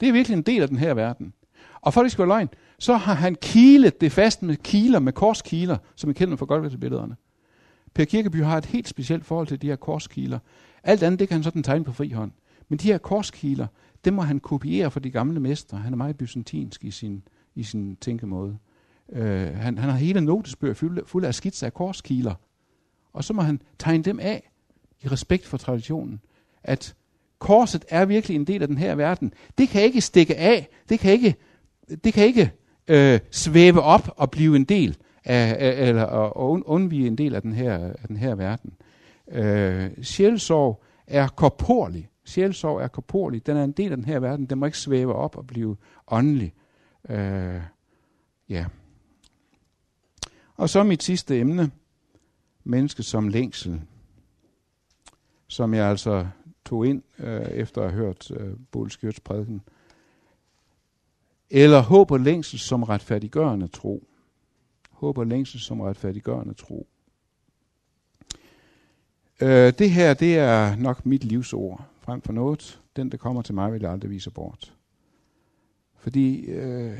Det 0.00 0.08
er 0.08 0.12
virkelig 0.12 0.36
en 0.36 0.42
del 0.42 0.62
af 0.62 0.68
den 0.68 0.76
her 0.76 0.94
verden. 0.94 1.32
Og 1.80 1.94
for 1.94 2.00
at 2.00 2.04
det 2.04 2.12
skal 2.12 2.22
være 2.22 2.28
løgn, 2.28 2.48
så 2.78 2.94
har 2.94 3.14
han 3.14 3.34
kilet 3.34 4.00
det 4.00 4.12
fast 4.12 4.42
med 4.42 4.56
kiler, 4.56 4.98
med 4.98 5.12
korskiler, 5.12 5.78
som 5.94 6.08
vi 6.08 6.14
kender 6.14 6.36
fra 6.36 6.46
Golgata-billederne. 6.46 7.16
Per 7.94 8.04
Kirkeby 8.04 8.42
har 8.42 8.58
et 8.58 8.66
helt 8.66 8.88
specielt 8.88 9.24
forhold 9.24 9.46
til 9.46 9.62
de 9.62 9.66
her 9.66 9.76
korskiler. 9.76 10.38
Alt 10.82 11.02
andet, 11.02 11.20
det 11.20 11.28
kan 11.28 11.34
han 11.34 11.44
sådan 11.44 11.62
tegne 11.62 11.84
på 11.84 11.92
frihånd. 11.92 12.32
Men 12.68 12.78
de 12.78 12.88
her 12.88 12.98
korskiler, 12.98 13.66
dem 14.04 14.14
må 14.14 14.22
han 14.22 14.40
kopiere 14.40 14.90
fra 14.90 15.00
de 15.00 15.10
gamle 15.10 15.40
mestre. 15.40 15.78
Han 15.78 15.92
er 15.92 15.96
meget 15.96 16.16
byzantinsk 16.16 16.84
i 16.84 16.90
sin, 16.90 17.22
i 17.54 17.62
sin 17.62 17.96
tænkemåde. 17.96 18.58
Øh, 19.12 19.56
han, 19.56 19.78
han 19.78 19.90
har 19.90 19.96
hele 19.96 20.20
notesbøger 20.20 20.74
fulde, 20.74 21.02
fulde 21.06 21.28
af 21.28 21.34
skitser 21.34 21.66
af 21.66 21.74
korskiler. 21.74 22.34
Og 23.12 23.24
så 23.24 23.32
må 23.32 23.42
han 23.42 23.60
tegne 23.78 24.04
dem 24.04 24.20
af 24.20 24.50
i 25.02 25.08
respekt 25.08 25.46
for 25.46 25.56
traditionen. 25.56 26.20
At 26.64 26.94
korset 27.38 27.84
er 27.88 28.04
virkelig 28.04 28.34
en 28.34 28.46
del 28.46 28.62
af 28.62 28.68
den 28.68 28.78
her 28.78 28.94
verden. 28.94 29.32
Det 29.58 29.68
kan 29.68 29.82
ikke 29.82 30.00
stikke 30.00 30.36
af. 30.36 30.68
Det 30.88 31.00
kan 31.00 31.12
ikke 31.12 31.36
det 32.04 32.12
kan 32.12 32.26
ikke 32.26 32.52
øh, 32.88 33.20
svæve 33.30 33.82
op 33.82 34.14
og 34.16 34.30
blive 34.30 34.56
en 34.56 34.64
del 34.64 34.96
af, 35.24 35.56
af 35.58 35.88
eller 35.88 36.02
og 36.02 36.68
undvige 36.68 37.06
en 37.06 37.18
del 37.18 37.34
af 37.34 37.42
den 37.42 37.52
her, 37.52 37.78
af 37.78 38.08
den 38.08 38.16
her 38.16 38.34
verden. 38.34 38.72
Øh, 39.32 39.90
sjælsorg 40.02 40.82
er 41.06 41.28
korporlig. 41.28 42.08
Sjælsorg 42.24 42.82
er 42.82 42.88
korporlig. 42.88 43.46
Den 43.46 43.56
er 43.56 43.64
en 43.64 43.72
del 43.72 43.90
af 43.90 43.96
den 43.96 44.04
her 44.04 44.18
verden. 44.18 44.46
Den 44.46 44.58
må 44.58 44.66
ikke 44.66 44.78
svæve 44.78 45.14
op 45.14 45.36
og 45.36 45.46
blive 45.46 45.76
åndelig. 46.08 46.52
Øh, 47.08 47.60
ja. 48.48 48.64
Og 50.56 50.68
så 50.68 50.82
mit 50.82 51.02
sidste 51.02 51.40
emne. 51.40 51.70
Mennesket 52.64 53.04
som 53.04 53.28
længsel. 53.28 53.80
Som 55.48 55.74
jeg 55.74 55.86
altså 55.86 56.26
tog 56.64 56.86
ind 56.86 57.02
øh, 57.18 57.40
efter 57.40 57.82
at 57.82 57.90
have 57.92 58.04
hørt 58.04 58.30
øh, 58.30 58.56
Boel 58.70 58.90
Skjørts 58.90 59.20
prædiken. 59.20 59.62
Eller 61.50 61.80
håb 61.80 62.10
og 62.10 62.20
længsel 62.20 62.58
som 62.58 62.82
retfærdiggørende 62.82 63.68
tro. 63.68 64.08
Håb 64.90 65.18
og 65.18 65.26
længsel 65.26 65.60
som 65.60 65.80
retfærdiggørende 65.80 66.54
tro. 66.54 66.86
Øh, 69.40 69.72
det 69.78 69.90
her, 69.90 70.14
det 70.14 70.38
er 70.38 70.76
nok 70.76 71.06
mit 71.06 71.24
livsord 71.24 71.84
frem 72.00 72.22
for 72.22 72.32
noget. 72.32 72.80
Den, 72.96 73.10
der 73.10 73.16
kommer 73.16 73.42
til 73.42 73.54
mig, 73.54 73.72
vil 73.72 73.80
jeg 73.80 73.90
aldrig 73.90 74.10
vise 74.10 74.30
bort. 74.30 74.74
Fordi 75.96 76.40
øh, 76.40 76.98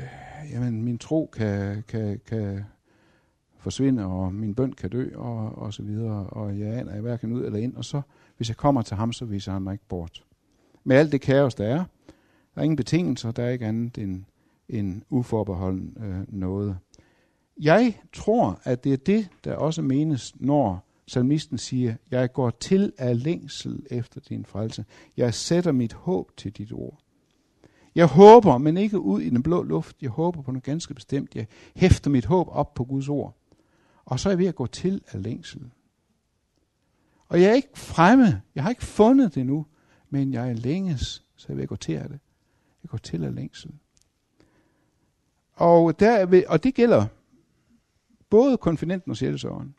jamen, 0.51 0.83
min 0.83 0.97
tro 0.97 1.29
kan, 1.33 1.83
kan, 1.87 2.21
kan 2.25 2.65
forsvinde, 3.63 4.05
og 4.05 4.33
min 4.33 4.55
bøn 4.55 4.73
kan 4.73 4.89
dø, 4.89 5.09
og, 5.15 5.57
og 5.57 5.73
så 5.73 5.83
videre. 5.83 6.27
Og 6.27 6.59
jeg 6.59 6.73
aner 6.73 7.01
hverken 7.01 7.33
ud 7.33 7.45
eller 7.45 7.59
ind. 7.59 7.75
Og 7.75 7.85
så, 7.85 8.01
hvis 8.37 8.49
jeg 8.49 8.57
kommer 8.57 8.81
til 8.81 8.97
ham, 8.97 9.13
så 9.13 9.25
viser 9.25 9.51
han 9.51 9.61
mig 9.61 9.73
ikke 9.73 9.87
bort. 9.89 10.23
Med 10.83 10.95
alt 10.95 11.11
det 11.11 11.21
kaos, 11.21 11.55
der 11.55 11.65
er, 11.65 11.83
der 12.55 12.61
er 12.61 12.63
ingen 12.63 12.77
betingelser, 12.77 13.31
der 13.31 13.43
er 13.43 13.49
ikke 13.49 13.65
andet 13.65 13.97
end 13.97 14.23
en 14.69 15.03
uforbeholden 15.09 15.97
øh, 15.99 16.39
noget. 16.39 16.77
Jeg 17.61 17.99
tror, 18.13 18.59
at 18.63 18.83
det 18.83 18.93
er 18.93 18.97
det, 18.97 19.29
der 19.43 19.55
også 19.55 19.81
menes, 19.81 20.33
når 20.39 20.85
salmisten 21.07 21.57
siger, 21.57 21.95
jeg 22.11 22.33
går 22.33 22.49
til 22.49 22.93
af 22.97 23.23
længsel 23.23 23.85
efter 23.91 24.21
din 24.21 24.45
frelse. 24.45 24.85
Jeg 25.17 25.33
sætter 25.33 25.71
mit 25.71 25.93
håb 25.93 26.37
til 26.37 26.51
dit 26.51 26.73
ord. 26.73 26.99
Jeg 27.95 28.05
håber, 28.05 28.57
men 28.57 28.77
ikke 28.77 28.99
ud 28.99 29.21
i 29.21 29.29
den 29.29 29.43
blå 29.43 29.63
luft. 29.63 29.95
Jeg 30.01 30.09
håber 30.09 30.41
på 30.41 30.51
noget 30.51 30.63
ganske 30.63 30.93
bestemt. 30.93 31.35
Jeg 31.35 31.47
hæfter 31.75 32.09
mit 32.09 32.25
håb 32.25 32.47
op 32.51 32.73
på 32.73 32.83
Guds 32.83 33.09
ord. 33.09 33.35
Og 34.05 34.19
så 34.19 34.29
er 34.29 34.31
jeg 34.31 34.39
ved 34.39 34.47
at 34.47 34.55
gå 34.55 34.67
til 34.67 35.01
af 35.07 35.23
længsel. 35.23 35.71
Og 37.27 37.41
jeg 37.41 37.49
er 37.49 37.53
ikke 37.53 37.79
fremme. 37.79 38.41
Jeg 38.55 38.63
har 38.63 38.69
ikke 38.69 38.85
fundet 38.85 39.35
det 39.35 39.45
nu. 39.45 39.65
Men 40.09 40.33
jeg 40.33 40.49
er 40.49 40.53
længes, 40.53 41.23
så 41.35 41.45
jeg 41.49 41.57
vil 41.57 41.67
gå 41.67 41.75
til 41.75 41.93
af 41.93 42.09
det. 42.09 42.19
Jeg 42.83 42.89
går 42.89 42.97
til 42.97 43.23
af 43.23 43.35
længsel. 43.35 43.71
Og, 45.53 45.99
der, 45.99 46.43
og 46.47 46.63
det 46.63 46.75
gælder 46.75 47.05
både 48.29 48.57
konfidenten 48.57 49.11
og 49.11 49.17
sjælesøveren. 49.17 49.75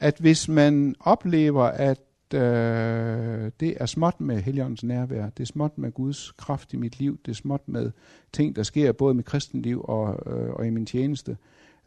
At 0.00 0.18
hvis 0.18 0.48
man 0.48 0.94
oplever, 1.00 1.64
at 1.64 2.00
øh, 2.34 3.50
det 3.60 3.76
er 3.80 3.86
småt 3.86 4.20
med 4.20 4.42
heligåndens 4.42 4.84
nærvær, 4.84 5.30
det 5.30 5.42
er 5.42 5.46
småt 5.46 5.78
med 5.78 5.92
Guds 5.92 6.30
kraft 6.30 6.72
i 6.72 6.76
mit 6.76 6.98
liv, 6.98 7.18
det 7.24 7.30
er 7.30 7.34
småt 7.36 7.68
med 7.68 7.90
ting, 8.32 8.56
der 8.56 8.62
sker 8.62 8.92
både 8.92 9.12
i 9.12 9.16
mit 9.16 9.24
kristenliv 9.24 9.84
og, 9.84 10.32
øh, 10.32 10.50
og 10.50 10.66
i 10.66 10.70
min 10.70 10.86
tjeneste, 10.86 11.30
øh, 11.30 11.36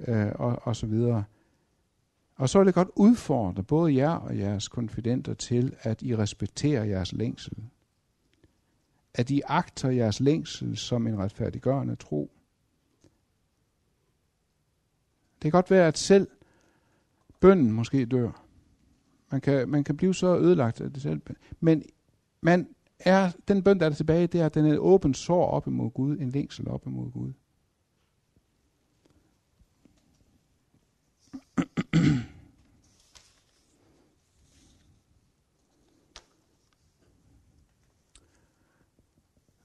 øh, 0.08 0.32
og, 0.36 0.60
og 0.64 0.76
så 0.76 0.86
videre. 0.88 1.24
Og 2.36 2.50
så 2.50 2.60
vil 2.60 2.66
det 2.66 2.76
godt 2.76 2.90
udfordre 2.96 3.64
både 3.64 3.96
jer 3.96 4.10
og 4.10 4.38
jeres 4.38 4.68
konfidenter 4.68 5.34
til, 5.34 5.76
at 5.82 6.02
I 6.02 6.16
respekterer 6.16 6.84
jeres 6.84 7.14
længsel. 7.14 7.58
At 9.14 9.30
I 9.30 9.42
agter 9.46 9.90
jeres 9.90 10.20
længsel 10.20 10.78
som 10.78 11.08
en 11.08 11.20
retfærdiggørende 11.20 11.96
tro. 11.96 12.32
Det 15.34 15.42
kan 15.42 15.52
godt 15.52 15.72
være, 15.72 15.88
at 15.88 15.98
selv 15.98 16.28
bønden 17.40 17.72
måske 17.72 18.06
dør. 18.06 18.44
Man 19.32 19.42
kan, 19.42 19.70
man 19.70 19.84
kan 19.84 19.98
blive 19.98 20.14
så 20.14 20.38
ødelagt 20.38 20.82
af 20.82 20.94
det 20.94 21.02
selv. 21.02 21.22
Men 21.60 21.84
man 22.42 22.68
er, 23.00 23.32
den 23.48 23.64
bøn, 23.64 23.80
der 23.80 23.86
er 23.86 23.90
tilbage, 23.90 24.28
det 24.28 24.42
er, 24.42 24.46
at 24.46 24.54
den 24.54 24.66
er 24.66 24.78
åben 24.78 25.14
sår 25.14 25.46
op 25.46 25.68
imod 25.68 25.92
Gud, 25.92 26.18
en 26.18 26.30
længsel 26.30 26.68
op 26.68 26.86
imod 26.86 27.12
Gud. 27.12 27.34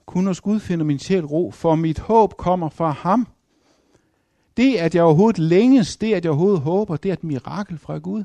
Kun 0.06 0.26
hos 0.26 0.40
Gud 0.40 0.60
finder 0.60 0.84
min 0.84 0.98
sjæl 0.98 1.24
ro, 1.24 1.50
for 1.50 1.74
mit 1.74 1.98
håb 1.98 2.36
kommer 2.36 2.68
fra 2.68 2.90
ham. 2.90 3.28
Det, 4.56 4.76
at 4.76 4.94
jeg 4.94 5.02
overhovedet 5.02 5.38
længes, 5.38 5.96
det, 5.96 6.14
at 6.14 6.24
jeg 6.24 6.30
overhovedet 6.30 6.60
håber, 6.60 6.96
det 6.96 7.08
er 7.08 7.12
et 7.12 7.24
mirakel 7.24 7.78
fra 7.78 7.98
Gud. 7.98 8.24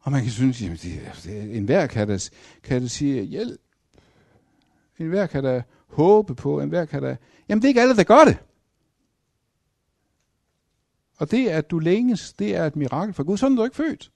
Og 0.00 0.12
man 0.12 0.22
kan 0.22 0.30
synes, 0.30 0.62
at 0.62 1.26
en 1.26 1.64
hver 1.64 1.86
kan 1.86 2.08
da, 2.08 2.18
kan 2.62 2.82
da 2.82 2.88
sige 2.88 3.22
hjælp. 3.22 3.60
En 4.98 5.06
hver 5.06 5.26
kan 5.26 5.44
da 5.44 5.62
håbe 5.86 6.34
på, 6.34 6.60
en 6.60 6.68
hver 6.68 6.84
kan 6.84 7.02
da... 7.02 7.16
Jamen, 7.48 7.62
det 7.62 7.66
er 7.66 7.68
ikke 7.68 7.80
alle, 7.80 7.96
der 7.96 8.04
gør 8.04 8.24
det. 8.24 8.38
Og 11.16 11.30
det, 11.30 11.48
at 11.48 11.70
du 11.70 11.78
længes, 11.78 12.32
det 12.32 12.56
er 12.56 12.66
et 12.66 12.76
mirakel 12.76 13.14
fra 13.14 13.22
Gud. 13.22 13.36
Sådan 13.36 13.52
er 13.52 13.60
du 13.60 13.64
ikke 13.64 13.76
født. 13.76 14.12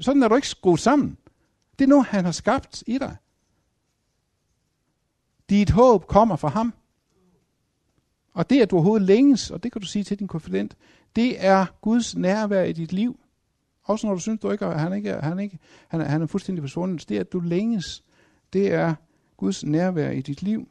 Sådan 0.00 0.22
er 0.22 0.28
du 0.28 0.34
ikke 0.34 0.48
skruet 0.48 0.80
sammen. 0.80 1.18
Det 1.78 1.84
er 1.84 1.88
noget, 1.88 2.06
han 2.06 2.24
har 2.24 2.32
skabt 2.32 2.84
i 2.86 2.98
dig. 2.98 3.16
Dit 5.50 5.70
håb 5.70 6.06
kommer 6.06 6.36
fra 6.36 6.48
ham. 6.48 6.74
Og 8.34 8.50
det, 8.50 8.62
at 8.62 8.70
du 8.70 8.76
overhovedet 8.76 9.06
længes, 9.06 9.50
og 9.50 9.62
det 9.62 9.72
kan 9.72 9.80
du 9.80 9.86
sige 9.86 10.04
til 10.04 10.18
din 10.18 10.28
konfident, 10.28 10.76
det 11.16 11.44
er 11.44 11.66
Guds 11.80 12.16
nærvær 12.16 12.62
i 12.62 12.72
dit 12.72 12.92
liv. 12.92 13.20
Også 13.82 14.06
når 14.06 14.14
du 14.14 14.20
synes, 14.20 14.40
du 14.40 14.50
ikke, 14.50 14.66
han, 14.66 14.92
ikke, 14.92 15.12
han, 15.12 15.38
ikke, 15.38 15.58
han, 15.88 16.00
er, 16.00 16.04
han 16.04 16.22
er 16.22 16.26
fuldstændig 16.26 16.62
forsvundet. 16.62 17.08
Det, 17.08 17.18
at 17.18 17.32
du 17.32 17.40
længes, 17.40 18.04
det 18.52 18.72
er 18.72 18.94
Guds 19.36 19.64
nærvær 19.64 20.10
i 20.10 20.20
dit 20.20 20.42
liv. 20.42 20.68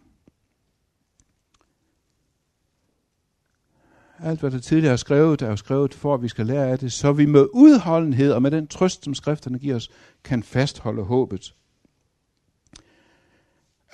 Alt, 4.24 4.40
hvad 4.40 4.52
der 4.52 4.60
tidligere 4.60 4.94
er 4.94 4.98
skrevet, 4.98 5.42
er 5.42 5.50
jo 5.50 5.56
skrevet 5.56 5.94
for, 5.94 6.14
at 6.14 6.22
vi 6.22 6.28
skal 6.28 6.46
lære 6.46 6.68
af 6.68 6.80
det, 6.80 6.92
så 6.92 7.14
vi 7.14 7.26
med 7.26 7.48
udholdenhed 7.54 8.32
og 8.32 8.42
med 8.42 8.52
den 8.52 8.68
trøst, 8.68 9.04
som 9.04 9.14
skrifterne 9.14 9.60
giver 9.60 9.76
os, 9.76 9.92
kan 10.24 10.44
fastholde 10.44 11.04
håbet. 11.04 11.56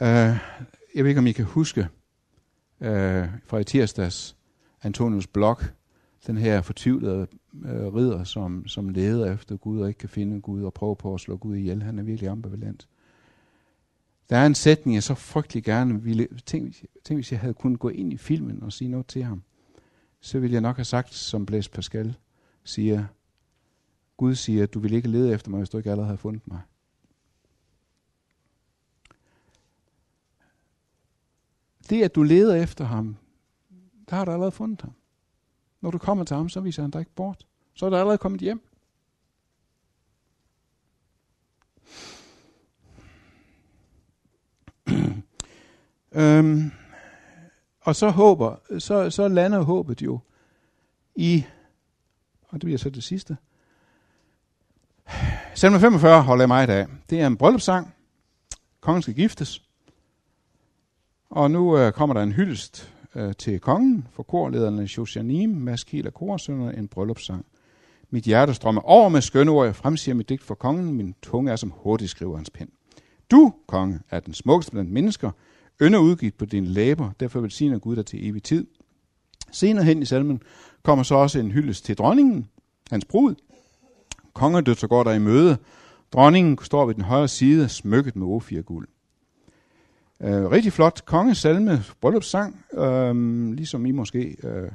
Uh, 0.02 0.08
jeg 0.08 0.40
ved 0.96 1.08
ikke, 1.08 1.20
om 1.20 1.28
I 1.28 1.32
kan 1.32 1.46
huske 1.46 1.82
uh, 2.80 2.88
fra 3.44 3.58
i 3.58 3.64
tirsdags 3.64 4.36
Antonius 4.84 5.28
Blok, 5.28 5.74
den 6.28 6.38
her 6.38 6.62
fortvivlede 6.62 7.28
uh, 7.54 7.96
ridder, 7.96 8.24
som, 8.24 8.68
som 8.68 8.90
leder 8.90 9.34
efter 9.34 9.58
Gud 9.58 9.82
og 9.82 9.88
ikke 9.88 9.98
kan 9.98 10.10
finde 10.10 10.42
Gud 10.42 10.64
og 10.64 10.74
prøver 10.74 10.96
på 10.96 11.14
at 11.14 11.20
slå 11.20 11.38
Gud 11.38 11.56
ihjel. 11.56 11.84
Han 11.84 12.00
er 12.00 12.04
virkelig 12.04 12.30
ambivalent. 12.30 12.88
Der 14.30 14.38
er 14.38 14.46
en 14.46 14.56
sætning, 14.56 14.96
jeg 14.96 15.04
så 15.04 15.16
frygtelig 15.16 15.64
gerne 15.64 16.04
ville... 16.04 16.28
Tænk, 16.46 16.76
tænk 17.04 17.18
hvis 17.18 17.32
jeg 17.32 17.40
havde 17.40 17.54
kunnet 17.54 17.80
gå 17.80 17.90
ind 17.90 18.14
i 18.14 18.18
filmen 18.18 18.64
og 18.64 18.74
sige 18.74 18.90
noget 18.90 19.08
til 19.08 19.24
ham 19.24 19.44
så 20.20 20.40
ville 20.40 20.54
jeg 20.54 20.62
nok 20.62 20.76
have 20.76 20.86
sagt, 20.86 21.14
som 21.14 21.46
Blaise 21.46 21.70
Pascal 21.70 22.16
siger, 22.64 23.06
Gud 24.18 24.36
siger, 24.36 24.66
du 24.66 24.80
vil 24.80 24.94
ikke 24.94 25.08
lede 25.08 25.34
efter 25.34 25.50
mig, 25.50 25.58
hvis 25.58 25.70
du 25.70 25.78
ikke 25.78 25.92
allerede 25.92 26.10
har 26.10 26.16
fundet 26.16 26.48
mig. 26.48 26.62
Det, 31.90 32.04
at 32.04 32.16
du 32.16 32.24
leder 32.24 32.56
efter 32.56 32.86
ham, 32.86 33.18
der 34.10 34.16
har 34.16 34.26
du 34.26 34.32
allerede 34.32 34.52
fundet 34.52 34.82
ham. 34.82 34.94
Når 35.82 35.92
du 35.92 35.98
kommer 35.98 36.24
til 36.24 36.36
ham, 36.36 36.50
så 36.50 36.60
viser 36.60 36.82
han 36.82 36.92
dig 36.92 37.00
ikke 37.00 37.16
bort. 37.16 37.48
Så 37.74 37.86
er 37.86 37.90
du 37.90 37.96
allerede 37.96 38.18
kommet 38.18 38.42
hjem. 38.42 38.62
øhm, 46.12 46.72
og 47.88 47.96
så 47.96 48.10
håber, 48.10 48.56
så, 48.80 49.10
så 49.10 49.28
lander 49.28 49.62
håbet 49.62 50.02
jo 50.02 50.20
i, 51.16 51.46
og 52.48 52.54
det 52.54 52.62
bliver 52.62 52.78
så 52.78 52.90
det 52.90 53.04
sidste. 53.04 53.38
Salme 55.56 55.80
45 55.80 56.24
holder 56.24 56.42
jeg 56.42 56.48
meget 56.48 56.70
af. 56.70 56.88
Det 57.10 57.22
er 57.22 57.28
en 57.28 57.38
bryllupssang. 57.38 57.94
Kongen 58.82 59.02
skal 59.02 59.14
giftes. 59.14 59.62
Og 61.30 61.52
nu 61.52 61.78
øh, 61.78 61.92
kommer 61.92 62.14
der 62.14 62.24
en 62.24 62.32
hyldest 62.32 62.94
øh, 63.16 63.34
til 63.36 63.60
kongen 63.60 64.08
for 64.12 64.24
korlederne 64.24 64.90
Josianim, 64.98 65.50
Maskil 65.50 66.08
og 66.08 66.14
korsønderne, 66.14 66.78
en 66.78 66.88
bryllupssang. 66.88 67.46
Mit 68.10 68.24
hjerte 68.24 68.54
strømmer 68.54 68.82
over 68.82 69.10
med 69.10 69.22
skønne 69.22 69.52
ord, 69.52 69.66
jeg 69.66 69.76
fremsiger 69.76 70.16
mit 70.16 70.30
digt 70.30 70.44
for 70.44 70.56
kongen, 70.56 70.94
min 70.94 71.16
tunge 71.22 71.52
er 71.52 71.56
som 71.56 71.74
hurtigt 71.76 72.12
skriver 72.12 72.36
hans 72.36 72.50
pen. 72.50 72.70
Du, 73.32 73.54
konge, 73.68 74.00
er 74.10 74.20
den 74.20 74.34
smukkeste 74.34 74.72
blandt 74.72 74.92
mennesker, 74.92 75.32
ynder 75.82 76.00
udgivet 76.00 76.36
på 76.36 76.46
dine 76.46 76.68
læber, 76.68 77.12
derfor 77.20 77.40
velsigner 77.40 77.80
Gud 77.80 77.96
dig 77.96 78.06
til 78.06 78.30
evig 78.30 78.44
tid. 78.44 78.68
Senere 79.52 79.86
hen 79.86 80.02
i 80.02 80.06
salmen 80.06 80.42
kommer 80.84 81.04
så 81.04 81.16
også 81.16 81.40
en 81.40 81.52
hyldest 81.52 81.86
til 81.86 81.98
dronningen, 81.98 82.48
hans 82.92 83.06
brud. 83.06 83.36
Kongedøtter 84.34 84.88
går 84.88 85.04
der 85.04 85.14
i 85.14 85.20
møde. 85.20 85.58
Dronningen 86.12 86.58
står 86.62 86.86
ved 86.86 86.96
den 86.96 87.04
højre 87.04 87.28
side, 87.28 87.70
smykket 87.70 88.16
med 88.16 88.28
ofir 88.28 88.62
guld. 88.62 88.88
Uh, 90.20 90.30
rigtig 90.30 90.74
flot 90.74 91.06
kongesalme, 91.06 91.84
bryllupssang, 92.02 92.66
øh, 92.74 93.16
ligesom 93.54 93.86
I 93.86 93.92
måske 93.92 94.38
øh, 94.44 94.72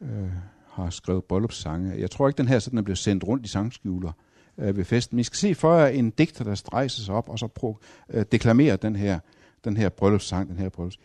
øh, 0.00 0.30
har 0.70 0.90
skrevet 0.90 1.24
bryllupssange. 1.24 2.00
Jeg 2.00 2.10
tror 2.10 2.28
ikke, 2.28 2.38
den 2.38 2.48
her 2.48 2.58
sådan 2.58 2.78
er 2.78 2.82
blevet 2.82 2.98
sendt 2.98 3.24
rundt 3.24 3.46
i 3.46 3.48
sangskjuler 3.48 4.12
øh, 4.58 4.76
ved 4.76 4.84
festen. 4.84 5.16
Men 5.16 5.20
I 5.20 5.24
skal 5.24 5.36
se 5.36 5.54
for 5.54 5.74
jer 5.74 5.86
en 5.86 6.10
digter, 6.10 6.44
der 6.44 6.62
rejser 6.72 7.02
sig 7.02 7.14
op 7.14 7.28
og 7.28 7.38
så 7.38 7.46
pro, 7.46 7.78
øh, 8.10 8.24
deklamerer 8.32 8.76
den 8.76 8.96
her 8.96 9.18
den 9.64 9.76
her 9.76 9.88
bryllupssang, 9.88 10.48
den 10.48 10.58
her 10.58 10.68
bryllups. 10.68 10.98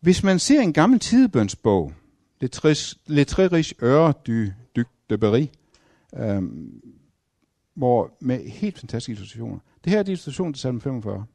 Hvis 0.00 0.22
man 0.22 0.38
ser 0.38 0.60
en 0.60 0.72
gammel 0.72 0.98
tidebønsbog, 0.98 1.92
Le 3.06 3.24
Trérich 3.30 3.72
Øre 3.82 4.12
du 4.26 4.46
Duc 4.76 4.86
de 5.10 5.18
Berry, 5.18 5.46
øhm, 6.14 6.82
hvor 7.74 8.16
med 8.20 8.48
helt 8.48 8.78
fantastiske 8.78 9.12
illustrationer. 9.12 9.58
Det 9.84 9.92
her 9.92 9.98
er 9.98 10.02
illustration 10.02 10.52
til 10.52 10.60
salm 10.60 10.80
45. 10.80 11.26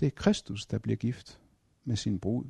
Det 0.00 0.06
er 0.06 0.10
Kristus, 0.10 0.66
der 0.66 0.78
bliver 0.78 0.96
gift 0.96 1.40
med 1.84 1.96
sin 1.96 2.18
brud. 2.18 2.44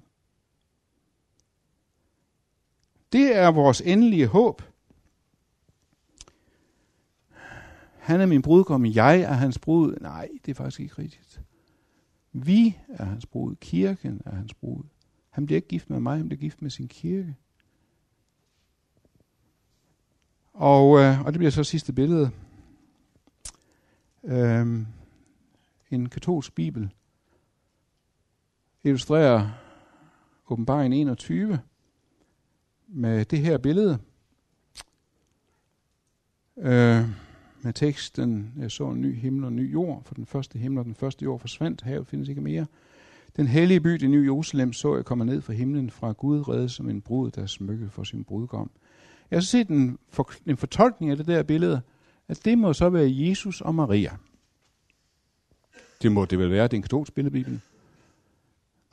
Det 3.12 3.36
er 3.36 3.48
vores 3.50 3.80
endelige 3.80 4.26
håb. 4.26 4.62
Han 8.02 8.20
er 8.20 8.26
min 8.26 8.42
brudgom, 8.42 8.86
jeg 8.86 9.20
er 9.20 9.32
hans 9.32 9.58
brud. 9.58 9.96
Nej, 10.00 10.28
det 10.44 10.50
er 10.50 10.54
faktisk 10.54 10.80
ikke 10.80 10.94
rigtigt. 10.98 11.40
Vi 12.32 12.78
er 12.88 13.04
hans 13.04 13.26
brud. 13.26 13.54
Kirken 13.56 14.22
er 14.24 14.34
hans 14.34 14.54
brud. 14.54 14.82
Han 15.30 15.46
bliver 15.46 15.56
ikke 15.56 15.68
gift 15.68 15.90
med 15.90 16.00
mig, 16.00 16.16
han 16.16 16.28
bliver 16.28 16.40
gift 16.40 16.62
med 16.62 16.70
sin 16.70 16.88
kirke. 16.88 17.36
Og, 20.52 21.00
øh, 21.00 21.24
og 21.24 21.32
det 21.32 21.38
bliver 21.38 21.50
så 21.50 21.64
sidste 21.64 21.92
billede. 21.92 22.30
Øhm, 24.24 24.86
en 25.90 26.08
katolsk 26.08 26.54
bibel 26.54 26.92
illustrerer 28.84 29.50
åbenbaringen 30.48 31.00
21 31.00 31.60
med 32.86 33.24
det 33.24 33.38
her 33.38 33.58
billede. 33.58 33.98
Øh, 36.56 37.21
med 37.64 37.72
teksten, 37.72 38.52
jeg 38.58 38.70
så 38.70 38.88
en 38.88 39.00
ny 39.00 39.16
himmel 39.16 39.44
og 39.44 39.48
en 39.48 39.56
ny 39.56 39.72
jord, 39.72 40.02
for 40.04 40.14
den 40.14 40.26
første 40.26 40.58
himmel 40.58 40.78
og 40.78 40.84
den 40.84 40.94
første 40.94 41.24
jord 41.24 41.40
forsvandt, 41.40 41.82
havet 41.82 42.06
findes 42.06 42.28
ikke 42.28 42.40
mere. 42.40 42.66
Den 43.36 43.46
hellige 43.46 43.80
by, 43.80 43.90
det 43.90 44.10
nye 44.10 44.24
Jerusalem, 44.24 44.72
så 44.72 44.96
jeg 44.96 45.04
komme 45.04 45.24
ned 45.24 45.40
fra 45.40 45.52
himlen 45.52 45.90
fra 45.90 46.12
Gud, 46.12 46.48
reddet 46.48 46.70
som 46.70 46.88
en 46.88 47.00
brud, 47.00 47.30
der 47.30 47.46
smykket 47.46 47.92
for 47.92 48.04
sin 48.04 48.24
brudgom. 48.24 48.70
Jeg 49.30 49.36
har 49.36 49.42
set 49.42 49.68
en, 49.68 49.98
for, 50.08 50.32
en 50.46 50.56
fortolkning 50.56 51.10
af 51.10 51.16
det 51.16 51.26
der 51.26 51.42
billede, 51.42 51.80
at 52.28 52.44
det 52.44 52.58
må 52.58 52.72
så 52.72 52.90
være 52.90 53.08
Jesus 53.10 53.60
og 53.60 53.74
Maria. 53.74 54.16
Det 56.02 56.12
må 56.12 56.24
det 56.24 56.38
vel 56.38 56.50
være, 56.50 56.64
det 56.64 56.72
er 56.72 56.76
en 56.76 56.82
katolsk 56.82 57.14
billedbibel. 57.14 57.60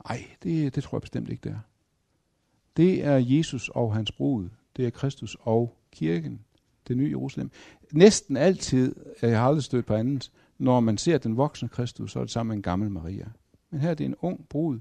Nej, 0.08 0.24
det, 0.42 0.74
det 0.74 0.82
tror 0.82 0.96
jeg 0.96 1.02
bestemt 1.02 1.28
ikke, 1.28 1.40
det 1.44 1.52
er. 1.52 1.60
Det 2.76 3.04
er 3.04 3.16
Jesus 3.16 3.68
og 3.68 3.94
hans 3.94 4.12
brud. 4.12 4.48
Det 4.76 4.86
er 4.86 4.90
Kristus 4.90 5.36
og 5.40 5.76
kirken 5.92 6.40
det 6.90 6.98
nye 6.98 7.10
Jerusalem. 7.10 7.50
Næsten 7.92 8.36
altid, 8.36 8.94
øh, 9.22 9.30
jeg 9.30 9.38
har 9.38 9.46
aldrig 9.46 9.64
stødt 9.64 9.86
på 9.86 9.94
andet, 9.94 10.32
når 10.58 10.80
man 10.80 10.98
ser 10.98 11.18
den 11.18 11.36
voksne 11.36 11.68
Kristus, 11.68 12.12
så 12.12 12.18
er 12.18 12.24
det 12.24 12.30
sammen 12.30 12.48
med 12.48 12.56
en 12.56 12.62
gammel 12.62 12.90
Maria. 12.90 13.26
Men 13.70 13.80
her 13.80 13.90
er 13.90 13.94
det 13.94 14.04
en 14.04 14.14
ung 14.20 14.48
brud 14.48 14.80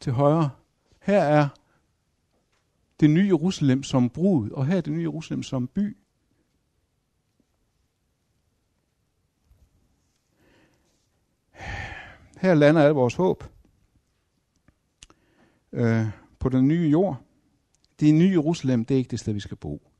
til 0.00 0.12
højre. 0.12 0.50
Her 1.00 1.20
er 1.20 1.48
det 3.00 3.10
nye 3.10 3.26
Jerusalem 3.26 3.82
som 3.82 4.10
brud, 4.10 4.50
og 4.50 4.66
her 4.66 4.76
er 4.76 4.80
det 4.80 4.92
nye 4.92 5.02
Jerusalem 5.02 5.42
som 5.42 5.66
by. 5.68 5.96
Her 12.40 12.54
lander 12.54 12.82
alt 12.82 12.94
vores 12.94 13.14
håb 13.14 13.44
øh, 15.72 16.06
på 16.38 16.48
den 16.48 16.68
nye 16.68 16.88
jord. 16.90 17.20
Det 18.00 18.14
nye 18.14 18.30
Jerusalem, 18.30 18.84
det 18.84 18.94
er 18.94 18.98
ikke 18.98 19.10
det 19.10 19.20
sted, 19.20 19.32
vi 19.32 19.40
skal 19.40 19.56
bo. 19.56 19.93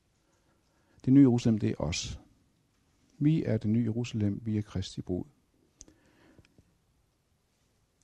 Det 1.05 1.12
nye 1.12 1.20
Jerusalem, 1.20 1.59
det 1.59 1.70
er 1.70 1.74
os. 1.78 2.20
Vi 3.18 3.44
er 3.44 3.56
det 3.56 3.70
nye 3.70 3.85
Jerusalem, 3.85 4.40
vi 4.44 4.59
er 4.59 4.62
Kristi 4.62 5.02
brud. 5.02 5.24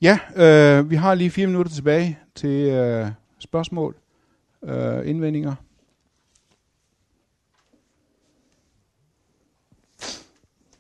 Ja, 0.03 0.19
øh, 0.37 0.91
vi 0.91 0.97
har 0.97 1.15
lige 1.15 1.31
fire 1.31 1.47
minutter 1.47 1.73
tilbage 1.73 2.19
til 2.35 2.69
øh, 2.71 3.11
spørgsmål, 3.39 3.97
øh, 4.63 5.09
indvendinger. 5.09 5.55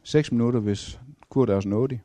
Seks 0.03 0.33
minutter, 0.33 0.61
hvis 0.61 1.01
Kurt 1.29 1.51
er 1.51 1.55
også 1.55 1.69
nådig. 1.69 2.03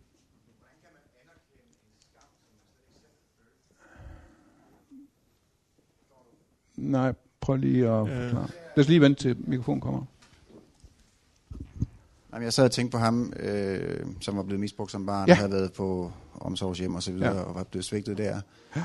Nej, 6.76 7.14
prøv 7.40 7.56
lige 7.56 7.90
at 7.90 8.08
øh. 8.08 8.65
Lad 8.76 8.84
os 8.84 8.90
lige 8.90 9.02
vente 9.02 9.22
til 9.22 9.36
mikrofonen 9.40 9.82
kommer. 9.82 10.04
Jamen, 12.34 12.44
jeg 12.44 12.54
sad 12.54 12.66
og 12.66 12.72
tænkte 12.72 12.92
på 12.92 12.98
ham, 12.98 13.34
øh, 13.40 14.06
som 14.22 14.38
var 14.38 14.44
blevet 14.44 14.60
misbrugt 14.60 14.92
som 14.92 15.06
barn, 15.06 15.28
ja. 15.28 15.34
havde 15.34 15.52
været 15.52 15.74
på 15.74 16.12
omsorgshjem 16.40 16.96
og 16.96 17.04
så 17.04 17.12
videre, 17.12 17.36
ja. 17.36 17.42
og 17.42 17.56
var 17.56 17.64
blevet 17.64 17.86
svigtet 17.86 18.18
der. 18.18 18.42
Ja. 18.76 18.84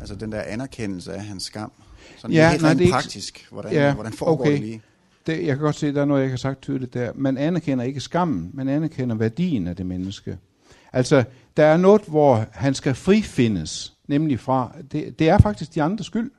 Altså 0.00 0.14
den 0.14 0.32
der 0.32 0.42
anerkendelse 0.42 1.12
af 1.12 1.24
hans 1.24 1.42
skam. 1.42 1.72
Sådan 2.16 2.34
ja, 2.34 2.50
helt 2.50 2.62
nej, 2.62 2.74
det 2.74 2.86
er 2.86 2.90
praktisk. 2.90 3.48
Hvordan, 3.50 3.72
ja, 3.72 3.94
hvordan 3.94 4.12
foregår 4.12 4.44
okay. 4.44 4.52
det 4.52 4.60
lige? 4.60 4.82
Det, 5.26 5.46
jeg 5.46 5.56
kan 5.56 5.58
godt 5.58 5.76
se, 5.76 5.86
at 5.88 5.94
der 5.94 6.00
er 6.00 6.04
noget, 6.04 6.22
jeg 6.22 6.30
har 6.30 6.36
sagt 6.36 6.62
tydeligt 6.62 6.94
der. 6.94 7.12
Man 7.14 7.38
anerkender 7.38 7.84
ikke 7.84 8.00
skammen, 8.00 8.50
man 8.54 8.68
anerkender 8.68 9.16
værdien 9.16 9.66
af 9.66 9.76
det 9.76 9.86
menneske. 9.86 10.38
Altså, 10.92 11.24
der 11.56 11.64
er 11.64 11.76
noget, 11.76 12.02
hvor 12.02 12.46
han 12.52 12.74
skal 12.74 12.94
frifindes, 12.94 13.96
nemlig 14.06 14.40
fra, 14.40 14.76
det, 14.92 15.18
det 15.18 15.28
er 15.28 15.38
faktisk 15.38 15.74
de 15.74 15.82
andres 15.82 16.06
skyld. 16.06 16.30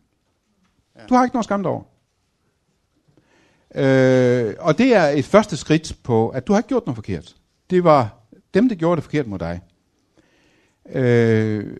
Ja. 0.95 1.01
Du 1.09 1.15
har 1.15 1.23
ikke 1.23 1.35
noget 1.35 1.45
skam 1.45 1.63
derovre. 1.63 1.83
Øh, 3.75 4.55
og 4.59 4.77
det 4.77 4.95
er 4.95 5.03
et 5.03 5.25
første 5.25 5.57
skridt 5.57 5.97
på, 6.03 6.29
at 6.29 6.47
du 6.47 6.53
har 6.53 6.59
ikke 6.59 6.67
gjort 6.67 6.85
noget 6.85 6.95
forkert. 6.95 7.35
Det 7.69 7.83
var 7.83 8.19
dem, 8.53 8.69
der 8.69 8.75
gjorde 8.75 8.95
det 8.95 9.03
forkert 9.03 9.27
mod 9.27 9.39
dig. 9.39 9.61
Øh, 10.91 11.77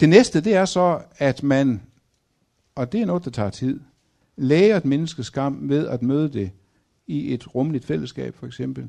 det 0.00 0.08
næste, 0.08 0.40
det 0.40 0.54
er 0.54 0.64
så, 0.64 1.00
at 1.18 1.42
man, 1.42 1.82
og 2.74 2.92
det 2.92 3.00
er 3.00 3.06
noget, 3.06 3.24
der 3.24 3.30
tager 3.30 3.50
tid, 3.50 3.80
lærer 4.36 4.76
et 4.76 4.84
menneskes 4.84 5.26
skam 5.26 5.68
ved 5.68 5.88
at 5.88 6.02
møde 6.02 6.28
det 6.28 6.50
i 7.06 7.34
et 7.34 7.54
rumligt 7.54 7.84
fællesskab, 7.84 8.34
for 8.34 8.46
eksempel. 8.46 8.88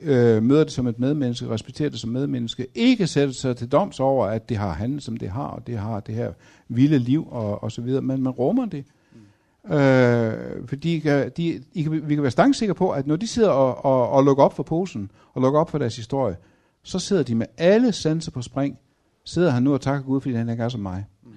Øh, 0.00 0.42
møder 0.42 0.64
det 0.64 0.72
som 0.72 0.86
et 0.86 0.98
medmenneske, 0.98 1.48
respekterer 1.48 1.90
det 1.90 2.00
som 2.00 2.10
medmenneske. 2.10 2.66
Ikke 2.74 3.06
sætter 3.06 3.34
sig 3.34 3.56
til 3.56 3.68
doms 3.68 4.00
over, 4.00 4.26
at 4.26 4.48
det 4.48 4.56
har 4.56 4.72
handlet, 4.72 5.02
som 5.02 5.16
det 5.16 5.28
har, 5.28 5.46
og 5.46 5.66
det 5.66 5.78
har 5.78 6.00
det 6.00 6.14
her 6.14 6.32
vilde 6.68 6.98
liv, 6.98 7.28
og, 7.30 7.62
og 7.62 7.72
så 7.72 7.82
videre. 7.82 8.02
Men 8.02 8.22
man 8.22 8.32
rummer 8.32 8.66
det. 8.66 8.78
Øh, 8.78 9.01
fordi 10.66 10.98
de, 10.98 11.30
de, 11.36 11.64
I 11.72 11.82
kan, 11.82 12.08
vi 12.08 12.14
kan 12.14 12.22
være 12.22 12.30
stangsikre 12.30 12.74
på, 12.74 12.90
at 12.90 13.06
når 13.06 13.16
de 13.16 13.26
sidder 13.26 13.50
og, 13.50 13.84
og, 13.84 14.10
og 14.10 14.24
lukker 14.24 14.44
op 14.44 14.56
for 14.56 14.62
posen, 14.62 15.10
og 15.34 15.42
lukker 15.42 15.60
op 15.60 15.70
for 15.70 15.78
deres 15.78 15.96
historie, 15.96 16.36
så 16.82 16.98
sidder 16.98 17.22
de 17.22 17.34
med 17.34 17.46
alle 17.56 17.92
sanser 17.92 18.30
på 18.30 18.42
spring. 18.42 18.78
Sidder 19.24 19.50
han 19.50 19.62
nu 19.62 19.74
og 19.74 19.80
takker 19.80 20.02
Gud, 20.02 20.20
fordi 20.20 20.34
han 20.34 20.48
ikke 20.48 20.62
er 20.62 20.68
som 20.68 20.80
mig. 20.80 21.06
Mm. 21.22 21.30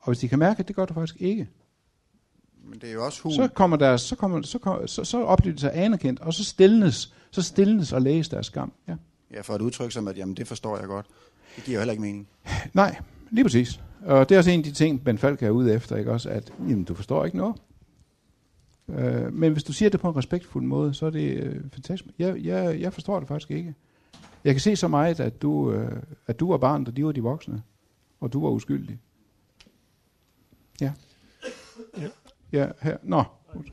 Og 0.00 0.06
hvis 0.06 0.18
de 0.18 0.28
kan 0.28 0.38
mærke, 0.38 0.60
at 0.60 0.68
det 0.68 0.76
gør 0.76 0.84
du 0.84 0.94
faktisk 0.94 1.20
ikke, 1.20 1.48
men 2.70 2.78
det 2.80 2.88
er 2.88 2.92
jo 2.92 3.04
også 3.04 3.22
hul. 3.22 3.32
Så 3.32 3.48
kommer 3.48 3.76
der, 3.76 3.96
så, 3.96 4.16
kommer, 4.16 4.42
så, 4.42 4.58
kommer, 4.58 4.86
så, 4.86 5.04
så 5.04 5.24
oplever 5.24 5.54
de 5.54 5.60
sig 5.60 5.70
anerkendt, 5.74 6.20
og 6.20 6.34
så 6.34 6.44
stillnes, 6.44 7.14
så 7.30 7.42
stillnes 7.42 7.92
og 7.92 8.02
læges 8.02 8.28
deres 8.28 8.46
skam. 8.46 8.72
Ja. 8.88 8.94
ja, 9.34 9.40
for 9.40 9.54
et 9.54 9.60
udtryk 9.60 9.92
som, 9.92 10.08
at 10.08 10.18
jamen, 10.18 10.36
det 10.36 10.48
forstår 10.48 10.78
jeg 10.78 10.86
godt. 10.86 11.06
Det 11.56 11.64
giver 11.64 11.76
jo 11.76 11.80
heller 11.80 11.92
ikke 11.92 12.02
mening. 12.02 12.28
Nej, 12.74 12.96
lige 13.30 13.44
præcis. 13.44 13.80
Og 14.02 14.28
det 14.28 14.34
er 14.34 14.38
også 14.38 14.50
en 14.50 14.60
af 14.60 14.64
de 14.64 14.72
ting, 14.72 15.04
Ben 15.04 15.18
Falk 15.18 15.42
er 15.42 15.50
ude 15.50 15.74
efter, 15.74 15.96
ikke 15.96 16.12
også? 16.12 16.28
At 16.28 16.52
jamen, 16.60 16.84
du 16.84 16.94
forstår 16.94 17.24
ikke 17.24 17.36
noget. 17.36 17.56
Øh, 18.88 19.32
men 19.32 19.52
hvis 19.52 19.64
du 19.64 19.72
siger 19.72 19.88
det 19.88 20.00
på 20.00 20.08
en 20.08 20.16
respektfuld 20.16 20.64
måde, 20.64 20.94
så 20.94 21.06
er 21.06 21.10
det 21.10 21.36
øh, 21.36 21.60
fantastisk. 21.72 22.14
Jeg, 22.18 22.44
jeg, 22.44 22.80
jeg 22.80 22.92
forstår 22.92 23.18
det 23.18 23.28
faktisk 23.28 23.50
ikke. 23.50 23.74
Jeg 24.44 24.54
kan 24.54 24.60
se 24.60 24.76
så 24.76 24.88
meget, 24.88 25.20
at 25.20 25.42
du, 25.42 25.72
øh, 25.72 26.02
at 26.26 26.40
du 26.40 26.50
var 26.50 26.58
barn, 26.58 26.86
og 26.86 26.96
de 26.96 27.04
var 27.04 27.12
de 27.12 27.22
voksne. 27.22 27.62
Og 28.20 28.32
du 28.32 28.42
var 28.42 28.50
uskyldig. 28.50 28.98
Ja. 30.80 30.92
Ja, 31.98 32.08
ja 32.52 32.68
her. 32.80 32.96
Nå, 33.02 33.24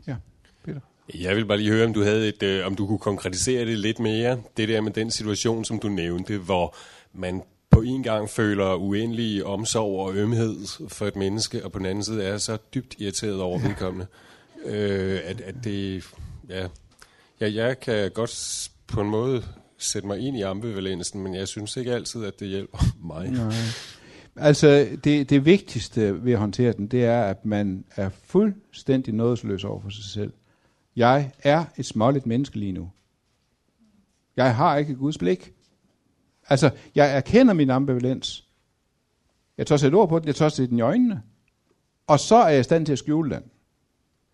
ja, 0.07 0.15
Peter. 0.63 0.79
Jeg 1.13 1.35
vil 1.35 1.45
bare 1.45 1.57
lige 1.57 1.71
høre, 1.71 1.85
om 1.85 1.93
du 1.93 2.03
havde 2.03 2.27
et, 2.27 2.43
øh, 2.43 2.65
om 2.65 2.75
du 2.75 2.87
kunne 2.87 2.99
konkretisere 2.99 3.65
det 3.65 3.77
lidt 3.77 3.99
mere. 3.99 4.41
Det 4.57 4.69
der 4.69 4.81
med 4.81 4.91
den 4.91 5.11
situation, 5.11 5.65
som 5.65 5.79
du 5.79 5.87
nævnte, 5.87 6.37
hvor 6.37 6.75
man 7.13 7.43
på 7.69 7.81
en 7.81 8.03
gang 8.03 8.29
føler 8.29 8.75
uendelig 8.75 9.45
omsorg 9.45 10.07
og 10.07 10.15
ømhed 10.15 10.57
for 10.89 11.05
et 11.05 11.15
menneske, 11.15 11.65
og 11.65 11.71
på 11.71 11.79
den 11.79 11.85
anden 11.85 12.03
side 12.03 12.23
er 12.23 12.37
så 12.37 12.57
dybt 12.73 12.95
irriteret 12.99 13.41
over 13.41 13.59
vedkommende. 13.59 14.07
Øh, 14.65 15.19
at, 15.23 15.41
at 15.41 15.55
det, 15.63 16.03
ja, 16.49 16.67
ja, 17.41 17.53
jeg 17.53 17.79
kan 17.79 18.11
godt 18.11 18.69
på 18.87 19.01
en 19.01 19.09
måde 19.09 19.43
sætte 19.77 20.07
mig 20.07 20.19
ind 20.19 20.37
i 20.37 20.41
ambivalensen, 20.41 21.23
men 21.23 21.35
jeg 21.35 21.47
synes 21.47 21.77
ikke 21.77 21.93
altid, 21.93 22.25
at 22.25 22.39
det 22.39 22.47
hjælper 22.47 22.77
mig. 23.13 23.29
Nej. 23.29 23.53
Altså, 24.35 24.87
det, 25.03 25.29
det 25.29 25.45
vigtigste 25.45 26.25
ved 26.25 26.33
at 26.33 26.39
håndtere 26.39 26.73
den, 26.73 26.87
det 26.87 27.05
er, 27.05 27.21
at 27.21 27.45
man 27.45 27.85
er 27.95 28.09
fuldstændig 28.23 29.13
nådesløs 29.13 29.63
over 29.63 29.81
for 29.81 29.89
sig 29.89 30.03
selv. 30.03 30.33
Jeg 30.95 31.31
er 31.43 31.65
et 31.77 31.85
småligt 31.85 32.25
menneske 32.25 32.59
lige 32.59 32.71
nu. 32.71 32.91
Jeg 34.37 34.55
har 34.55 34.77
ikke 34.77 34.95
Guds 34.95 35.17
blik. 35.17 35.54
Altså, 36.49 36.69
jeg 36.95 37.17
erkender 37.17 37.53
min 37.53 37.69
ambivalens. 37.69 38.47
Jeg 39.57 39.67
tør 39.67 39.77
sætte 39.77 39.95
ord 39.95 40.09
på 40.09 40.19
den, 40.19 40.27
jeg 40.27 40.35
tør 40.35 40.49
sætte 40.49 40.69
den 40.69 40.77
i 40.77 40.81
øjnene. 40.81 41.21
Og 42.07 42.19
så 42.19 42.35
er 42.35 42.49
jeg 42.49 42.59
i 42.59 42.63
stand 42.63 42.85
til 42.85 42.93
at 42.93 42.99
skjule 42.99 43.35
den. 43.35 43.43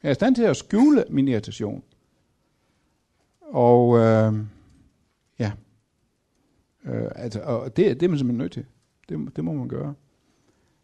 Jeg 0.04 0.10
er 0.10 0.12
i 0.12 0.16
stand 0.16 0.36
til 0.36 0.44
at 0.44 0.58
skjule 0.58 1.06
min 1.10 1.28
irritation. 1.28 1.84
Og 3.42 3.98
øh, 3.98 4.34
ja, 5.40 5.52
øh, 6.86 7.12
altså, 7.16 7.42
og 7.42 7.78
det, 7.78 8.00
det 8.00 8.04
er 8.06 8.10
man 8.10 8.18
simpelthen 8.18 8.38
nødt 8.38 8.52
til. 8.52 8.66
Det, 9.10 9.36
det 9.36 9.44
må 9.44 9.54
man 9.54 9.68
gøre. 9.68 9.94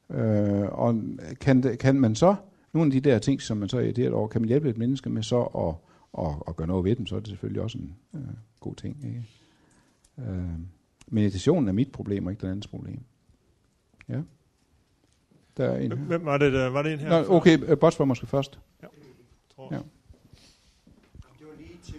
Øh, 0.09 0.69
og 0.71 1.01
kan, 1.41 1.77
kan 1.79 1.95
man 1.95 2.15
så, 2.15 2.35
nogle 2.73 2.87
af 2.87 3.01
de 3.01 3.09
der 3.09 3.19
ting, 3.19 3.41
som 3.41 3.57
man 3.57 3.69
så 3.69 3.77
er 3.77 3.81
irriteret 3.81 4.13
over, 4.13 4.27
kan 4.27 4.41
man 4.41 4.47
hjælpe 4.47 4.69
et 4.69 4.77
menneske 4.77 5.09
med 5.09 5.23
så 5.23 5.41
at, 5.41 5.75
at, 6.25 6.35
at 6.47 6.55
gøre 6.55 6.67
noget 6.67 6.85
ved 6.85 6.95
dem, 6.95 7.05
så 7.05 7.15
er 7.15 7.19
det 7.19 7.29
selvfølgelig 7.29 7.61
også 7.61 7.77
en 7.77 7.95
øh, 8.13 8.21
god 8.59 8.75
ting. 8.75 9.05
Ikke? 9.05 9.23
Øh, 10.17 10.59
meditationen 11.07 11.67
er 11.67 11.73
mit 11.73 11.91
problem, 11.91 12.25
og 12.25 12.31
ikke 12.31 12.41
den 12.41 12.49
andens 12.49 12.67
problem. 12.67 12.99
Ja. 14.09 14.17
Der 15.57 15.65
er 15.65 15.79
en 15.79 15.91
Hvem 15.91 16.25
var 16.25 16.37
det, 16.37 16.53
der, 16.53 16.69
var 16.69 16.81
det 16.81 16.93
en 16.93 16.99
her? 16.99 17.09
Nå, 17.09 17.35
okay, 17.35 17.71
uh, 17.71 17.77
Bots 17.77 17.99
var 17.99 18.05
måske 18.05 18.27
først. 18.27 18.59
Ja, 18.83 18.87
tror 19.55 19.69
ja. 19.71 19.77
Det 19.77 21.45
var 21.47 21.57
lige 21.57 21.77
til... 21.85 21.95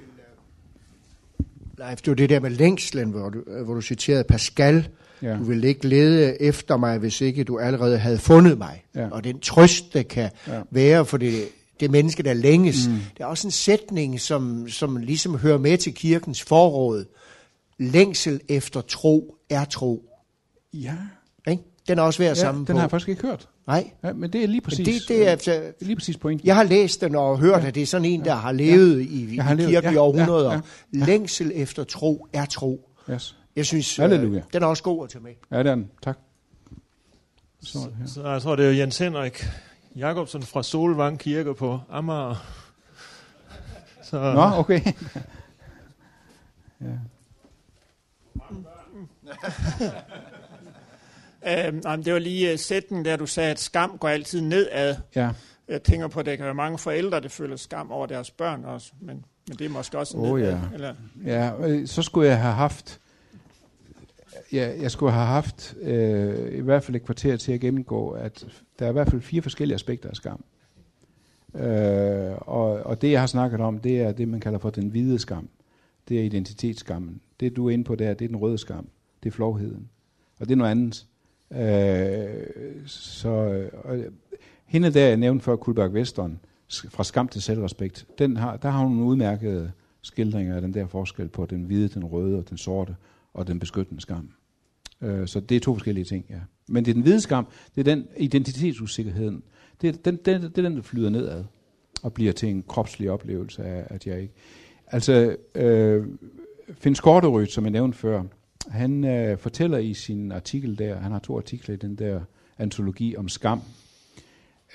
Uh, 1.38 1.78
Leif, 1.78 1.98
det 1.98 2.08
var 2.10 2.14
det 2.14 2.30
der 2.30 2.40
med 2.40 2.50
længslen, 2.50 3.10
hvor 3.10 3.28
du, 3.28 3.42
hvor 3.64 3.74
du 3.74 3.80
citerede 3.80 4.24
Pascal. 4.24 4.88
Ja. 5.22 5.36
Du 5.36 5.44
ville 5.44 5.68
ikke 5.68 5.88
lede 5.88 6.42
efter 6.42 6.76
mig, 6.76 6.98
hvis 6.98 7.20
ikke 7.20 7.44
du 7.44 7.58
allerede 7.58 7.98
havde 7.98 8.18
fundet 8.18 8.58
mig. 8.58 8.84
Ja. 8.94 9.08
Og 9.10 9.24
den 9.24 9.40
trøst, 9.40 9.94
der 9.94 10.02
kan 10.02 10.30
ja. 10.46 10.62
være 10.70 11.04
for 11.04 11.16
det, 11.16 11.48
det 11.80 11.90
menneske, 11.90 12.22
der 12.22 12.34
længes. 12.34 12.88
Mm. 12.88 12.94
Det 12.94 13.20
er 13.20 13.26
også 13.26 13.46
en 13.46 13.52
sætning, 13.52 14.20
som, 14.20 14.68
som 14.68 14.96
ligesom 14.96 15.38
hører 15.38 15.58
med 15.58 15.78
til 15.78 15.94
kirkens 15.94 16.42
forråd 16.42 17.04
længsel 17.78 18.40
efter 18.48 18.80
tro 18.80 19.36
er 19.50 19.64
tro. 19.64 20.04
Ja. 20.72 20.94
Ikke? 21.48 21.62
Den 21.88 21.98
er 21.98 22.02
også 22.02 22.18
værd 22.18 22.30
at 22.30 22.36
ja, 22.36 22.40
sammen 22.40 22.66
den 22.66 22.72
på. 22.72 22.78
har 22.78 22.82
jeg 22.82 22.90
faktisk 22.90 23.08
ikke 23.08 23.22
hørt. 23.22 23.48
Nej. 23.66 23.90
Ja, 24.04 24.12
men 24.12 24.32
det 24.32 24.42
er 24.42 24.48
lige 24.48 24.60
præcis, 24.60 24.86
det, 24.86 25.08
det 25.08 25.26
er, 25.26 25.30
altså, 25.30 25.72
lige 25.80 25.96
præcis 25.96 26.16
pointen. 26.16 26.46
Jeg 26.46 26.56
har 26.56 26.62
læst 26.62 27.00
den 27.00 27.14
og 27.14 27.38
hørt, 27.38 27.62
ja. 27.62 27.68
at 27.68 27.74
det 27.74 27.82
er 27.82 27.86
sådan 27.86 28.04
en, 28.04 28.24
der 28.24 28.34
har 28.34 28.52
levet 28.52 28.98
ja. 28.98 29.04
i, 29.04 29.34
i 29.34 29.36
har 29.36 29.54
levet, 29.54 29.70
kirke 29.70 29.86
ja, 29.86 29.92
i 29.92 29.96
århundreder. 29.96 30.52
Ja, 30.52 30.60
ja. 30.94 31.04
Længsel 31.06 31.52
efter 31.54 31.84
tro 31.84 32.28
er 32.32 32.44
tro. 32.44 32.90
Yes. 33.10 33.36
Jeg 33.56 33.66
synes, 33.66 33.98
øh, 33.98 34.10
den 34.52 34.62
er 34.62 34.66
også 34.66 34.82
god 34.82 35.04
at 35.04 35.10
tage 35.10 35.22
med. 35.22 35.32
Ja, 35.50 35.58
det 35.58 35.66
er 35.66 35.74
den. 35.74 35.90
Tak. 36.02 36.18
Så, 37.62 37.78
ja. 37.78 38.06
så 38.06 38.28
jeg 38.28 38.42
tror, 38.42 38.56
det 38.56 38.66
er 38.66 38.70
Jens 38.70 38.98
Henrik 38.98 39.44
Jakobsen 39.96 40.42
fra 40.42 40.62
Solvang 40.62 41.18
Kirke 41.18 41.54
på 41.54 41.80
Amager. 41.90 42.34
Så, 44.10 44.16
Nå, 44.16 44.42
okay. 44.58 44.80
ja. 46.80 46.86
øhm, 51.66 51.80
nej, 51.84 51.96
det 51.96 52.12
var 52.12 52.18
lige 52.18 52.52
uh, 52.52 52.58
sætningen 52.58 53.04
der, 53.04 53.16
du 53.16 53.26
sagde, 53.26 53.50
at 53.50 53.58
skam 53.58 53.98
går 53.98 54.08
altid 54.08 54.40
nedad. 54.40 54.96
Ja. 55.16 55.30
Jeg 55.68 55.82
tænker 55.82 56.08
på, 56.08 56.20
at 56.20 56.26
der 56.26 56.36
kan 56.36 56.44
være 56.44 56.54
mange 56.54 56.78
forældre, 56.78 57.20
der 57.20 57.28
føler 57.28 57.56
skam 57.56 57.90
over 57.90 58.06
deres 58.06 58.30
børn 58.30 58.64
også, 58.64 58.92
men, 59.00 59.24
men 59.48 59.58
det 59.58 59.64
er 59.64 59.68
måske 59.68 59.98
også 59.98 60.16
oh, 60.16 60.38
nedad. 60.38 60.52
Ja. 60.52 60.60
Eller? 60.74 60.94
ja, 61.24 61.68
øh, 61.68 61.86
så 61.86 62.02
skulle 62.02 62.28
jeg 62.28 62.40
have 62.40 62.54
haft, 62.54 63.00
ja, 64.52 64.72
jeg 64.80 64.90
skulle 64.90 65.12
have 65.12 65.26
haft 65.26 65.74
øh, 65.80 66.58
i 66.58 66.60
hvert 66.60 66.82
fald 66.82 66.96
et 66.96 67.04
kvarter 67.04 67.36
til 67.36 67.52
at 67.52 67.60
gennemgå, 67.60 68.10
at 68.10 68.44
der 68.78 68.84
er 68.84 68.90
i 68.90 68.92
hvert 68.92 69.10
fald 69.10 69.22
fire 69.22 69.42
forskellige 69.42 69.74
aspekter 69.74 70.10
af 70.10 70.16
skam. 70.16 70.44
Øh, 71.54 72.34
og, 72.40 72.72
og 72.72 73.02
det 73.02 73.10
jeg 73.10 73.20
har 73.20 73.26
snakket 73.26 73.60
om, 73.60 73.78
det 73.78 74.00
er 74.00 74.12
det, 74.12 74.28
man 74.28 74.40
kalder 74.40 74.58
for 74.58 74.70
den 74.70 74.88
hvide 74.88 75.18
skam. 75.18 75.48
Det 76.08 76.20
er 76.20 76.24
identitetsskammen. 76.24 77.20
Det 77.40 77.56
du 77.56 77.68
er 77.68 77.70
inde 77.70 77.84
på 77.84 77.94
der, 77.94 78.14
det 78.14 78.24
er 78.24 78.28
den 78.28 78.36
røde 78.36 78.58
skam 78.58 78.88
det 79.22 79.28
er 79.28 79.32
flovheden. 79.32 79.88
Og 80.40 80.48
det 80.48 80.52
er 80.52 80.56
noget 80.56 80.70
andet. 80.70 81.06
Øh, 81.52 82.86
så, 82.86 83.28
og, 83.84 83.98
hende 84.66 84.92
der, 84.92 85.06
jeg 85.06 85.16
nævnte 85.16 85.44
før, 85.44 85.56
Kulberg 85.56 85.94
Vesteren, 85.94 86.40
fra 86.68 87.04
skam 87.04 87.28
til 87.28 87.42
selvrespekt, 87.42 88.06
den 88.18 88.36
har, 88.36 88.56
der 88.56 88.70
har 88.70 88.84
hun 88.84 88.92
nogle 88.96 89.10
udmærkede 89.10 89.72
skildringer 90.02 90.54
af 90.54 90.60
den 90.60 90.74
der 90.74 90.86
forskel 90.86 91.28
på 91.28 91.46
den 91.46 91.64
hvide, 91.64 91.88
den 91.88 92.04
røde 92.04 92.38
og 92.38 92.50
den 92.50 92.58
sorte, 92.58 92.96
og 93.34 93.46
den 93.46 93.58
beskyttende 93.58 94.00
skam. 94.00 94.30
Øh, 95.00 95.28
så 95.28 95.40
det 95.40 95.56
er 95.56 95.60
to 95.60 95.74
forskellige 95.74 96.04
ting, 96.04 96.24
ja. 96.30 96.40
Men 96.68 96.84
det 96.84 96.90
er 96.90 96.94
den 96.94 97.02
hvide 97.02 97.20
skam, 97.20 97.46
det 97.74 97.80
er 97.80 97.94
den 97.94 98.06
identitetsusikkerheden, 98.16 99.42
det 99.80 99.88
er 99.88 99.92
den, 99.92 100.16
den, 100.16 100.42
det 100.42 100.58
er 100.58 100.62
den, 100.62 100.76
der 100.76 100.82
flyder 100.82 101.10
nedad 101.10 101.44
og 102.02 102.12
bliver 102.12 102.32
til 102.32 102.48
en 102.48 102.64
kropslig 102.68 103.10
oplevelse 103.10 103.64
af, 103.64 103.86
at 103.90 104.06
jeg 104.06 104.20
ikke... 104.20 104.34
Altså, 104.86 105.36
øh, 105.54 106.06
Finn 106.72 106.94
Skorterød, 106.94 107.46
som 107.46 107.64
jeg 107.64 107.70
nævnte 107.70 107.98
før, 107.98 108.22
han 108.70 109.04
øh, 109.04 109.38
fortæller 109.38 109.78
i 109.78 109.94
sin 109.94 110.32
artikel 110.32 110.78
der, 110.78 110.96
han 110.96 111.12
har 111.12 111.18
to 111.18 111.36
artikler 111.36 111.74
i 111.74 111.78
den 111.78 111.96
der 111.96 112.20
antologi 112.58 113.16
om 113.16 113.28
skam, 113.28 113.62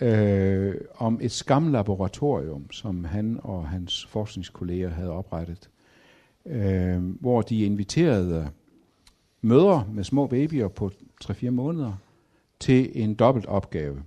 øh, 0.01 0.75
om 0.95 1.19
et 1.21 1.31
skamlaboratorium, 1.31 2.71
som 2.71 3.03
han 3.03 3.39
og 3.43 3.67
hans 3.67 4.05
forskningskolleger 4.05 4.89
havde 4.89 5.11
oprettet, 5.11 5.69
øh, 6.45 7.03
hvor 7.19 7.41
de 7.41 7.65
inviterede 7.65 8.49
mødre 9.41 9.87
med 9.91 10.03
små 10.03 10.27
babyer 10.27 10.67
på 10.67 10.91
3-4 11.23 11.49
måneder 11.49 11.93
til 12.59 12.91
en 13.03 13.13
dobbelt 13.13 13.45
opgave. 13.45 14.03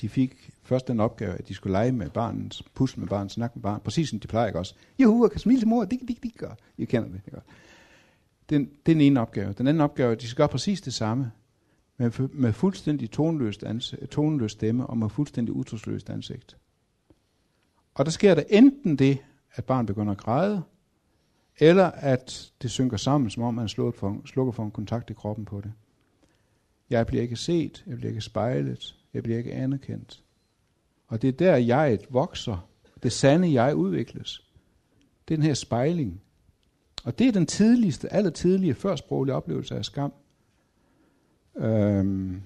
De 0.00 0.08
fik 0.08 0.50
først 0.62 0.88
den 0.88 1.00
opgave, 1.00 1.34
at 1.34 1.48
de 1.48 1.54
skulle 1.54 1.72
lege 1.72 1.92
med 1.92 2.10
barnet, 2.10 2.62
pusle 2.74 3.00
med 3.00 3.08
barnet, 3.08 3.32
snakke 3.32 3.58
med 3.58 3.62
barnet, 3.62 3.82
præcis 3.82 4.08
som 4.08 4.20
de 4.20 4.28
plejer 4.28 4.46
ikke 4.46 4.58
også. 4.58 4.74
Juhu, 4.98 5.24
jeg 5.24 5.30
kan 5.30 5.40
smile 5.40 5.60
til 5.60 5.68
mor, 5.68 5.84
det 5.84 5.98
kan 5.98 6.08
de 6.08 6.30
gøre. 6.36 6.54
I 6.78 6.84
kender 6.84 7.08
det, 7.08 7.20
ikke? 7.26 7.38
Den, 8.52 8.64
det 8.64 8.92
er 8.92 8.94
den 8.94 9.00
ene 9.00 9.20
opgave. 9.20 9.52
Den 9.52 9.66
anden 9.66 9.80
opgave 9.80 10.08
er, 10.08 10.12
at 10.12 10.20
de 10.20 10.26
skal 10.26 10.36
gøre 10.36 10.48
præcis 10.48 10.80
det 10.80 10.94
samme, 10.94 11.30
men 11.96 12.12
med 12.32 12.52
fuldstændig 12.52 13.10
toneløst, 13.10 13.62
ansigt, 13.62 14.10
tonløst 14.10 14.52
stemme 14.52 14.86
og 14.86 14.98
med 14.98 15.08
fuldstændig 15.08 15.54
utrosløst 15.54 16.10
ansigt. 16.10 16.56
Og 17.94 18.04
der 18.04 18.10
sker 18.10 18.34
der 18.34 18.42
enten 18.48 18.96
det, 18.96 19.18
at 19.54 19.64
barnet 19.64 19.86
begynder 19.86 20.12
at 20.12 20.18
græde, 20.18 20.62
eller 21.58 21.84
at 21.84 22.52
det 22.62 22.70
synker 22.70 22.96
sammen, 22.96 23.30
som 23.30 23.42
om 23.42 23.54
man 23.54 23.68
for, 23.68 24.26
slukker 24.26 24.52
for 24.52 24.64
en 24.64 24.70
kontakt 24.70 25.10
i 25.10 25.12
kroppen 25.12 25.44
på 25.44 25.60
det. 25.60 25.72
Jeg 26.90 27.06
bliver 27.06 27.22
ikke 27.22 27.36
set, 27.36 27.84
jeg 27.86 27.96
bliver 27.96 28.10
ikke 28.10 28.20
spejlet, 28.20 28.96
jeg 29.14 29.22
bliver 29.22 29.38
ikke 29.38 29.52
anerkendt. 29.52 30.24
Og 31.08 31.22
det 31.22 31.28
er 31.28 31.32
der, 31.32 31.56
jeg 31.56 31.98
vokser. 32.10 32.68
Det 33.02 33.12
sande 33.12 33.52
jeg 33.52 33.76
udvikles. 33.76 34.48
Det 35.28 35.34
er 35.34 35.36
den 35.38 35.46
her 35.46 35.54
spejling. 35.54 36.20
Og 37.04 37.18
det 37.18 37.28
er 37.28 37.32
den 37.32 37.46
tidligste, 37.46 38.12
aller 38.12 38.30
tidlige 38.30 38.74
førsproglige 38.74 39.34
oplevelse 39.34 39.76
af 39.76 39.84
skam. 39.84 40.12
Øhm, 41.56 42.42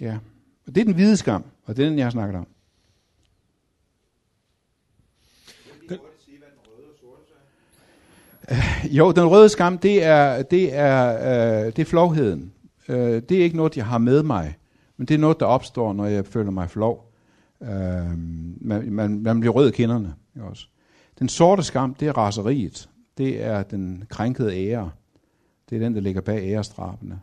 ja. 0.00 0.18
Og 0.66 0.74
det 0.74 0.80
er 0.80 0.84
den 0.84 0.94
hvide 0.94 1.16
skam, 1.16 1.44
og 1.64 1.76
det 1.76 1.84
er 1.84 1.88
den, 1.88 1.98
jeg 1.98 2.06
har 2.06 2.10
snakket 2.10 2.36
om. 2.36 2.46
Øh, 8.50 8.96
jo, 8.96 9.12
den 9.12 9.24
røde 9.26 9.48
skam, 9.48 9.78
det 9.78 10.04
er, 10.04 10.42
det 10.42 10.74
er, 10.74 11.14
øh, 11.64 11.66
det 11.66 11.78
er 11.78 11.84
flovheden. 11.84 12.52
Øh, 12.88 13.22
det 13.28 13.32
er 13.32 13.42
ikke 13.42 13.56
noget, 13.56 13.76
jeg 13.76 13.86
har 13.86 13.98
med 13.98 14.22
mig, 14.22 14.56
men 14.96 15.06
det 15.06 15.14
er 15.14 15.18
noget, 15.18 15.40
der 15.40 15.46
opstår, 15.46 15.92
når 15.92 16.06
jeg 16.06 16.26
føler 16.26 16.50
mig 16.50 16.70
flov. 16.70 17.12
Øh, 17.62 17.68
man, 18.60 18.92
man, 18.92 19.22
man 19.22 19.40
bliver 19.40 19.52
rød 19.52 19.68
i 19.68 19.72
kinderne. 19.72 20.14
Også. 20.40 20.66
Den 21.18 21.28
sorte 21.28 21.62
skam, 21.62 21.94
det 21.94 22.08
er 22.08 22.12
raseriet. 22.12 22.88
Det 23.18 23.42
er 23.42 23.62
den 23.62 24.04
krænkede 24.08 24.56
ære. 24.56 24.90
Det 25.70 25.76
er 25.76 25.80
den, 25.80 25.94
der 25.94 26.00
ligger 26.00 26.20
bag 26.20 26.42
ærestrabene. 26.42 27.20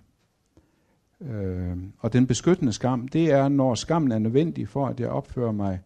Øh, 1.22 1.78
og 2.00 2.14
den 2.14 2.28
beskyttende 2.28 2.74
skam, 2.74 3.08
det 3.08 3.32
er, 3.32 3.48
når 3.48 3.76
skammen 3.76 4.12
er 4.12 4.20
nødvendig 4.20 4.68
for, 4.70 4.88
at 4.88 5.00
jeg 5.00 5.10
opfører 5.10 5.52
mig, 5.52 5.80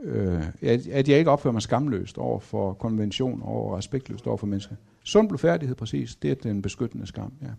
øh, 0.00 0.42
at 0.62 1.08
jeg 1.08 1.18
ikke 1.18 1.30
opfører 1.30 1.52
mig 1.52 1.62
skamløst 1.62 2.18
over 2.18 2.40
for 2.40 2.72
konvention, 2.72 3.42
over 3.42 3.76
respektløst 3.76 4.26
over 4.26 4.36
for 4.36 4.46
mennesker. 4.46 4.76
Sund 5.02 5.28
blufærdighed, 5.28 5.76
præcis, 5.76 6.14
det 6.14 6.30
er 6.30 6.34
den 6.34 6.62
beskyttende 6.62 7.06
skam, 7.06 7.32
ja. 7.42 7.50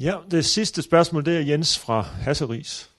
Ja, 0.00 0.16
det 0.30 0.44
sidste 0.44 0.82
spørgsmål, 0.82 1.24
det 1.24 1.36
er 1.36 1.40
Jens 1.40 1.78
fra 1.78 2.00
Hasseris. 2.00 2.90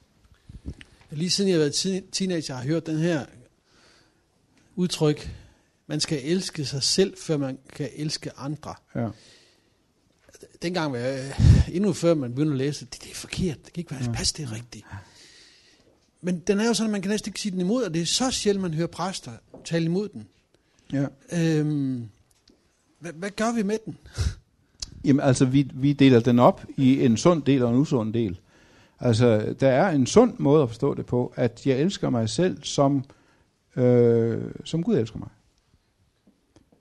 Lige 1.11 1.29
siden 1.29 1.49
jeg 1.49 1.55
har 1.55 1.59
været 1.59 2.05
teenager, 2.11 2.53
har 2.53 2.61
jeg 2.61 2.69
hørt 2.69 2.85
den 2.85 2.97
her 2.97 3.25
udtryk, 4.75 5.29
man 5.87 5.99
skal 5.99 6.19
elske 6.23 6.65
sig 6.65 6.83
selv, 6.83 7.17
før 7.17 7.37
man 7.37 7.57
kan 7.75 7.89
elske 7.95 8.31
andre. 8.37 8.75
Ja 8.95 9.07
dengang 10.61 10.91
var 10.91 10.97
jeg, 10.97 11.33
endnu 11.71 11.93
før 11.93 12.13
man 12.13 12.29
begyndte 12.29 12.51
at 12.51 12.57
læse, 12.57 12.85
det, 12.85 13.03
det 13.03 13.11
er 13.11 13.15
forkert, 13.15 13.65
det 13.65 13.73
kan 13.73 13.81
ikke 13.81 13.91
være, 13.91 14.03
ja. 14.03 14.11
passe, 14.11 14.33
det 14.37 14.43
er 14.43 14.55
rigtigt. 14.55 14.85
Men 16.21 16.39
den 16.39 16.59
er 16.59 16.67
jo 16.67 16.73
sådan, 16.73 16.89
at 16.89 16.91
man 16.91 17.01
kan 17.01 17.11
næsten 17.11 17.29
ikke 17.29 17.39
sige 17.39 17.51
den 17.51 17.59
imod, 17.59 17.83
og 17.83 17.93
det 17.93 18.01
er 18.01 18.05
så 18.05 18.31
sjældent, 18.31 18.61
man 18.61 18.73
hører 18.73 18.87
præster 18.87 19.31
tale 19.65 19.85
imod 19.85 20.09
den. 20.09 20.27
Ja. 20.93 21.05
Øhm, 21.31 22.09
hvad, 22.99 23.11
hvad 23.13 23.29
gør 23.29 23.55
vi 23.55 23.63
med 23.63 23.77
den? 23.85 23.97
Jamen 25.03 25.19
altså, 25.25 25.45
vi, 25.45 25.71
vi 25.73 25.93
deler 25.93 26.19
den 26.19 26.39
op 26.39 26.65
i 26.77 27.05
en 27.05 27.17
sund 27.17 27.43
del 27.43 27.63
og 27.63 27.69
en 27.69 27.75
usund 27.75 28.13
del. 28.13 28.39
Altså, 28.99 29.55
der 29.59 29.67
er 29.67 29.89
en 29.89 30.05
sund 30.05 30.33
måde 30.37 30.63
at 30.63 30.69
forstå 30.69 30.93
det 30.93 31.05
på, 31.05 31.33
at 31.35 31.65
jeg 31.65 31.79
elsker 31.79 32.09
mig 32.09 32.29
selv, 32.29 32.63
som, 32.63 33.03
øh, 33.75 34.43
som 34.63 34.83
Gud 34.83 34.97
elsker 34.97 35.19
mig. 35.19 35.29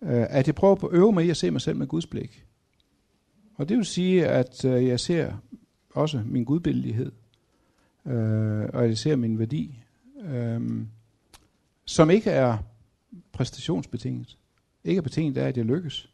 Øh, 0.04 0.26
at 0.30 0.46
jeg 0.46 0.54
prøver 0.54 0.74
på 0.74 0.86
at 0.86 0.96
øve 0.96 1.12
mig 1.12 1.26
i 1.26 1.30
at 1.30 1.36
se 1.36 1.50
mig 1.50 1.60
selv 1.60 1.76
med 1.76 1.86
Guds 1.86 2.06
blik. 2.06 2.46
Og 3.54 3.68
det 3.68 3.76
vil 3.76 3.86
sige, 3.86 4.26
at 4.26 4.64
øh, 4.64 4.86
jeg 4.86 5.00
ser 5.00 5.32
også 5.90 6.22
min 6.26 6.44
gudbillighed, 6.44 7.12
øh, 8.06 8.68
og 8.72 8.88
jeg 8.88 8.98
ser 8.98 9.16
min 9.16 9.38
værdi, 9.38 9.80
øh, 10.24 10.86
som 11.84 12.10
ikke 12.10 12.30
er 12.30 12.58
præstationsbetinget. 13.32 14.38
Ikke 14.84 14.98
er 14.98 15.02
betinget 15.02 15.36
af, 15.36 15.48
at 15.48 15.56
jeg 15.56 15.64
lykkes. 15.64 16.10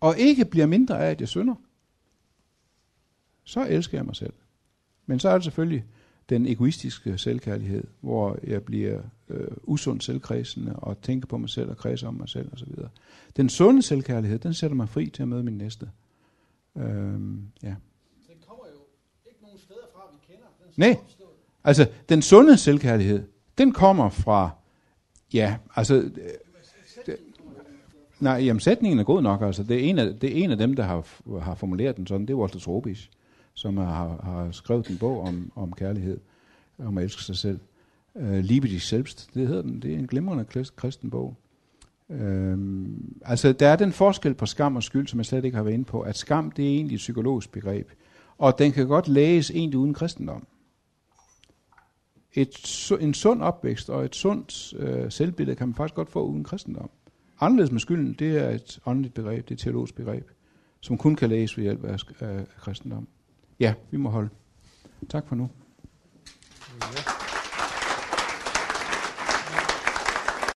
Og 0.00 0.18
ikke 0.18 0.44
bliver 0.44 0.66
mindre 0.66 1.06
af, 1.06 1.10
at 1.10 1.20
jeg 1.20 1.28
synder. 1.28 1.54
Så 3.44 3.66
elsker 3.68 3.98
jeg 3.98 4.04
mig 4.04 4.16
selv. 4.16 4.32
Men 5.06 5.18
så 5.18 5.28
er 5.28 5.34
det 5.34 5.44
selvfølgelig 5.44 5.84
den 6.28 6.46
egoistiske 6.46 7.18
selvkærlighed, 7.18 7.84
hvor 8.00 8.38
jeg 8.42 8.62
bliver 8.62 9.00
øh, 9.28 9.48
usund 9.62 10.00
selvkredsende 10.00 10.76
og 10.76 11.00
tænker 11.02 11.26
på 11.26 11.38
mig 11.38 11.50
selv 11.50 11.70
og 11.70 11.76
kredser 11.76 12.08
om 12.08 12.14
mig 12.14 12.28
selv 12.28 12.52
osv. 12.52 12.72
Den 13.36 13.48
sunde 13.48 13.82
selvkærlighed, 13.82 14.38
den 14.38 14.54
sætter 14.54 14.76
mig 14.76 14.88
fri 14.88 15.10
til 15.10 15.22
at 15.22 15.28
møde 15.28 15.42
min 15.42 15.58
næste. 15.58 15.90
Øhm, 16.76 17.42
ja. 17.62 17.74
Den 18.28 18.36
kommer 18.48 18.64
jo 18.66 18.80
ikke 19.26 19.42
nogen 19.42 19.58
steder 19.58 19.86
fra, 19.94 20.00
vi 20.12 20.32
kender. 20.32 20.46
Den 20.64 20.72
Nej, 20.76 20.96
altså 21.64 21.88
den 22.08 22.22
sunde 22.22 22.56
selvkærlighed, 22.56 23.22
den 23.58 23.72
kommer 23.72 24.08
fra, 24.08 24.50
ja, 25.34 25.56
altså... 25.76 25.94
Det, 25.94 26.18
øh, 27.08 27.14
nej, 28.20 28.34
jamen 28.34 28.60
sætningen 28.60 28.98
er 28.98 29.04
god 29.04 29.22
nok, 29.22 29.42
altså. 29.42 29.62
Det 29.62 29.76
er 29.76 29.90
en 29.90 29.98
af, 29.98 30.18
det 30.20 30.38
er 30.38 30.44
en 30.44 30.50
af 30.50 30.56
dem, 30.56 30.74
der 30.74 30.82
har, 30.82 31.06
har 31.40 31.54
formuleret 31.54 31.96
den 31.96 32.06
sådan, 32.06 32.26
det 32.26 32.32
er 32.32 32.38
Walter 32.38 32.58
Trobisch, 32.58 33.10
som 33.54 33.76
har, 33.76 34.20
har 34.22 34.50
skrevet 34.50 34.88
en 34.88 34.98
bog 34.98 35.20
om, 35.20 35.52
om 35.54 35.72
kærlighed, 35.72 36.20
om 36.78 36.98
at 36.98 37.04
elske 37.04 37.22
sig 37.22 37.36
selv. 37.36 37.58
Uh, 38.14 38.38
Liebe 38.38 38.68
dich 38.68 38.86
selbst, 38.86 39.30
det 39.34 39.48
hedder 39.48 39.62
den. 39.62 39.82
Det 39.82 39.94
er 39.94 39.98
en 39.98 40.06
glimrende 40.06 40.44
kristen 40.76 41.10
bog. 41.10 41.36
Øhm, 42.10 43.20
altså, 43.24 43.52
der 43.52 43.68
er 43.68 43.76
den 43.76 43.92
forskel 43.92 44.34
på 44.34 44.46
skam 44.46 44.76
og 44.76 44.82
skyld, 44.82 45.06
som 45.06 45.18
jeg 45.18 45.26
slet 45.26 45.44
ikke 45.44 45.56
har 45.56 45.64
været 45.64 45.74
inde 45.74 45.84
på, 45.84 46.00
at 46.00 46.16
skam, 46.16 46.50
det 46.50 46.64
er 46.64 46.68
egentlig 46.68 46.94
et 46.94 46.98
psykologisk 46.98 47.52
begreb. 47.52 47.90
Og 48.38 48.58
den 48.58 48.72
kan 48.72 48.86
godt 48.86 49.08
læges 49.08 49.50
egentlig 49.50 49.78
uden 49.78 49.94
kristendom. 49.94 50.46
Et, 52.32 52.92
en 53.00 53.14
sund 53.14 53.42
opvækst 53.42 53.90
og 53.90 54.04
et 54.04 54.16
sundt 54.16 54.74
øh, 54.78 55.10
selvbillede 55.10 55.56
kan 55.56 55.68
man 55.68 55.74
faktisk 55.74 55.94
godt 55.94 56.10
få 56.10 56.26
uden 56.26 56.44
kristendom. 56.44 56.90
Anderledes 57.40 57.72
med 57.72 57.80
skylden, 57.80 58.12
det 58.18 58.36
er 58.36 58.50
et 58.50 58.80
åndeligt 58.86 59.14
begreb, 59.14 59.44
det 59.44 59.50
er 59.50 59.54
et 59.54 59.58
teologisk 59.58 59.94
begreb, 59.94 60.30
som 60.80 60.98
kun 60.98 61.16
kan 61.16 61.28
læses 61.28 61.56
ved 61.56 61.64
hjælp 61.64 61.84
af, 61.84 61.98
af 62.20 62.46
kristendom. 62.58 63.08
Ja, 63.60 63.74
vi 63.90 63.96
må 63.96 64.10
holde. 64.10 64.30
Tak 65.08 65.28
for 65.28 65.34
nu. 65.36 65.50
Ja. 66.80 67.13